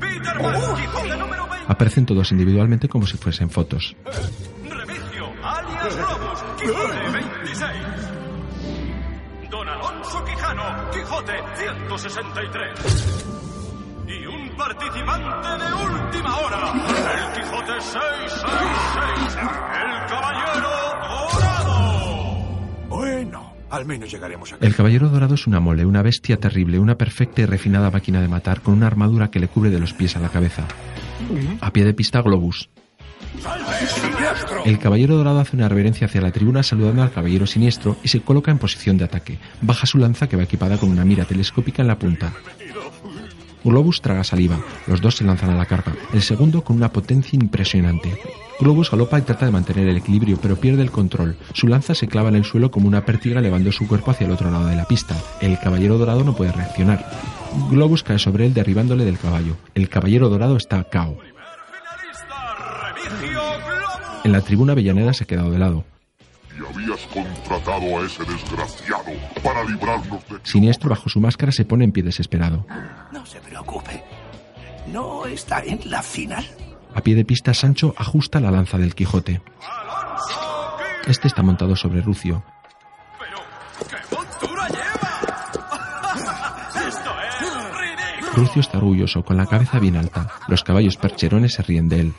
Peter 0.00 0.38
Pan, 0.38 0.76
Quijote 0.76 1.16
número 1.18 1.46
20. 1.46 1.70
Aparecen 1.70 2.06
todos 2.06 2.32
individualmente 2.32 2.88
como 2.88 3.06
si 3.06 3.18
fuesen 3.18 3.50
fotos. 3.50 3.94
Remigio, 4.06 5.34
alias 5.44 5.96
Robus, 5.96 6.42
Quijote 6.58 7.10
26. 7.12 7.70
Don 9.50 9.68
Alonso 9.68 10.24
Quijano, 10.24 10.90
Quijote 10.92 11.34
163. 11.56 13.35
Participante 14.56 15.48
de 15.48 15.72
última 15.74 16.36
hora, 16.38 16.72
el 16.72 17.32
Quijote 17.34 17.80
666, 17.80 19.36
el 19.36 20.06
Caballero 20.08 20.70
Dorado. 21.32 21.76
Bueno, 22.88 23.52
al 23.70 23.84
menos 23.84 24.10
llegaremos 24.10 24.52
a... 24.52 24.56
El 24.60 24.74
caballero 24.74 25.08
dorado 25.08 25.34
es 25.34 25.46
una 25.46 25.60
mole, 25.60 25.84
una 25.84 26.02
bestia 26.02 26.38
terrible, 26.38 26.78
una 26.78 26.96
perfecta 26.96 27.42
y 27.42 27.46
refinada 27.46 27.90
máquina 27.90 28.20
de 28.22 28.28
matar, 28.28 28.62
con 28.62 28.74
una 28.74 28.86
armadura 28.86 29.30
que 29.30 29.40
le 29.40 29.48
cubre 29.48 29.70
de 29.70 29.78
los 29.78 29.92
pies 29.92 30.16
a 30.16 30.20
la 30.20 30.30
cabeza. 30.30 30.66
A 31.60 31.70
pie 31.72 31.84
de 31.84 31.92
pista, 31.94 32.22
Globus. 32.22 32.70
El 34.64 34.78
caballero 34.78 35.16
dorado 35.16 35.40
hace 35.40 35.56
una 35.56 35.68
reverencia 35.68 36.06
hacia 36.06 36.20
la 36.20 36.32
tribuna 36.32 36.62
saludando 36.62 37.02
al 37.02 37.12
caballero 37.12 37.46
siniestro 37.46 37.96
y 38.02 38.08
se 38.08 38.20
coloca 38.20 38.50
en 38.50 38.58
posición 38.58 38.96
de 38.96 39.04
ataque. 39.04 39.38
Baja 39.60 39.86
su 39.86 39.98
lanza 39.98 40.28
que 40.28 40.36
va 40.36 40.44
equipada 40.44 40.78
con 40.78 40.90
una 40.90 41.04
mira 41.04 41.24
telescópica 41.24 41.82
en 41.82 41.88
la 41.88 41.98
punta. 41.98 42.32
Globus 43.66 44.00
traga 44.00 44.22
saliva. 44.22 44.60
Los 44.86 45.00
dos 45.00 45.16
se 45.16 45.24
lanzan 45.24 45.50
a 45.50 45.56
la 45.56 45.66
carga. 45.66 45.92
El 46.12 46.22
segundo 46.22 46.62
con 46.62 46.76
una 46.76 46.92
potencia 46.92 47.36
impresionante. 47.36 48.16
Globus 48.60 48.92
galopa 48.92 49.18
y 49.18 49.22
trata 49.22 49.44
de 49.44 49.50
mantener 49.50 49.88
el 49.88 49.96
equilibrio, 49.96 50.38
pero 50.40 50.54
pierde 50.54 50.82
el 50.82 50.92
control. 50.92 51.36
Su 51.52 51.66
lanza 51.66 51.96
se 51.96 52.06
clava 52.06 52.28
en 52.28 52.36
el 52.36 52.44
suelo 52.44 52.70
como 52.70 52.86
una 52.86 53.04
pértiga 53.04 53.40
elevando 53.40 53.72
su 53.72 53.88
cuerpo 53.88 54.12
hacia 54.12 54.28
el 54.28 54.32
otro 54.32 54.52
lado 54.52 54.68
de 54.68 54.76
la 54.76 54.84
pista. 54.84 55.16
El 55.40 55.58
caballero 55.58 55.98
dorado 55.98 56.22
no 56.22 56.36
puede 56.36 56.52
reaccionar. 56.52 57.10
Globus 57.68 58.04
cae 58.04 58.20
sobre 58.20 58.46
él 58.46 58.54
derribándole 58.54 59.04
del 59.04 59.18
caballo. 59.18 59.56
El 59.74 59.88
caballero 59.88 60.28
dorado 60.28 60.56
está 60.56 60.84
cao. 60.84 61.18
En 64.22 64.30
la 64.30 64.42
tribuna 64.42 64.72
Avellaneda 64.74 65.12
se 65.12 65.24
ha 65.24 65.26
quedado 65.26 65.50
de 65.50 65.58
lado. 65.58 65.84
Y 66.58 66.64
habías 66.64 67.00
contratado 67.06 67.98
a 67.98 68.06
ese 68.06 68.24
desgraciado 68.24 69.12
para 69.42 69.64
librarnos 69.64 70.26
de... 70.28 70.38
Siniestro 70.42 70.90
bajo 70.90 71.08
su 71.08 71.20
máscara 71.20 71.52
se 71.52 71.64
pone 71.64 71.84
en 71.84 71.92
pie 71.92 72.02
desesperado. 72.02 72.66
No 73.12 73.24
se 73.26 73.40
preocupe. 73.40 74.02
No 74.92 75.26
está 75.26 75.62
en 75.62 75.80
la 75.84 76.02
final. 76.02 76.44
A 76.94 77.02
pie 77.02 77.14
de 77.14 77.24
pista 77.26 77.52
Sancho 77.52 77.94
ajusta 77.98 78.40
la 78.40 78.50
lanza 78.50 78.78
del 78.78 78.94
Quijote. 78.94 79.42
Este 81.06 81.28
está 81.28 81.42
montado 81.42 81.76
sobre 81.76 82.00
Rucio. 82.00 82.42
Rucio 88.34 88.60
está 88.60 88.78
orgulloso, 88.78 89.24
con 89.24 89.36
la 89.36 89.46
cabeza 89.46 89.78
bien 89.78 89.96
alta. 89.96 90.28
Los 90.48 90.64
caballos 90.64 90.96
percherones 90.96 91.54
se 91.54 91.62
ríen 91.62 91.88
de 91.88 92.00
él. 92.00 92.12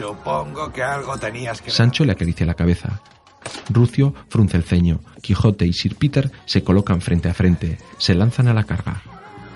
Supongo 0.00 0.72
que 0.72 0.82
algo 0.82 1.18
tenías 1.18 1.60
que... 1.60 1.70
Sancho 1.70 2.04
le 2.04 2.12
acaricia 2.12 2.46
la 2.46 2.54
cabeza. 2.54 3.02
Rucio 3.68 4.14
frunce 4.28 4.56
el 4.56 4.64
ceño. 4.64 5.00
Quijote 5.20 5.66
y 5.66 5.72
Sir 5.72 5.96
Peter 5.96 6.32
se 6.46 6.64
colocan 6.64 7.00
frente 7.02 7.28
a 7.28 7.34
frente. 7.34 7.78
Se 7.98 8.14
lanzan 8.14 8.48
a 8.48 8.54
la 8.54 8.64
carga. 8.64 9.02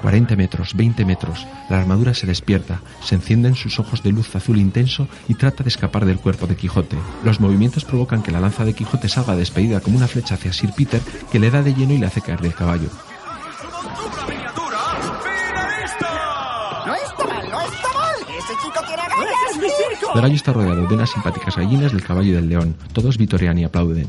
40 0.02 0.36
metros, 0.36 0.74
20 0.74 1.06
metros. 1.06 1.46
La 1.70 1.78
armadura 1.78 2.12
se 2.12 2.26
despierta, 2.26 2.82
se 3.02 3.14
encienden 3.14 3.54
sus 3.54 3.80
ojos 3.80 4.02
de 4.02 4.12
luz 4.12 4.36
azul 4.36 4.58
intenso 4.58 5.08
y 5.28 5.34
trata 5.34 5.64
de 5.64 5.70
escapar 5.70 6.04
del 6.04 6.18
cuerpo 6.18 6.46
de 6.46 6.56
Quijote. 6.56 6.98
Los 7.24 7.40
movimientos 7.40 7.86
provocan 7.86 8.22
que 8.22 8.30
la 8.30 8.40
lanza 8.40 8.66
de 8.66 8.74
Quijote 8.74 9.08
salga 9.08 9.34
despedida 9.34 9.80
como 9.80 9.96
una 9.96 10.06
flecha 10.06 10.34
hacia 10.34 10.52
Sir 10.52 10.72
Peter, 10.76 11.00
que 11.32 11.38
le 11.38 11.50
da 11.50 11.62
de 11.62 11.72
lleno 11.72 11.94
y 11.94 11.98
le 11.98 12.06
hace 12.06 12.20
caer 12.20 12.42
del 12.42 12.54
caballo. 12.54 12.90
Ese. 18.54 20.06
El 20.14 20.20
gallo 20.20 20.34
está 20.34 20.52
rodeado 20.52 20.86
de 20.86 20.94
unas 20.94 21.10
simpáticas 21.10 21.56
gallinas 21.56 21.92
del 21.92 22.02
caballo 22.02 22.30
y 22.30 22.32
del 22.32 22.48
león. 22.48 22.76
Todos 22.92 23.18
vitorean 23.18 23.58
y 23.58 23.64
aplauden. 23.64 24.08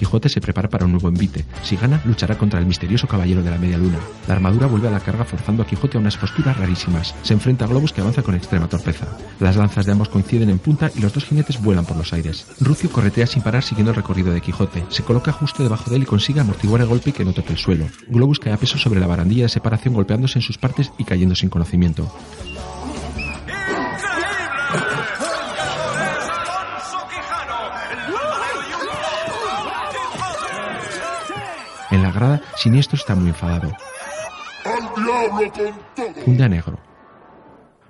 Quijote 0.00 0.30
se 0.30 0.40
prepara 0.40 0.70
para 0.70 0.86
un 0.86 0.92
nuevo 0.92 1.08
envite. 1.08 1.44
Si 1.62 1.76
gana, 1.76 2.00
luchará 2.06 2.38
contra 2.38 2.58
el 2.58 2.64
misterioso 2.64 3.06
caballero 3.06 3.42
de 3.42 3.50
la 3.50 3.58
media 3.58 3.76
luna. 3.76 3.98
La 4.26 4.32
armadura 4.32 4.66
vuelve 4.66 4.88
a 4.88 4.90
la 4.90 5.00
carga 5.00 5.26
forzando 5.26 5.62
a 5.62 5.66
Quijote 5.66 5.98
a 5.98 6.00
unas 6.00 6.16
posturas 6.16 6.56
rarísimas. 6.56 7.14
Se 7.22 7.34
enfrenta 7.34 7.66
a 7.66 7.68
Globos 7.68 7.92
que 7.92 8.00
avanza 8.00 8.22
con 8.22 8.34
extrema 8.34 8.66
torpeza. 8.66 9.08
Las 9.40 9.56
lanzas 9.56 9.84
de 9.84 9.92
ambos 9.92 10.08
coinciden 10.08 10.48
en 10.48 10.58
punta 10.58 10.90
y 10.94 11.00
los 11.00 11.12
dos 11.12 11.26
jinetes 11.26 11.60
vuelan 11.60 11.84
por 11.84 11.98
los 11.98 12.14
aires. 12.14 12.46
Rucio 12.60 12.90
corretea 12.90 13.26
sin 13.26 13.42
parar 13.42 13.62
siguiendo 13.62 13.90
el 13.90 13.96
recorrido 13.96 14.32
de 14.32 14.40
Quijote. 14.40 14.86
Se 14.88 15.02
coloca 15.02 15.32
justo 15.32 15.62
debajo 15.62 15.90
de 15.90 15.96
él 15.96 16.04
y 16.04 16.06
consigue 16.06 16.40
amortiguar 16.40 16.80
el 16.80 16.88
golpe 16.88 17.10
y 17.10 17.12
que 17.12 17.26
no 17.26 17.34
toque 17.34 17.52
el 17.52 17.58
suelo. 17.58 17.84
Globus 18.08 18.40
cae 18.40 18.54
a 18.54 18.56
peso 18.56 18.78
sobre 18.78 19.00
la 19.00 19.06
barandilla 19.06 19.42
de 19.42 19.48
separación 19.50 19.92
golpeándose 19.92 20.38
en 20.38 20.42
sus 20.42 20.56
partes 20.56 20.92
y 20.96 21.04
cayendo 21.04 21.34
sin 21.34 21.50
conocimiento. 21.50 22.10
En 31.90 32.02
la 32.02 32.12
grada, 32.12 32.40
Siniestro 32.56 32.96
está 32.96 33.14
muy 33.14 33.28
enfadado. 33.28 33.72
¡Al 34.64 35.04
diablo 35.04 35.52
con 35.52 35.72
todo! 35.94 36.24
Funde 36.24 36.44
a 36.44 36.48
negro. 36.48 36.78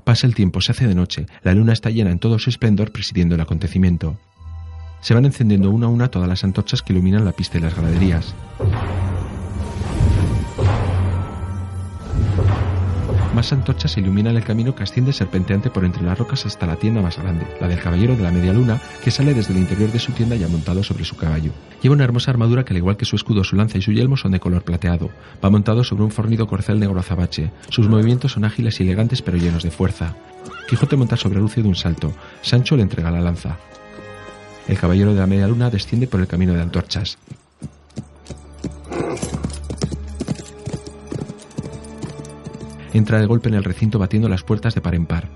Pasa 0.05 0.27
el 0.27 0.35
tiempo, 0.35 0.61
se 0.61 0.73
hace 0.73 0.87
de 0.87 0.95
noche. 0.95 1.27
La 1.43 1.55
luna 1.55 1.73
está 1.73 1.91
llena 1.91 2.11
en 2.11 2.19
todo 2.19 2.39
su 2.39 2.51
esplendor 2.51 2.93
presidiendo 2.93 3.35
el 3.35 3.41
acontecimiento. 3.41 4.17
Se 5.01 5.15
van 5.15 5.25
encendiendo 5.25 5.71
una 5.71 5.87
a 5.87 5.91
una 5.91 6.11
todas 6.11 6.29
las 6.29 6.45
antorchas 6.45 6.83
que 6.83 6.93
iluminan 6.93 7.25
la 7.25 7.33
pista 7.33 7.59
y 7.59 7.61
las 7.61 7.75
graderías. 7.75 8.35
Más 13.35 13.53
antorchas 13.53 13.97
iluminan 13.97 14.37
el 14.37 14.43
camino 14.43 14.75
que 14.75 14.83
asciende 14.83 15.13
serpenteante 15.13 15.71
por 15.71 15.85
entre 15.85 16.03
las 16.03 16.19
rocas 16.19 16.47
hasta 16.47 16.67
la 16.67 16.75
tienda 16.75 17.01
más 17.01 17.17
grande, 17.17 17.47
la 17.61 17.69
del 17.69 17.81
caballero 17.81 18.17
de 18.17 18.25
la 18.25 18.33
media 18.33 18.53
luna, 18.53 18.81
que 19.05 19.13
sale 19.13 19.35
desde 19.35 19.53
el 19.53 19.61
interior 19.61 19.93
de 19.93 20.01
su 20.01 20.11
tienda 20.13 20.35
ya 20.35 20.49
montado 20.49 20.83
sobre 20.83 21.05
su 21.05 21.17
caballo. 21.17 21.53
Lleva 21.81 21.95
una 21.95 22.03
hermosa 22.03 22.33
armadura 22.33 22.65
que 22.65 22.73
al 22.73 22.79
igual 22.79 22.97
que 22.97 23.05
su 23.05 23.15
escudo, 23.15 23.45
su 23.45 23.55
lanza 23.55 23.79
y 23.79 23.83
su 23.83 23.93
yelmo 23.93 24.17
son 24.17 24.33
de 24.33 24.41
color 24.41 24.63
plateado. 24.63 25.11
Va 25.43 25.49
montado 25.49 25.85
sobre 25.85 26.03
un 26.03 26.11
fornido 26.11 26.49
corcel 26.49 26.81
negro 26.81 26.99
azabache. 26.99 27.53
Sus 27.69 27.89
movimientos 27.89 28.33
son 28.33 28.45
ágiles 28.45 28.81
y 28.81 28.83
elegantes 28.83 29.23
pero 29.23 29.39
llenos 29.39 29.63
de 29.63 29.71
fuerza. 29.71 30.17
Quijote 30.69 30.97
monta 30.97 31.17
sobre 31.17 31.39
Lucio 31.39 31.63
de 31.63 31.69
un 31.69 31.77
salto. 31.77 32.13
Sancho 32.43 32.77
le 32.77 32.83
entrega 32.83 33.13
la 33.13 33.21
lanza. 33.21 33.59
El 34.67 34.77
caballero 34.77 35.15
de 35.15 35.21
la 35.21 35.27
media 35.27 35.47
luna 35.47 35.71
desciende 35.71 36.09
por 36.09 36.21
el 36.21 36.27
camino 36.27 36.53
de 36.53 36.63
antorchas. 36.63 37.17
Entra 42.93 43.21
de 43.21 43.27
golpe 43.27 43.49
en 43.49 43.55
el 43.55 43.65
recinto 43.65 43.99
batiendo 43.99 44.29
las 44.29 44.43
puertas 44.43 44.75
de 44.75 44.81
par 44.81 44.95
en 44.95 45.07
par. 45.07 45.29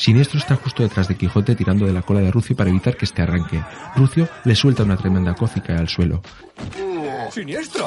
Siniestro 0.00 0.38
está 0.38 0.56
justo 0.56 0.82
detrás 0.82 1.08
de 1.08 1.14
Quijote 1.14 1.54
tirando 1.54 1.84
de 1.84 1.92
la 1.92 2.00
cola 2.00 2.20
de 2.20 2.30
Rucio 2.30 2.56
para 2.56 2.70
evitar 2.70 2.96
que 2.96 3.04
este 3.04 3.20
arranque. 3.20 3.62
Rucio 3.94 4.28
le 4.44 4.56
suelta 4.56 4.82
una 4.82 4.96
tremenda 4.96 5.34
coz 5.34 5.56
y 5.56 5.60
cae 5.60 5.76
al 5.76 5.88
suelo. 5.88 6.22
¡Siniestro! 7.30 7.86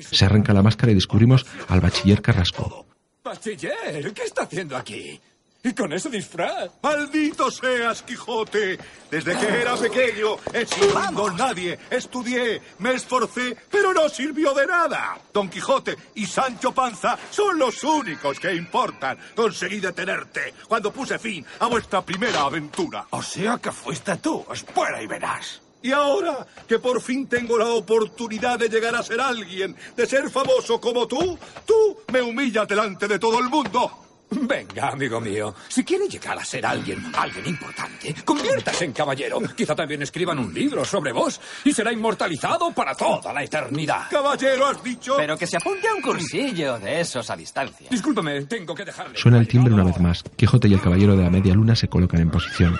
Se 0.00 0.24
arranca 0.24 0.54
la 0.54 0.62
máscara 0.62 0.92
y 0.92 0.94
descubrimos 0.94 1.44
al 1.68 1.80
bachiller 1.80 2.22
Carrasco. 2.22 2.86
Bachiller, 3.24 4.12
¿qué 4.12 4.24
está 4.24 4.42
haciendo 4.42 4.76
aquí? 4.76 5.18
¿Y 5.62 5.72
con 5.72 5.90
ese 5.94 6.10
disfraz? 6.10 6.70
¡Maldito 6.82 7.50
seas, 7.50 8.02
Quijote! 8.02 8.78
Desde 9.10 9.34
que 9.38 9.46
era 9.62 9.74
pequeño 9.76 10.36
he 10.52 10.66
sido 10.66 10.94
un 11.08 11.14
don 11.14 11.34
nadie. 11.34 11.78
Estudié, 11.88 12.60
me 12.80 12.92
esforcé, 12.92 13.56
pero 13.70 13.94
no 13.94 14.10
sirvió 14.10 14.52
de 14.52 14.66
nada. 14.66 15.18
Don 15.32 15.48
Quijote 15.48 15.96
y 16.16 16.26
Sancho 16.26 16.72
Panza 16.72 17.18
son 17.30 17.58
los 17.58 17.82
únicos 17.82 18.38
que 18.38 18.54
importan. 18.54 19.16
Conseguí 19.34 19.80
detenerte 19.80 20.52
cuando 20.68 20.92
puse 20.92 21.18
fin 21.18 21.46
a 21.60 21.66
vuestra 21.66 22.04
primera 22.04 22.42
aventura. 22.42 23.06
O 23.08 23.22
sea 23.22 23.56
que 23.56 23.72
fuiste 23.72 24.18
tú. 24.18 24.44
Espera 24.52 25.02
y 25.02 25.06
verás. 25.06 25.63
Y 25.84 25.92
ahora 25.92 26.46
que 26.66 26.78
por 26.78 26.98
fin 27.02 27.26
tengo 27.26 27.58
la 27.58 27.68
oportunidad 27.68 28.58
de 28.58 28.70
llegar 28.70 28.96
a 28.96 29.02
ser 29.02 29.20
alguien, 29.20 29.76
de 29.94 30.06
ser 30.06 30.30
famoso 30.30 30.80
como 30.80 31.06
tú, 31.06 31.38
tú 31.66 31.98
me 32.10 32.22
humillas 32.22 32.66
delante 32.66 33.06
de 33.06 33.18
todo 33.18 33.38
el 33.38 33.50
mundo. 33.50 33.90
Venga, 34.30 34.88
amigo 34.88 35.20
mío, 35.20 35.54
si 35.68 35.84
quiere 35.84 36.08
llegar 36.08 36.38
a 36.38 36.44
ser 36.44 36.64
alguien, 36.64 37.04
alguien 37.14 37.46
importante, 37.46 38.14
conviértase 38.24 38.86
en 38.86 38.92
caballero. 38.94 39.38
Quizá 39.54 39.74
también 39.74 40.00
escriban 40.00 40.38
un 40.38 40.54
libro 40.54 40.86
sobre 40.86 41.12
vos 41.12 41.38
y 41.64 41.74
será 41.74 41.92
inmortalizado 41.92 42.72
para 42.72 42.94
toda 42.94 43.34
la 43.34 43.44
eternidad. 43.44 44.08
Caballero, 44.10 44.68
has 44.68 44.82
dicho. 44.82 45.16
Pero 45.18 45.36
que 45.36 45.46
se 45.46 45.58
apunte 45.58 45.86
a 45.86 45.94
un 45.94 46.00
cursillo 46.00 46.78
de 46.78 47.02
esos 47.02 47.28
a 47.28 47.36
distancia. 47.36 47.88
Discúlpame, 47.90 48.46
tengo 48.46 48.74
que 48.74 48.86
dejarle. 48.86 49.18
Suena 49.18 49.36
el 49.36 49.46
timbre 49.46 49.74
una 49.74 49.84
vez 49.84 50.00
más. 50.00 50.22
Quijote 50.34 50.66
y 50.66 50.72
el 50.72 50.80
caballero 50.80 51.14
de 51.14 51.24
la 51.24 51.30
media 51.30 51.52
luna 51.52 51.76
se 51.76 51.88
colocan 51.88 52.22
en 52.22 52.30
posición. 52.30 52.78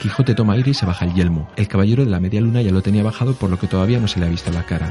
Quijote 0.00 0.34
toma 0.34 0.52
aire 0.52 0.70
y 0.70 0.74
se 0.74 0.86
baja 0.86 1.04
el 1.04 1.14
yelmo. 1.14 1.50
El 1.56 1.66
caballero 1.66 2.04
de 2.04 2.10
la 2.10 2.20
media 2.20 2.40
luna 2.40 2.62
ya 2.62 2.70
lo 2.70 2.82
tenía 2.82 3.02
bajado 3.02 3.34
por 3.34 3.50
lo 3.50 3.58
que 3.58 3.66
todavía 3.66 3.98
no 3.98 4.06
se 4.06 4.20
le 4.20 4.26
ha 4.26 4.28
visto 4.28 4.52
la 4.52 4.64
cara. 4.64 4.90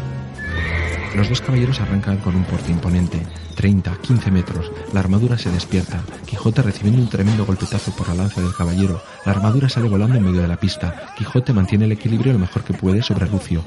Los 1.15 1.29
dos 1.29 1.39
caballeros 1.39 1.79
arrancan 1.79 2.17
con 2.17 2.35
un 2.35 2.43
porte 2.43 2.71
imponente, 2.71 3.25
30, 3.55 3.95
15 4.01 4.31
metros. 4.31 4.71
La 4.93 4.99
armadura 4.99 5.38
se 5.38 5.49
despierta. 5.49 6.01
Quijote 6.25 6.61
recibiendo 6.61 7.01
un 7.01 7.09
tremendo 7.09 7.45
golpetazo 7.45 7.91
por 7.95 8.09
la 8.09 8.15
lanza 8.15 8.41
del 8.41 8.53
caballero. 8.53 9.01
La 9.25 9.31
armadura 9.31 9.69
sale 9.69 9.88
volando 9.88 10.17
en 10.17 10.25
medio 10.25 10.41
de 10.41 10.47
la 10.49 10.57
pista. 10.57 11.13
Quijote 11.17 11.53
mantiene 11.53 11.85
el 11.85 11.93
equilibrio 11.93 12.34
lo 12.34 12.39
mejor 12.39 12.63
que 12.63 12.73
puede 12.73 13.01
sobre 13.01 13.29
Lucio. 13.29 13.63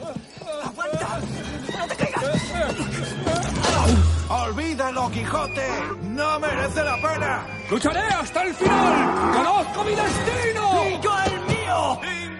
¡Olvídalo, 4.28 5.10
Quijote! 5.10 5.66
¡No 6.10 6.38
merece 6.38 6.84
la 6.84 6.96
pena! 6.96 7.46
¡Lucharé 7.70 8.00
hasta 8.00 8.42
el 8.42 8.54
final! 8.54 9.32
¡Conozco 9.32 9.84
mi 9.84 9.90
destino! 9.90 11.09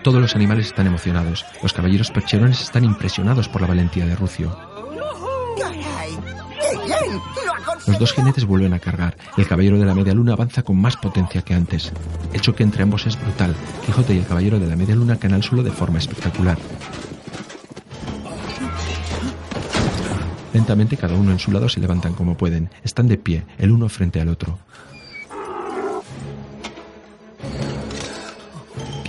Todos 0.02 0.20
los 0.20 0.34
animales 0.34 0.66
están 0.66 0.86
emocionados. 0.86 1.44
Los 1.62 1.74
caballeros 1.74 2.10
percherones 2.10 2.62
están 2.62 2.84
impresionados 2.84 3.48
por 3.48 3.60
la 3.60 3.68
valentía 3.68 4.06
de 4.06 4.16
Rucio. 4.16 4.56
Los 7.86 7.98
dos 7.98 8.12
jinetes 8.12 8.46
vuelven 8.46 8.72
a 8.72 8.78
cargar. 8.78 9.16
El 9.36 9.46
caballero 9.46 9.78
de 9.78 9.84
la 9.84 9.94
media 9.94 10.14
luna 10.14 10.32
avanza 10.32 10.62
con 10.62 10.80
más 10.80 10.96
potencia 10.96 11.42
que 11.42 11.54
antes. 11.54 11.92
El 12.32 12.40
choque 12.40 12.62
entre 12.62 12.82
ambos 12.82 13.06
es 13.06 13.20
brutal. 13.20 13.54
Quijote 13.84 14.14
y 14.14 14.18
el 14.18 14.26
caballero 14.26 14.58
de 14.58 14.66
la 14.66 14.76
media 14.76 14.94
luna 14.94 15.16
caen 15.16 15.34
al 15.34 15.42
suelo 15.42 15.62
de 15.62 15.70
forma 15.70 15.98
espectacular. 15.98 16.56
Lentamente 20.54 20.96
cada 20.96 21.14
uno 21.14 21.30
en 21.30 21.38
su 21.38 21.52
lado 21.52 21.68
se 21.68 21.80
levantan 21.80 22.14
como 22.14 22.36
pueden. 22.36 22.70
Están 22.82 23.06
de 23.06 23.18
pie, 23.18 23.44
el 23.58 23.70
uno 23.70 23.88
frente 23.88 24.20
al 24.20 24.28
otro. 24.28 24.58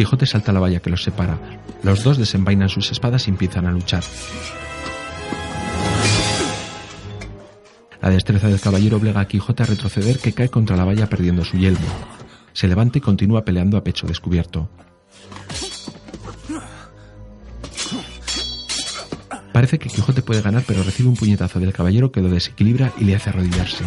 Quijote 0.02 0.26
salta 0.26 0.52
la 0.52 0.60
valla 0.60 0.80
que 0.80 0.90
los 0.90 1.04
separa. 1.04 1.38
Los 1.84 2.04
dos 2.04 2.18
desenvainan 2.18 2.70
sus 2.70 2.92
espadas 2.92 3.28
y 3.28 3.30
empiezan 3.30 3.68
a 3.68 3.72
luchar. 3.72 4.04
La 8.02 8.10
destreza 8.10 8.48
del 8.48 8.60
caballero 8.60 8.98
obliga 8.98 9.22
a 9.22 9.28
Quijote 9.28 9.62
a 9.62 9.68
retroceder 9.68 10.18
que 10.18 10.34
cae 10.34 10.50
contra 10.50 10.76
la 10.76 10.86
valla 10.86 11.06
perdiendo 11.06 11.46
su 11.46 11.56
yelmo. 11.56 11.86
Se 12.52 12.68
levanta 12.68 12.98
y 12.98 13.02
continúa 13.02 13.46
peleando 13.46 13.78
a 13.78 13.84
pecho 13.84 14.08
descubierto. 14.08 14.70
Parece 19.54 19.78
que 19.78 19.90
Quijote 19.90 20.24
puede 20.24 20.42
ganar, 20.42 20.64
pero 20.66 20.82
recibe 20.82 21.10
un 21.10 21.16
puñetazo 21.16 21.60
del 21.60 21.74
caballero 21.74 22.12
que 22.12 22.22
lo 22.22 22.30
desequilibra 22.30 22.92
y 22.98 23.04
le 23.04 23.18
hace 23.18 23.30
arrodillarse. 23.30 23.86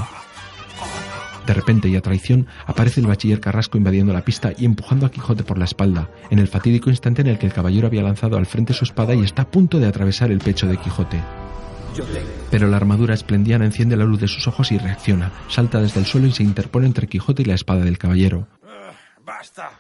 De 1.47 1.55
repente 1.55 1.89
y 1.89 1.97
a 1.97 2.01
traición 2.01 2.47
aparece 2.66 3.01
el 3.01 3.07
bachiller 3.07 3.41
Carrasco 3.41 3.77
invadiendo 3.77 4.12
la 4.12 4.25
pista 4.25 4.53
y 4.57 4.65
empujando 4.65 5.07
a 5.07 5.11
Quijote 5.11 5.45
por 5.45 5.59
la 5.59 5.66
espalda, 5.66 6.09
en 6.31 6.39
el 6.39 6.49
fatídico 6.49 6.91
instante 6.91 7.23
en 7.23 7.29
el 7.29 7.39
que 7.39 7.47
el 7.47 7.53
caballero 7.53 7.87
había 7.87 8.03
lanzado 8.03 8.37
al 8.37 8.47
frente 8.47 8.73
su 8.73 8.85
espada 8.85 9.15
y 9.15 9.23
está 9.23 9.43
a 9.43 9.51
punto 9.51 9.79
de 9.79 9.87
atravesar 9.87 10.31
el 10.31 10.39
pecho 10.39 10.66
de 10.66 10.79
Quijote. 10.79 11.21
Pero 12.51 12.69
la 12.69 12.77
armadura 12.77 13.15
esplendiana 13.15 13.65
enciende 13.65 13.97
la 13.97 14.05
luz 14.05 14.21
de 14.21 14.29
sus 14.29 14.49
ojos 14.49 14.73
y 14.73 14.79
reacciona, 14.79 15.33
salta 15.49 15.81
desde 15.81 16.01
el 16.01 16.07
suelo 16.07 16.27
y 16.27 16.33
se 16.33 16.43
interpone 16.43 16.87
entre 16.87 17.07
Quijote 17.07 17.43
y 17.43 17.47
la 17.47 17.55
espada 17.55 17.85
del 17.85 17.99
caballero. 17.99 18.49
¡Basta! 19.25 19.71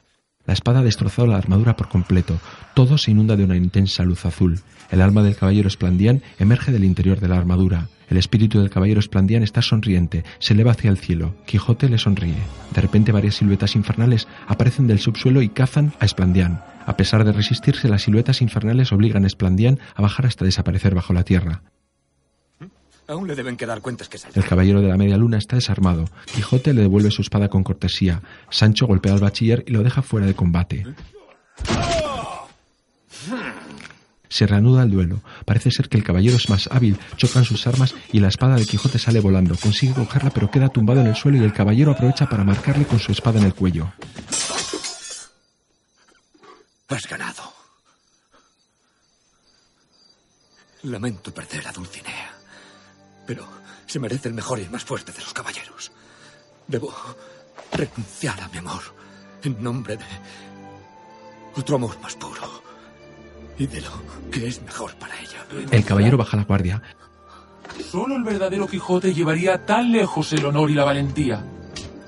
La 0.46 0.52
espada 0.52 0.80
ha 0.80 0.82
destrozado 0.82 1.26
la 1.26 1.38
armadura 1.38 1.76
por 1.76 1.88
completo. 1.88 2.38
Todo 2.74 2.98
se 2.98 3.10
inunda 3.10 3.36
de 3.36 3.44
una 3.44 3.56
intensa 3.56 4.02
luz 4.02 4.26
azul. 4.26 4.60
El 4.90 5.00
alma 5.00 5.22
del 5.22 5.36
caballero 5.36 5.68
Esplandián 5.68 6.22
emerge 6.38 6.70
del 6.70 6.84
interior 6.84 7.18
de 7.18 7.28
la 7.28 7.38
armadura. 7.38 7.88
El 8.08 8.16
espíritu 8.16 8.60
del 8.60 8.70
caballero 8.70 9.00
Esplandián 9.00 9.42
está 9.42 9.62
sonriente, 9.62 10.24
se 10.38 10.54
eleva 10.54 10.72
hacia 10.72 10.90
el 10.90 10.98
cielo. 10.98 11.34
Quijote 11.46 11.88
le 11.88 11.98
sonríe. 11.98 12.36
De 12.74 12.80
repente 12.80 13.12
varias 13.12 13.36
siluetas 13.36 13.76
infernales 13.76 14.28
aparecen 14.46 14.86
del 14.86 14.98
subsuelo 14.98 15.42
y 15.42 15.48
cazan 15.48 15.92
a 16.00 16.04
Esplandián. 16.04 16.62
A 16.86 16.96
pesar 16.96 17.24
de 17.24 17.32
resistirse, 17.32 17.88
las 17.88 18.02
siluetas 18.02 18.42
infernales 18.42 18.92
obligan 18.92 19.24
a 19.24 19.26
Esplandián 19.26 19.78
a 19.94 20.02
bajar 20.02 20.26
hasta 20.26 20.44
desaparecer 20.44 20.94
bajo 20.94 21.12
la 21.12 21.24
tierra. 21.24 21.62
Aún 23.06 23.28
le 23.28 23.34
deben 23.34 23.56
quedar 23.56 23.82
cuentas 23.82 24.08
que. 24.08 24.18
El 24.34 24.44
caballero 24.44 24.80
de 24.80 24.88
la 24.88 24.96
media 24.96 25.18
luna 25.18 25.36
está 25.36 25.56
desarmado. 25.56 26.06
Quijote 26.34 26.72
le 26.72 26.82
devuelve 26.82 27.10
su 27.10 27.22
espada 27.22 27.48
con 27.48 27.62
cortesía. 27.62 28.22
Sancho 28.48 28.86
golpea 28.86 29.12
al 29.12 29.20
bachiller 29.20 29.62
y 29.66 29.72
lo 29.72 29.82
deja 29.82 30.00
fuera 30.02 30.26
de 30.26 30.34
combate. 30.34 30.86
Se 34.28 34.46
reanuda 34.46 34.82
el 34.82 34.90
duelo. 34.90 35.22
Parece 35.44 35.70
ser 35.70 35.88
que 35.88 35.96
el 35.96 36.04
caballero 36.04 36.36
es 36.36 36.48
más 36.48 36.68
hábil. 36.72 36.98
Chocan 37.16 37.44
sus 37.44 37.66
armas 37.66 37.94
y 38.12 38.20
la 38.20 38.28
espada 38.28 38.56
de 38.56 38.66
Quijote 38.66 38.98
sale 38.98 39.20
volando. 39.20 39.56
Consigue 39.56 39.94
cogerla 39.94 40.30
pero 40.30 40.50
queda 40.50 40.68
tumbado 40.68 41.00
en 41.00 41.08
el 41.08 41.16
suelo 41.16 41.38
y 41.38 41.44
el 41.44 41.52
caballero 41.52 41.92
aprovecha 41.92 42.28
para 42.28 42.44
marcarle 42.44 42.86
con 42.86 42.98
su 42.98 43.12
espada 43.12 43.38
en 43.38 43.46
el 43.46 43.54
cuello. 43.54 43.92
Has 46.88 47.08
ganado. 47.08 47.42
Lamento 50.82 51.32
perder 51.32 51.66
a 51.66 51.72
Dulcinea, 51.72 52.30
pero 53.26 53.48
se 53.86 53.98
merece 53.98 54.28
el 54.28 54.34
mejor 54.34 54.58
y 54.58 54.62
el 54.62 54.70
más 54.70 54.84
fuerte 54.84 55.12
de 55.12 55.20
los 55.20 55.32
caballeros. 55.32 55.90
Debo 56.68 56.94
renunciar 57.72 58.40
a 58.40 58.48
mi 58.48 58.58
amor 58.58 58.82
en 59.42 59.62
nombre 59.62 59.96
de 59.96 60.04
otro 61.56 61.76
amor 61.76 61.98
más 62.00 62.14
puro 62.16 62.62
y 63.58 63.66
de 63.66 63.80
lo 63.80 63.90
que 64.30 64.48
es 64.48 64.62
mejor 64.62 64.94
para 64.96 65.14
ella. 65.20 65.44
El 65.70 65.84
caballero 65.84 66.16
baja 66.16 66.36
la 66.36 66.44
guardia. 66.44 66.82
Solo 67.90 68.16
el 68.16 68.24
verdadero 68.24 68.66
Quijote 68.66 69.14
llevaría 69.14 69.64
tan 69.64 69.92
lejos 69.92 70.32
el 70.32 70.44
honor 70.46 70.70
y 70.70 70.74
la 70.74 70.84
valentía. 70.84 71.44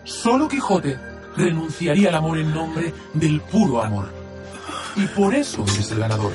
Solo 0.04 0.48
Quijote 0.48 0.98
renunciaría 1.36 2.08
al 2.08 2.14
amor 2.14 2.38
en 2.38 2.52
nombre 2.52 2.92
del 3.14 3.40
puro 3.40 3.82
amor. 3.82 4.08
Y 4.96 5.06
por 5.08 5.34
eso 5.34 5.64
eres 5.64 5.90
el 5.90 5.98
ganador. 5.98 6.32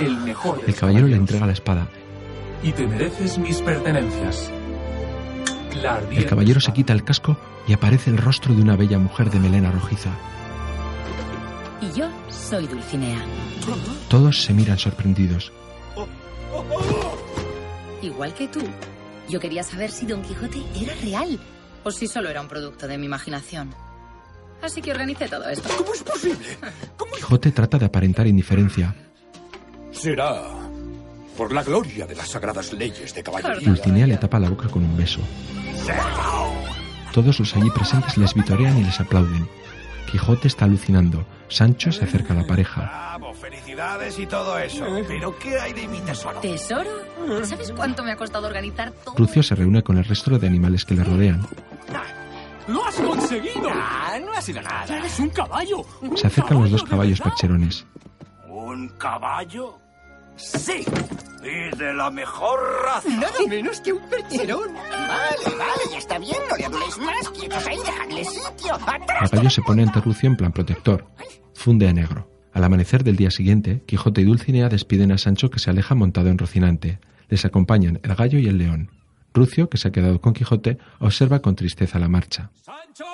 El 0.00 0.16
mejor. 0.18 0.60
El 0.66 0.74
caballero 0.74 1.06
le 1.06 1.16
entrega 1.16 1.46
la 1.46 1.52
espada. 1.52 1.88
Y 2.62 2.72
te 2.72 2.86
mereces 2.86 3.38
mis 3.38 3.60
pertenencias. 3.60 4.50
La 5.82 6.00
El 6.10 6.26
caballero 6.26 6.60
se 6.60 6.72
quita 6.72 6.92
el 6.92 7.04
casco 7.04 7.36
y 7.68 7.74
aparece 7.74 8.10
el 8.10 8.16
rostro 8.16 8.54
de 8.54 8.62
una 8.62 8.76
bella 8.76 8.98
mujer 8.98 9.30
de 9.30 9.38
melena 9.38 9.70
rojiza. 9.70 10.10
Y 11.80 11.92
yo 11.92 12.08
soy 12.30 12.66
Dulcinea. 12.66 13.22
Todos 14.08 14.42
se 14.42 14.54
miran 14.54 14.78
sorprendidos. 14.78 15.52
Igual 18.02 18.34
que 18.34 18.48
tú. 18.48 18.60
Yo 19.28 19.40
quería 19.40 19.62
saber 19.62 19.90
si 19.90 20.06
Don 20.06 20.22
Quijote 20.22 20.62
era 20.80 20.94
real 21.02 21.38
o 21.84 21.90
si 21.90 22.06
solo 22.06 22.28
era 22.28 22.40
un 22.40 22.48
producto 22.48 22.86
de 22.86 22.96
mi 22.96 23.06
imaginación. 23.06 23.74
Así 24.62 24.80
que 24.80 24.90
organicé 24.92 25.28
todo 25.28 25.48
esto. 25.48 25.68
¿Cómo 25.76 25.92
es 25.92 26.02
posible? 26.02 26.58
Quijote 27.14 27.50
trata 27.52 27.78
de 27.78 27.86
aparentar 27.86 28.26
indiferencia. 28.26 28.94
Será 29.92 30.42
por 31.36 31.52
la 31.52 31.62
gloria 31.62 32.06
de 32.06 32.14
las 32.14 32.28
sagradas 32.28 32.72
leyes 32.72 33.14
de 33.14 33.22
caballería. 33.22 33.68
Dulcinea 33.68 34.06
le 34.06 34.16
tapa 34.16 34.38
la 34.38 34.48
boca 34.48 34.68
con 34.68 34.84
un 34.84 34.96
beso. 34.96 35.20
Todos 37.12 37.38
los 37.38 37.54
allí 37.56 37.70
presentes 37.70 38.16
les 38.16 38.34
vitorean 38.34 38.78
y 38.78 38.84
les 38.84 39.00
aplauden. 39.00 39.46
Quijote 40.06 40.48
está 40.48 40.64
alucinando. 40.64 41.26
Sancho 41.48 41.92
se 41.92 42.04
acerca 42.04 42.32
a 42.32 42.36
la 42.36 42.46
pareja. 42.46 42.82
Bravo, 42.82 43.34
felicidades 43.34 44.18
y 44.18 44.26
todo 44.26 44.58
eso. 44.58 44.84
Pero 45.06 45.38
¿qué 45.38 45.58
hay 45.58 45.72
de 45.72 45.86
mi 45.88 46.00
tesoro? 46.00 46.40
¿Tesoro? 46.40 46.90
¿Sabes 47.44 47.72
cuánto 47.72 48.02
me 48.02 48.12
ha 48.12 48.16
costado 48.16 48.46
organizar 48.46 48.92
todo? 48.92 49.14
Rucio 49.16 49.42
se 49.42 49.54
reúne 49.54 49.82
con 49.82 49.98
el 49.98 50.04
resto 50.04 50.38
de 50.38 50.46
animales 50.46 50.84
que 50.84 50.94
le 50.94 51.04
rodean. 51.04 51.46
¡Lo 52.68 52.84
has 52.84 52.96
conseguido! 52.96 53.68
Ah, 53.72 54.18
no 54.24 54.32
ha 54.32 54.42
sido 54.42 54.60
nada. 54.60 54.98
¡Eres 54.98 55.18
un 55.20 55.28
caballo! 55.30 55.84
Se 56.16 56.26
acercan 56.26 56.60
los 56.60 56.70
dos 56.70 56.82
caballos 56.82 57.20
percherones. 57.20 57.86
¿Un 58.48 58.88
caballo? 58.90 59.78
Sí. 60.36 60.84
Y 61.42 61.76
de 61.76 61.94
la 61.94 62.10
mejor 62.10 62.58
raza. 62.84 63.08
Nada 63.08 63.38
menos 63.48 63.80
que 63.80 63.92
un 63.92 64.02
percherón. 64.08 64.74
Vale, 64.74 65.56
vale, 65.56 65.82
ya 65.92 65.98
está 65.98 66.18
bien. 66.18 66.36
No 66.50 66.56
le 66.56 66.64
habléis 66.64 66.98
más. 66.98 67.28
Quietos 67.30 67.66
ahí, 67.66 67.78
dejadle 67.78 68.24
sitio. 68.24 68.74
¡Atrás! 68.74 69.30
Caballo 69.30 69.50
se 69.50 69.62
pone 69.62 69.82
ante 69.82 70.00
Rucio 70.00 70.28
en 70.28 70.36
plan 70.36 70.52
protector. 70.52 71.06
Funde 71.54 71.88
a 71.88 71.92
negro. 71.92 72.30
Al 72.52 72.64
amanecer 72.64 73.04
del 73.04 73.16
día 73.16 73.30
siguiente, 73.30 73.82
Quijote 73.86 74.22
y 74.22 74.24
Dulcinea 74.24 74.68
despiden 74.68 75.12
a 75.12 75.18
Sancho 75.18 75.50
que 75.50 75.58
se 75.58 75.70
aleja 75.70 75.94
montado 75.94 76.28
en 76.28 76.38
Rocinante. 76.38 77.00
Les 77.28 77.44
acompañan 77.44 78.00
el 78.02 78.14
gallo 78.14 78.38
y 78.38 78.46
el 78.46 78.58
león. 78.58 78.90
Rucio, 79.34 79.68
que 79.68 79.76
se 79.76 79.88
ha 79.88 79.92
quedado 79.92 80.20
con 80.20 80.32
Quijote, 80.32 80.78
observa 80.98 81.40
con 81.40 81.54
tristeza 81.54 81.98
la 81.98 82.08
marcha. 82.08 82.50
¡Sancho! 82.54 83.04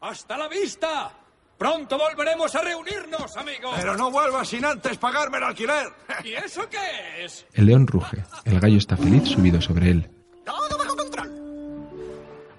¡Hasta 0.00 0.36
la 0.36 0.48
vista! 0.48 1.12
Pronto 1.60 1.98
volveremos 1.98 2.54
a 2.54 2.62
reunirnos, 2.62 3.36
amigos. 3.36 3.74
Pero 3.76 3.94
no 3.94 4.10
vuelvas 4.10 4.48
sin 4.48 4.64
antes 4.64 4.96
pagarme 4.96 5.36
el 5.36 5.44
alquiler. 5.44 5.88
¿Y 6.24 6.32
eso 6.32 6.62
qué 6.70 7.22
es? 7.22 7.44
El 7.52 7.66
león 7.66 7.86
ruge. 7.86 8.24
El 8.46 8.58
gallo 8.58 8.78
está 8.78 8.96
feliz 8.96 9.28
subido 9.28 9.60
sobre 9.60 9.90
él. 9.90 10.10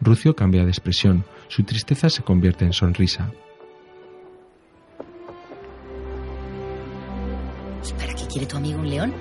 Rucio 0.02 0.36
cambia 0.36 0.64
de 0.64 0.70
expresión. 0.70 1.26
Su 1.48 1.64
tristeza 1.64 2.12
se 2.12 2.22
convierte 2.22 2.64
en 2.64 2.74
sonrisa. 2.74 3.32
¿Para 7.98 8.14
qué 8.14 8.28
quiere 8.28 8.46
tu 8.46 8.58
amigo 8.58 8.80
un 8.82 8.90
león? 8.90 9.14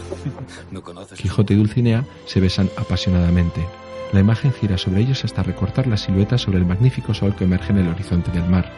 No 0.70 0.82
conoces. 0.82 1.20
Quijote 1.20 1.52
y 1.52 1.56
Dulcinea 1.58 2.06
se 2.24 2.40
besan 2.40 2.70
apasionadamente. 2.78 3.66
La 4.14 4.20
imagen 4.20 4.54
gira 4.54 4.78
sobre 4.78 5.02
ellos 5.02 5.26
hasta 5.26 5.42
recortar 5.42 5.86
la 5.86 5.98
silueta 5.98 6.38
sobre 6.38 6.56
el 6.56 6.64
magnífico 6.64 7.12
sol 7.12 7.36
que 7.36 7.44
emerge 7.44 7.72
en 7.72 7.80
el 7.80 7.88
horizonte 7.88 8.30
del 8.30 8.48
mar. 8.48 8.72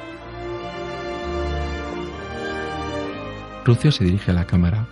Rucio 3.64 3.92
se 3.92 4.04
dirige 4.04 4.30
a 4.30 4.34
la 4.34 4.46
cámara. 4.46 4.86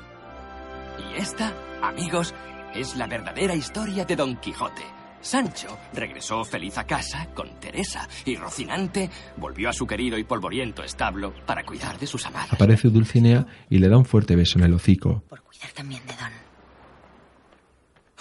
Y 0.98 1.20
esta, 1.20 1.52
amigos, 1.82 2.34
es 2.74 2.96
la 2.96 3.06
verdadera 3.06 3.54
historia 3.54 4.04
de 4.04 4.16
Don 4.16 4.36
Quijote. 4.36 4.82
Sancho 5.20 5.76
regresó 5.92 6.44
feliz 6.44 6.78
a 6.78 6.84
casa 6.84 7.28
con 7.34 7.60
Teresa 7.60 8.08
y 8.24 8.36
Rocinante 8.36 9.10
volvió 9.36 9.68
a 9.68 9.72
su 9.72 9.86
querido 9.86 10.16
y 10.16 10.24
polvoriento 10.24 10.82
establo 10.82 11.34
para 11.46 11.64
cuidar 11.64 11.98
de 11.98 12.06
sus 12.06 12.24
amadas. 12.24 12.52
Aparece 12.52 12.88
Dulcinea 12.88 13.46
y 13.68 13.78
le 13.78 13.88
da 13.88 13.98
un 13.98 14.06
fuerte 14.06 14.34
beso 14.34 14.58
en 14.58 14.64
el 14.64 14.74
hocico. 14.74 15.24
Cuidar 15.28 15.72
también 15.74 16.02
de 16.06 16.14
Don. 16.14 16.32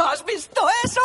¿Has 0.07 0.25
visto 0.25 0.61
eso? 0.83 1.01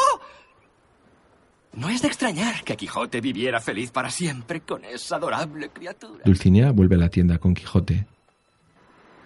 No 1.74 1.88
es 1.88 2.02
de 2.02 2.08
extrañar 2.08 2.64
que 2.64 2.76
Quijote 2.76 3.20
viviera 3.20 3.60
feliz 3.60 3.90
para 3.90 4.10
siempre 4.10 4.60
con 4.62 4.84
esa 4.84 5.16
adorable 5.16 5.68
criatura. 5.70 6.22
Dulcinea 6.24 6.72
vuelve 6.72 6.96
a 6.96 6.98
la 6.98 7.08
tienda 7.08 7.38
con 7.38 7.54
Quijote. 7.54 8.06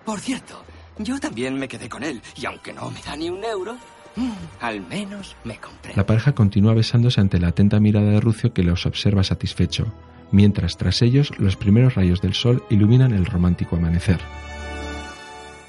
Por 0.09 0.21
cierto, 0.21 0.65
yo 0.97 1.21
también 1.21 1.59
me 1.59 1.69
quedé 1.69 1.91
con 1.91 2.03
él, 2.03 2.23
y 2.35 2.47
aunque 2.47 2.73
no 2.73 2.91
me 2.91 3.03
da 3.03 3.15
ni 3.15 3.29
un 3.29 3.45
euro, 3.45 3.77
mm, 4.17 4.33
al 4.59 4.81
menos 4.81 5.37
me 5.45 5.59
compré. 5.59 5.95
La 5.95 6.07
pareja 6.07 6.33
continúa 6.35 6.73
besándose 6.73 7.21
ante 7.21 7.39
la 7.39 7.49
atenta 7.49 7.79
mirada 7.79 8.13
de 8.13 8.19
Rucio 8.19 8.55
que 8.55 8.63
los 8.63 8.87
observa 8.87 9.23
satisfecho, 9.23 9.93
mientras 10.33 10.79
tras 10.79 11.03
ellos 11.03 11.39
los 11.39 11.57
primeros 11.57 11.95
rayos 11.95 12.23
del 12.23 12.33
sol 12.33 12.65
iluminan 12.71 13.13
el 13.13 13.27
romántico 13.27 13.77
amanecer. 13.77 14.19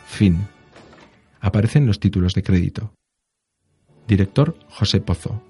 Fin. 0.07 0.47
Aparecen 1.41 1.85
los 1.85 1.99
títulos 1.99 2.33
de 2.33 2.43
crédito. 2.43 2.93
Director 4.07 4.57
José 4.69 5.01
Pozo. 5.01 5.43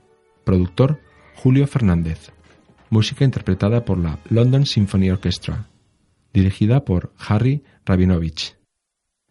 Productor 0.46 1.00
Julio 1.36 1.68
Fernández. 1.68 2.32
Música 2.90 3.24
interpretada 3.24 3.86
por 3.86 4.00
la 4.00 4.18
London 4.30 4.66
Symphony 4.66 5.12
Orchestra. 5.12 5.68
Dirigida 6.34 6.86
por 6.86 7.14
Harry 7.20 7.64
Rabinovich. 7.86 8.58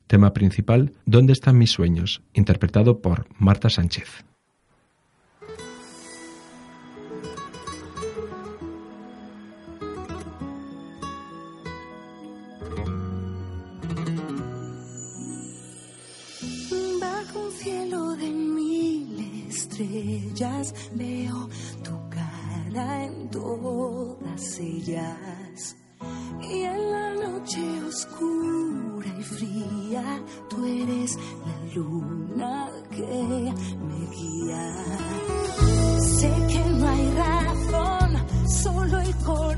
Tema 0.08 0.32
principal 0.32 0.94
¿Dónde 1.04 1.34
están 1.34 1.58
mis 1.58 1.70
sueños? 1.70 2.22
interpretado 2.32 3.02
por 3.02 3.26
Marta 3.38 3.68
Sánchez. 3.68 4.24
Bajo 16.98 17.38
un 17.38 17.52
cielo 17.52 18.16
de 18.16 18.30
mil 18.30 19.46
estrellas 19.50 20.74
veo 20.94 21.50
tu 21.84 22.08
cara 22.08 23.04
en 23.04 23.28
todas 23.28 24.58
ellas. 24.58 25.76
Y 26.42 26.62
en 26.62 26.90
la 26.92 27.14
noche 27.14 27.82
oscura 27.88 29.08
y 29.18 29.22
fría, 29.22 30.22
tú 30.48 30.64
eres 30.64 31.16
la 31.46 31.74
luna 31.74 32.68
que 32.90 33.52
me 33.86 34.06
guía. 34.16 34.74
Sé 36.00 36.30
que 36.48 36.64
no 36.70 36.88
hay 36.88 37.10
razón, 37.12 38.48
solo 38.48 39.00
el 39.00 39.14
corazón 39.16 39.57